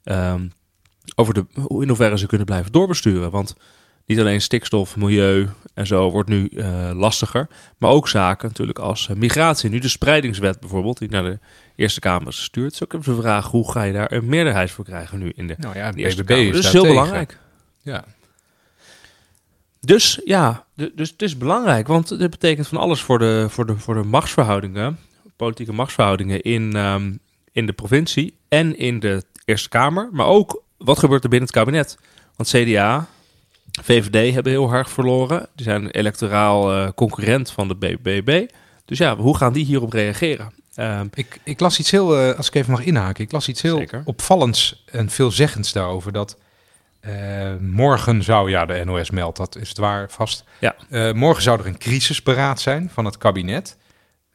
Ehm, 0.04 0.48
over 1.16 1.34
de, 1.34 1.46
in 1.56 1.88
hoeverre 1.88 2.18
ze 2.18 2.28
kunnen 2.28 2.46
blijven 2.46 2.72
doorbesturen. 2.72 3.32
Want 3.32 3.56
niet 4.06 4.20
alleen 4.20 4.42
stikstof, 4.42 4.96
milieu 4.96 5.50
en 5.74 5.88
zo 5.88 6.12
wordt 6.12 6.30
nu 6.30 6.48
eh, 6.48 6.92
lastiger. 6.94 7.48
Maar 7.78 7.90
ook 7.90 8.08
zaken 8.08 8.48
natuurlijk 8.48 8.80
als 8.80 9.10
eh, 9.10 9.16
migratie. 9.16 9.70
Nu 9.70 9.80
de 9.80 9.88
spreidingswet 9.88 10.60
bijvoorbeeld, 10.60 10.98
die 10.98 11.10
naar 11.10 11.24
de 11.24 11.40
Eerste 11.76 12.00
Kamer 12.00 12.28
is 12.28 12.38
gestuurd. 12.38 12.70
Dus 12.70 12.84
ook 12.84 12.94
even 12.94 13.16
de 13.16 13.22
vraag, 13.22 13.48
hoe 13.48 13.72
ga 13.72 13.84
je 13.84 13.94
daar 13.94 14.12
een 14.12 14.26
meerderheid 14.26 14.72
voor 14.72 14.86
krijgen 14.86 15.20
nu 15.20 15.32
in 15.36 15.48
de, 15.48 15.56
Nou 15.58 15.76
ja, 15.76 15.92
de 15.92 15.98
Eerste 15.98 16.24
BBB 16.24 16.30
Kamer? 16.30 16.46
is 16.46 16.52
Dus 16.52 16.64
daar 16.64 16.72
heel 16.72 16.82
tegen. 16.82 16.96
belangrijk. 16.96 17.38
Ja. 17.82 18.06
Dus 19.82 20.22
ja, 20.26 20.66
dus 20.96 21.10
het 21.10 21.22
is 21.22 21.38
belangrijk, 21.38 21.88
want 21.88 22.20
dit 22.20 22.30
betekent 22.30 22.68
van 22.68 22.78
alles 22.78 23.02
voor 23.02 23.20
de, 23.20 23.46
voor 23.50 23.66
de, 23.66 23.78
voor 23.78 23.94
de 23.94 24.04
machtsverhoudingen, 24.04 25.00
politieke 25.36 25.74
machtsverhoudingen 25.74 26.42
in, 26.42 26.76
ehm, 26.76 27.14
in 27.52 27.66
de 27.66 27.74
provincie 27.74 28.38
en 28.48 28.78
in 28.78 29.00
de 29.00 29.24
Eerste 29.46 29.70
Kamer. 29.70 30.10
Maar 30.12 30.26
ook 30.26 30.64
wat 30.78 31.00
gebeurt 31.00 31.24
er 31.24 31.30
binnen 31.30 31.48
het 31.48 31.58
kabinet? 31.58 31.98
Want 32.36 32.50
CDA, 32.50 33.08
VVD 33.84 34.34
hebben 34.34 34.52
heel 34.52 34.70
hard 34.70 34.90
verloren. 34.90 35.48
Die 35.56 35.66
zijn 35.66 35.90
electoraal 35.90 36.74
eh, 36.74 36.90
concurrent 36.96 37.52
van 37.52 37.68
de 37.68 37.76
BBB. 37.76 38.46
Dus 38.86 38.98
ja, 38.98 39.16
hoe 39.16 39.38
gaan 39.38 39.54
die 39.54 39.66
hierop 39.66 39.94
reageren? 39.94 40.54
Ehm, 40.76 41.08
Ik, 41.14 41.40
ik 41.44 41.60
las 41.60 41.80
iets 41.80 41.92
heel, 41.92 42.18
eh, 42.20 42.38
als 42.38 42.48
ik 42.48 42.56
even 42.56 42.72
mag 42.72 42.84
inhaken, 42.84 43.24
ik 43.24 43.32
las 43.32 43.48
iets 43.48 43.62
heel 43.62 43.78
Zeker. 43.78 44.02
opvallends 44.06 44.84
en 44.92 45.10
veelzeggends 45.10 45.72
daarover. 45.74 46.12
Dat 46.12 46.38
eh, 47.00 47.56
morgen 47.60 48.24
zou, 48.24 48.50
ja, 48.50 48.66
de 48.66 48.82
NOS 48.86 49.10
meldt 49.10 49.38
dat, 49.38 49.56
is 49.56 49.70
het 49.70 49.78
waar 49.78 50.10
vast. 50.10 50.44
Ja. 50.60 50.76
Morgen 51.14 51.44
zou 51.44 51.60
er 51.60 51.66
een 51.66 51.78
crisisberaad 51.78 52.62
zijn 52.62 52.90
van 52.94 53.06
het 53.06 53.18
kabinet. 53.18 53.78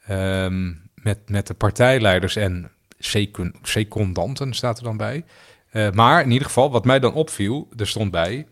ehm, 0.05 0.71
met, 0.95 1.17
met 1.29 1.47
de 1.47 1.53
partijleiders 1.53 2.35
en 2.35 2.71
secun- 2.99 3.55
secundanten 3.61 4.53
staat 4.53 4.77
er 4.77 4.83
dan 4.83 4.97
bij. 4.97 5.23
Maar 5.93 6.23
in 6.23 6.31
ieder 6.31 6.47
geval, 6.47 6.71
wat 6.71 6.85
mij 6.85 6.99
dan 6.99 7.13
opviel, 7.13 7.67
er 7.77 7.87
stond 7.87 8.11
bij 8.11 8.45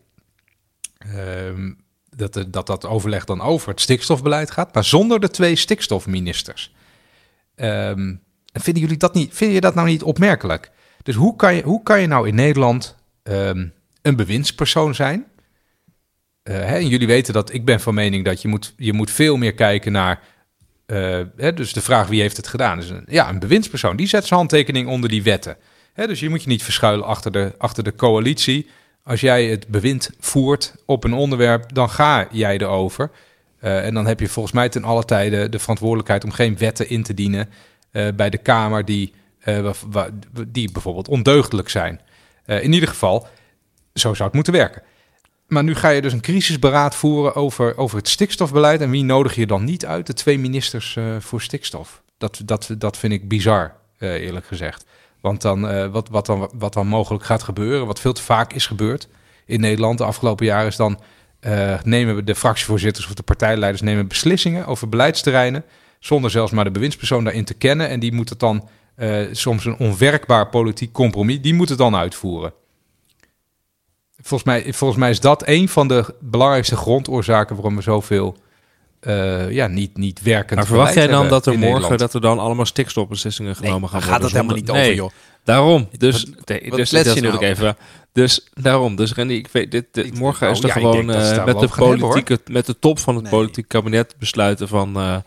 ehm, 1.00 1.72
dat, 2.10 2.46
dat 2.48 2.68
dat 2.68 2.86
overleg 2.86 3.26
dan 3.26 3.42
over 3.42 3.70
het 3.70 3.82
stikstofbeleid 3.82 4.52
gaat, 4.52 4.74
maar 4.74 4.84
zonder 4.84 5.20
de 5.20 5.30
twee 5.30 5.56
stikstofministers. 5.56 6.74
Ehm, 7.56 8.16
vinden 8.54 8.82
jullie 8.82 8.98
dat 8.98 9.14
niet? 9.14 9.34
Vind 9.34 9.54
je 9.54 9.62
dat 9.62 9.76
nou 9.76 9.88
niet 9.88 10.04
opmerkelijk? 10.04 10.72
Dus 11.04 11.16
hoe 11.16 11.36
kan 11.36 11.56
je, 11.56 11.62
hoe 11.64 11.84
kan 11.84 12.02
je 12.02 12.08
nou 12.08 12.28
in 12.28 12.36
Nederland 12.36 12.96
ehm, 13.24 13.68
een 14.02 14.16
bewindspersoon 14.16 14.96
zijn? 14.96 15.26
Eh, 16.44 16.56
hè, 16.56 16.76
en 16.76 16.88
jullie 16.88 17.08
weten 17.08 17.34
dat 17.34 17.54
ik 17.54 17.66
ben 17.66 17.80
van 17.80 17.94
mening 17.94 18.26
dat 18.26 18.42
je 18.42 18.48
moet, 18.48 18.74
je 18.78 18.94
moet 18.94 19.12
veel 19.12 19.38
meer 19.38 19.54
kijken 19.54 19.92
naar. 19.92 20.22
eh, 20.86 21.22
hè, 21.36 21.54
dus 21.54 21.74
de 21.74 21.82
vraag 21.82 22.08
wie 22.08 22.22
heeft 22.22 22.38
het 22.38 22.48
gedaan. 22.48 22.80
Dus 22.80 22.92
ja, 23.08 23.30
een 23.30 23.40
bewindspersoon 23.40 23.96
die 23.96 24.08
zet 24.08 24.26
zijn 24.26 24.40
handtekening 24.40 24.88
onder 24.88 25.10
die 25.10 25.24
wetten. 25.24 25.58
Hè, 25.94 26.08
dus 26.08 26.20
je 26.20 26.30
moet 26.30 26.44
je 26.44 26.50
niet 26.50 26.64
verschuilen 26.64 27.06
achter 27.06 27.32
de, 27.32 27.56
achter 27.58 27.84
de 27.84 27.96
coalitie. 27.96 28.68
Als 29.04 29.22
jij 29.22 29.46
het 29.46 29.68
bewind 29.68 30.10
voert 30.20 30.76
op 30.86 31.04
een 31.04 31.14
onderwerp, 31.14 31.74
dan 31.74 31.90
ga 31.90 32.28
jij 32.32 32.58
erover. 32.58 33.12
Eh, 33.60 33.86
en 33.86 33.94
dan 33.94 34.06
heb 34.06 34.20
je 34.20 34.28
volgens 34.28 34.54
mij 34.56 34.70
ten 34.70 34.84
alle 34.84 35.06
tijde 35.06 35.50
de 35.50 35.60
verantwoordelijkheid 35.60 36.24
om 36.24 36.32
geen 36.32 36.58
wetten 36.58 36.90
in 36.90 37.04
te 37.04 37.14
dienen 37.14 37.50
eh, 37.92 38.08
bij 38.16 38.30
de 38.30 38.38
Kamer 38.38 38.86
die 38.86 39.14
eh, 39.40 39.72
die 40.48 40.72
bijvoorbeeld 40.72 41.08
ondeugdelijk 41.08 41.70
zijn. 41.70 42.02
In 42.46 42.74
ieder 42.74 42.90
geval, 42.90 43.28
zo 43.94 44.14
zou 44.14 44.24
het 44.24 44.34
moeten 44.34 44.54
werken. 44.54 44.82
Maar 45.48 45.64
nu 45.64 45.76
ga 45.76 45.90
je 45.90 46.02
dus 46.02 46.14
een 46.14 46.22
crisisberaad 46.22 46.96
voeren 46.96 47.36
over, 47.36 47.78
over 47.78 47.98
het 47.98 48.08
stikstofbeleid. 48.08 48.82
En 48.82 48.90
wie 48.90 49.04
nodig 49.04 49.36
je 49.36 49.48
dan 49.48 49.64
niet 49.64 49.86
uit? 49.86 50.08
De 50.08 50.14
twee 50.14 50.40
ministers 50.40 50.98
voor 51.20 51.42
stikstof. 51.42 52.02
Dat, 52.18 52.42
dat, 52.46 52.70
dat 52.78 52.98
vind 52.98 53.14
ik 53.14 53.28
bizar, 53.28 53.76
eerlijk 54.00 54.46
gezegd. 54.46 54.86
Want 55.22 55.42
dan, 55.42 55.70
eh, 55.70 55.88
wat, 55.88 56.10
wat 56.10 56.26
dan, 56.26 56.50
wat 56.54 56.74
dan 56.74 56.88
mogelijk 56.88 57.24
gaat 57.24 57.44
gebeuren, 57.44 57.88
wat 57.88 58.00
veel 58.00 58.14
te 58.14 58.22
vaak 58.22 58.54
is 58.54 58.68
gebeurd 58.68 59.08
in 59.46 59.60
Nederland 59.60 59.98
de 59.98 60.04
afgelopen 60.04 60.46
jaren, 60.46 60.68
is 60.68 60.76
dan 60.76 61.00
eh, 61.40 61.82
nemen 61.84 62.26
de 62.26 62.36
fractievoorzitters 62.36 63.06
of 63.08 63.14
de 63.14 63.24
partijleiders 63.24 63.82
nemen 63.82 64.08
beslissingen 64.08 64.66
over 64.66 64.90
beleidsterreinen, 64.90 65.64
zonder 66.00 66.32
zelfs 66.32 66.52
maar 66.52 66.64
de 66.64 66.72
bewindspersoon 66.72 67.24
daarin 67.24 67.46
te 67.46 67.54
kennen. 67.54 67.90
En 67.90 68.00
die 68.00 68.14
moet 68.14 68.30
het 68.30 68.40
dan, 68.40 68.70
eh, 68.96 69.26
soms 69.32 69.66
een 69.66 69.78
onwerkbaar 69.78 70.50
politiek 70.50 70.92
compromis, 70.92 71.42
die 71.42 71.54
moet 71.54 71.70
het 71.70 71.78
dan 71.78 71.96
uitvoeren. 71.96 72.54
Volgens 74.22 74.44
mij, 74.44 74.74
volgens 74.74 75.00
mij 75.00 75.10
is 75.10 75.20
dat 75.20 75.48
een 75.48 75.70
van 75.70 75.88
de 75.88 76.16
belangrijkste 76.20 76.76
grondoorzaken 76.76 77.56
waarom 77.56 77.76
we 77.76 77.82
zoveel 77.82 78.38
eh, 79.00 79.52
ja, 79.52 79.68
niet, 79.68 79.98
niet 79.98 80.22
werkend 80.22 80.56
Maar 80.60 80.68
verwacht 80.68 80.94
jij 80.94 81.08
dan 81.08 81.28
dat 81.30 81.46
er 81.46 81.52
morgen 81.54 81.70
Nederland. 81.74 82.00
dat 82.00 82.14
er 82.14 82.22
dan 82.22 82.40
allemaal 82.40 82.66
stikstofbeslissingen 82.66 83.56
genomen 83.56 83.90
gaan 83.90 84.00
worden? 84.00 84.10
gaat 84.16 84.22
het 84.24 84.32
helemaal 84.32 84.56
niet 84.56 84.70
over, 84.70 84.82
Nee, 84.82 84.96
joh. 84.96 85.10
Daarom. 85.44 85.88
Dus, 85.98 86.24
Wat- 86.24 86.48
nee, 86.48 86.66
wat 86.70 86.78
dus 86.78 86.90
dat 86.90 87.22
nou? 87.22 87.38
even. 87.46 87.78
Dus 88.12 88.48
daarom. 88.54 88.96
Dus 88.96 89.14
Randy, 89.14 89.34
ik 89.34 89.48
weet, 89.48 89.72
dit, 89.72 89.86
dit- 89.92 90.06
Ik- 90.06 90.18
morgen 90.18 90.48
oh, 90.48 90.54
is 90.54 90.60
er 90.60 90.68
ja, 90.68 90.76
ik 90.76 90.82
gewoon 90.82 91.08
dat 91.08 91.16
eh, 91.16 91.22
met, 91.46 91.60
de 91.60 91.60
hebben, 91.60 91.70
politieke, 91.70 92.40
met 92.52 92.66
de 92.66 92.80
top 92.80 93.00
van 93.00 93.14
het 93.14 93.24
Nee. 93.24 93.32
politiek 93.34 93.68
kabinet 93.68 94.16
besluiten 94.20 94.68
van... 94.68 94.96
eh, 94.98 95.18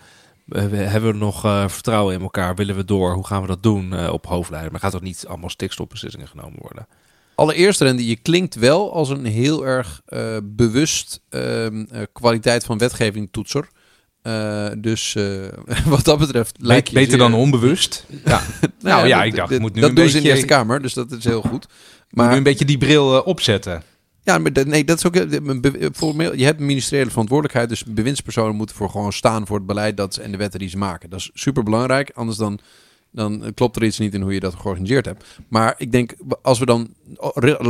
we, 0.44 0.58
hebben 0.76 1.12
we 1.12 1.16
nog 1.18 1.40
vertrouwen 1.66 2.14
in 2.14 2.20
elkaar? 2.20 2.54
Willen 2.54 2.76
we 2.76 2.84
door? 2.84 3.12
Hoe 3.14 3.26
gaan 3.26 3.40
we 3.40 3.46
dat 3.46 3.62
doen 3.62 4.08
op 4.08 4.26
hoofdlijnen? 4.26 4.70
Maar 4.72 4.80
gaat 4.80 4.92
toch 4.92 5.00
niet 5.00 5.24
allemaal 5.28 5.50
stikstofbeslissingen 5.50 6.28
genomen 6.28 6.58
worden? 6.58 6.86
Allereerst, 7.34 7.80
Randy, 7.80 8.02
je 8.02 8.16
klinkt 8.16 8.54
wel 8.54 8.92
als 8.92 9.08
een 9.08 9.24
heel 9.24 9.66
erg 9.66 10.00
eh, 10.06 10.36
bewust 10.42 11.20
ehm, 11.28 11.84
eh, 11.90 12.00
kwaliteit 12.12 12.64
van 12.64 12.78
wetgeving 12.78 13.28
toetser. 13.30 13.68
Eh, 14.22 14.66
dus 14.78 15.16
wat 15.84 16.04
dat 16.04 16.18
betreft 16.18 16.56
lijkt 16.60 16.88
je 16.88 16.94
Beter 16.94 17.10
zeer- 17.10 17.18
dan 17.18 17.34
onbewust. 17.34 18.06
Ja. 18.24 18.42
nou 18.80 19.06
ja, 19.06 19.24
ik 19.24 19.34
dacht, 19.34 19.50
dat- 19.50 19.60
moet 19.60 19.74
nu 19.74 19.80
dat 19.80 19.90
een 19.90 19.96
doen 19.96 20.08
ze 20.08 20.16
in 20.16 20.22
de 20.22 20.28
Eerste 20.28 20.46
Kamer, 20.46 20.82
dus 20.82 20.92
dat 20.94 21.10
is 21.12 21.24
heel 21.24 21.40
goed. 21.42 21.50
moet 21.50 21.66
Maar 22.10 22.30
nu 22.30 22.36
een 22.36 22.42
beetje 22.42 22.64
die 22.64 22.78
bril 22.78 23.20
opzetten. 23.22 23.82
Ja, 24.24 24.38
maar 24.38 24.52
nee, 24.64 24.84
dat 24.84 24.98
is 24.98 25.06
ook. 25.06 25.16
Formeel, 25.94 26.36
je 26.36 26.44
hebt 26.44 26.60
een 26.60 26.66
ministeriële 26.66 27.10
verantwoordelijkheid, 27.10 27.68
dus 27.68 27.84
bewindspersonen 27.84 28.56
moeten 28.56 28.76
voor 28.76 28.90
gewoon 28.90 29.12
staan 29.12 29.46
voor 29.46 29.56
het 29.56 29.66
beleid 29.66 29.96
dat, 29.96 30.16
en 30.16 30.30
de 30.30 30.36
wetten 30.36 30.58
die 30.60 30.68
ze 30.68 30.78
maken. 30.78 31.10
Dat 31.10 31.18
is 31.18 31.30
super 31.34 31.62
belangrijk, 31.62 32.10
anders 32.14 32.38
dan, 32.38 32.58
dan 33.12 33.52
klopt 33.54 33.76
er 33.76 33.84
iets 33.84 33.98
niet 33.98 34.14
in 34.14 34.20
hoe 34.20 34.34
je 34.34 34.40
dat 34.40 34.54
georganiseerd 34.54 35.04
hebt. 35.04 35.24
Maar 35.48 35.74
ik 35.78 35.92
denk, 35.92 36.14
als 36.42 36.58
we 36.58 36.66
dan 36.66 36.94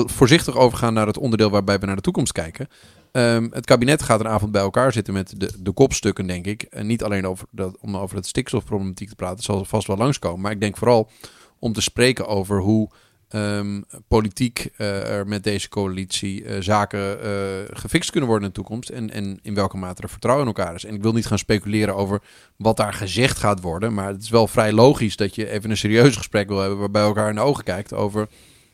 voorzichtig 0.06 0.56
overgaan 0.56 0.94
naar 0.94 1.06
het 1.06 1.18
onderdeel 1.18 1.50
waarbij 1.50 1.78
we 1.78 1.86
naar 1.86 1.96
de 1.96 2.02
toekomst 2.02 2.32
kijken. 2.32 2.68
Ehm, 3.12 3.48
het 3.50 3.66
kabinet 3.66 4.02
gaat 4.02 4.20
een 4.20 4.28
avond 4.28 4.52
bij 4.52 4.62
elkaar 4.62 4.92
zitten 4.92 5.14
met 5.14 5.40
de, 5.40 5.52
de 5.58 5.72
kopstukken, 5.72 6.26
denk 6.26 6.46
ik. 6.46 6.62
En 6.62 6.86
niet 6.86 7.02
alleen 7.02 7.26
over 7.26 7.46
dat, 7.50 7.76
om 7.80 7.96
over 7.96 8.16
het 8.16 8.26
stikstofproblematiek 8.26 9.08
te 9.08 9.14
praten, 9.14 9.36
dat 9.36 9.44
zal 9.44 9.64
vast 9.64 9.86
wel 9.86 9.96
langskomen. 9.96 10.40
Maar 10.40 10.52
ik 10.52 10.60
denk 10.60 10.76
vooral 10.76 11.10
om 11.58 11.72
te 11.72 11.80
spreken 11.80 12.26
over 12.26 12.60
hoe 12.60 12.90
ehm, 13.32 13.80
politiek 14.08 14.68
eh, 14.76 15.16
er 15.16 15.26
met 15.26 15.44
deze 15.44 15.68
coalitie 15.68 16.44
eh, 16.44 16.56
zaken 16.60 17.22
eh, 17.22 17.30
gefixt 17.70 18.10
kunnen 18.10 18.28
worden 18.28 18.48
in 18.48 18.54
de 18.54 18.60
toekomst. 18.60 18.88
En, 18.88 19.10
en 19.10 19.38
in 19.42 19.54
welke 19.54 19.76
mate 19.76 20.02
er 20.02 20.08
vertrouwen 20.08 20.46
in 20.48 20.54
elkaar 20.54 20.74
is. 20.74 20.84
En 20.84 20.94
ik 20.94 21.02
wil 21.02 21.12
niet 21.12 21.26
gaan 21.26 21.38
speculeren 21.38 21.96
over 21.96 22.22
wat 22.56 22.76
daar 22.76 22.92
gezegd 22.92 23.38
gaat 23.38 23.60
worden. 23.60 23.94
Maar 23.94 24.08
het 24.08 24.22
is 24.22 24.30
wel 24.30 24.48
vrij 24.48 24.72
logisch 24.72 25.16
dat 25.16 25.34
je 25.34 25.50
even 25.50 25.70
een 25.70 25.76
serieus 25.76 26.16
gesprek 26.16 26.48
wil 26.48 26.60
hebben. 26.60 26.78
waarbij 26.78 27.02
elkaar 27.02 27.28
in 27.28 27.34
de 27.34 27.40
ogen 27.40 27.64
kijkt 27.64 27.94
over. 27.94 28.28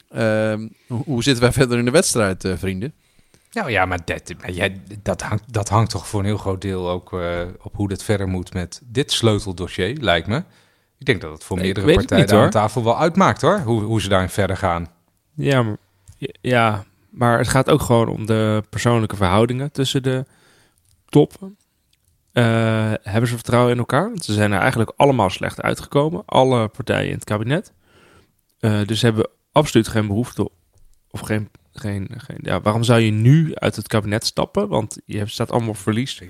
ehm, 0.09 0.69
hoe, 0.87 1.23
zitten 1.23 1.43
wij 1.43 1.53
verder 1.53 1.79
in 1.79 1.85
de 1.85 1.91
wedstrijd, 1.91 2.49
vrienden? 2.57 2.93
Nou 3.53 3.71
ja, 3.71 3.85
maar 3.85 3.99
dat, 4.05 4.35
dat, 5.03 5.23
hangt, 5.23 5.53
dat 5.53 5.69
hangt 5.69 5.91
toch 5.91 6.09
voor 6.09 6.21
een 6.21 6.27
heel 6.27 6.37
groot 6.37 6.61
deel 6.61 6.91
ook 6.91 7.13
op 7.63 7.75
hoe 7.75 7.89
dit 7.89 8.03
verder 8.03 8.29
moet 8.29 8.53
met 8.53 8.81
dit 8.85 9.13
sleuteldossier, 9.13 9.97
lijkt 10.01 10.27
me. 10.27 10.43
Ik 10.99 11.07
denk 11.07 11.21
dat 11.21 11.33
het 11.33 11.45
voor 11.45 11.57
Nee, 11.57 11.65
meerdere 11.65 11.95
partijen 11.95 12.25
niet, 12.25 12.33
aan 12.35 12.51
tafel 12.51 12.85
wel 12.85 12.99
uitmaakt 12.99 13.41
hoor, 13.41 13.59
hoe, 13.59 13.83
hoe 13.83 14.01
ze 14.01 14.09
daarin 14.09 14.29
verder 14.29 14.57
gaan. 14.57 14.87
Ja 15.35 15.63
maar, 15.63 15.77
ja, 16.41 16.85
maar 17.11 17.39
het 17.39 17.49
gaat 17.49 17.71
ook 17.71 17.81
gewoon 17.81 18.09
om 18.09 18.27
de 18.27 18.63
persoonlijke 18.71 19.17
verhoudingen 19.17 19.73
tussen 19.73 20.03
de 20.03 20.25
toppen. 21.09 21.57
Eh, 22.33 22.93
hebben 23.03 23.29
ze 23.29 23.35
vertrouwen 23.35 23.73
in 23.73 23.79
elkaar? 23.79 24.09
Want 24.09 24.25
ze 24.25 24.33
zijn 24.33 24.53
er 24.53 24.61
eigenlijk 24.61 24.93
allemaal 24.97 25.31
slecht 25.31 25.63
uitgekomen. 25.63 26.23
Alle 26.27 26.69
partijen 26.69 27.07
in 27.09 27.15
het 27.15 27.25
kabinet. 27.25 27.73
Eh, 28.59 28.81
dus 28.87 28.99
ze 28.99 29.07
hebben 29.07 29.29
absoluut 29.53 29.89
geen 29.89 30.07
behoefte 30.07 30.51
of 31.11 31.21
geen, 31.21 31.51
geen, 31.73 32.09
geen... 32.17 32.39
Ja, 32.43 32.61
waarom 32.61 32.83
zou 32.83 33.01
je 33.01 33.11
nu 33.11 33.55
uit 33.55 33.77
het 33.77 33.87
kabinet 33.89 34.27
stappen? 34.27 34.69
Want 34.69 34.99
je 35.05 35.19
hebt- 35.19 35.31
staat 35.31 35.51
allemaal 35.51 35.75
verlies. 35.75 36.23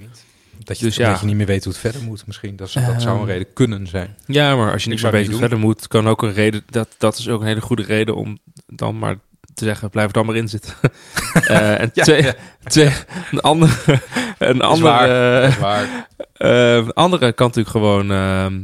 Dat 0.64 0.78
je, 0.78 0.84
Dus 0.84 0.96
dat 0.96 1.06
ja. 1.06 1.18
je 1.20 1.26
niet 1.26 1.36
meer 1.36 1.46
weet 1.46 1.64
hoe 1.64 1.72
het 1.72 1.82
verder 1.82 2.02
moet 2.02 2.26
misschien. 2.26 2.56
Dat, 2.56 2.70
zou 2.70 2.84
een 2.86 3.00
Ehm, 3.00 3.24
reden 3.24 3.52
kunnen 3.52 3.86
zijn. 3.86 4.16
Ja, 4.26 4.56
maar 4.56 4.72
als 4.72 4.84
je 4.84 4.90
zou 4.98 5.02
meer 5.02 5.10
weet 5.12 5.22
hoe 5.22 5.30
het 5.30 5.40
verder 5.40 5.58
moet, 5.58 5.88
kan 5.88 6.08
ook 6.08 6.22
een 6.22 6.32
reden. 6.32 6.62
Dat, 6.70 6.88
dat 6.98 7.18
is 7.18 7.28
ook 7.28 7.40
een 7.40 7.46
hele 7.46 7.60
goede 7.60 7.82
reden 7.82 8.16
om 8.16 8.38
dan 8.66 8.98
maar 8.98 9.16
te 9.54 9.64
zeggen: 9.64 9.90
blijf 9.90 10.06
er 10.06 10.12
dan 10.12 10.26
maar 10.26 10.36
in 10.36 10.48
zitten. 10.48 10.74
Eh, 11.32 11.80
en 11.80 11.90
Ja, 11.94 12.04
twee, 12.04 12.22
ja. 12.22 12.34
twee, 12.64 12.92
een 13.30 13.40
andere, 13.40 13.72
een 14.38 14.60
andere, 14.60 14.82
waar, 14.82 15.58
waar. 15.60 16.08
eh, 16.32 16.74
een 16.76 16.92
andere 16.92 17.32
kan 17.32 17.46
natuurlijk 17.46 17.76
gewoon. 17.76 18.10
ehm, 18.10 18.60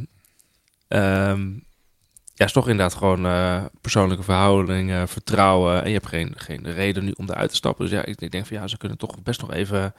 ehm, 0.89 1.49
ja, 2.35 2.45
is 2.45 2.53
toch 2.53 2.69
inderdaad 2.69 2.95
gewoon 2.95 3.27
eh, 3.27 3.65
persoonlijke 3.81 4.23
verhoudingen, 4.25 5.09
vertrouwen. 5.09 5.83
En 5.83 5.89
je 5.89 5.95
hebt 5.95 6.07
geen, 6.09 6.33
geen 6.37 6.73
reden 6.73 7.05
nu 7.05 7.13
om 7.17 7.31
eruit 7.31 7.51
te 7.51 7.57
stappen. 7.57 7.85
Dus 7.85 7.95
ja, 7.95 8.05
ik, 8.05 8.21
ik 8.21 8.31
denk 8.31 8.47
van 8.47 8.57
ja, 8.57 8.67
ze 8.67 8.77
kunnen 8.79 8.99
toch 8.99 9.23
best 9.23 9.41
nog 9.41 9.53
even, 9.53 9.95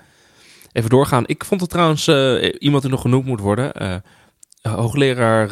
even 0.76 0.90
doorgaan. 0.90 1.24
Ik 1.28 1.46
vond 1.46 1.62
het 1.62 1.70
trouwens 1.70 2.08
eh, 2.08 2.54
iemand 2.60 2.82
die 2.82 2.92
nog 2.92 3.02
genoemd 3.02 3.26
moet 3.26 3.40
worden. 3.40 3.74
eh, 3.74 3.96
hoogleraar 4.62 5.50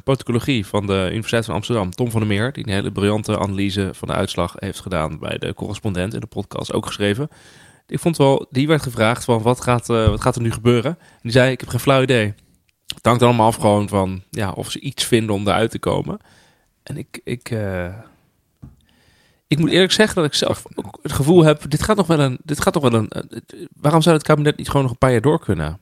politicologie 0.00 0.66
van 0.66 0.86
de 0.86 1.06
Universiteit 1.08 1.44
van 1.44 1.54
Amsterdam, 1.54 1.90
Tom 1.90 2.10
van 2.10 2.20
der 2.20 2.28
Meer, 2.28 2.52
die 2.52 2.66
een 2.66 2.72
hele 2.72 2.92
briljante 2.92 3.38
analyse 3.38 3.90
van 3.92 4.08
de 4.08 4.14
uitslag 4.14 4.54
heeft 4.58 4.80
gedaan 4.80 5.18
bij 5.18 5.38
de 5.38 5.54
correspondent 5.54 6.14
in 6.14 6.20
de 6.20 6.26
podcast 6.26 6.72
ook 6.72 6.86
geschreven. 6.86 7.28
Ik 7.86 7.98
vond 7.98 8.16
wel, 8.16 8.46
die 8.50 8.66
werd 8.66 8.82
gevraagd 8.82 9.24
van 9.24 9.42
wat 9.42 9.60
gaat, 9.60 9.86
wat 9.86 10.20
gaat 10.20 10.36
er 10.36 10.42
nu 10.42 10.52
gebeuren? 10.52 10.90
En 10.90 11.20
die 11.22 11.32
zei, 11.32 11.50
ik 11.50 11.60
heb 11.60 11.68
geen 11.68 11.80
flauw 11.80 12.02
idee. 12.02 12.34
Het 12.94 13.06
hangt 13.06 13.22
allemaal 13.22 13.46
af 13.46 13.56
gewoon 13.56 13.88
van 13.88 14.22
ja, 14.30 14.50
of 14.50 14.70
ze 14.70 14.80
iets 14.80 15.04
vinden 15.04 15.34
om 15.34 15.48
eruit 15.48 15.70
te 15.70 15.78
komen. 15.78 16.18
En 16.82 16.96
ik, 16.96 17.20
ik, 17.24 17.50
ik 19.46 19.58
moet 19.58 19.70
eerlijk 19.70 19.92
zeggen 19.92 20.16
dat 20.16 20.24
ik 20.24 20.34
zelf 20.34 20.62
ook 20.74 20.98
het 21.02 21.12
gevoel 21.12 21.44
heb, 21.44 21.70
dit 21.70 21.82
gaat 21.82 21.96
nog 21.96 22.06
wel 22.06 22.20
een, 22.20 22.38
dit 22.44 22.60
gaat 22.60 22.74
nog 22.74 22.82
wel 22.82 22.94
een, 22.94 23.08
eh, 23.08 23.22
waarom 23.80 24.02
zou 24.02 24.16
het 24.16 24.26
kabinet 24.26 24.56
niet 24.56 24.66
gewoon 24.66 24.82
nog 24.82 24.90
een 24.90 24.98
paar 24.98 25.12
jaar 25.12 25.20
door 25.20 25.40
kunnen? 25.40 25.78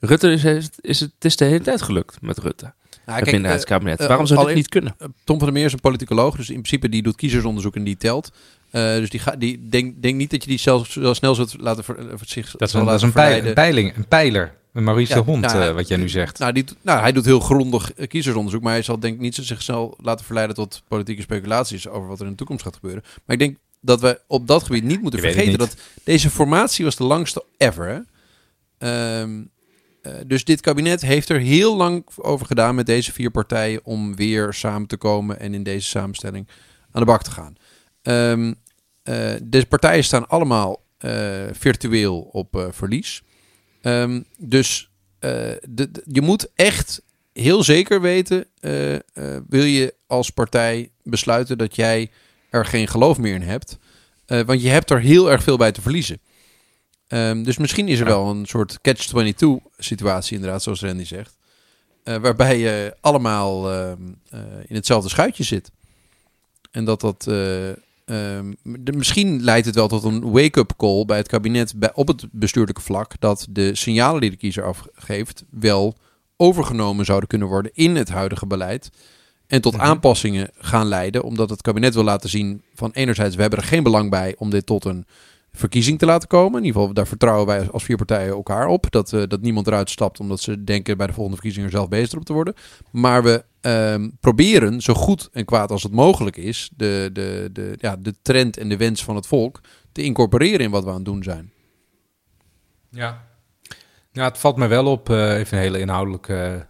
Rutte 0.00 0.30
is, 0.30 0.44
is, 0.44 0.70
is 0.80 1.00
het, 1.00 1.12
het 1.14 1.24
is 1.24 1.36
de 1.36 1.44
hele 1.44 1.64
tijd 1.64 1.82
gelukt 1.82 2.20
met 2.20 2.38
Rutte. 2.38 2.64
Nou, 2.64 2.74
het 3.04 3.14
kijk, 3.16 3.32
minderheidskabinet. 3.32 4.00
eh, 4.00 4.06
waarom 4.06 4.26
zou 4.26 4.46
dit 4.46 4.54
niet 4.54 4.68
kunnen? 4.68 4.96
Tom 5.24 5.36
van 5.38 5.46
der 5.46 5.52
Meer 5.52 5.64
is 5.64 5.72
een 5.72 5.80
politicoloog, 5.80 6.36
dus 6.36 6.48
in 6.48 6.54
principe 6.54 6.88
die 6.88 7.02
doet 7.02 7.16
kiezersonderzoek 7.16 7.76
en 7.76 7.84
die 7.84 7.96
telt. 7.96 8.32
Eh, 8.70 8.82
dus 8.82 9.10
die, 9.10 9.20
ga, 9.20 9.36
die 9.36 9.68
denk, 9.68 10.02
denk 10.02 10.16
niet 10.16 10.30
dat 10.30 10.42
je 10.42 10.48
die 10.48 10.58
zelf 10.58 10.90
zo 10.90 11.14
snel 11.14 11.34
zult 11.34 11.56
laten 11.60 11.84
ver, 11.84 11.96
zich 12.26 12.50
Dat 12.50 12.60
is 12.60 12.70
zal 12.70 12.80
een, 12.80 12.86
dat 12.86 12.96
is 12.96 13.02
een 13.02 13.54
peiling, 13.54 13.96
een 13.96 14.08
pijler. 14.08 14.54
Maurice 14.72 15.12
Ja, 15.12 15.18
de 15.18 15.24
Hond, 15.24 15.40
nou, 15.40 15.62
eh, 15.62 15.74
wat 15.74 15.88
jij 15.88 15.96
nu 15.96 16.08
zegt. 16.08 16.38
Nou, 16.38 16.52
die, 16.52 16.64
nou, 16.80 17.00
hij 17.00 17.12
doet 17.12 17.24
heel 17.24 17.40
grondig 17.40 17.92
kiezersonderzoek, 18.08 18.62
maar 18.62 18.72
hij 18.72 18.82
zal 18.82 18.98
denk 18.98 19.14
ik 19.14 19.20
niet 19.20 19.34
zichzelf 19.34 19.94
laten 19.98 20.24
verleiden 20.24 20.56
tot 20.56 20.82
politieke 20.88 21.22
speculaties 21.22 21.88
over 21.88 22.08
wat 22.08 22.18
er 22.18 22.24
in 22.24 22.30
de 22.30 22.36
toekomst 22.36 22.62
gaat 22.62 22.74
gebeuren. 22.74 23.02
Maar 23.24 23.36
ik 23.36 23.38
denk 23.38 23.56
dat 23.80 24.00
we 24.00 24.20
op 24.26 24.46
dat 24.46 24.62
gebied 24.62 24.84
niet 24.84 25.02
moeten 25.02 25.20
vergeten 25.20 25.58
dat 25.58 25.76
deze 26.04 26.30
formatie 26.30 26.84
was 26.84 26.96
de 26.96 27.04
langste 27.04 27.44
ever. 27.56 28.04
Ehm, 28.78 29.42
eh, 30.02 30.12
dus 30.26 30.44
dit 30.44 30.60
kabinet 30.60 31.00
heeft 31.00 31.28
er 31.28 31.38
heel 31.38 31.76
lang 31.76 32.06
over 32.16 32.46
gedaan 32.46 32.74
met 32.74 32.86
deze 32.86 33.12
vier 33.12 33.30
partijen 33.30 33.80
om 33.84 34.16
weer 34.16 34.52
samen 34.52 34.88
te 34.88 34.96
komen 34.96 35.40
en 35.40 35.54
in 35.54 35.62
deze 35.62 35.88
samenstelling 35.88 36.48
aan 36.90 37.00
de 37.00 37.06
bak 37.06 37.22
te 37.22 37.30
gaan. 37.30 37.54
Eh, 39.02 39.34
deze 39.42 39.66
partijen 39.66 40.04
staan 40.04 40.28
allemaal 40.28 40.80
virtueel 41.52 42.20
op 42.20 42.68
verlies. 42.70 43.22
Ehm, 43.82 44.22
dus 44.38 44.90
eh, 45.18 45.30
de, 45.68 45.90
de- 45.90 46.02
je 46.12 46.20
moet 46.20 46.48
echt 46.54 47.02
heel 47.32 47.62
zeker 47.64 48.00
weten, 48.00 48.46
eh, 48.60 48.94
eh, 48.94 49.00
wil 49.48 49.62
je 49.64 49.94
als 50.06 50.30
partij 50.30 50.90
besluiten 51.02 51.58
dat 51.58 51.76
jij 51.76 52.10
er 52.50 52.64
geen 52.66 52.88
geloof 52.88 53.18
meer 53.18 53.34
in 53.34 53.42
hebt. 53.42 53.78
Want 54.26 54.62
je 54.62 54.68
hebt 54.68 54.90
er 54.90 55.00
heel 55.00 55.30
erg 55.30 55.42
veel 55.42 55.56
bij 55.56 55.72
te 55.72 55.80
verliezen. 55.82 56.20
Ehm, 57.08 57.42
dus 57.42 57.56
misschien 57.58 57.88
is 57.88 57.98
er 58.00 58.06
Ja. 58.06 58.12
wel 58.12 58.30
een 58.30 58.46
soort 58.46 58.78
catch-22 58.80 59.62
situatie, 59.78 60.34
inderdaad, 60.36 60.62
zoals 60.62 60.80
Randy 60.80 61.04
zegt. 61.04 61.36
waarbij 62.04 62.58
je 62.58 62.96
allemaal 63.00 63.70
ehm, 63.72 63.98
eh, 64.30 64.40
in 64.66 64.74
hetzelfde 64.74 65.08
schuitje 65.08 65.42
zit. 65.44 65.70
En 66.70 66.84
dat 66.84 67.00
dat. 67.00 67.26
Eh, 68.04 68.36
ehm, 68.38 68.52
de- 68.62 68.92
misschien 68.92 69.42
leidt 69.42 69.66
het 69.66 69.74
wel 69.74 69.88
tot 69.88 70.04
een 70.04 70.30
wake-up 70.30 70.72
call 70.76 71.04
bij 71.04 71.16
het 71.16 71.28
kabinet 71.28 71.72
bij, 71.76 71.90
op 71.94 72.08
het 72.08 72.24
bestuurlijke 72.30 72.80
vlak. 72.80 73.12
Dat 73.18 73.46
de 73.50 73.74
signalen 73.74 74.20
die 74.20 74.30
de 74.30 74.36
kiezer 74.36 74.64
afgeeft 74.64 75.44
wel 75.50 75.96
overgenomen 76.36 77.04
zouden 77.04 77.28
kunnen 77.28 77.48
worden 77.48 77.70
in 77.74 77.96
het 77.96 78.08
huidige 78.08 78.46
beleid. 78.46 78.90
en 79.46 79.60
tot 79.60 79.72
Mhm. 79.72 79.82
aanpassingen 79.82 80.50
gaan 80.58 80.86
leiden, 80.86 81.22
omdat 81.22 81.50
het 81.50 81.62
kabinet 81.62 81.94
wil 81.94 82.04
laten 82.04 82.28
zien 82.30 82.62
van 82.74 82.90
enerzijds, 82.92 83.34
we 83.34 83.40
hebben 83.40 83.58
er 83.60 83.64
geen 83.64 83.82
belang 83.82 84.10
bij 84.10 84.34
om 84.38 84.50
dit 84.50 84.66
tot 84.66 84.84
een 84.84 85.06
verkiezing 85.52 85.98
te 85.98 86.06
laten 86.06 86.28
komen. 86.28 86.58
In 86.60 86.64
ieder 86.66 86.80
geval, 86.80 86.94
daar 86.94 87.06
vertrouwen 87.06 87.46
wij 87.46 87.70
als 87.70 87.84
vier 87.84 87.96
partijen 87.96 88.28
elkaar 88.32 88.66
op. 88.66 88.86
Dat, 88.90 89.12
eh, 89.12 89.22
dat 89.28 89.40
niemand 89.40 89.66
eruit 89.66 89.90
stapt 89.90 90.20
omdat 90.20 90.40
ze 90.40 90.64
denken 90.64 90.96
bij 90.96 91.06
de 91.06 91.12
volgende 91.12 91.36
verkiezingen 91.38 91.70
er 91.70 91.76
zelf 91.76 91.88
beter 91.88 92.18
op 92.18 92.24
te 92.24 92.32
worden. 92.32 92.54
Maar 92.90 93.22
we 93.22 93.44
ehm, 93.62 94.08
proberen 94.20 94.80
zo 94.80 94.94
goed 94.94 95.28
en 95.32 95.44
kwaad 95.44 95.70
als 95.70 95.82
het 95.82 95.92
mogelijk 95.92 96.36
is, 96.36 96.70
de, 96.76 97.10
de, 97.12 97.48
de, 97.52 97.74
ja, 97.78 97.96
de 97.96 98.14
trend 98.22 98.56
en 98.56 98.68
de 98.68 98.76
wens 98.76 99.04
van 99.04 99.16
het 99.16 99.26
volk 99.26 99.60
te 99.92 100.02
incorporeren 100.02 100.60
in 100.60 100.70
wat 100.70 100.84
we 100.84 100.88
aan 100.88 100.96
het 100.96 101.04
doen 101.04 101.22
zijn. 101.22 101.52
Ja. 102.90 103.30
Ja, 104.12 104.24
het 104.24 104.38
valt 104.38 104.56
mij 104.56 104.68
wel 104.68 104.86
op, 104.86 105.10
eh, 105.10 105.38
even 105.38 105.56
een 105.56 105.62
hele 105.62 105.78
inhoudelijke 105.78 106.34
eh, 106.34 106.60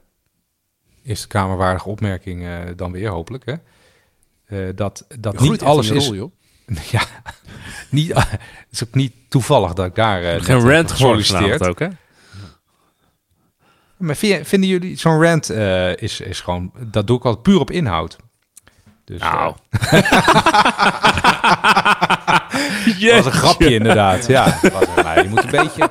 Eerste 1.04 1.26
Kamerwaardige 1.26 1.88
opmerking 1.88 2.44
eh, 2.44 2.58
dan 2.76 2.92
weer, 2.92 3.08
hopelijk. 3.08 3.44
Hè? 3.44 3.54
Eh, 4.44 4.76
dat 4.76 5.06
dat 5.18 5.40
niet 5.40 5.62
alles 5.62 5.88
in 5.88 5.94
je 5.94 6.00
is... 6.00 6.06
rol, 6.06 6.14
joh. 6.14 6.32
ja, 6.92 7.02
niet, 7.90 8.14
het 8.14 8.38
is 8.70 8.84
ook 8.84 8.94
niet 8.94 9.12
toevallig 9.28 9.72
dat 9.72 9.86
ik 9.86 9.94
daar 9.94 10.22
eh, 10.22 10.42
Geen 10.42 10.70
rant 10.70 10.90
gesolliciteerd 10.90 11.66
ook, 11.66 11.78
hè? 11.78 11.88
Maar 14.02 14.16
vinden 14.16 14.68
jullie 14.68 14.98
zo'n 14.98 15.22
rant 15.22 15.50
eh, 15.50 15.96
is, 15.96 16.20
is 16.20 16.40
gewoon... 16.40 16.72
Dat 16.78 17.06
doe 17.06 17.16
ik 17.16 17.24
altijd 17.24 17.42
puur 17.42 17.60
op 17.60 17.70
inhoud. 17.70 18.16
Dus, 19.04 19.20
eh, 19.20 19.32
Nou. 19.32 19.54
Dat 23.00 23.24
was 23.24 23.26
een 23.26 23.32
grapje 23.32 23.74
inderdaad. 23.74 24.26
Ja, 24.26 24.58
dat 24.62 24.72
was 24.72 24.84
een- 24.96 25.22
je 25.22 25.28
moet 25.28 25.44
een 25.44 25.50
beetje... 25.50 25.90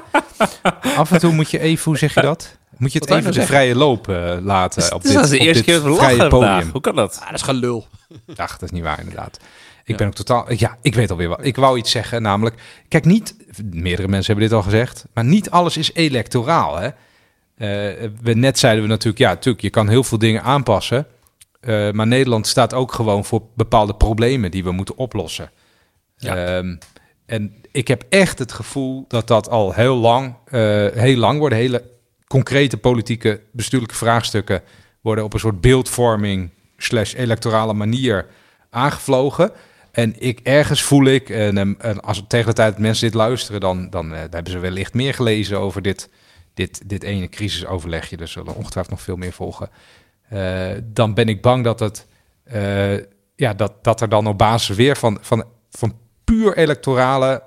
Af 0.95 1.11
en 1.11 1.19
toe 1.19 1.33
moet 1.33 1.51
je 1.51 1.59
even, 1.59 1.83
hoe 1.83 1.97
zeg 1.97 2.13
je 2.13 2.21
dat? 2.21 2.57
Moet 2.77 2.93
je 2.93 2.99
het 2.99 3.09
Wat 3.09 3.17
even 3.17 3.29
je 3.31 3.39
de 3.39 3.45
nou 3.45 3.51
vrije 3.51 3.75
loop 3.75 4.09
eh, 4.09 4.37
laten 4.41 4.93
op 4.93 5.01
Dus 5.01 5.11
dit, 5.11 5.21
dat 5.21 5.23
is 5.23 5.29
de 5.29 5.35
op 5.39 5.45
eerste 5.45 5.63
dit 5.63 5.73
keer 5.73 5.83
dat 5.83 5.91
we 5.93 5.97
vrije 5.99 6.15
lachen 6.15 6.29
podium. 6.29 6.49
vandaag. 6.51 6.71
Hoe 6.71 6.81
kan 6.81 6.95
dat? 6.95 7.17
Ah, 7.21 7.25
dat 7.25 7.35
is 7.35 7.41
gelul. 7.41 7.87
Ach, 8.35 8.51
dat 8.51 8.61
is 8.61 8.71
niet 8.71 8.83
waar 8.83 8.99
inderdaad. 8.99 9.39
Ik 9.83 9.87
Ja. 9.87 9.95
ben 9.95 10.07
ook 10.07 10.13
totaal... 10.13 10.53
Ja, 10.53 10.77
ik 10.81 10.95
weet 10.95 11.11
alweer 11.11 11.27
wat. 11.29 11.39
Ik 11.41 11.55
wou 11.55 11.77
iets 11.77 11.91
zeggen, 11.91 12.21
namelijk... 12.21 12.55
Kijk, 12.87 13.05
niet... 13.05 13.35
Meerdere 13.71 14.07
mensen 14.07 14.31
hebben 14.31 14.49
dit 14.49 14.57
al 14.57 14.63
gezegd. 14.63 15.05
Maar 15.13 15.23
niet 15.23 15.49
alles 15.49 15.77
is 15.77 15.93
electoraal, 15.93 16.77
hè. 16.77 16.89
Eh, 17.61 17.67
we, 18.21 18.33
net 18.33 18.59
zeiden 18.59 18.83
we 18.83 18.89
natuurlijk... 18.89 19.17
Ja, 19.17 19.29
natuurlijk, 19.29 19.63
je 19.63 19.69
kan 19.69 19.87
heel 19.87 20.03
veel 20.03 20.17
dingen 20.17 20.43
aanpassen. 20.43 21.07
Eh, 21.59 21.91
maar 21.91 22.07
Nederland 22.07 22.47
staat 22.47 22.73
ook 22.73 22.91
gewoon 22.91 23.25
voor 23.25 23.41
bepaalde 23.55 23.95
problemen 23.95 24.51
die 24.51 24.63
we 24.63 24.71
moeten 24.71 24.97
oplossen. 24.97 25.51
Ja. 26.17 26.35
Ehm, 26.35 26.75
en 27.25 27.55
ik 27.71 27.87
heb 27.87 28.03
echt 28.09 28.39
het 28.39 28.51
gevoel 28.51 29.05
dat 29.07 29.27
dat 29.27 29.49
al 29.49 29.73
heel 29.73 29.95
lang, 29.95 30.35
eh, 30.45 30.87
heel 30.93 31.17
lang 31.17 31.39
worden. 31.39 31.57
Hele 31.57 31.83
concrete 32.27 32.77
politieke, 32.77 33.41
bestuurlijke 33.51 33.95
vraagstukken 33.95 34.61
worden 35.01 35.23
op 35.23 35.33
een 35.33 35.39
soort 35.39 35.61
beeldvorming 35.61 36.49
slash 36.77 37.13
electorale 37.13 37.73
manier 37.73 38.25
aangevlogen. 38.69 39.51
En 39.91 40.15
ik 40.19 40.39
ergens 40.43 40.81
voel 40.81 41.05
ik, 41.05 41.29
en, 41.29 41.57
en 41.79 42.01
als 42.01 42.23
tegen 42.27 42.47
de 42.47 42.53
tijd 42.53 42.71
dat 42.71 42.81
mensen 42.81 43.05
dit 43.05 43.15
luisteren, 43.15 43.59
dan, 43.59 43.89
dan 43.89 44.13
eh, 44.13 44.19
hebben 44.19 44.51
ze 44.51 44.59
wellicht 44.59 44.93
meer 44.93 45.13
gelezen 45.13 45.59
over 45.59 45.81
dit, 45.81 46.09
dit, 46.53 46.89
dit 46.89 47.03
ene 47.03 47.29
crisisoverlegje. 47.29 48.17
Er 48.17 48.27
zullen 48.27 48.55
ongetwijfeld 48.55 48.95
nog 48.95 49.05
veel 49.05 49.15
meer 49.15 49.33
volgen. 49.33 49.69
Eh, 50.29 50.71
dan 50.83 51.13
ben 51.13 51.27
ik 51.27 51.41
bang 51.41 51.63
dat 51.63 51.79
het, 51.79 52.07
eh, 52.43 52.97
ja, 53.35 53.53
dat, 53.55 53.83
dat 53.83 54.01
er 54.01 54.09
dan 54.09 54.27
op 54.27 54.37
basis 54.37 54.75
weer 54.75 54.97
van, 54.97 55.17
van, 55.21 55.45
van 55.69 55.95
puur 56.23 56.57
electorale 56.57 57.43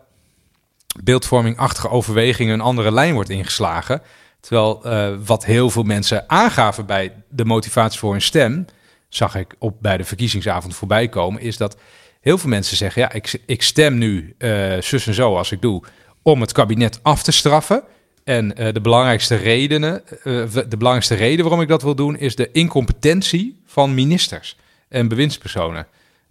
beeldvormingachtige 1.03 1.89
overwegingen 1.89 2.55
een 2.55 2.61
andere 2.61 2.93
lijn 2.93 3.15
wordt 3.15 3.31
ingeslagen. 3.31 4.03
Terwijl 4.41 4.85
eh, 4.85 5.15
wat 5.25 5.45
heel 5.45 5.71
veel 5.71 5.83
mensen 5.83 6.31
aangaven 6.31 6.87
bij 6.87 7.23
de 7.29 7.45
motivatie 7.45 7.99
voor 7.99 8.13
hun 8.13 8.23
stem, 8.23 8.67
zag 9.09 9.35
ik 9.35 9.55
op 9.59 9.77
bij 9.81 9.97
de 9.97 10.05
verkiezingsavond 10.05 10.75
voorbij 10.75 11.09
komen, 11.09 11.41
is 11.41 11.57
dat 11.57 11.77
heel 12.21 12.39
veel 12.39 12.51
mensen 12.51 12.77
zeggen: 12.77 13.03
ja, 13.03 13.13
ik, 13.13 13.43
ik 13.47 13.63
stem 13.63 13.99
nu 13.99 14.37
zus 14.81 15.07
en 15.07 15.15
zo 15.15 15.37
als 15.37 15.53
ik 15.53 15.61
doe, 15.61 15.83
om 16.23 16.41
het 16.41 16.53
kabinet 16.53 17.01
af 17.03 17.23
te 17.23 17.33
straffen. 17.33 17.83
En 18.25 18.57
eh, 18.57 18.73
de 18.73 18.81
belangrijkste 18.81 19.35
redenen, 19.35 20.09
eh, 20.09 20.23
de 20.53 20.77
belangrijkste 20.77 21.15
reden 21.15 21.45
waarom 21.45 21.61
ik 21.61 21.69
dat 21.69 21.83
wil 21.83 21.95
doen, 21.95 22.17
is 22.17 22.37
de 22.37 22.51
incompetentie 22.53 23.61
van 23.65 23.95
ministers 23.95 24.57
en 24.89 25.09
bewindspersonen, 25.09 25.87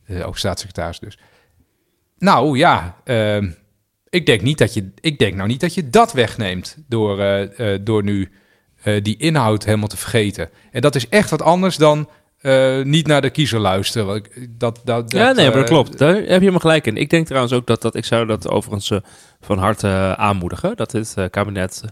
Eh, 0.06 0.28
ook 0.28 0.38
staatssecretaris 0.38 1.00
dus. 1.00 1.18
Nou 2.18 2.58
ja, 2.58 2.98
ehm, 3.04 3.52
ik 4.10 4.26
denk 4.26 4.42
niet 4.42 4.58
dat 4.58 4.74
je, 4.74 4.92
ik 5.00 5.20
denk 5.20 5.36
nou 5.36 5.48
niet 5.48 5.60
dat 5.60 5.74
je 5.74 5.90
dat 5.90 6.14
wegneemt 6.14 6.78
door, 6.88 7.48
door 7.82 8.04
nu 8.04 8.32
die 9.02 9.18
inhoud 9.18 9.66
helemaal 9.66 9.88
te 9.88 9.98
vergeten. 9.98 10.50
En 10.72 10.82
dat 10.82 10.96
is 10.96 11.10
echt 11.10 11.30
wat 11.30 11.42
anders 11.42 11.76
dan 11.76 12.10
eh, 12.44 12.82
niet 12.84 13.08
naar 13.08 13.22
de 13.22 13.30
kiezer 13.30 13.60
luisteren. 13.60 14.08
Want 14.08 14.26
ik- 14.26 14.48
Dat, 14.60 14.82
dat, 14.84 15.12
ja, 15.12 15.32
nee, 15.32 15.46
maar 15.46 15.54
dat 15.54 15.64
eh, 15.64 15.70
klopt. 15.70 15.98
Daar 15.98 16.16
heb 16.16 16.42
je 16.42 16.52
me 16.52 16.60
gelijk 16.60 16.88
in. 16.88 16.98
Ik 16.98 17.10
denk 17.10 17.26
trouwens 17.26 17.54
ook 17.54 17.68
dat, 17.68 17.82
dat 17.82 17.96
ik 17.96 18.06
zou 18.06 18.26
dat 18.26 18.50
overigens 18.50 18.90
eh, 18.92 18.98
van 19.42 19.58
harte 19.58 20.14
aanmoedigen. 20.18 20.76
Dat 20.76 20.92
dit 20.92 21.16
kabinet 21.30 21.84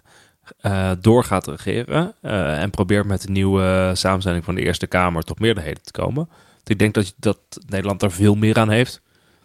eh 0.61 0.91
door 1.01 1.23
gaat 1.23 1.47
regeren. 1.47 2.13
en 2.21 2.69
probeert 2.69 3.05
met 3.05 3.21
de 3.21 3.31
nieuwe 3.31 3.91
samenstelling 3.93 4.43
van 4.43 4.55
de 4.55 4.61
Eerste 4.61 4.87
Kamer 4.87 5.23
tot 5.23 5.39
meerderheden 5.39 5.83
te 5.83 5.91
komen. 5.91 6.25
Want 6.55 6.69
ik 6.69 6.79
denk 6.79 6.93
dat, 6.93 7.13
dat 7.17 7.37
Nederland 7.67 7.99
daar 7.99 8.11
veel 8.11 8.35
meer 8.35 8.57
aan 8.57 8.69
heeft 8.69 9.01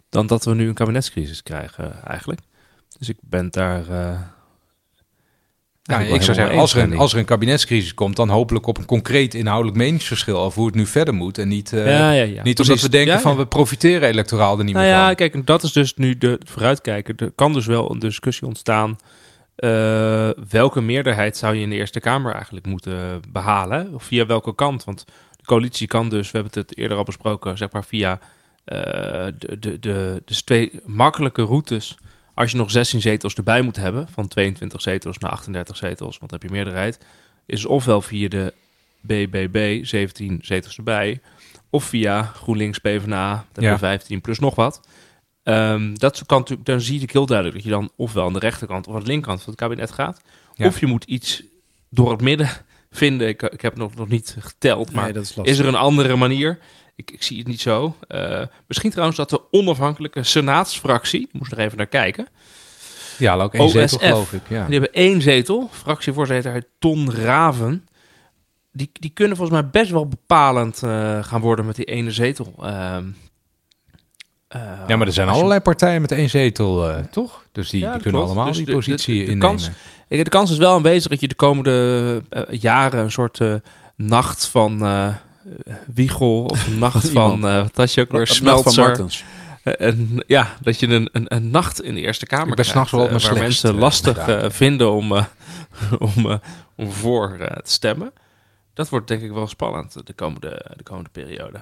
dan 0.09 0.27
dat 0.27 0.45
we 0.45 0.53
nu 0.53 0.67
een 0.67 0.73
kabinetscrisis 0.73 1.43
krijgen 1.43 2.03
eigenlijk. 2.03 2.39
Dus 2.99 3.09
ik 3.09 3.17
ben 3.21 3.51
daar... 3.51 3.83
Ja, 5.87 5.93
eigenlijk 5.93 6.23
ik 6.29 6.35
zou 6.35 6.37
zeggen, 6.47 6.61
als 6.61 6.73
er, 6.73 6.83
een, 6.83 6.97
als 6.97 7.13
er 7.13 7.19
een 7.19 7.25
kabinetscrisis 7.25 7.93
komt, 7.93 8.15
dan 8.15 8.29
hopelijk 8.29 8.67
op 8.67 8.77
een 8.77 8.85
concreet 8.85 9.33
inhoudelijk 9.33 9.77
meningsverschil 9.77 10.37
over 10.39 10.57
hoe 10.57 10.65
het 10.67 10.75
nu 10.75 10.85
verder 10.85 11.13
moet. 11.13 11.37
En 11.37 11.47
niet, 11.47 11.73
eh, 11.73 11.85
ja, 11.85 12.11
ja, 12.11 12.23
ja. 12.23 12.43
niet 12.43 12.59
omdat 12.59 12.81
we 12.81 12.89
denken 12.89 13.13
Ja, 13.13 13.19
van 13.19 13.31
ja. 13.31 13.37
we 13.37 13.45
profiteren 13.47 14.09
electoraal 14.09 14.57
er 14.57 14.63
niet 14.63 14.73
Nou 14.73 14.85
meer 14.85 14.95
ja, 14.95 15.05
van. 15.05 15.15
kijk, 15.15 15.33
en 15.33 15.45
dat 15.45 15.63
is 15.63 15.71
dus 15.71 15.93
nu 15.95 16.17
de 16.17 16.39
vooruitkijker. 16.45 17.13
Er 17.17 17.31
kan 17.35 17.53
dus 17.53 17.65
wel 17.65 17.91
een 17.91 17.99
discussie 17.99 18.47
ontstaan. 18.47 18.95
eh, 19.55 20.29
welke 20.49 20.81
meerderheid 20.81 21.37
zou 21.37 21.55
je 21.55 21.61
in 21.61 21.69
de 21.69 21.75
Eerste 21.75 21.99
Kamer 21.99 22.33
eigenlijk 22.33 22.65
moeten 22.65 23.21
behalen? 23.31 23.93
Of 23.93 24.03
via 24.03 24.25
welke 24.25 24.55
kant? 24.55 24.83
Want 24.83 25.05
de 25.37 25.43
coalitie 25.45 25.87
kan 25.87 26.09
dus, 26.09 26.31
we 26.31 26.37
hebben 26.39 26.59
het 26.61 26.77
eerder 26.77 26.97
al 26.97 27.03
besproken, 27.03 27.57
zeg 27.57 27.71
maar 27.71 27.85
via 27.85 28.19
eh, 28.65 28.77
de, 29.37 29.59
de, 29.59 29.79
de, 29.79 30.21
dus 30.25 30.41
twee 30.41 30.71
makkelijke 30.85 31.41
routes. 31.41 31.97
Als 32.37 32.51
je 32.51 32.57
nog 32.57 32.71
16 32.71 33.01
zetels 33.01 33.33
erbij 33.33 33.61
moet 33.61 33.75
hebben, 33.75 34.07
van 34.09 34.27
22 34.27 34.81
zetels 34.81 35.17
naar 35.17 35.31
38 35.31 35.77
zetels, 35.77 36.17
want 36.17 36.31
dan 36.31 36.39
heb 36.39 36.49
je 36.49 36.55
meerderheid, 36.55 36.99
is 37.45 37.65
ofwel 37.65 38.01
via 38.01 38.27
de 38.27 38.53
BBB 39.01 39.85
17 39.85 40.39
zetels 40.41 40.77
erbij, 40.77 41.21
of 41.69 41.83
via 41.83 42.23
GroenLinks, 42.23 42.79
PvdA, 42.79 43.29
dan 43.33 43.43
heb 43.53 43.63
je 43.63 43.69
Ja. 43.69 43.77
15 43.77 44.21
plus 44.21 44.39
nog 44.39 44.55
wat. 44.55 44.81
Ehm, 45.43 45.93
dat 45.93 46.25
kan 46.25 46.39
natuurlijk, 46.39 46.67
dan 46.67 46.81
zie 46.81 47.01
ik 47.01 47.11
heel 47.11 47.25
duidelijk 47.25 47.55
dat 47.57 47.65
je 47.65 47.71
dan 47.71 47.91
ofwel 47.95 48.25
aan 48.25 48.33
de 48.33 48.39
rechterkant 48.39 48.87
of 48.87 48.93
aan 48.93 48.99
de 49.01 49.07
linkerkant 49.07 49.41
van 49.41 49.49
het 49.49 49.61
kabinet 49.61 49.91
gaat. 49.91 50.21
Ja. 50.53 50.65
Of 50.65 50.79
je 50.79 50.85
moet 50.85 51.03
iets 51.03 51.43
door 51.89 52.11
het 52.11 52.21
midden 52.21 52.49
vinden. 52.91 53.27
Ik, 53.27 53.41
ik 53.41 53.61
heb 53.61 53.77
nog, 53.77 53.95
nog 53.95 54.07
niet 54.07 54.35
geteld, 54.39 54.91
maar 54.91 55.13
Nee, 55.13 55.21
is 55.21 55.37
is 55.43 55.59
er 55.59 55.65
een 55.67 55.75
andere 55.75 56.15
manier? 56.15 56.59
Ik, 56.97 57.11
ik 57.11 57.23
zie 57.23 57.37
het 57.37 57.47
niet 57.47 57.61
zo. 57.61 57.95
Eh, 58.07 58.41
misschien 58.67 58.89
trouwens 58.91 59.17
dat 59.17 59.29
de 59.29 59.41
onafhankelijke 59.51 60.23
senaatsfractie, 60.23 61.29
moest 61.31 61.51
er 61.51 61.59
even 61.59 61.77
naar 61.77 61.87
kijken. 61.87 62.27
Ja, 63.17 63.35
ook 63.35 63.53
één 63.53 63.69
zetel 63.69 63.97
geloof 63.97 64.33
ik. 64.33 64.41
Ja. 64.49 64.65
Die 64.65 64.73
hebben 64.79 64.93
één 64.93 65.21
zetel, 65.21 65.69
fractievoorzitter 65.71 66.63
Ton 66.79 67.13
Raven. 67.13 67.87
Die, 68.71 68.89
die 68.93 69.09
kunnen 69.09 69.37
volgens 69.37 69.61
mij 69.61 69.69
best 69.69 69.91
wel 69.91 70.07
bepalend 70.07 70.83
eh, 70.83 71.23
gaan 71.23 71.41
worden 71.41 71.65
met 71.65 71.75
die 71.75 71.85
ene 71.85 72.11
zetel. 72.11 72.53
Ehm, 72.61 73.05
eh, 74.47 74.61
ja, 74.87 74.95
maar 74.95 75.07
er 75.07 75.13
zijn 75.13 75.27
allerlei 75.29 75.59
partijen 75.59 76.01
met 76.01 76.11
één 76.11 76.29
zetel, 76.29 77.01
toch? 77.11 77.45
Dus 77.51 77.69
die, 77.69 77.79
Ja, 77.79 77.85
die 77.85 77.93
dat 77.93 78.01
kunnen 78.01 78.21
klopt. 78.21 78.35
allemaal 78.35 78.53
Dus 78.55 78.65
die 78.65 78.75
positie 78.75 79.19
innemen. 79.21 79.39
kans- 79.39 79.69
De 80.07 80.23
kans 80.23 80.51
is 80.51 80.57
wel 80.57 80.73
aanwezig 80.73 81.09
dat 81.11 81.19
je 81.19 81.27
de 81.27 81.35
komende 81.35 82.23
jaren 82.49 83.03
een 83.03 83.11
soort 83.11 83.39
nacht 83.95 84.47
van 84.47 84.79
Wiegel 85.93 86.43
of 86.45 86.67
een 86.67 86.79
nacht 86.79 87.09
van, 87.19 87.47
eh 87.47 87.61
wat 87.61 87.75
had 87.75 87.93
je 87.93 88.01
ook 88.01 88.11
weer, 88.11 88.27
Smeltzer. 88.27 89.23
Eh, 89.63 89.87
en, 89.87 90.23
ja, 90.27 90.55
dat 90.61 90.79
je 90.79 90.87
een, 90.87 91.09
een, 91.11 91.35
een 91.35 91.49
nacht 91.51 91.81
in 91.81 91.93
de 91.95 92.01
Eerste 92.01 92.25
Kamer 92.25 92.47
Ik 92.47 92.55
ben 92.55 92.65
krijgt, 92.65 92.91
wel 92.91 93.09
eh, 93.09 93.19
Waar 93.21 93.33
mensen 93.37 93.73
eh, 93.73 93.79
lastig 93.79 94.17
eh, 94.17 94.49
vinden 94.49 94.91
om, 94.91 95.15
eh, 95.15 95.25
om, 96.15 96.31
eh, 96.31 96.37
om 96.75 96.91
voor 96.91 97.37
eh, 97.39 97.57
te 97.57 97.71
stemmen. 97.71 98.13
Dat 98.73 98.89
wordt 98.89 99.07
denk 99.07 99.21
ik 99.21 99.31
wel 99.31 99.47
spannend 99.47 100.07
de 100.07 100.13
komende, 100.13 100.65
de 100.75 100.83
komende 100.83 101.09
periode. 101.09 101.59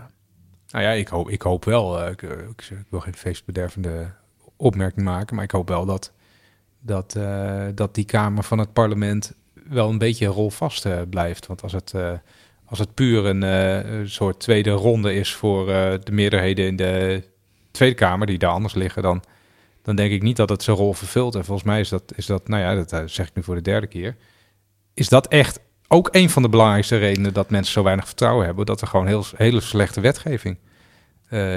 Nou 0.70 0.84
ja, 0.84 0.92
ik 0.92 1.08
hoop, 1.08 1.30
ik 1.30 1.42
hoop 1.42 1.66
wel. 1.66 2.02
eh, 2.02 2.12
ik, 2.12 2.22
eh, 2.24 2.30
ik, 2.58 2.86
wil 2.90 3.00
geen 3.00 3.16
feestbedervende 3.16 4.12
opmerking 4.56 5.06
maken, 5.06 5.36
maar 5.36 5.44
ik 5.44 5.52
hoop 5.52 5.68
wel 5.70 5.86
dat, 5.86 6.12
dat, 6.80 7.16
eh, 7.16 7.66
dat 7.76 7.96
die 7.96 8.06
Kamer 8.06 8.44
van 8.44 8.58
het 8.60 8.74
parlement 8.74 9.34
wel 9.70 9.90
een 9.90 9.98
beetje 9.98 10.26
rolvast 10.26 10.86
eh, 10.86 11.02
blijft. 11.10 11.46
Want 11.48 11.62
als 11.64 11.72
het, 11.72 11.94
eh, 11.94 12.12
als 12.66 12.80
het 12.80 12.94
puur 12.94 13.26
een, 13.26 13.44
eh, 13.44 13.92
een 13.92 14.10
soort 14.10 14.40
tweede 14.40 14.70
ronde 14.70 15.14
is 15.14 15.34
voor 15.34 15.70
eh, 15.70 15.94
de 16.04 16.12
meerderheden 16.12 16.66
in 16.66 16.76
de 16.76 17.24
Tweede 17.72 17.96
Kamer, 17.96 18.28
die 18.28 18.38
daar 18.38 18.52
anders 18.52 18.74
liggen, 18.74 19.02
dan, 19.02 19.24
dan 19.82 19.96
denk 19.96 20.12
ik 20.12 20.22
niet 20.22 20.36
dat 20.36 20.50
het 20.50 20.64
zijn 20.64 20.78
rol 20.78 20.94
vervult. 20.94 21.36
En 21.36 21.46
volgens 21.46 21.68
mij 21.68 21.80
is 21.80 21.90
dat, 21.90 22.14
is 22.16 22.26
dat 22.26 22.48
nou 22.48 22.62
ja, 22.62 22.76
dat 22.76 22.92
eh, 22.92 23.02
zeg 23.06 23.28
ik 23.28 23.36
nu 23.36 23.44
voor 23.44 23.56
de 23.56 23.62
derde 23.62 23.88
keer, 23.88 24.16
is 24.94 25.10
dat 25.10 25.28
echt 25.28 25.60
ook 25.88 26.10
een 26.12 26.30
van 26.30 26.42
de 26.42 26.50
belangrijkste 26.50 26.98
redenen 26.98 27.34
dat 27.34 27.50
mensen 27.50 27.74
zo 27.74 27.84
weinig 27.84 28.06
vertrouwen 28.06 28.46
hebben. 28.46 28.66
Dat 28.66 28.82
er 28.82 28.88
gewoon 28.88 29.08
heel, 29.08 29.26
hele 29.36 29.62
slechte 29.62 30.02
wetgeving 30.02 30.58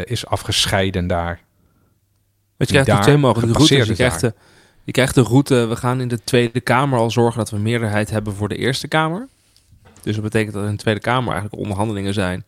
is 0.04 0.26
afgescheiden 0.26 1.06
daar. 1.06 1.40
Want 2.56 2.70
je 2.70 2.76
krijgt 2.76 2.86
daar 2.86 3.02
twee 3.02 3.16
mogelijke 3.16 3.56
routes. 3.56 3.86
Je 3.86 3.94
krijgt, 3.94 4.20
de, 4.20 4.34
je 4.84 4.92
krijgt 4.92 5.14
de 5.14 5.22
route, 5.22 5.66
we 5.66 5.76
gaan 5.76 6.00
in 6.00 6.08
de 6.08 6.24
Tweede 6.24 6.60
Kamer 6.60 6.98
al 6.98 7.10
zorgen 7.10 7.38
dat 7.38 7.50
we 7.50 7.58
meerderheid 7.58 8.10
hebben 8.10 8.34
voor 8.34 8.48
de 8.48 8.56
Eerste 8.56 8.88
Kamer. 8.88 9.28
Dus 10.02 10.14
dat 10.14 10.22
betekent 10.24 10.54
dat 10.54 10.64
in 10.64 10.70
de 10.70 10.76
Tweede 10.76 11.00
Kamer 11.00 11.32
eigenlijk 11.32 11.60
onderhandelingen 11.62 12.14
zijn. 12.14 12.44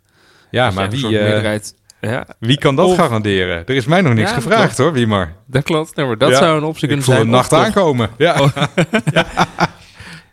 Ja, 0.51 0.67
Dus 0.67 0.75
maar 0.75 0.85
een 0.85 0.91
wie, 0.91 1.19
eh. 1.19 1.61
Ja, 2.01 2.27
wie 2.39 2.59
kan 2.59 2.77
dat 2.77 2.87
Of- 2.87 2.97
garanderen? 2.97 3.67
Er 3.67 3.75
is 3.75 3.85
mij 3.87 4.01
nog 4.01 4.15
niks 4.15 4.29
Ja, 4.29 4.35
gevraagd 4.35 4.63
klopt. 4.63 4.77
hoor, 4.79 4.93
wie 4.93 5.07
maar. 5.07 5.37
dat 5.47 5.63
klopt. 5.63 5.97
Nee, 5.97 6.07
maar 6.07 6.19
dat 6.19 6.31
Ja. 6.31 6.37
zou 6.37 6.57
een 6.57 6.65
optie 6.65 6.83
Ik 6.83 6.89
kunnen 6.89 7.05
voel 7.05 7.15
zijn. 7.15 7.27
een 7.27 7.33
nacht 7.33 7.53
Of 7.53 7.59
toch- 7.59 7.67
aankomen. 7.67 8.11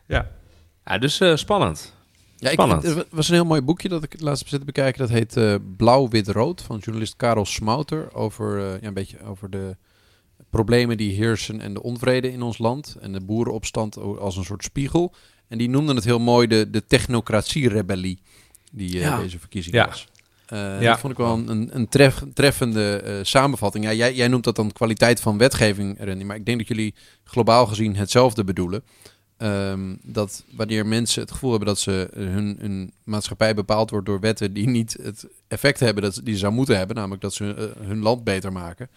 Ja. 0.07 0.27
Ja, 0.85 0.97
dus 0.97 1.19
eh, 1.19 1.35
spannend. 1.35 1.95
Ja, 2.35 2.47
ik, 2.47 2.53
Spannend. 2.53 2.83
er 2.83 3.05
was 3.09 3.27
een 3.27 3.33
heel 3.33 3.45
mooi 3.45 3.61
boekje 3.61 3.89
dat 3.89 4.03
ik 4.03 4.11
het 4.11 4.21
laatst 4.21 4.39
heb 4.39 4.47
zitten 4.49 4.65
bekijken. 4.73 4.99
Dat 4.99 5.09
heet 5.09 5.37
eh, 5.37 5.55
Blauw, 5.77 6.07
Wit, 6.07 6.27
Rood 6.27 6.61
van 6.61 6.77
journalist 6.77 7.15
Karel 7.15 7.45
Smouter. 7.45 8.13
Over, 8.13 8.57
eh, 8.59 8.81
ja, 8.81 8.87
een 8.87 8.93
beetje 8.93 9.17
over 9.25 9.49
de 9.49 9.75
problemen 10.49 10.97
die 10.97 11.13
heersen 11.15 11.61
en 11.61 11.73
de 11.73 11.83
onvrede 11.83 12.31
in 12.31 12.41
ons 12.41 12.57
land. 12.57 12.95
En 13.01 13.13
de 13.13 13.21
boerenopstand 13.25 13.97
als 14.19 14.37
een 14.37 14.43
soort 14.43 14.63
spiegel. 14.63 15.13
En 15.47 15.57
die 15.57 15.69
noemden 15.69 15.95
het 15.95 16.05
heel 16.05 16.19
mooi 16.19 16.47
de, 16.47 16.69
de 16.69 16.85
technocratie-rebellie 16.87 18.19
die 18.71 18.93
eh, 18.95 19.01
Ja. 19.01 19.19
deze 19.19 19.39
verkiezing 19.39 19.75
Ja. 19.75 19.87
was. 19.87 20.07
Eh, 20.45 20.81
Ja. 20.81 20.89
Dat 20.91 20.99
vond 20.99 21.11
ik 21.13 21.17
wel 21.19 21.33
een, 21.47 21.69
een 21.75 21.87
tref- 21.89 22.23
treffende 22.33 22.95
eh, 22.95 23.13
samenvatting. 23.21 23.83
Ja, 23.85 23.93
jij, 23.93 24.13
jij 24.15 24.27
noemt 24.27 24.43
dat 24.43 24.55
dan 24.55 24.71
kwaliteit 24.71 25.19
van 25.19 25.37
wetgeving, 25.37 25.97
Randy. 26.05 26.23
Maar 26.23 26.35
ik 26.35 26.45
denk 26.45 26.57
dat 26.57 26.67
jullie 26.67 26.93
globaal 27.23 27.65
gezien 27.67 27.95
hetzelfde 27.95 28.43
bedoelen. 28.43 28.83
Ehm, 29.37 29.95
dat 30.03 30.43
wanneer 30.55 30.85
mensen 30.85 31.21
het 31.21 31.31
gevoel 31.31 31.49
hebben 31.49 31.67
dat 31.67 31.79
ze 31.79 32.07
hun, 32.13 32.57
hun 32.59 32.91
maatschappij 33.03 33.53
bepaald 33.53 33.89
wordt 33.89 34.05
door 34.05 34.19
wetten 34.19 34.53
die 34.53 34.67
niet 34.69 34.97
het 35.01 35.25
effect 35.47 35.79
hebben 35.79 36.03
dat 36.03 36.13
ze, 36.13 36.23
die 36.23 36.33
ze 36.33 36.39
zou 36.39 36.53
moeten 36.53 36.77
hebben, 36.77 36.95
namelijk 36.95 37.21
dat 37.21 37.33
ze 37.33 37.73
hun 37.79 37.99
land 37.99 38.23
beter 38.23 38.51
maken. 38.51 38.89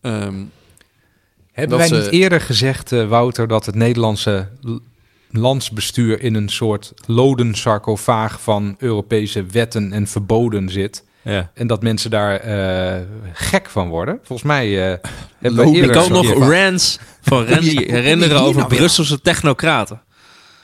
Ehm, 0.00 0.44
Hebben 1.52 1.78
wij 1.78 1.86
ze- 1.86 1.94
niet 1.94 2.06
eerder 2.10 2.40
gezegd, 2.40 2.92
eh, 2.92 3.08
Wouter, 3.08 3.48
dat 3.48 3.66
het 3.66 3.74
Nederlandse 3.74 4.48
landsbestuur 5.30 6.20
in 6.22 6.34
een 6.34 6.48
soort 6.48 6.92
loden 7.06 7.54
sarcofaag 7.54 8.40
van 8.42 8.74
Europese 8.78 9.44
wetten 9.44 9.92
en 9.92 10.06
verboden 10.06 10.68
zit? 10.68 11.04
Ja. 11.22 11.50
En 11.54 11.66
dat 11.66 11.82
mensen 11.82 12.10
daar 12.10 12.36
eh, 12.36 13.02
gek 13.32 13.68
van 13.70 13.88
worden? 13.88 14.18
Volgens 14.22 14.48
mij 14.48 14.68
hebben 15.38 15.66
eerder 15.72 15.84
Ik 15.84 15.90
kan 15.92 16.12
nog 16.12 16.32
rants 16.32 16.98
van 17.20 17.44
Randy 17.48 17.74
hoe- 17.76 17.90
herinneren 17.92 18.40
over 18.40 18.60
nou? 18.60 18.74
Brusselse 18.74 19.20
technocraten. 19.20 20.02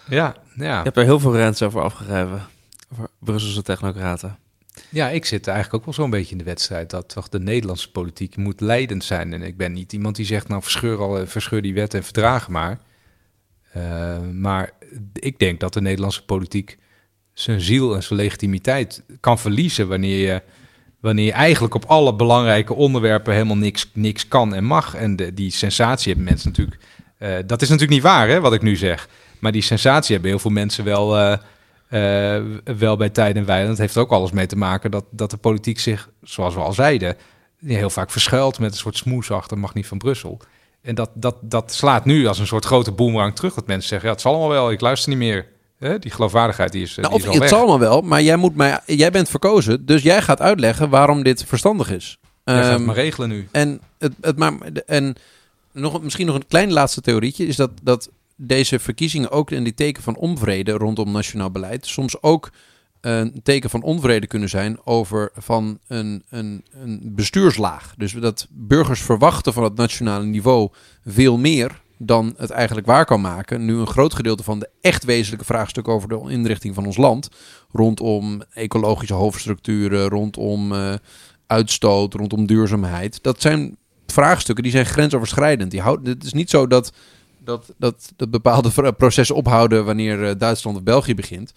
Ja, 0.09 0.35
ja. 0.55 0.79
Ik 0.79 0.85
heb 0.85 0.97
er 0.97 1.05
heel 1.05 1.21
veel 1.21 1.37
rants 1.39 1.63
over 1.63 1.81
afgegeven. 1.81 2.43
Over 2.93 3.09
Brusselse 3.19 3.63
technocraten. 3.63 4.39
ja, 4.89 5.09
ik 5.09 5.25
zit 5.25 5.47
eigenlijk 5.47 5.77
ook 5.77 5.85
wel 5.85 5.95
zo'n 5.95 6.11
beetje 6.11 6.33
in 6.33 6.39
de 6.39 6.45
wedstrijd 6.45 6.91
dat 6.91 7.09
toch 7.09 7.29
de 7.29 7.41
Nederlandse 7.41 7.91
politiek 7.91 8.37
moet 8.37 8.61
leidend 8.61 9.05
zijn. 9.05 9.33
En 9.33 9.43
ik 9.43 9.57
ben 9.57 9.73
niet 9.73 9.93
iemand 9.93 10.17
die 10.17 10.27
zegt, 10.27 10.49
nou 10.49 10.63
verscheur, 10.63 10.99
al, 10.99 11.19
eh, 11.19 11.27
verscheur 11.27 11.63
die 11.63 11.75
wetten 11.75 11.99
en 11.99 12.05
verdragen 12.05 12.53
maar. 12.53 12.79
Eh, 13.73 14.19
maar 14.32 14.70
ik 15.12 15.39
denk 15.39 15.61
dat 15.61 15.73
de 15.73 15.81
Nederlandse 15.81 16.24
politiek 16.24 16.78
zijn 17.32 17.61
ziel 17.61 17.94
en 17.94 18.03
zijn 18.03 18.19
legitimiteit 18.19 19.03
kan 19.20 19.39
verliezen 19.39 19.89
wanneer 19.89 20.19
je, 20.32 20.43
wanneer 21.01 21.32
eigenlijk 21.32 21.74
op 21.74 21.85
alle 21.85 22.15
belangrijke 22.15 22.74
onderwerpen 22.74 23.32
helemaal 23.32 23.57
niks, 23.57 23.90
niks 23.94 24.28
kan 24.28 24.55
en 24.55 24.65
mag. 24.65 24.94
En 24.94 25.16
die 25.35 25.51
sensatie 25.51 26.12
hebben 26.12 26.31
mensen 26.31 26.49
natuurlijk. 26.49 26.81
eh, 27.19 27.35
dat 27.47 27.62
is 27.62 27.69
natuurlijk 27.69 27.94
niet 27.94 28.03
waar, 28.03 28.28
hè, 28.28 28.40
wat 28.40 28.53
ik 28.53 28.62
nu 28.62 28.77
zeg. 28.77 29.09
Maar 29.39 29.53
die 29.53 29.62
sensatie 29.62 30.12
hebben 30.12 30.31
heel 30.31 30.40
veel 30.40 30.51
mensen 30.51 30.85
wel, 30.85 31.19
eh, 31.89 32.40
wel 32.65 32.97
bij 32.97 33.11
tijd 33.11 33.36
en 33.36 33.44
wijle. 33.44 33.69
Dat 33.69 33.78
heeft 33.78 33.97
ook 33.97 34.11
alles 34.11 34.31
mee 34.31 34.47
te 34.47 34.57
maken 34.57 34.90
dat, 34.90 35.05
dat 35.11 35.31
de 35.31 35.36
politiek 35.36 35.78
zich, 35.78 36.11
zoals 36.23 36.55
we 36.55 36.61
al 36.61 36.73
zeiden, 36.73 37.16
heel 37.66 37.90
vaak 37.90 38.11
verschuilt 38.11 38.59
met 38.59 38.73
een 38.73 38.78
soort 38.78 38.97
smoesachtig 38.97 39.59
mag 39.59 39.74
niet 39.74 39.86
van 39.86 39.99
Brussel. 39.99 40.40
En 40.83 40.95
dat, 40.95 41.11
dat, 41.15 41.37
dat 41.41 41.73
slaat 41.73 42.05
nu 42.05 42.27
als 42.27 42.39
een 42.39 42.47
soort 42.47 42.65
grote 42.65 42.93
boemerang 42.93 43.35
terug. 43.35 43.55
Dat 43.55 43.67
mensen 43.67 43.89
zeggen, 43.89 44.09
ja, 44.09 44.15
het 44.15 44.23
zal 44.23 44.33
allemaal 44.33 44.51
wel, 44.51 44.71
ik 44.71 44.81
luister 44.81 45.09
niet 45.09 45.19
meer. 45.19 45.47
Hè? 45.79 45.99
Die 45.99 46.11
geloofwaardigheid 46.11 46.73
die 46.73 46.83
is, 46.83 46.91
eh, 46.91 46.97
nou, 46.97 47.09
die 47.09 47.15
of 47.15 47.21
is 47.21 47.27
al 47.27 47.33
het 47.33 47.41
weg. 47.43 47.51
zal 47.51 47.59
allemaal 47.59 47.79
wel, 47.79 48.01
maar 48.01 48.23
jij, 48.23 48.37
moet 48.37 48.57
mij, 48.57 48.81
jij 48.87 49.11
bent 49.11 49.29
verkozen, 49.29 49.87
dus 49.87 50.03
jij 50.03 50.23
gaat 50.23 50.41
uitleggen 50.41 50.89
waarom 50.89 51.23
dit 51.23 51.45
verstandig 51.45 51.91
is. 51.91 52.19
Jij 52.45 52.55
gaat 52.55 52.65
het 52.65 52.75
Ehm, 52.75 52.85
maar 52.85 52.95
regelen 52.95 53.29
nu. 53.29 53.49
En, 53.51 53.81
het, 53.99 54.13
het, 54.21 54.39
maar, 54.39 54.53
en 54.87 55.15
nog, 55.73 56.03
misschien 56.03 56.27
nog 56.27 56.35
een 56.35 56.47
klein 56.47 56.73
laatste 56.73 57.01
theorietje 57.01 57.47
is 57.47 57.57
dat, 57.57 57.71
dat 57.83 58.11
deze 58.37 58.79
verkiezingen 58.79 59.31
ook 59.31 59.51
in 59.51 59.65
die 59.65 59.75
teken 59.75 60.03
van 60.03 60.17
onvrede 60.17 60.73
rondom 60.73 61.11
nationaal 61.13 61.51
beleid 61.51 61.87
soms 61.87 62.23
ook 62.23 62.51
een 63.03 63.41
teken 63.43 63.70
van 63.70 63.83
onvrede 63.83 64.27
kunnen 64.27 64.49
zijn 64.49 64.79
over 64.85 65.31
van 65.35 65.79
een, 65.87 66.23
een, 66.29 66.65
een 66.73 67.01
bestuurslaag. 67.05 67.95
Dus 67.97 68.12
dat 68.12 68.47
burgers 68.51 69.01
verwachten 69.01 69.53
van 69.53 69.62
het 69.62 69.74
nationale 69.74 70.24
niveau 70.24 70.69
veel 71.05 71.39
meer 71.39 71.81
dan 71.99 72.35
het 72.37 72.51
eigenlijk 72.51 72.87
waar 72.87 73.05
kan 73.05 73.20
maken. 73.20 73.65
Nu 73.65 73.74
een 73.74 73.87
groot 73.87 74.15
gedeelte 74.15 74.43
van 74.43 74.59
de 74.59 74.69
echt 74.81 75.05
wezenlijke 75.05 75.45
vraagstukken 75.45 75.93
over 75.93 76.09
de 76.09 76.24
inrichting 76.29 76.74
van 76.74 76.87
ons 76.87 76.97
land, 76.97 77.29
rondom 77.73 78.43
ecologische 78.53 79.15
hoofdstructuren, 79.15 80.09
rondom 80.09 80.73
eh, 80.73 80.95
uitstoot, 81.47 82.15
rondom 82.15 82.47
duurzaamheid, 82.47 83.23
dat 83.23 83.41
zijn 83.41 83.77
vraagstukken 84.07 84.65
die 84.65 84.73
zijn 84.73 84.87
grensoverschrijdend. 84.87 85.70
Die 85.70 85.81
houden, 85.81 86.12
het 86.12 86.24
is 86.24 86.33
niet 86.33 86.51
zo 86.51 86.66
dat, 86.66 86.93
dat, 87.39 87.74
dat, 87.79 88.12
dat 88.16 88.31
bepaalde 88.31 88.93
processen 88.93 89.37
ophouden 89.37 89.85
wanneer 89.85 90.29
eh, 90.29 90.35
Duitsland 90.39 90.77
of 90.77 90.83
België 90.83 91.15
begint. 91.15 91.53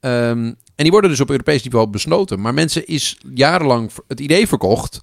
Ehm, 0.00 0.52
en 0.76 0.82
die 0.82 0.90
worden 0.90 1.10
dus 1.10 1.20
op 1.20 1.30
Europees 1.30 1.62
niveau 1.62 1.86
besloten. 1.86 2.40
Maar 2.40 2.54
mensen 2.54 2.86
is 2.86 3.18
jarenlang 3.34 3.90
het 4.08 4.20
idee 4.20 4.48
verkocht 4.48 5.00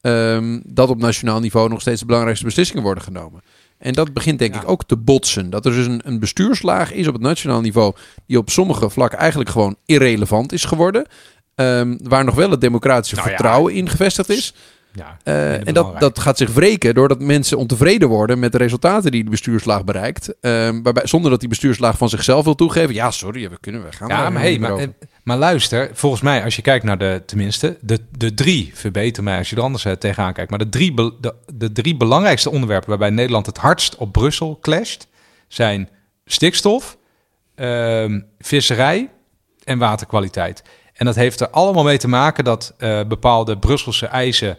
ehm, 0.00 0.60
dat 0.64 0.88
op 0.88 0.98
nationaal 0.98 1.40
niveau 1.40 1.68
nog 1.68 1.80
steeds 1.80 2.00
de 2.00 2.06
belangrijkste 2.06 2.46
beslissingen 2.46 2.82
worden 2.82 3.02
genomen. 3.02 3.42
En 3.78 3.92
dat 3.92 4.12
begint 4.12 4.38
denk 4.38 4.54
Ja. 4.54 4.60
ik 4.60 4.68
ook 4.68 4.84
te 4.84 4.96
botsen. 4.96 5.50
Dat 5.50 5.66
er 5.66 5.72
dus 5.72 5.86
een, 5.86 6.00
een 6.04 6.18
bestuurslaag 6.18 6.92
is 6.92 7.06
op 7.06 7.12
het 7.12 7.22
nationaal 7.22 7.60
niveau 7.60 7.94
die 8.26 8.38
op 8.38 8.50
sommige 8.50 8.90
vlakken 8.90 9.18
eigenlijk 9.18 9.50
gewoon 9.50 9.76
irrelevant 9.86 10.52
is 10.52 10.64
geworden. 10.64 11.06
Ehm, 11.54 11.96
waar 12.02 12.24
nog 12.24 12.34
wel 12.34 12.50
het 12.50 12.60
democratische 12.60 13.14
Nou 13.16 13.28
ja. 13.28 13.34
vertrouwen 13.34 13.74
in 13.74 13.88
gevestigd 13.88 14.28
is. 14.28 14.54
Ja, 14.92 15.16
Eh, 15.22 15.66
en 15.68 15.74
dat, 15.74 16.00
dat 16.00 16.18
gaat 16.18 16.38
zich 16.38 16.52
wreken 16.52 16.94
doordat 16.94 17.20
mensen 17.20 17.58
ontevreden 17.58 18.08
worden 18.08 18.38
met 18.38 18.52
de 18.52 18.58
resultaten 18.58 19.10
die 19.10 19.24
de 19.24 19.30
bestuurslaag 19.30 19.84
bereikt. 19.84 20.34
Ehm, 20.40 20.82
waarbij, 20.82 21.06
zonder 21.06 21.30
dat 21.30 21.40
die 21.40 21.48
bestuurslaag 21.48 21.98
van 21.98 22.08
zichzelf 22.08 22.44
wil 22.44 22.54
toegeven. 22.54 22.94
Ja, 22.94 23.10
sorry, 23.10 23.50
we 23.50 23.58
kunnen, 23.60 23.84
we 23.84 23.92
gaan 23.92 24.08
Ja, 24.08 24.30
maar, 24.30 24.42
hey, 24.42 24.58
maar, 24.58 24.70
over. 24.70 24.82
eh, 24.84 25.08
maar 25.24 25.36
luister, 25.36 25.90
volgens 25.92 26.22
mij, 26.22 26.44
als 26.44 26.56
je 26.56 26.62
kijkt 26.62 26.84
naar 26.84 26.98
de, 26.98 27.22
tenminste, 27.26 27.76
de, 27.80 27.98
de 28.16 28.34
drie, 28.34 28.70
verbeter 28.74 29.22
mij 29.22 29.38
als 29.38 29.50
je 29.50 29.56
er 29.56 29.62
anders 29.62 29.84
eh, 29.84 29.92
tegenaan 29.92 30.32
kijkt, 30.32 30.50
maar 30.50 30.58
de 30.58 30.68
drie, 30.68 30.94
de, 31.20 31.34
de 31.54 31.72
drie 31.72 31.96
belangrijkste 31.96 32.50
onderwerpen 32.50 32.88
waarbij 32.88 33.10
Nederland 33.10 33.46
het 33.46 33.58
hardst 33.58 33.96
op 33.96 34.12
Brussel 34.12 34.58
clasht, 34.60 35.06
zijn 35.48 35.88
stikstof, 36.24 36.96
ehm, 37.54 38.20
visserij 38.38 39.10
en 39.64 39.78
waterkwaliteit. 39.78 40.62
En 40.94 41.06
dat 41.06 41.14
heeft 41.14 41.40
er 41.40 41.50
allemaal 41.50 41.84
mee 41.84 41.98
te 41.98 42.08
maken 42.08 42.44
dat 42.44 42.74
bepaalde 43.08 43.58
Brusselse 43.58 44.06
eisen, 44.06 44.56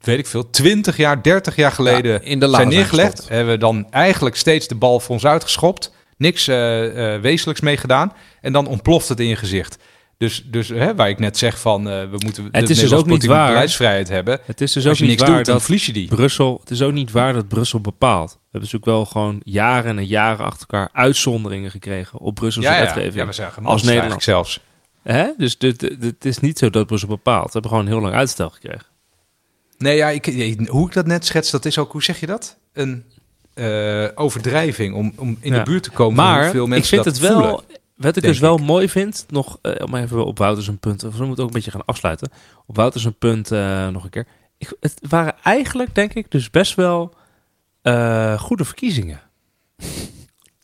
weet 0.00 0.18
ik 0.18 0.26
veel, 0.26 0.50
20 0.50 0.96
jaar, 0.96 1.22
30 1.22 1.56
jaar 1.56 1.72
geleden 1.72 2.12
Ja, 2.12 2.20
in 2.20 2.40
de 2.40 2.48
zijn 2.48 2.68
neergelegd. 2.68 3.10
gestopt. 3.10 3.28
Hebben 3.28 3.52
we 3.52 3.58
dan 3.58 3.86
eigenlijk 3.90 4.36
steeds 4.36 4.68
de 4.68 4.74
bal 4.74 5.00
voor 5.00 5.14
ons 5.14 5.26
uitgeschopt. 5.26 5.92
Niks 6.16 6.48
eh, 6.48 7.14
eh, 7.14 7.20
wezenlijks 7.20 7.60
mee 7.60 7.76
gedaan. 7.76 8.12
En 8.40 8.52
dan 8.52 8.66
ontploft 8.66 9.08
het 9.08 9.20
in 9.20 9.26
je 9.26 9.36
gezicht. 9.36 9.78
Dus, 10.18 10.44
dus 10.46 10.68
hè, 10.68 10.94
waar 10.94 11.08
ik 11.08 11.18
net 11.18 11.38
zeg 11.38 11.60
van 11.60 11.88
eh, 11.90 12.00
we 12.00 12.16
moeten 12.18 12.52
de 12.52 12.58
is 12.60 12.78
dus 12.78 12.92
ook 12.92 13.06
niet 13.06 13.24
waar. 13.26 13.48
beleidsvrijheid 13.48 14.08
hebben. 14.08 14.40
Het 14.44 14.60
is 14.60 14.72
dus 14.72 14.86
ook 14.86 14.98
niet 15.00 15.20
waar 15.20 15.36
doet, 15.36 15.44
dat 15.44 15.62
verlies 15.62 15.86
je 15.86 15.92
die. 15.92 16.08
Brussel... 16.08 16.58
Het 16.60 16.70
is 16.70 16.82
ook 16.82 16.92
niet 16.92 17.10
waar 17.10 17.32
dat 17.32 17.48
Brussel 17.48 17.80
bepaalt. 17.80 18.30
We 18.30 18.38
hebben 18.50 18.70
natuurlijk 18.70 18.84
wel 18.84 19.04
gewoon 19.04 19.40
jaren 19.44 19.98
en 19.98 20.06
jaren 20.06 20.44
achter 20.44 20.66
elkaar 20.68 20.88
uitzonderingen 20.92 21.70
gekregen 21.70 22.18
op 22.18 22.34
Brusselse 22.34 22.68
Ja, 22.70 22.78
wetgeving. 22.80 23.14
ja, 23.14 23.26
we 23.26 23.32
zijn 23.32 23.50
Als 23.62 23.82
Nederland. 23.82 24.22
zelfs. 24.22 24.60
Hè? 25.02 25.30
Dus 25.36 25.56
het 26.00 26.24
is 26.24 26.38
niet 26.38 26.58
zo 26.58 26.70
dat 26.70 26.86
Brussel 26.86 27.08
bepaalt. 27.08 27.44
We 27.46 27.52
hebben 27.52 27.70
gewoon 27.70 27.86
heel 27.86 28.00
lang 28.00 28.14
uitstel 28.14 28.50
gekregen. 28.50 28.86
Nee, 29.78 29.96
ja, 29.96 30.08
ik, 30.08 30.26
hoe 30.68 30.86
ik 30.86 30.92
dat 30.92 31.06
net 31.06 31.26
schets, 31.26 31.50
dat 31.50 31.64
is 31.64 31.78
ook, 31.78 31.92
hoe 31.92 32.02
zeg 32.02 32.20
je 32.20 32.26
dat? 32.26 32.56
Een 32.72 33.04
eh, 33.54 34.06
overdrijving 34.14 34.94
om, 34.94 35.12
om 35.16 35.36
in 35.40 35.52
Ja. 35.52 35.58
de 35.58 35.70
buurt 35.70 35.82
te 35.82 35.90
komen 35.90 36.14
Maar 36.16 36.54
ik 36.54 36.66
mensen 36.66 36.88
vind 36.88 37.04
dat 37.04 37.12
het 37.14 37.22
wel... 37.22 37.40
voelen. 37.40 37.64
Wat 37.96 38.16
ik 38.16 38.22
dus 38.22 38.38
wel 38.38 38.56
mooi 38.56 38.88
vind, 38.88 39.24
nog 39.28 39.58
eh, 39.62 39.84
om 39.84 39.94
even 39.94 40.24
op 40.26 40.38
Wouters 40.38 40.66
een 40.66 40.78
punt, 40.78 41.02
we 41.02 41.08
moeten 41.08 41.28
ook 41.44 41.48
een 41.48 41.54
beetje 41.54 41.70
gaan 41.70 41.84
afsluiten. 41.84 42.30
Op 42.66 42.76
Wouters 42.76 43.04
een 43.04 43.18
punt 43.18 43.50
eh, 43.50 43.88
nog 43.88 44.04
een 44.04 44.10
keer. 44.10 44.26
Ik, 44.58 44.72
het 44.80 45.00
waren 45.08 45.34
eigenlijk, 45.42 45.94
denk 45.94 46.14
ik, 46.14 46.30
dus 46.30 46.50
best 46.50 46.74
wel 46.74 47.14
goede 48.38 48.64
verkiezingen. 48.64 49.20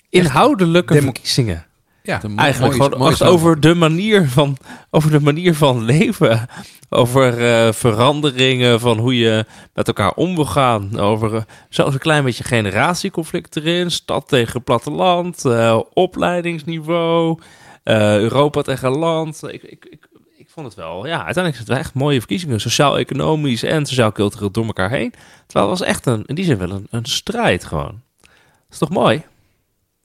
Inhoudelijke 0.09 1.03
verkiezingen. 1.03 1.67
Ja, 2.07 2.21
Eigenlijk 2.37 2.75
gewoon 2.75 3.09
echt 3.09 3.23
over 3.23 3.61
de 3.61 3.75
manier 3.75 4.29
van, 4.29 4.57
over 4.91 5.11
de 5.11 5.21
manier 5.21 5.55
van 5.55 5.85
leven. 5.85 6.47
Over 6.89 7.47
eh, 7.47 7.73
veranderingen 7.73 8.81
van 8.81 8.99
hoe 8.99 9.19
je 9.19 9.45
met 9.75 9.87
elkaar 9.87 10.13
om 10.13 10.35
wil 10.35 10.45
gaan. 10.45 10.99
Over 10.99 11.35
eh, 11.35 11.43
zelfs 11.69 11.95
een 11.95 12.01
klein 12.01 12.25
beetje 12.25 12.45
generatieconflict 12.45 13.57
erin. 13.57 13.91
Stad 13.91 14.29
tegen 14.29 14.63
platteland. 14.63 15.45
eh, 15.45 15.81
opleidingsniveau. 15.93 17.39
Europa 17.85 18.63
tegen 18.63 18.91
land. 18.91 19.43
Ik, 19.43 19.63
ik, 19.63 19.85
ik, 19.85 20.09
ik 20.37 20.49
vond 20.51 20.67
het 20.67 20.75
wel... 20.77 21.07
Ja, 21.07 21.25
uiteindelijk 21.25 21.53
is 21.53 21.59
het 21.59 21.69
wel 21.69 21.79
echt 21.79 21.95
mooie 21.95 22.19
verkiezingen. 22.19 22.61
Sociaal-economisch 22.61 23.63
en 23.63 23.87
sociaal-cultureel 23.87 24.51
door 24.51 24.67
elkaar 24.67 24.91
heen. 24.91 25.13
Terwijl 25.47 25.71
het 25.71 25.79
was 25.79 25.89
echt 25.89 26.07
een, 26.07 26.23
in 26.27 26.35
die 26.35 26.45
zin 26.45 26.59
wel 26.59 26.71
een, 26.71 26.87
een 26.91 27.05
strijd 27.05 27.65
gewoon. 27.65 28.01
Dat 28.21 28.71
is 28.71 28.79
toch 28.79 28.91
mooi? 28.91 29.23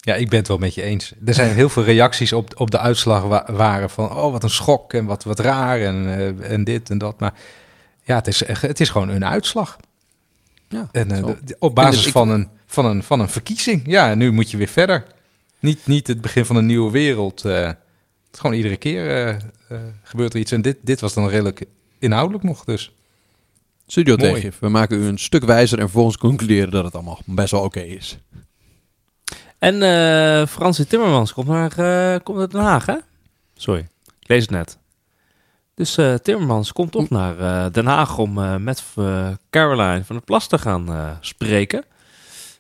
Ja, 0.04 0.16
ik 0.16 0.30
ben 0.30 0.40
het 0.40 0.48
wel 0.48 0.58
met 0.58 0.74
je 0.74 0.82
eens. 0.82 1.14
Er 1.26 1.34
zijn 1.34 1.54
heel 1.56 1.70
veel 1.70 1.84
reacties 1.84 2.34
op, 2.34 2.60
op 2.60 2.72
de 2.72 2.78
uitslag 2.80 3.24
wa- 3.24 3.46
waren 3.52 3.90
van... 3.90 4.16
oh, 4.16 4.32
wat 4.32 4.44
een 4.44 4.50
schok 4.50 4.94
en 4.94 5.06
wat, 5.06 5.24
wat 5.24 5.40
raar 5.40 5.80
en, 5.82 6.06
eh, 6.08 6.52
en 6.52 6.64
dit 6.64 6.90
en 6.90 6.98
dat. 6.98 7.20
Maar 7.20 7.34
ja, 8.04 8.16
het 8.16 8.28
is, 8.28 8.44
echt- 8.44 8.62
het 8.62 8.80
is 8.80 8.90
gewoon 8.90 9.10
een 9.10 9.26
uitslag. 9.26 9.78
Ja, 10.70 10.90
En, 10.92 11.12
eh, 11.12 11.30
op 11.60 11.76
basis 11.76 11.96
dus 11.96 12.06
ik- 12.06 12.12
van, 12.12 12.30
een, 12.30 12.50
van, 12.66 12.86
een, 12.86 13.04
van 13.04 13.20
een 13.20 13.30
verkiezing. 13.30 13.82
Ja, 13.86 14.16
nu 14.16 14.32
moet 14.32 14.52
je 14.52 14.58
weer 14.58 14.68
verder. 14.68 15.04
Niet, 15.60 15.88
niet 15.88 16.08
het 16.08 16.22
begin 16.22 16.46
van 16.46 16.56
een 16.56 16.66
nieuwe 16.66 16.92
wereld. 16.92 17.46
eh, 17.46 17.66
het 17.66 17.78
is 18.34 18.40
gewoon 18.40 18.56
iedere 18.56 18.78
keer 18.78 19.38
gebeurt 20.04 20.34
er 20.34 20.40
iets. 20.40 20.52
En 20.52 20.62
dit, 20.62 20.78
dit 20.82 21.00
was 21.02 21.14
dan 21.14 21.28
redelijk 21.30 21.64
inhoudelijk 22.00 22.44
nog 22.44 22.64
dus. 22.64 22.96
Studio 23.88 24.16
Mooi. 24.16 24.34
Tegif. 24.34 24.60
We 24.60 24.70
maken 24.70 24.98
u 25.02 25.06
een 25.06 25.18
stuk 25.20 25.44
wijzer 25.46 25.78
en 25.78 25.84
vervolgens 25.84 26.18
concluderen 26.18 26.72
dat 26.72 26.84
het 26.84 26.94
allemaal 26.96 27.20
best 27.26 27.52
wel 27.52 27.62
oké 27.64 27.80
is. 27.80 28.18
En 29.62 29.82
eh 29.84 30.48
Fransie 30.48 30.88
Timmermans 30.88 31.34
komt 31.34 31.48
naar, 31.48 31.78
eh, 31.78 32.20
komt 32.24 32.38
naar 32.38 32.50
Den 32.50 32.62
Haag, 32.62 32.86
hè? 32.86 32.96
Sorry, 33.56 33.88
ik 34.20 34.28
lees 34.28 34.42
het 34.42 34.52
net. 34.52 34.78
Dus 35.76 35.98
eh, 35.98 36.14
Timmermans 36.14 36.72
komt 36.72 36.92
toch 36.92 37.10
naar 37.10 37.40
eh, 37.40 37.72
Den 37.72 37.86
Haag 37.86 38.18
om 38.18 38.38
eh, 38.44 38.56
met 38.56 38.84
Caroline 39.50 40.04
van 40.04 40.16
der 40.16 40.26
Plas 40.26 40.48
te 40.48 40.58
gaan 40.58 40.88
eh, 40.94 41.10
spreken. 41.20 41.84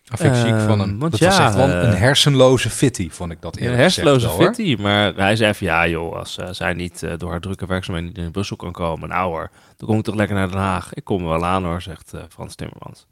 Dat 0.03 0.19
vind 0.19 0.35
ik 0.35 0.43
Eh, 0.43 0.49
ziek 0.49 0.67
van 0.67 0.79
een... 0.79 0.99
want 0.99 1.11
Dat 1.11 1.19
was 1.19 1.37
ja, 1.37 1.45
echt 1.45 1.55
wel 1.55 1.69
een 1.69 1.93
hersenloze 1.95 2.69
fitty, 2.69 3.09
vond 3.09 3.31
ik 3.31 3.41
dat 3.41 3.55
Een 3.55 3.61
eerlijk 3.61 3.81
hersenloze 3.81 4.15
gezegd 4.19 4.37
wel, 4.37 4.45
hoor. 4.45 4.55
fitty, 4.55 4.81
maar 4.81 5.13
hij 5.15 5.35
zei 5.35 5.53
van 5.53 5.67
ja 5.67 5.87
joh, 5.87 6.15
als 6.15 6.37
eh, 6.37 6.47
zij 6.51 6.73
niet 6.73 7.05
door 7.17 7.29
haar 7.29 7.39
drukke 7.39 7.65
werkzaamheden 7.65 8.09
niet 8.13 8.25
in 8.25 8.31
Brussel 8.31 8.55
kan 8.55 8.71
komen, 8.71 9.09
nou 9.09 9.29
hoor, 9.29 9.49
dan 9.77 9.87
kom 9.87 9.97
ik 9.97 10.03
toch 10.03 10.15
lekker 10.15 10.35
naar 10.35 10.49
Den 10.49 10.59
Haag. 10.59 10.93
Ik 10.93 11.03
kom 11.03 11.21
er 11.21 11.29
wel 11.29 11.45
aan 11.45 11.63
hoor, 11.63 11.81
zegt 11.81 12.13
eh, 12.13 12.21
Frans 12.29 12.55
Timmermans. 12.55 13.05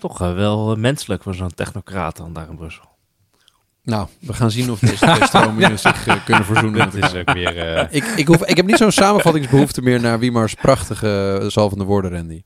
Dat 0.00 0.10
is 0.10 0.16
toch 0.18 0.28
eh, 0.28 0.34
wel 0.34 0.70
eh, 0.72 0.76
menselijk 0.78 1.22
voor 1.22 1.34
zo'n 1.34 1.54
technocraat 1.54 2.16
dan 2.16 2.32
daar 2.32 2.48
in 2.48 2.56
Brussel. 2.56 2.92
Nou, 3.84 4.06
we 4.18 4.32
gaan 4.32 4.50
zien 4.50 4.70
of 4.70 4.78
deze 4.78 4.96
twee 5.14 5.26
stromingen 5.26 5.78
zich 5.78 6.06
eh, 6.06 6.24
kunnen 6.24 6.44
verzoenen. 6.44 6.80
elkaar. 6.80 7.14
is 7.14 7.20
ook 7.20 7.32
weer... 7.32 7.58
eh, 7.76 7.86
Ik, 7.98 8.04
ik, 8.04 8.26
hoef, 8.26 8.44
ik 8.44 8.56
heb 8.56 8.66
niet 8.66 8.76
zo'n 8.76 8.90
samenvattingsbehoefte 8.92 9.82
meer 9.82 10.00
naar 10.00 10.18
Wiemars 10.18 10.54
prachtige 10.54 11.40
uh, 11.42 11.48
zalvende 11.50 11.84
woorden, 11.84 12.10
Randy. 12.10 12.42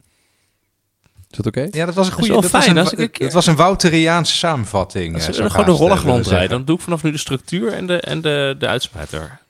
Is 1.30 1.36
dat 1.36 1.46
oké? 1.46 1.68
Ja, 1.70 1.86
dat 1.86 1.94
was 1.94 2.06
een 2.06 2.16
Dat 2.16 2.24
goede. 2.26 2.40
Dat, 2.40 2.50
was 2.50 2.64
fijn, 2.64 2.76
een, 2.76 2.98
ik 2.98 3.18
een 3.18 3.30
was 3.30 3.46
een 3.46 3.56
Wouteriaanse 3.56 4.36
samenvatting. 4.36 5.14
Als 5.14 5.26
we 5.26 5.32
gewoon 5.50 5.50
willen 5.64 5.66
ronddraaien, 5.88 6.24
zeggen. 6.24 6.48
dan 6.48 6.64
doe 6.64 6.76
ik 6.76 6.82
vanaf 6.82 7.02
nu 7.02 7.10
de 7.10 7.18
structuur 7.18 7.72
en 7.72 7.86
de, 7.86 8.00
en 8.00 8.20
de, 8.20 8.56
de 8.58 8.66
uitsmijter. 8.66 9.40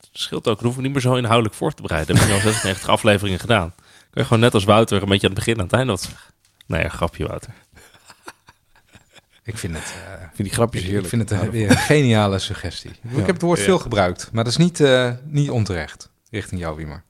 Het 0.00 0.08
scheelt 0.12 0.48
ook, 0.48 0.56
dan 0.58 0.66
hoef 0.66 0.76
ik 0.76 0.82
niet 0.82 0.92
meer 0.92 1.00
zo 1.00 1.14
inhoudelijk 1.14 1.54
voor 1.54 1.72
te 1.72 1.82
bereiden. 1.82 2.14
Dat 2.14 2.24
heb 2.24 2.34
ik 2.34 2.42
nu 2.42 2.44
al 2.44 2.50
96 2.52 2.88
afleveringen 2.88 3.40
gedaan. 3.40 3.72
Kun 4.10 4.20
je 4.20 4.22
gewoon 4.22 4.40
net 4.42 4.54
als 4.54 4.64
Wouter 4.64 5.02
een 5.02 5.08
beetje 5.08 5.28
aan 5.28 5.34
het 5.34 5.44
begin 5.44 5.54
en 5.54 5.60
aan 5.60 5.66
het 5.66 5.76
einde 5.76 5.92
wat 5.92 6.02
zeggen. 6.02 6.34
Nee, 6.66 6.84
een 6.84 6.90
grapje 6.90 7.26
Wouter. 7.26 7.50
Ik 9.44 9.58
vind 9.58 9.74
het, 9.76 9.84
eh, 10.06 10.12
Ik 10.22 10.30
vind 10.34 10.48
die 10.48 10.52
grapjes 10.52 10.82
ik 10.82 10.88
heerlijk. 10.88 11.08
vind 11.08 11.22
het 11.22 11.30
een, 11.30 11.36
Nou, 11.38 11.50
weer 11.50 11.70
een 11.70 11.76
geniale 11.76 12.38
suggestie. 12.38 12.90
Ik 12.90 13.16
heb 13.16 13.26
het 13.26 13.42
woord 13.42 13.58
Ja. 13.58 13.64
veel 13.64 13.78
gebruikt, 13.78 14.28
maar 14.32 14.44
dat 14.44 14.52
is 14.52 14.58
niet, 14.58 14.80
eh, 14.80 15.10
niet 15.24 15.50
onterecht 15.50 16.10
richting 16.30 16.60
jou, 16.60 16.76
Wiemer. 16.76 17.02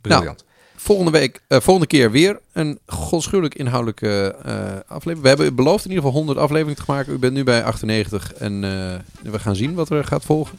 Briljant. 0.00 0.44
Volgende 0.76 1.10
week, 1.10 1.42
eh, 1.48 1.60
volgende 1.60 1.88
keer 1.88 2.10
weer 2.10 2.40
een 2.52 2.78
godschuwelijk 2.86 3.54
inhoudelijke 3.54 4.36
eh, 4.44 4.54
aflevering. 4.86 5.20
We 5.22 5.28
hebben 5.28 5.54
beloofd 5.54 5.84
in 5.84 5.90
ieder 5.90 6.04
geval 6.04 6.18
100 6.18 6.38
afleveringen 6.38 6.84
te 6.84 6.90
maken. 6.92 7.12
U 7.12 7.18
bent 7.18 7.32
nu 7.32 7.44
bij 7.44 7.62
98 7.64 8.32
en 8.34 8.64
eh, 8.64 9.30
we 9.32 9.38
gaan 9.38 9.56
zien 9.56 9.74
wat 9.74 9.90
er 9.90 10.04
gaat 10.04 10.24
volgen. 10.24 10.58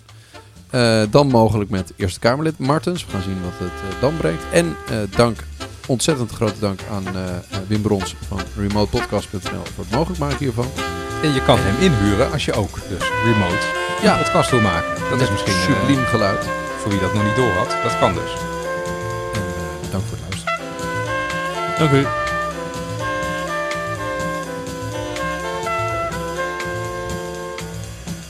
Eh, 0.70 1.04
dan 1.10 1.28
mogelijk 1.28 1.70
met 1.70 1.94
Eerste 1.96 2.20
Kamerlid 2.20 2.58
Martens. 2.58 3.06
We 3.06 3.12
gaan 3.12 3.22
zien 3.22 3.42
wat 3.44 3.52
het 3.54 4.02
dan 4.02 4.18
brengt. 4.18 4.44
En 4.52 4.76
eh, 4.90 4.98
dank, 5.16 5.44
ontzettend 5.88 6.32
grote 6.32 6.60
dank 6.60 6.80
aan 6.92 7.08
eh, 7.08 7.24
eh, 7.28 7.42
Wim 7.68 7.82
Brons 7.82 8.16
van 8.28 8.40
remotepodcast.nl 8.56 9.64
voor 9.76 9.84
het 9.84 9.94
mogelijk 9.94 10.20
maken 10.20 10.38
hiervan. 10.38 10.66
En 11.24 11.34
je 11.34 11.44
kan 11.44 11.58
hem 11.60 11.82
inhuren 11.92 12.32
als 12.32 12.46
je 12.46 12.54
ook 12.54 12.80
dus 12.90 13.10
remote 13.24 13.66
Ja. 14.02 14.18
een 14.18 14.24
podcast 14.24 14.50
wil 14.52 14.62
maken. 14.62 15.10
Dat 15.10 15.22
is 15.22 15.32
misschien 15.32 15.54
eh, 15.54 15.62
subliem 15.62 16.06
geluid. 16.06 16.46
voor 16.82 16.92
wie 16.92 17.00
dat 17.00 17.14
nog 17.14 17.24
niet 17.24 17.36
door 17.36 17.52
had. 17.52 17.76
Dat 17.84 18.00
kan 18.00 18.14
dus. 18.14 18.32
En, 19.34 19.42
dank 19.92 20.04
voor 20.04 20.18
het 20.18 20.28
luisteren. 20.30 20.56
Dank 21.78 21.92
u. 21.92 22.27